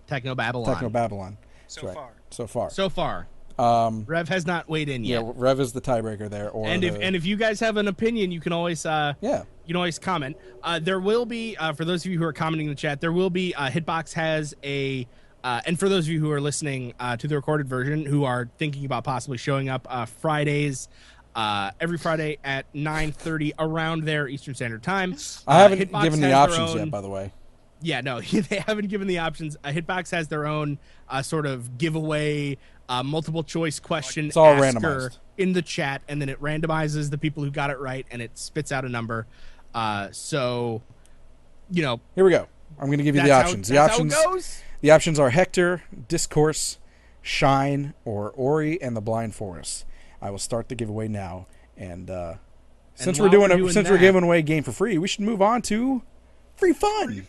Technobabylon. 0.08 0.64
Techno 0.64 0.88
Babylon 0.88 1.36
so 1.66 1.86
right. 1.86 1.94
far. 1.94 2.12
so 2.30 2.46
far. 2.46 2.70
so 2.70 2.88
far, 2.88 3.28
Um, 3.58 4.04
Rev 4.06 4.28
has 4.28 4.46
not 4.46 4.68
weighed 4.68 4.88
in 4.88 5.04
yet. 5.04 5.22
yeah. 5.24 5.32
Rev 5.34 5.60
is 5.60 5.72
the 5.72 5.80
tiebreaker 5.80 6.28
there. 6.30 6.50
Or 6.50 6.66
and 6.66 6.84
if 6.84 6.94
the- 6.94 7.02
and 7.02 7.16
if 7.16 7.24
you 7.24 7.36
guys 7.36 7.60
have 7.60 7.76
an 7.76 7.88
opinion, 7.88 8.30
you 8.32 8.40
can 8.40 8.52
always 8.52 8.84
uh, 8.86 9.14
yeah, 9.20 9.44
you 9.64 9.68
can 9.68 9.76
always 9.76 9.98
comment. 9.98 10.36
Uh, 10.62 10.78
there 10.78 11.00
will 11.00 11.26
be 11.26 11.56
uh, 11.56 11.72
for 11.72 11.84
those 11.84 12.04
of 12.04 12.12
you 12.12 12.18
who 12.18 12.24
are 12.24 12.32
commenting 12.32 12.66
in 12.66 12.72
the 12.72 12.76
chat, 12.80 13.00
there 13.00 13.12
will 13.12 13.30
be 13.30 13.54
uh, 13.54 13.68
Hitbox 13.68 14.12
has 14.14 14.54
a. 14.64 15.06
Uh, 15.44 15.60
and 15.66 15.76
for 15.76 15.88
those 15.88 16.06
of 16.06 16.12
you 16.12 16.20
who 16.20 16.30
are 16.30 16.40
listening 16.40 16.94
uh, 17.00 17.16
to 17.16 17.26
the 17.26 17.34
recorded 17.34 17.66
version, 17.66 18.06
who 18.06 18.22
are 18.22 18.48
thinking 18.58 18.84
about 18.84 19.02
possibly 19.02 19.36
showing 19.36 19.68
up 19.68 19.88
uh, 19.90 20.04
Fridays, 20.04 20.88
uh, 21.34 21.72
every 21.80 21.98
Friday 21.98 22.38
at 22.44 22.66
nine 22.74 23.10
thirty 23.10 23.52
around 23.58 24.04
there 24.04 24.28
Eastern 24.28 24.54
Standard 24.54 24.84
Time. 24.84 25.16
I 25.48 25.56
uh, 25.56 25.68
haven't 25.68 25.78
Hitbox 25.80 26.02
given 26.04 26.20
the 26.20 26.32
options 26.32 26.70
own- 26.70 26.76
yet. 26.78 26.90
By 26.92 27.00
the 27.00 27.08
way, 27.08 27.32
yeah, 27.80 28.00
no, 28.02 28.20
they 28.30 28.62
haven't 28.66 28.88
given 28.88 29.08
the 29.08 29.18
options. 29.18 29.56
Uh, 29.64 29.70
Hitbox 29.70 30.10
has 30.12 30.28
their 30.28 30.46
own 30.46 30.78
uh, 31.08 31.22
sort 31.22 31.46
of 31.46 31.76
giveaway, 31.76 32.56
uh, 32.92 33.02
multiple 33.02 33.42
choice 33.42 33.80
question 33.80 34.26
It's 34.26 34.36
all 34.36 34.52
asker 34.52 34.80
randomized. 34.80 35.18
in 35.38 35.54
the 35.54 35.62
chat, 35.62 36.02
and 36.08 36.20
then 36.20 36.28
it 36.28 36.40
randomizes 36.42 37.10
the 37.10 37.16
people 37.16 37.42
who 37.42 37.50
got 37.50 37.70
it 37.70 37.78
right, 37.78 38.04
and 38.10 38.20
it 38.20 38.36
spits 38.36 38.70
out 38.70 38.84
a 38.84 38.88
number. 38.88 39.26
Uh, 39.74 40.08
so, 40.12 40.82
you 41.70 41.82
know, 41.82 42.00
here 42.14 42.24
we 42.24 42.30
go. 42.30 42.48
I'm 42.78 42.86
going 42.86 42.98
to 42.98 43.04
give 43.04 43.16
you 43.16 43.22
the 43.22 43.32
how, 43.32 43.40
options. 43.40 43.68
the 43.68 43.78
options. 43.78 44.12
how 44.12 44.20
it 44.20 44.32
goes. 44.34 44.62
The 44.82 44.90
options 44.90 45.18
are 45.18 45.30
Hector, 45.30 45.84
Discourse, 46.08 46.78
Shine, 47.22 47.94
or 48.04 48.30
Ori 48.32 48.80
and 48.82 48.94
the 48.94 49.00
Blind 49.00 49.34
Forest. 49.34 49.86
I 50.20 50.30
will 50.30 50.38
start 50.38 50.68
the 50.68 50.74
giveaway 50.74 51.08
now, 51.08 51.46
and 51.76 52.10
uh, 52.10 52.34
since 52.94 53.18
we're 53.18 53.30
doing, 53.30 53.48
we're 53.48 53.54
a, 53.54 53.58
doing 53.58 53.72
since 53.72 53.88
we're 53.88 53.98
giving 53.98 54.22
away 54.22 54.40
a 54.40 54.42
game 54.42 54.64
for 54.64 54.72
free, 54.72 54.98
we 54.98 55.08
should 55.08 55.22
move 55.22 55.40
on 55.40 55.62
to 55.62 56.02
free 56.56 56.74
fun. 56.74 57.26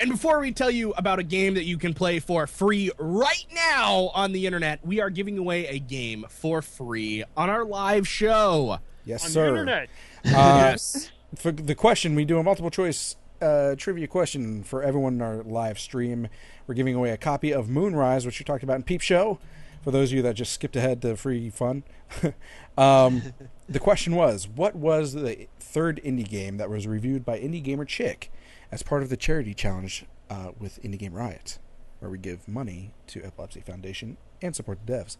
And 0.00 0.10
before 0.10 0.40
we 0.40 0.50
tell 0.50 0.70
you 0.70 0.94
about 0.96 1.18
a 1.18 1.22
game 1.22 1.54
that 1.54 1.64
you 1.64 1.76
can 1.76 1.92
play 1.92 2.20
for 2.20 2.46
free 2.46 2.90
right 2.98 3.44
now 3.54 4.10
on 4.14 4.32
the 4.32 4.46
internet, 4.46 4.80
we 4.82 4.98
are 4.98 5.10
giving 5.10 5.36
away 5.36 5.66
a 5.66 5.78
game 5.78 6.24
for 6.30 6.62
free 6.62 7.22
on 7.36 7.50
our 7.50 7.66
live 7.66 8.08
show. 8.08 8.78
Yes, 9.04 9.26
On 9.26 9.30
sir. 9.30 9.44
the 9.44 9.50
internet. 9.50 9.90
Uh, 10.24 10.70
yes. 10.72 11.12
for 11.36 11.52
the 11.52 11.74
question, 11.74 12.14
we 12.14 12.24
do 12.24 12.38
a 12.38 12.42
multiple 12.42 12.70
choice 12.70 13.16
uh, 13.42 13.74
trivia 13.76 14.06
question 14.06 14.62
for 14.62 14.82
everyone 14.82 15.14
in 15.14 15.22
our 15.22 15.42
live 15.42 15.78
stream. 15.78 16.28
We're 16.66 16.74
giving 16.74 16.94
away 16.94 17.10
a 17.10 17.18
copy 17.18 17.52
of 17.52 17.68
Moonrise, 17.68 18.24
which 18.24 18.40
you 18.40 18.46
talked 18.46 18.62
about 18.62 18.76
in 18.76 18.84
Peep 18.84 19.02
Show. 19.02 19.38
For 19.82 19.90
those 19.90 20.12
of 20.12 20.16
you 20.16 20.22
that 20.22 20.34
just 20.34 20.52
skipped 20.52 20.76
ahead 20.76 21.02
to 21.02 21.14
free 21.16 21.50
fun, 21.50 21.84
um, 22.78 23.22
the 23.68 23.78
question 23.78 24.14
was: 24.14 24.48
What 24.48 24.76
was 24.76 25.12
the 25.12 25.46
third 25.58 26.00
indie 26.02 26.28
game 26.28 26.56
that 26.56 26.70
was 26.70 26.86
reviewed 26.86 27.24
by 27.24 27.38
Indie 27.38 27.62
Gamer 27.62 27.84
Chick 27.84 28.30
as 28.72 28.82
part 28.82 29.02
of 29.02 29.08
the 29.08 29.16
charity 29.16 29.54
challenge 29.54 30.04
uh, 30.28 30.52
with 30.58 30.82
Indie 30.82 30.98
Game 30.98 31.14
Riot, 31.14 31.58
where 31.98 32.10
we 32.10 32.18
give 32.18 32.46
money 32.46 32.92
to 33.08 33.22
Epilepsy 33.24 33.60
Foundation 33.60 34.16
and 34.40 34.54
support 34.54 34.78
the 34.84 34.92
devs. 34.92 35.16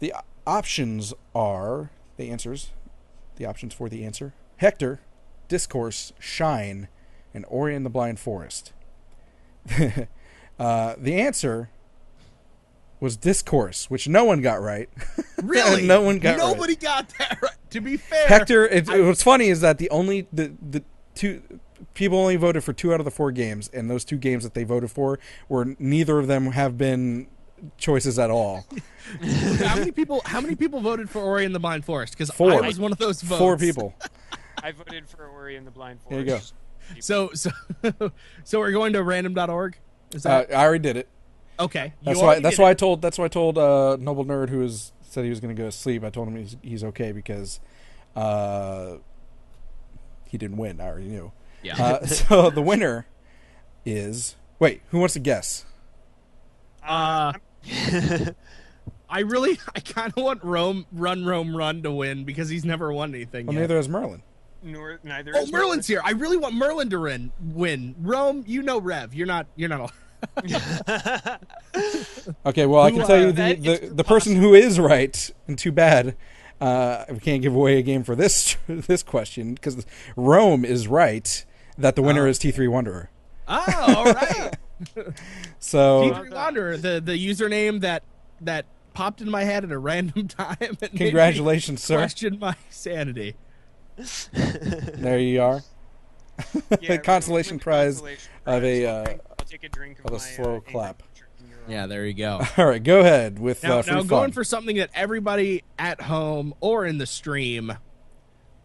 The 0.00 0.12
options 0.46 1.14
are 1.34 1.90
the 2.16 2.30
answers. 2.30 2.70
The 3.36 3.46
options 3.46 3.74
for 3.74 3.88
the 3.88 4.04
answer: 4.04 4.34
Hector, 4.56 5.00
Discourse, 5.48 6.12
Shine, 6.18 6.88
and 7.32 7.44
Ori 7.48 7.74
and 7.74 7.84
the 7.84 7.90
Blind 7.90 8.18
Forest. 8.18 8.72
uh, 10.58 10.94
the 10.98 11.20
answer 11.20 11.70
was 13.00 13.16
Discourse, 13.16 13.90
which 13.90 14.08
no 14.08 14.24
one 14.24 14.40
got 14.40 14.60
right. 14.60 14.88
Really? 15.42 15.86
no 15.86 16.00
one 16.00 16.20
got 16.20 16.38
right. 16.38 16.38
Nobody 16.38 16.74
got 16.74 17.12
that 17.18 17.38
right. 17.42 17.52
To 17.70 17.80
be 17.82 17.98
fair, 17.98 18.28
Hector, 18.28 18.66
it, 18.66 18.88
what's 18.88 19.22
funny 19.22 19.48
is 19.48 19.60
that 19.60 19.76
the 19.76 19.90
only 19.90 20.26
the 20.32 20.54
the 20.70 20.82
two 21.14 21.42
people 21.94 22.18
only 22.18 22.36
voted 22.36 22.62
for 22.64 22.72
two 22.72 22.92
out 22.92 23.00
of 23.00 23.04
the 23.04 23.10
four 23.10 23.32
games, 23.32 23.70
and 23.72 23.90
those 23.90 24.04
two 24.04 24.16
games 24.16 24.44
that 24.44 24.54
they 24.54 24.64
voted 24.64 24.90
for 24.90 25.18
were 25.48 25.74
neither 25.78 26.18
of 26.18 26.26
them 26.26 26.52
have 26.52 26.76
been 26.76 27.28
choices 27.78 28.18
at 28.18 28.30
all. 28.30 28.66
how 29.58 29.76
many 29.76 29.90
people? 29.90 30.20
How 30.24 30.40
many 30.40 30.54
people 30.54 30.80
voted 30.80 31.08
for 31.08 31.20
Ori 31.20 31.44
and 31.44 31.54
the 31.54 31.60
Blind 31.60 31.84
Forest? 31.84 32.16
Because 32.16 32.30
I 32.38 32.60
was 32.66 32.78
one 32.78 32.92
of 32.92 32.98
those 32.98 33.22
votes. 33.22 33.38
Four 33.38 33.56
people. 33.56 33.94
I 34.62 34.72
voted 34.72 35.08
for 35.08 35.26
Ori 35.26 35.56
and 35.56 35.66
the 35.66 35.70
Blind 35.70 36.00
Forest. 36.02 36.26
There 36.26 36.34
you 36.36 36.40
Forest. 36.40 36.54
So 37.00 37.30
so 37.32 37.50
so 38.44 38.58
we're 38.58 38.72
going 38.72 38.92
to 38.92 39.02
random.org. 39.02 39.76
Is 40.12 40.26
Uh, 40.26 40.40
that 40.46 40.54
I 40.54 40.64
already 40.64 40.82
did 40.82 40.96
it. 40.96 41.08
okay? 41.58 41.94
That's 42.02 42.18
You 42.18 42.24
why. 42.24 42.40
That's 42.40 42.56
did 42.56 42.62
why 42.62 42.70
I 42.70 42.74
told. 42.74 43.02
That's 43.02 43.18
why 43.18 43.24
I 43.26 43.28
told 43.28 43.56
uh, 43.58 43.96
Noble 43.98 44.24
Nerd, 44.24 44.48
who 44.50 44.58
was 44.58 44.92
said 45.02 45.24
he 45.24 45.30
was 45.30 45.40
going 45.40 45.54
to 45.54 45.60
go 45.62 45.68
to 45.68 45.72
sleep. 45.72 46.04
I 46.04 46.10
told 46.10 46.28
him 46.28 46.36
he's 46.36 46.56
he's 46.62 46.84
okay 46.84 47.12
because 47.12 47.60
uh, 48.16 48.96
he 50.24 50.36
didn't 50.38 50.56
win. 50.56 50.80
I 50.80 50.86
already 50.86 51.08
knew. 51.08 51.32
Yeah. 51.64 51.82
Uh, 51.82 52.06
so 52.06 52.50
the 52.50 52.62
winner 52.62 53.06
is. 53.84 54.36
Wait, 54.58 54.82
who 54.90 54.98
wants 54.98 55.14
to 55.14 55.20
guess? 55.20 55.64
Uh, 56.86 57.32
I 59.10 59.20
really, 59.20 59.58
I 59.74 59.80
kind 59.80 60.12
of 60.16 60.22
want 60.22 60.44
Rome, 60.44 60.86
Run, 60.92 61.24
Rome, 61.24 61.56
Run 61.56 61.82
to 61.82 61.90
win 61.90 62.24
because 62.24 62.48
he's 62.48 62.64
never 62.64 62.92
won 62.92 63.14
anything 63.14 63.46
Well, 63.46 63.54
yet. 63.54 63.62
neither 63.62 63.76
has 63.76 63.88
Merlin. 63.88 64.22
Nor, 64.62 65.00
neither 65.02 65.32
oh, 65.34 65.40
is 65.40 65.52
Merlin's 65.52 65.86
here. 65.86 66.00
I 66.04 66.12
really 66.12 66.36
want 66.36 66.54
Merlin 66.54 66.88
to 66.90 67.00
win. 67.00 67.32
Win. 67.40 67.94
Rome, 68.00 68.44
you 68.46 68.62
know 68.62 68.80
Rev. 68.80 69.12
You're 69.14 69.26
not. 69.26 69.46
You're 69.56 69.68
not. 69.68 69.92
Okay, 72.46 72.64
well, 72.64 72.80
I 72.80 72.90
can 72.90 73.06
tell 73.06 73.20
you 73.20 73.26
the 73.26 73.32
that 73.32 73.62
the, 73.62 73.88
the 73.88 74.04
person 74.04 74.36
who 74.36 74.54
is 74.54 74.80
right, 74.80 75.30
and 75.46 75.58
too 75.58 75.72
bad 75.72 76.16
uh, 76.60 77.04
we 77.10 77.18
can't 77.18 77.42
give 77.42 77.54
away 77.54 77.78
a 77.78 77.82
game 77.82 78.02
for 78.04 78.14
this 78.14 78.56
this 78.68 79.02
question 79.02 79.54
because 79.54 79.84
Rome 80.16 80.64
is 80.64 80.88
right 80.88 81.44
that 81.78 81.96
the 81.96 82.02
winner 82.02 82.26
is 82.26 82.38
T 82.38 82.50
three 82.50 82.68
Wanderer. 82.68 83.10
Oh, 83.48 83.94
all 83.96 84.04
right. 84.12 84.56
So 85.60 86.10
T3 86.10 86.32
Wanderer, 86.34 86.76
the 86.76 87.00
the 87.00 87.12
username 87.12 87.80
that 87.80 88.02
that 88.40 88.66
popped 88.92 89.20
in 89.20 89.30
my 89.30 89.44
head 89.44 89.64
at 89.64 89.70
a 89.70 89.78
random 89.78 90.28
time. 90.28 90.56
And 90.60 90.80
made 90.80 90.92
me 90.92 90.98
congratulations, 90.98 91.82
sir. 91.82 91.96
Question 91.98 92.38
my 92.38 92.56
sanity. 92.70 93.36
There 94.32 95.18
you 95.18 95.40
are. 95.42 95.62
Yeah, 96.80 96.96
Consolation 96.96 97.60
prize 97.60 97.94
consolation 98.00 98.30
of 98.44 98.44
prize. 98.44 98.64
a, 98.64 98.86
I'll 98.86 99.02
uh, 99.02 99.16
I'll 99.38 99.46
take 99.46 99.62
a 99.62 99.68
drink 99.68 100.00
of, 100.00 100.06
of 100.06 100.10
a 100.10 100.14
my, 100.14 100.18
slow 100.18 100.56
uh, 100.56 100.60
clap. 100.60 101.02
Yeah, 101.68 101.86
there 101.86 102.04
you 102.04 102.12
go. 102.14 102.40
All 102.58 102.66
right, 102.66 102.82
go 102.82 103.00
ahead 103.00 103.38
with 103.38 103.62
Now, 103.62 103.78
uh, 103.78 103.82
free 103.82 103.92
now 103.94 103.98
fun. 104.00 104.06
going 104.08 104.32
for 104.32 104.42
something 104.42 104.76
that 104.76 104.90
everybody 104.94 105.62
at 105.78 106.00
home 106.02 106.52
or 106.60 106.84
in 106.84 106.98
the 106.98 107.06
stream, 107.06 107.72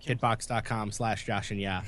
hitbox.com 0.06 0.92
slash 0.92 1.26
Josh 1.26 1.52
and 1.52 1.60
yeah, 1.60 1.84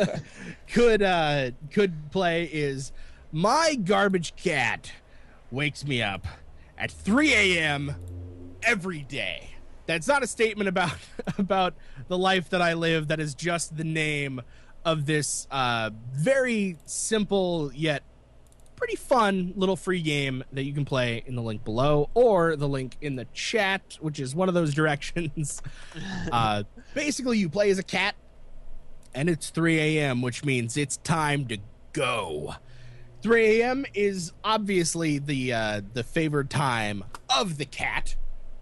could 0.68 1.02
uh 1.02 1.50
could 1.70 2.10
play 2.10 2.44
is 2.44 2.92
my 3.32 3.74
garbage 3.74 4.34
cat 4.36 4.92
wakes 5.50 5.86
me 5.86 6.02
up 6.02 6.26
at 6.76 6.90
3 6.90 7.32
a.m. 7.34 7.94
every 8.62 9.00
day. 9.02 9.50
That's 9.86 10.06
not 10.06 10.22
a 10.22 10.26
statement 10.26 10.68
about 10.68 10.96
about 11.38 11.74
the 12.08 12.18
life 12.18 12.50
that 12.50 12.62
I 12.62 12.74
live. 12.74 13.08
That 13.08 13.20
is 13.20 13.34
just 13.34 13.76
the 13.76 13.84
name 13.84 14.42
of 14.84 15.06
this 15.06 15.46
uh, 15.50 15.90
very 16.12 16.76
simple 16.84 17.70
yet 17.74 18.02
pretty 18.78 18.96
fun 18.96 19.52
little 19.56 19.76
free 19.76 20.00
game 20.00 20.44
that 20.52 20.62
you 20.62 20.72
can 20.72 20.84
play 20.84 21.22
in 21.26 21.34
the 21.34 21.42
link 21.42 21.64
below 21.64 22.08
or 22.14 22.54
the 22.54 22.68
link 22.68 22.96
in 23.00 23.16
the 23.16 23.24
chat, 23.34 23.98
which 24.00 24.20
is 24.20 24.34
one 24.34 24.48
of 24.48 24.54
those 24.54 24.72
directions. 24.80 25.60
uh, 26.32 26.62
basically, 26.94 27.38
you 27.38 27.48
play 27.48 27.70
as 27.70 27.78
a 27.78 27.82
cat, 27.82 28.14
and 29.14 29.28
it's 29.28 29.50
3 29.50 29.78
a.m., 29.78 30.22
which 30.22 30.44
means 30.44 30.76
it's 30.76 30.96
time 30.98 31.46
to 31.46 31.58
go. 31.92 32.54
3 33.22 33.60
a.m. 33.60 33.84
is 33.94 34.32
obviously 34.44 35.18
the 35.18 35.52
uh, 35.52 35.80
the 35.92 36.04
favored 36.04 36.48
time 36.48 37.02
of 37.36 37.58
the 37.58 37.64
cat 37.64 38.14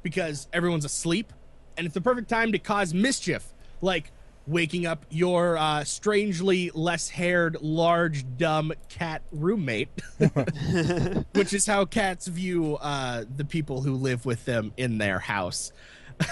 because 0.03 0.49
everyone's 0.53 0.87
asleep, 0.87 1.33
and 1.77 1.85
it's 1.85 1.95
the 1.95 2.01
perfect 2.01 2.31
time 2.31 2.53
to 2.53 2.59
cause 2.59 2.95
mischief, 2.95 3.53
like 3.83 4.13
waking 4.47 4.87
up 4.87 5.05
your 5.11 5.57
uh, 5.57 5.85
strangely 5.85 6.71
less 6.75 7.09
haired, 7.09 7.57
large, 7.61 8.25
dumb 8.37 8.73
cat 8.89 9.23
roommate, 9.33 9.89
which 11.33 11.53
is 11.53 11.67
how 11.67 11.85
cats 11.85 12.27
view 12.27 12.77
uh, 12.77 13.25
the 13.37 13.45
people 13.45 13.83
who 13.83 13.95
live 13.95 14.25
with 14.25 14.45
them 14.45 14.73
in 14.77 14.99
their 14.99 15.19
house 15.19 15.73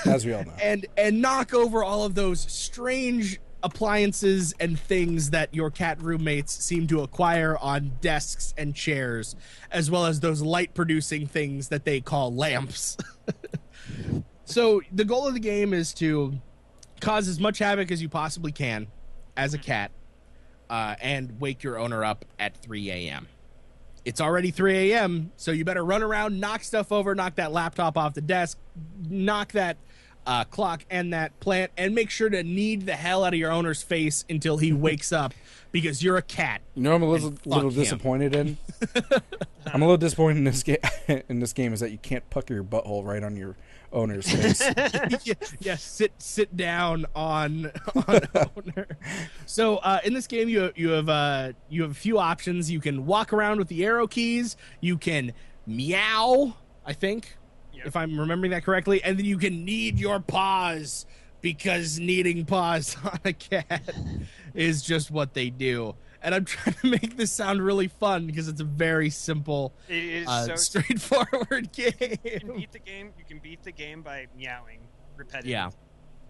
as 0.07 0.25
we 0.25 0.33
all 0.33 0.45
know. 0.45 0.53
and 0.63 0.87
and 0.97 1.21
knock 1.21 1.55
over 1.55 1.83
all 1.83 2.05
of 2.05 2.15
those 2.15 2.41
strange 2.41 3.41
appliances 3.63 4.53
and 4.61 4.79
things 4.79 5.31
that 5.31 5.55
your 5.55 5.71
cat 5.71 6.01
roommates 6.03 6.53
seem 6.53 6.87
to 6.87 7.01
acquire 7.01 7.57
on 7.59 7.93
desks 8.03 8.53
and 8.59 8.75
chairs 8.75 9.35
as 9.71 9.91
well 9.91 10.05
as 10.05 10.21
those 10.21 10.43
light 10.43 10.75
producing 10.75 11.27
things 11.27 11.69
that 11.69 11.87
they 11.87 11.99
call 11.99 12.35
lamps 12.35 12.99
so 14.45 14.83
the 14.93 15.05
goal 15.05 15.27
of 15.27 15.33
the 15.33 15.41
game 15.41 15.73
is 15.73 15.95
to 15.95 16.39
cause 17.01 17.29
as 17.29 17.41
much 17.41 17.59
havoc 17.59 17.91
as 17.91 18.01
you 18.01 18.09
possibly 18.09 18.53
can 18.53 18.87
as 19.37 19.55
a 19.55 19.59
cat 19.59 19.91
uh, 20.71 20.95
and 21.01 21.41
wake 21.41 21.63
your 21.63 21.79
owner 21.79 22.05
up 22.05 22.25
at 22.39 22.57
3 22.57 22.91
a.m 22.91 23.29
it's 24.05 24.21
already 24.21 24.51
3 24.51 24.93
a.m., 24.93 25.33
so 25.37 25.51
you 25.51 25.65
better 25.65 25.85
run 25.85 26.03
around, 26.03 26.39
knock 26.39 26.63
stuff 26.63 26.93
over, 26.93 27.15
knock 27.15 27.37
that 27.37 27.53
laptop 27.53 27.97
off 27.97 28.15
the 28.15 28.21
desk, 28.21 28.59
knock 29.09 29.53
that 29.53 29.79
uh, 30.27 30.45
clock 30.45 30.85
and 30.91 31.13
that 31.13 31.39
plant, 31.41 31.73
and 31.77 31.95
make 31.95 32.11
sure 32.11 32.29
to 32.29 32.43
knead 32.43 32.87
the 32.87 32.97
hell 32.97 33.25
out 33.25 33.33
of 33.33 33.39
your 33.39 33.51
owner's 33.51 33.83
face 33.83 34.25
until 34.29 34.59
he 34.59 34.73
wakes 34.85 35.13
up 35.13 35.35
because 35.73 36.03
you're 36.03 36.17
a 36.17 36.23
cat. 36.23 36.63
You 36.75 36.83
know, 36.83 36.95
I'm 36.95 37.03
a 37.03 37.09
little, 37.09 37.35
little 37.45 37.71
disappointed 37.71 38.35
in. 38.35 38.57
I'm 39.67 39.83
a 39.83 39.85
little 39.85 39.97
disappointed 39.97 40.39
in 40.39 40.45
this 40.45 40.63
game. 40.63 40.79
in 41.29 41.41
this 41.41 41.53
game 41.53 41.73
is 41.73 41.81
that 41.81 41.91
you 41.91 41.99
can't 41.99 42.29
pucker 42.31 42.55
your 42.55 42.65
butthole 42.65 43.05
right 43.05 43.23
on 43.23 43.37
your 43.37 43.57
owner's 43.93 44.31
face. 44.31 44.61
yeah, 45.25 45.35
yeah, 45.61 45.77
sit 45.77 46.13
sit 46.19 46.57
down 46.57 47.07
on 47.15 47.71
on 48.07 48.21
owner. 48.35 48.87
So 49.47 49.77
uh, 49.79 50.01
in 50.05 50.15
this 50.15 50.27
game, 50.27 50.49
you 50.49 50.73
you 50.77 50.91
have 50.91 51.09
uh, 51.09 51.53
you 51.69 51.83
have 51.83 51.91
a 51.91 51.95
few 51.95 52.19
options. 52.19 52.71
You 52.71 52.81
can 52.81 53.07
walk 53.07 53.33
around 53.33 53.59
with 53.59 53.69
the 53.69 53.85
arrow 53.85 54.07
keys. 54.07 54.57
You 54.81 54.97
can 54.99 55.33
meow. 55.67 56.57
I 56.87 56.93
think, 56.93 57.37
Yep. 57.75 57.87
if 57.87 57.97
I'm 57.97 58.19
remembering 58.19 58.51
that 58.53 58.65
correctly, 58.65 59.03
and 59.03 59.19
then 59.19 59.25
you 59.27 59.39
can 59.39 59.65
knead 59.65 59.99
your 59.99 60.21
paws 60.21 61.07
because 61.41 61.99
kneading 61.99 62.47
paws 62.47 62.97
on 63.05 63.19
a 63.25 63.33
cat 63.33 63.83
is 64.55 64.83
just 64.83 65.11
what 65.11 65.35
they 65.35 65.51
do. 65.51 65.95
And 66.23 66.35
I'm 66.35 66.47
trying 66.47 66.75
to 66.77 66.87
make 66.87 67.19
this 67.19 67.31
sound 67.33 67.63
really 67.63 67.89
fun 67.89 68.27
because 68.27 68.49
it's 68.49 68.63
a 68.63 68.65
very 68.65 69.11
simple, 69.11 69.75
It 69.89 70.03
is 70.03 70.27
uh, 70.29 70.47
so 70.47 70.57
straightforward 70.81 71.69
you 71.77 71.91
can 71.93 72.17
beat 72.57 72.73
the 72.73 72.79
game. 72.79 73.13
You 73.19 73.25
can 73.29 73.41
beat 73.41 73.63
the 73.63 73.73
game 73.73 74.01
by 74.01 74.27
meowing 74.35 74.81
repetitively. 75.19 75.45
Yeah. 75.45 75.71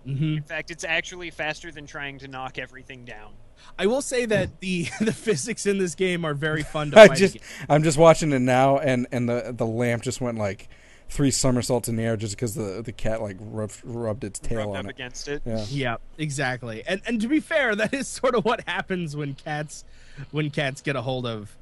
hmm 0.05 0.37
In 0.39 0.43
fact, 0.43 0.73
it's 0.73 0.83
actually 0.83 1.31
faster 1.31 1.71
than 1.71 1.87
trying 1.87 2.19
to 2.19 2.29
knock 2.29 2.59
everything 2.59 3.05
down. 3.05 3.35
I 3.79 3.87
will 3.87 4.03
say 4.03 4.27
that 4.27 4.59
the 4.61 4.89
the 5.01 5.13
physics 5.13 5.65
in 5.65 5.79
this 5.79 5.95
game 5.95 6.25
are 6.25 6.35
very 6.35 6.65
fun 6.65 6.91
to 6.91 6.99
I 6.99 7.09
just, 7.09 7.37
against. 7.37 7.53
I'm 7.69 7.85
just 7.85 7.97
watching 7.97 8.33
it 8.33 8.41
now, 8.41 8.79
and 8.79 9.07
and 9.13 9.29
the 9.29 9.55
the 9.57 9.65
lamp 9.65 10.03
just 10.03 10.21
went 10.21 10.39
like 10.39 10.69
three 11.09 11.31
somersaults 11.31 11.89
in 11.89 11.97
the 11.97 12.03
air 12.03 12.17
just 12.17 12.35
because 12.37 12.55
the 12.55 12.83
the 12.85 12.93
cat 12.93 13.23
like 13.23 13.37
rubbed, 13.41 13.81
rubbed 13.85 14.25
its 14.25 14.39
tail 14.39 14.59
Rubbed 14.59 14.71
on 14.71 14.77
up 14.77 14.85
it. 14.87 14.91
against 14.91 15.29
it. 15.29 15.43
Yeah. 15.45 15.65
Yeah, 15.69 15.97
exactly. 16.19 16.83
And 16.87 17.01
and 17.07 17.21
to 17.21 17.29
be 17.29 17.41
fair, 17.41 17.75
that 17.77 17.95
is 17.95 18.09
sort 18.09 18.35
of 18.35 18.45
what 18.45 18.67
happens 18.67 19.15
when 19.17 19.35
cats 19.35 19.85
when 20.31 20.51
cats 20.51 20.81
get 20.81 20.97
a 20.97 21.03
hold 21.03 21.27
of 21.27 21.57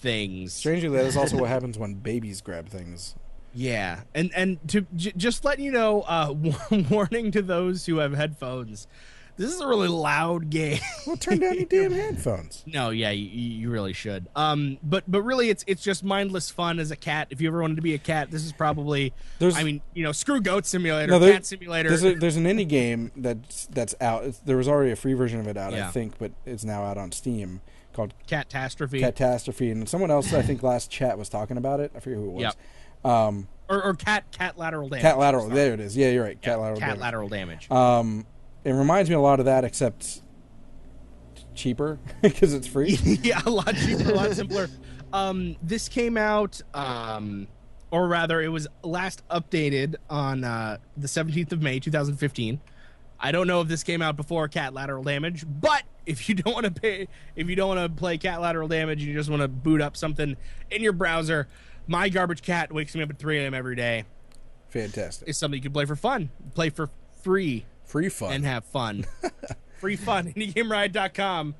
things. 0.00 0.52
Strangely, 0.52 0.88
that 0.90 1.06
is 1.06 1.16
also 1.16 1.38
what 1.38 1.48
happens 1.48 1.78
when 1.78 1.94
babies 1.94 2.40
grab 2.40 2.68
things. 2.68 3.14
Yeah, 3.54 4.02
and 4.14 4.30
and 4.34 4.58
to 4.68 4.82
j- 4.96 5.14
just 5.16 5.44
letting 5.44 5.64
you 5.64 5.72
know, 5.72 6.02
uh, 6.02 6.34
warning 6.90 7.30
to 7.32 7.40
those 7.42 7.86
who 7.86 7.98
have 7.98 8.12
headphones. 8.12 8.86
This 9.36 9.52
is 9.52 9.60
a 9.60 9.66
really 9.66 9.88
loud 9.88 10.48
game. 10.50 10.78
Well, 11.06 11.16
turn 11.16 11.38
down 11.40 11.54
your 11.56 11.64
damn 11.70 11.92
headphones. 11.92 12.62
No, 12.66 12.90
yeah, 12.90 13.10
you, 13.10 13.24
you 13.26 13.70
really 13.70 13.92
should. 13.92 14.28
Um, 14.34 14.78
but 14.82 15.04
but 15.06 15.22
really, 15.22 15.50
it's 15.50 15.62
it's 15.66 15.82
just 15.82 16.02
mindless 16.02 16.50
fun 16.50 16.78
as 16.78 16.90
a 16.90 16.96
cat. 16.96 17.28
If 17.30 17.40
you 17.40 17.48
ever 17.48 17.60
wanted 17.60 17.76
to 17.76 17.82
be 17.82 17.94
a 17.94 17.98
cat, 17.98 18.30
this 18.30 18.44
is 18.44 18.52
probably. 18.52 19.12
There's- 19.38 19.56
I 19.56 19.62
mean, 19.62 19.82
you 19.94 20.02
know, 20.04 20.12
screw 20.12 20.40
Goat 20.40 20.64
Simulator, 20.66 21.12
No, 21.12 21.18
there- 21.18 21.32
Cat 21.34 21.44
Simulator. 21.46 21.88
There's 21.90 22.04
a, 22.04 22.14
there's 22.14 22.36
an 22.36 22.44
indie 22.44 22.66
game 22.68 23.12
that's 23.16 23.66
that's 23.66 23.94
out. 24.00 24.24
There 24.44 24.56
was 24.56 24.68
already 24.68 24.90
a 24.92 24.96
free 24.96 25.12
version 25.14 25.38
of 25.40 25.46
it 25.48 25.56
out, 25.56 25.72
Yeah. 25.72 25.88
I 25.88 25.90
think, 25.90 26.18
but 26.18 26.32
it's 26.44 26.64
now 26.64 26.84
out 26.84 26.96
on 26.98 27.12
Steam 27.12 27.60
called 27.92 28.14
Catastrophe. 28.26 29.00
Catastrophe. 29.00 29.70
And 29.70 29.88
someone 29.88 30.10
else, 30.10 30.32
I 30.32 30.42
think, 30.42 30.62
last 30.64 30.90
chat 30.90 31.16
was 31.18 31.28
talking 31.28 31.56
about 31.56 31.80
it. 31.80 31.92
I 31.94 32.00
forget 32.00 32.18
who 32.18 32.26
it 32.26 32.32
was. 32.32 32.42
Yep. 33.04 33.10
Um, 33.12 33.48
or, 33.68 33.82
or 33.82 33.94
cat 33.94 34.24
Catlateral 34.32 34.88
Damage. 34.88 35.02
cat 35.02 35.18
lateral. 35.18 35.48
There 35.48 35.74
it 35.74 35.80
is. 35.80 35.96
Yeah, 35.96 36.10
you're 36.10 36.24
right. 36.24 36.40
Cat 36.40 36.58
lateral. 36.60 36.78
cat 36.80 36.88
damage. 36.88 37.00
lateral 37.00 37.28
damage. 37.28 37.70
Um, 37.70 38.26
it 38.66 38.72
reminds 38.72 39.08
me 39.08 39.14
a 39.14 39.20
lot 39.20 39.38
of 39.38 39.46
that, 39.46 39.62
except 39.62 40.22
cheaper 41.54 42.00
because 42.22 42.52
it's 42.52 42.66
free. 42.66 42.98
yeah, 43.22 43.40
a 43.46 43.50
lot 43.50 43.74
cheaper, 43.76 44.10
a 44.10 44.14
lot 44.14 44.32
simpler. 44.32 44.68
Um, 45.12 45.56
this 45.62 45.88
came 45.88 46.16
out, 46.16 46.60
um, 46.74 47.46
or 47.92 48.08
rather, 48.08 48.40
it 48.40 48.48
was 48.48 48.66
last 48.82 49.22
updated 49.28 49.94
on 50.10 50.42
uh, 50.42 50.78
the 50.96 51.06
17th 51.06 51.52
of 51.52 51.62
May, 51.62 51.78
2015. 51.78 52.60
I 53.20 53.30
don't 53.30 53.46
know 53.46 53.60
if 53.60 53.68
this 53.68 53.84
came 53.84 54.02
out 54.02 54.16
before 54.16 54.48
Catlateral 54.48 55.04
Damage, 55.04 55.44
but 55.48 55.84
if 56.04 56.28
you 56.28 56.34
don't 56.34 56.52
want 56.52 56.66
to 56.66 56.72
pay, 56.72 57.06
if 57.36 57.48
you 57.48 57.54
don't 57.54 57.68
want 57.68 57.80
to 57.80 57.88
play 57.88 58.18
Catlateral 58.18 58.66
Damage, 58.66 58.98
and 58.98 59.08
you 59.08 59.14
just 59.14 59.30
want 59.30 59.42
to 59.42 59.48
boot 59.48 59.80
up 59.80 59.96
something 59.96 60.36
in 60.72 60.82
your 60.82 60.92
browser, 60.92 61.46
my 61.86 62.08
garbage 62.08 62.42
cat 62.42 62.72
wakes 62.72 62.96
me 62.96 63.04
up 63.04 63.10
at 63.10 63.18
3 63.20 63.38
a.m. 63.38 63.54
every 63.54 63.76
day. 63.76 64.06
Fantastic. 64.70 65.28
It's 65.28 65.38
something 65.38 65.56
you 65.56 65.62
can 65.62 65.72
play 65.72 65.84
for 65.84 65.94
fun, 65.94 66.30
play 66.54 66.68
for 66.68 66.90
free, 67.22 67.64
Free 67.86 68.08
fun. 68.08 68.32
and 68.32 68.44
have 68.44 68.64
fun. 68.66 69.06
free 69.80 69.96
fun. 69.96 70.32
IndieGameRiot.com. 70.36 71.54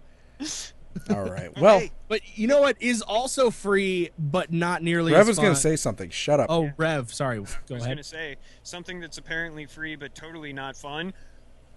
All 1.10 1.24
right. 1.24 1.56
Well, 1.58 1.82
But 2.08 2.20
you 2.38 2.46
know 2.46 2.60
what 2.60 2.76
is 2.80 3.02
also 3.02 3.50
free, 3.50 4.10
but 4.18 4.52
not 4.52 4.82
nearly. 4.82 5.12
Rev 5.12 5.20
as 5.22 5.28
was 5.28 5.38
going 5.38 5.54
to 5.54 5.60
say 5.60 5.76
something. 5.76 6.10
Shut 6.10 6.40
up. 6.40 6.46
Oh, 6.48 6.70
Rev, 6.76 7.12
sorry. 7.12 7.38
Go 7.38 7.44
I 7.70 7.74
was 7.74 7.84
going 7.84 7.98
to 7.98 8.02
say 8.04 8.36
something 8.62 9.00
that's 9.00 9.18
apparently 9.18 9.66
free 9.66 9.94
but 9.96 10.14
totally 10.14 10.52
not 10.52 10.76
fun. 10.76 11.12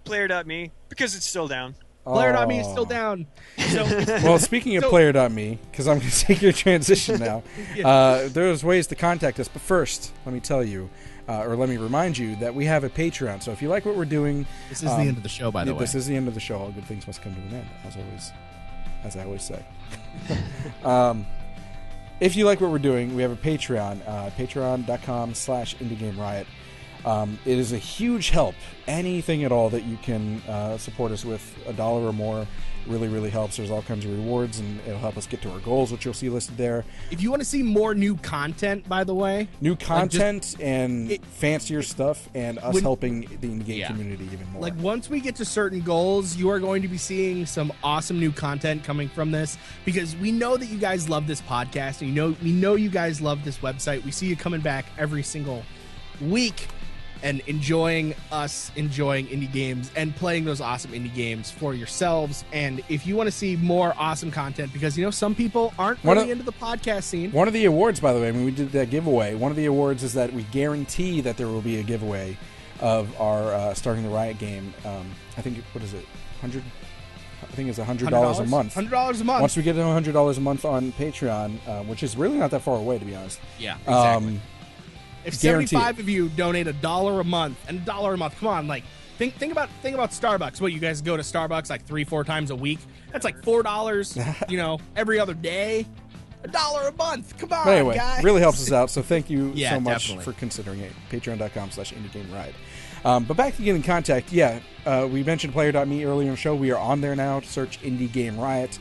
Player.me 0.04 0.72
because 0.88 1.14
it's 1.14 1.26
still 1.26 1.46
down. 1.48 1.74
Player.me 2.06 2.60
is 2.60 2.66
Oh. 2.66 2.72
still 2.72 2.84
down. 2.86 3.26
So 3.58 3.84
Well, 4.24 4.38
speaking 4.38 4.76
of 4.78 4.84
So- 4.84 4.90
player.me, 4.90 5.58
because 5.70 5.86
I'm 5.86 5.98
going 5.98 6.10
to 6.10 6.18
take 6.24 6.40
your 6.40 6.52
transition 6.52 7.20
now, 7.20 7.42
uh, 7.84 8.28
there's 8.28 8.64
ways 8.64 8.86
to 8.88 8.94
contact 8.94 9.38
us. 9.38 9.48
But 9.48 9.60
first, 9.62 10.12
let 10.24 10.32
me 10.32 10.40
tell 10.40 10.64
you, 10.64 10.88
uh, 11.30 11.44
or 11.44 11.54
let 11.54 11.68
me 11.68 11.76
remind 11.76 12.18
you, 12.18 12.34
that 12.36 12.52
we 12.52 12.64
have 12.64 12.82
a 12.82 12.90
Patreon. 12.90 13.40
So 13.40 13.52
if 13.52 13.62
you 13.62 13.68
like 13.68 13.86
what 13.86 13.94
we're 13.96 14.04
doing, 14.04 14.46
this 14.68 14.82
is 14.82 14.90
um, 14.90 15.00
the 15.00 15.06
end 15.06 15.16
of 15.16 15.22
the 15.22 15.28
show, 15.28 15.52
by 15.52 15.62
the 15.64 15.70
yeah, 15.70 15.76
way. 15.76 15.80
This 15.80 15.94
is 15.94 16.06
the 16.06 16.16
end 16.16 16.26
of 16.26 16.34
the 16.34 16.40
show. 16.40 16.58
All 16.58 16.72
good 16.72 16.84
things 16.84 17.06
must 17.06 17.22
come 17.22 17.34
to 17.36 17.40
an 17.40 17.54
end, 17.54 17.68
as 17.86 17.96
always, 17.96 18.32
as 19.04 19.16
I 19.16 19.24
always 19.24 19.42
say. 19.42 19.64
um, 20.84 21.24
if 22.18 22.34
you 22.34 22.44
like 22.46 22.60
what 22.60 22.72
we're 22.72 22.80
doing, 22.80 23.14
we 23.14 23.22
have 23.22 23.30
a 23.30 23.36
Patreon, 23.36 24.00
uh, 24.08 24.30
patreon.com 24.30 25.34
slash 25.34 25.76
IndieGameRiot. 25.76 26.46
Um, 27.04 27.38
it 27.44 27.58
is 27.58 27.72
a 27.72 27.78
huge 27.78 28.30
help. 28.30 28.56
Anything 28.88 29.44
at 29.44 29.52
all 29.52 29.70
that 29.70 29.84
you 29.84 29.98
can 29.98 30.42
uh, 30.48 30.78
support 30.78 31.12
us 31.12 31.24
with, 31.24 31.56
a 31.68 31.72
dollar 31.72 32.08
or 32.08 32.12
more, 32.12 32.46
really, 32.86 33.08
really 33.08 33.30
helps. 33.30 33.56
There's 33.56 33.70
all 33.70 33.82
kinds 33.82 34.04
of 34.04 34.10
rewards, 34.12 34.58
and 34.58 34.80
it'll 34.86 34.98
help 34.98 35.16
us 35.16 35.26
get 35.26 35.42
to 35.42 35.50
our 35.50 35.58
goals, 35.60 35.92
which 35.92 36.04
you'll 36.04 36.14
see 36.14 36.28
listed 36.28 36.56
there. 36.56 36.84
if 37.10 37.20
you 37.22 37.30
want 37.30 37.40
to 37.42 37.46
see 37.48 37.62
more 37.62 37.94
new 37.94 38.16
content, 38.16 38.88
by 38.88 39.04
the 39.04 39.14
way, 39.14 39.48
New 39.60 39.74
just- 39.74 39.86
content 39.86 40.56
and 40.60 41.10
it- 41.10 41.24
fancier 41.24 41.82
stuff, 41.82 42.28
and 42.34 42.58
us 42.58 42.74
When- 42.74 42.82
helping 42.82 43.20
the 43.40 43.48
game 43.48 43.62
Yeah. 43.78 43.86
community 43.88 44.24
even 44.32 44.50
more. 44.52 44.62
like 44.62 44.78
once 44.80 45.08
we 45.10 45.20
get 45.20 45.36
to 45.36 45.44
certain 45.44 45.80
goals, 45.82 46.36
you 46.36 46.50
are 46.50 46.58
going 46.60 46.82
to 46.82 46.88
be 46.88 46.98
seeing 46.98 47.46
some 47.46 47.72
awesome 47.84 48.18
new 48.18 48.32
content 48.32 48.84
coming 48.84 49.08
from 49.08 49.30
this 49.30 49.56
because 49.84 50.16
we 50.16 50.32
know 50.32 50.56
that 50.56 50.66
you 50.66 50.78
guys 50.78 51.08
love 51.08 51.26
this 51.26 51.40
podcast 51.42 52.00
and 52.00 52.08
you 52.10 52.14
know 52.14 52.34
we 52.42 52.52
know 52.52 52.74
you 52.74 52.88
guys 52.90 53.20
love 53.20 53.44
this 53.44 53.58
website. 53.58 54.04
We 54.04 54.10
see 54.10 54.26
you 54.26 54.36
coming 54.36 54.60
back 54.60 54.86
every 54.98 55.22
single 55.22 55.62
week 56.20 56.68
and 57.22 57.40
enjoying 57.46 58.14
us 58.32 58.70
enjoying 58.76 59.26
indie 59.26 59.50
games 59.52 59.90
and 59.96 60.14
playing 60.16 60.44
those 60.44 60.60
awesome 60.60 60.92
indie 60.92 61.14
games 61.14 61.50
for 61.50 61.74
yourselves. 61.74 62.44
And 62.52 62.82
if 62.88 63.06
you 63.06 63.16
want 63.16 63.26
to 63.26 63.32
see 63.32 63.56
more 63.56 63.94
awesome 63.98 64.30
content 64.30 64.72
because 64.72 64.96
you 64.96 65.04
know 65.04 65.10
some 65.10 65.34
people 65.34 65.72
aren't 65.78 66.02
One 66.04 66.16
really 66.16 66.30
of- 66.30 66.38
into 66.40 66.44
the 66.50 66.56
podcast 66.56 67.04
scene. 67.04 67.32
One 67.32 67.46
of 67.48 67.54
the 67.54 67.64
awards, 67.66 68.00
by 68.00 68.12
the 68.12 68.20
way, 68.20 68.32
when 68.32 68.44
we 68.44 68.50
did 68.50 68.72
that 68.72 68.90
giveaway, 68.90 69.34
one 69.34 69.50
of 69.50 69.56
the 69.56 69.66
awards 69.66 70.02
is 70.02 70.14
that 70.14 70.32
we 70.32 70.42
guarantee 70.44 71.20
that 71.20 71.36
there 71.36 71.48
will 71.48 71.60
be 71.62 71.78
a 71.78 71.82
giveaway 71.82 72.36
of 72.80 73.18
our 73.20 73.52
uh, 73.54 73.74
starting 73.74 74.02
the 74.04 74.08
riot 74.10 74.38
game. 74.38 74.72
Um, 74.84 75.10
I 75.36 75.42
think 75.42 75.58
what 75.72 75.84
is 75.84 75.92
it, 75.94 76.04
hundred? 76.40 76.62
I 77.42 77.46
think 77.52 77.68
it's 77.68 77.78
hundred 77.78 78.10
dollars 78.10 78.38
a 78.38 78.44
month. 78.46 78.74
Hundred 78.74 78.90
dollars 78.90 79.20
a 79.20 79.24
month. 79.24 79.40
Once 79.40 79.56
we 79.56 79.62
get 79.62 79.74
to 79.74 79.82
hundred 79.84 80.12
dollars 80.12 80.38
a 80.38 80.40
month 80.40 80.64
on 80.64 80.92
Patreon, 80.92 81.56
uh, 81.66 81.82
which 81.84 82.02
is 82.02 82.16
really 82.16 82.38
not 82.38 82.50
that 82.52 82.60
far 82.60 82.76
away, 82.76 82.98
to 82.98 83.04
be 83.04 83.14
honest. 83.14 83.40
yeah, 83.58 83.76
exactly. 83.78 84.28
Um, 84.28 84.40
if 85.24 85.40
guaranteed. 85.40 85.70
75 85.70 85.98
of 86.00 86.08
you 86.08 86.28
donate 86.30 86.66
a 86.66 86.72
dollar 86.74 87.20
a 87.20 87.24
month 87.24 87.58
and 87.68 87.78
a 87.78 87.84
dollar 87.84 88.14
a 88.14 88.16
month 88.16 88.36
come 88.38 88.48
on 88.48 88.66
like 88.66 88.84
think 89.18 89.34
think 89.34 89.52
about 89.52 89.68
think 89.82 89.94
about 89.94 90.10
starbucks 90.10 90.60
what 90.60 90.72
you 90.72 90.78
guys 90.78 91.02
go 91.02 91.16
to 91.16 91.22
starbucks 91.22 91.68
like 91.70 91.84
three 91.84 92.04
four 92.04 92.24
times 92.24 92.50
a 92.50 92.56
week 92.56 92.78
that's 93.12 93.24
like 93.24 93.42
four 93.44 93.62
dollars 93.62 94.16
you 94.48 94.56
know 94.56 94.78
every 94.96 95.18
other 95.18 95.34
day 95.34 95.86
a 96.42 96.48
dollar 96.48 96.88
a 96.88 96.92
month 96.92 97.36
come 97.38 97.52
on 97.52 97.64
but 97.66 97.76
anyway, 97.76 97.94
guys 97.96 98.24
really 98.24 98.40
helps 98.40 98.62
us 98.62 98.72
out. 98.72 98.88
So 98.88 99.02
thank 99.02 99.28
you 99.28 99.52
Yeah, 99.54 99.74
so 99.74 99.80
much 99.80 100.08
definitely. 100.08 100.24
for 100.32 100.38
considering 100.38 100.80
it. 100.80 100.92
Patreon.com 101.10 101.70
slash 101.70 101.92
indie 101.92 102.10
game 102.10 102.32
riot. 102.32 102.54
Um, 103.04 103.24
but 103.24 103.36
back 103.36 103.56
to 103.56 103.62
getting 103.62 103.76
in 103.76 103.82
contact, 103.82 104.32
yeah, 104.32 104.60
uh, 104.86 105.06
we 105.10 105.22
mentioned 105.22 105.52
player.me 105.52 106.04
earlier 106.04 106.28
in 106.28 106.34
the 106.34 106.36
show. 106.36 106.54
We 106.54 106.70
are 106.70 106.78
on 106.78 107.00
there 107.02 107.14
now. 107.16 107.40
To 107.40 107.46
search 107.46 107.80
Indie 107.82 108.10
Game 108.12 108.38
Riot. 108.38 108.78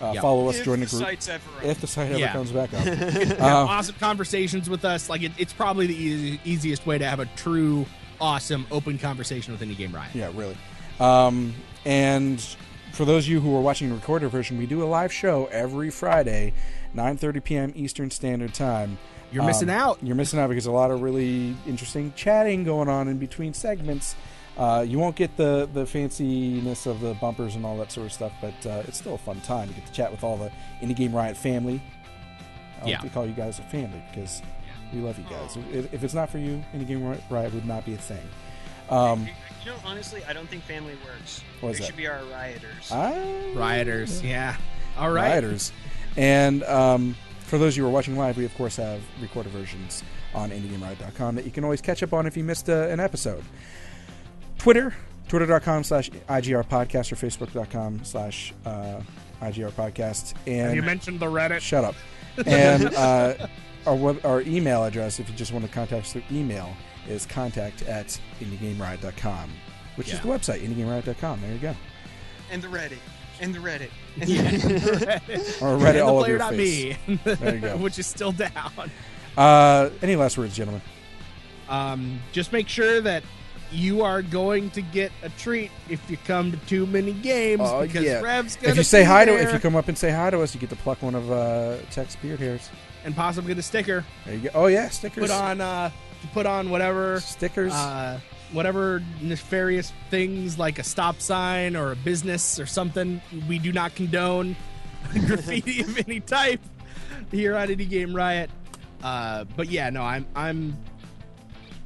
Uh, 0.00 0.12
Yeah. 0.14 0.20
Follow 0.22 0.48
us, 0.48 0.56
if 0.58 0.64
join 0.64 0.80
the 0.80 0.86
the 0.86 0.90
group. 0.90 1.02
site's 1.02 1.28
ever 1.28 1.42
if 1.62 1.80
the 1.80 1.86
site 1.86 2.10
ever 2.10 2.18
Yeah. 2.18 2.32
comes 2.32 2.52
back 2.52 2.72
up. 2.72 2.80
have 2.84 3.40
Uh, 3.40 3.44
awesome 3.68 3.94
conversations 4.00 4.68
with 4.70 4.84
us 4.84 5.08
like 5.10 5.22
it, 5.22 5.32
it's 5.38 5.52
probably 5.52 5.86
the 5.86 5.94
easy, 5.96 6.40
easiest 6.44 6.86
way 6.86 6.96
to 6.98 7.04
have 7.06 7.20
a 7.20 7.26
true 7.36 7.84
awesome 8.20 8.66
open 8.70 8.98
conversation 8.98 9.52
with 9.52 9.60
indie 9.62 9.76
game 9.76 9.92
riot 9.94 10.10
Yeah, 10.14 10.30
really. 10.34 10.56
Um, 10.98 11.54
and 11.84 12.40
for 12.92 13.04
those 13.04 13.24
of 13.24 13.30
you 13.30 13.40
who 13.40 13.54
are 13.56 13.60
watching 13.60 13.88
the 13.88 13.94
recorded 13.94 14.30
version, 14.30 14.58
we 14.58 14.66
do 14.66 14.82
a 14.82 14.86
live 14.86 15.12
show 15.12 15.46
every 15.52 15.90
Friday, 15.90 16.52
9:30 16.94 17.44
p.m. 17.44 17.72
Eastern 17.76 18.10
Standard 18.10 18.52
Time. 18.54 18.98
You're 19.32 19.44
missing 19.44 19.70
out. 19.70 19.98
You're 20.02 20.16
missing 20.16 20.40
out 20.40 20.48
because 20.48 20.66
a 20.66 20.72
lot 20.72 20.90
of 20.90 21.02
really 21.02 21.54
interesting 21.66 22.12
chatting 22.16 22.64
going 22.64 22.88
on 22.88 23.06
in 23.06 23.18
between 23.18 23.54
segments. 23.54 24.16
Uh, 24.58 24.84
you 24.86 24.98
won't 24.98 25.16
get 25.16 25.34
the 25.36 25.68
the 25.72 25.84
fanciness 25.84 26.86
of 26.86 27.00
the 27.00 27.14
bumpers 27.14 27.54
and 27.56 27.64
all 27.64 27.78
that 27.78 27.90
sort 27.92 28.06
of 28.06 28.12
stuff, 28.12 28.32
but 28.40 28.66
uh, 28.66 28.82
it's 28.86 28.98
still 28.98 29.14
a 29.14 29.18
fun 29.18 29.40
time 29.40 29.68
to 29.68 29.74
get 29.74 29.86
to 29.86 29.92
chat 29.92 30.10
with 30.10 30.22
all 30.24 30.36
the 30.36 30.50
Indie 30.82 30.94
Game 30.96 31.14
Riot 31.14 31.36
family. 31.36 31.80
I 32.80 32.84
like 32.84 32.90
Yeah. 32.92 32.98
to 32.98 33.08
call 33.10 33.26
you 33.26 33.32
guys 33.32 33.58
a 33.58 33.62
family 33.62 34.02
because 34.10 34.42
we 34.92 35.00
love 35.00 35.18
you 35.18 35.24
guys. 35.30 35.56
If, 35.72 35.94
if 35.94 36.04
it's 36.04 36.14
not 36.14 36.28
for 36.30 36.38
you, 36.38 36.62
Indie 36.74 36.86
Game 36.86 37.16
Riot 37.30 37.54
would 37.54 37.64
not 37.66 37.86
be 37.86 37.94
a 37.94 37.98
thing. 37.98 38.18
Um, 38.90 39.28
You 39.64 39.70
know, 39.70 39.76
honestly, 39.84 40.22
I 40.24 40.32
don't 40.32 40.48
think 40.48 40.64
family 40.64 40.94
works. 41.06 41.42
What 41.60 41.70
is 41.70 41.76
they 41.76 41.82
that? 41.82 41.86
should 41.88 41.96
be 41.96 42.06
our 42.08 42.22
rioters. 42.24 42.90
Ah, 42.90 43.12
rioters 43.54 44.22
yeah 44.22 44.56
all 44.98 45.10
right 45.12 45.30
rioters. 45.32 45.72
And 46.16 46.64
um, 46.64 47.14
for 47.40 47.56
those 47.58 47.74
of 47.74 47.76
you 47.78 47.82
who 47.84 47.88
are 47.88 47.92
watching 47.92 48.16
live, 48.16 48.36
we 48.36 48.44
of 48.44 48.54
course 48.56 48.76
have 48.76 49.00
recorded 49.22 49.52
versions 49.52 50.02
on 50.34 50.50
IndieGameRiot.com 50.50 51.36
that 51.36 51.44
you 51.44 51.50
can 51.50 51.62
always 51.64 51.80
catch 51.80 52.02
up 52.02 52.12
on 52.12 52.26
if 52.26 52.36
you 52.36 52.42
missed 52.44 52.68
uh, 52.68 52.88
an 52.88 52.98
episode. 53.00 53.44
Twitter, 54.60 54.94
twitter.com 55.28 55.82
slash 55.84 56.10
IGR 56.10 56.64
podcast 56.66 57.10
or 57.12 57.16
facebook.com 57.16 58.04
slash 58.04 58.52
uh, 58.66 59.00
IGR 59.40 59.70
podcast. 59.72 60.34
And 60.46 60.76
you 60.76 60.82
mentioned 60.82 61.18
the 61.18 61.26
reddit 61.26 61.60
shut 61.60 61.82
up. 61.84 61.94
And 62.46 62.94
uh, 62.94 63.46
our, 63.86 63.94
web, 63.94 64.20
our 64.24 64.42
email 64.42 64.84
address, 64.84 65.18
if 65.18 65.30
you 65.30 65.34
just 65.34 65.52
want 65.52 65.64
to 65.64 65.70
contact 65.70 66.04
us 66.04 66.12
through 66.12 66.22
email, 66.30 66.74
is 67.08 67.24
contact 67.24 67.82
at 67.82 68.20
IndieGameRiot.com, 68.40 69.50
which 69.96 70.12
is 70.12 70.20
the 70.20 70.28
website, 70.28 70.60
IndieGameRiot.com. 70.62 71.40
There 71.40 71.52
you 71.52 71.58
go. 71.58 71.74
and 72.50 72.60
the 72.62 72.68
Reddit. 72.68 72.98
And 73.40 73.54
the 73.54 73.58
Reddit. 73.60 73.88
And 74.20 74.28
the 74.28 74.90
Reddit. 75.06 75.62
Or 75.62 75.78
Reddit 75.78 75.88
And 75.90 75.98
all 76.00 76.22
the 76.22 76.24
over 76.24 76.30
your 76.30 76.38
face. 76.50 76.96
player.me, 77.06 77.34
There 77.36 77.54
you 77.54 77.60
go. 77.62 77.76
which 77.78 77.98
is 77.98 78.06
still 78.06 78.32
down 78.32 78.90
Uh, 79.38 79.88
any 80.02 80.16
last 80.16 80.36
words, 80.36 80.54
gentlemen? 80.54 80.82
Um, 81.70 82.20
just 82.32 82.52
make 82.52 82.68
sure 82.68 83.00
that 83.00 83.22
you 83.72 84.02
are 84.02 84.22
going 84.22 84.70
to 84.70 84.82
get 84.82 85.12
a 85.22 85.28
treat 85.30 85.70
if 85.88 86.10
you 86.10 86.16
come 86.18 86.50
to 86.52 86.56
too 86.66 86.86
many 86.86 87.12
games 87.12 87.62
Oh, 87.64 87.82
because 87.82 88.04
yeah. 88.04 88.20
Rev's 88.20 88.56
gonna 88.56 88.70
If 88.72 88.76
you 88.76 88.82
say 88.82 89.04
hi 89.04 89.24
to, 89.24 89.32
if 89.32 89.52
you 89.52 89.58
come 89.58 89.76
up 89.76 89.88
and 89.88 89.96
say 89.96 90.10
hi 90.10 90.30
to 90.30 90.40
us, 90.42 90.54
you 90.54 90.60
get 90.60 90.70
to 90.70 90.76
pluck 90.76 91.02
one 91.02 91.14
of 91.14 91.30
uh, 91.30 91.76
Tech's 91.90 92.16
beard 92.16 92.40
hairs. 92.40 92.68
and 93.04 93.14
possibly 93.14 93.48
get 93.48 93.58
a 93.58 93.62
sticker, 93.62 94.04
There 94.26 94.34
you 94.34 94.40
go. 94.42 94.50
Oh 94.54 94.66
yeah, 94.66 94.88
stickers. 94.88 95.22
put 95.22 95.30
on 95.30 95.60
uh, 95.60 95.90
put 96.32 96.46
on 96.46 96.70
whatever 96.70 97.20
stickers. 97.20 97.72
uh, 97.72 98.18
whatever 98.52 99.00
nefarious 99.20 99.92
things 100.10 100.58
like 100.58 100.78
a 100.80 100.82
stop 100.82 101.20
sign 101.20 101.76
or 101.76 101.92
a 101.92 101.96
business 101.96 102.58
or 102.58 102.66
something. 102.66 103.20
We 103.48 103.58
do 103.60 103.72
not 103.72 103.94
condone 103.94 104.56
graffiti 105.26 105.80
of 105.82 105.96
any 105.98 106.18
type 106.20 106.60
here 107.30 107.56
on 107.56 107.68
Indie 107.68 107.88
Game 107.88 108.14
Riot. 108.14 108.50
Uh, 109.02 109.44
but 109.56 109.68
yeah, 109.70 109.88
no, 109.90 110.02
I'm 110.02 110.26
I'm 110.34 110.76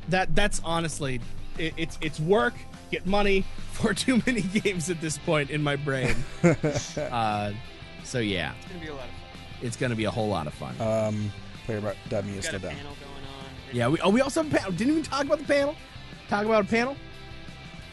that 0.09 0.35
that's 0.35 0.61
honestly 0.65 1.21
it, 1.59 1.75
it's 1.77 1.99
it's 2.01 2.21
work, 2.21 2.55
get 2.91 3.07
money 3.07 3.45
for 3.73 3.95
too 3.95 4.23
many 4.27 4.41
games 4.61 4.91
at 4.91 5.01
this 5.01 5.19
point 5.19 5.51
in 5.51 5.63
my 5.63 5.77
brain. 5.77 6.15
uh, 7.11 7.53
so 8.05 8.19
yeah, 8.19 8.53
It's 8.63 8.67
gonna 8.69 8.81
be 8.81 8.87
a 8.89 8.95
lot 8.95 9.05
of 9.05 9.11
fun. 9.11 9.19
it's 9.63 9.77
gonna 9.77 9.95
be 9.97 10.05
a 10.05 10.11
whole 10.11 10.29
lot 10.29 10.47
of 10.47 10.55
fun. 10.55 10.81
um, 10.81 11.33
player.me 11.67 11.93
is 12.39 12.45
Got 12.45 12.45
still 12.45 12.57
a 12.57 12.59
down. 12.61 12.75
going 12.77 12.87
on. 12.87 12.95
yeah, 13.73 13.89
we 13.89 14.01
oh 14.01 14.11
we 14.11 14.21
also 14.21 14.43
have 14.43 14.53
a 14.53 14.57
panel. 14.57 14.73
Didn't 14.73 14.93
even 14.93 15.03
talk 15.03 15.25
about 15.25 15.39
the 15.39 15.45
panel. 15.45 15.75
Talk 16.29 16.45
about 16.45 16.65
a 16.65 16.69
panel. 16.69 16.97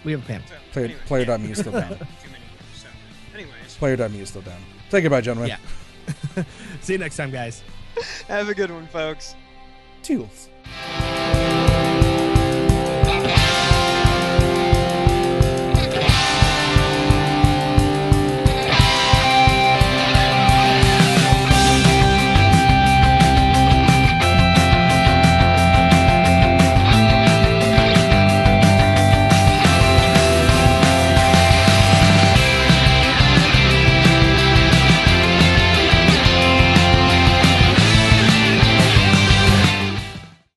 We 0.04 0.12
have 0.14 0.24
a 0.24 0.26
panel. 0.26 0.48
So, 0.48 0.56
Player, 0.74 0.86
anyway, 0.86 1.02
player.me 1.06 1.46
yeah. 1.46 1.52
is 1.52 1.58
still 1.60 1.72
down. 1.74 1.90
Too 1.90 1.96
many 1.96 2.44
years, 2.44 2.76
so. 2.76 2.88
Anyways, 3.36 3.76
Player.me 3.78 4.20
is 4.22 4.30
still 4.30 4.42
down. 4.42 4.60
Say 4.90 5.02
goodbye, 5.02 5.22
gentlemen. 5.22 5.50
Yeah. 6.36 6.44
See 6.82 6.94
you 6.94 7.00
next 7.00 7.18
time, 7.18 7.30
guys. 7.32 7.62
have 8.28 8.50
a 8.50 8.54
good 8.56 8.72
one, 8.72 8.88
folks. 8.88 9.36
Toodles. 10.02 10.50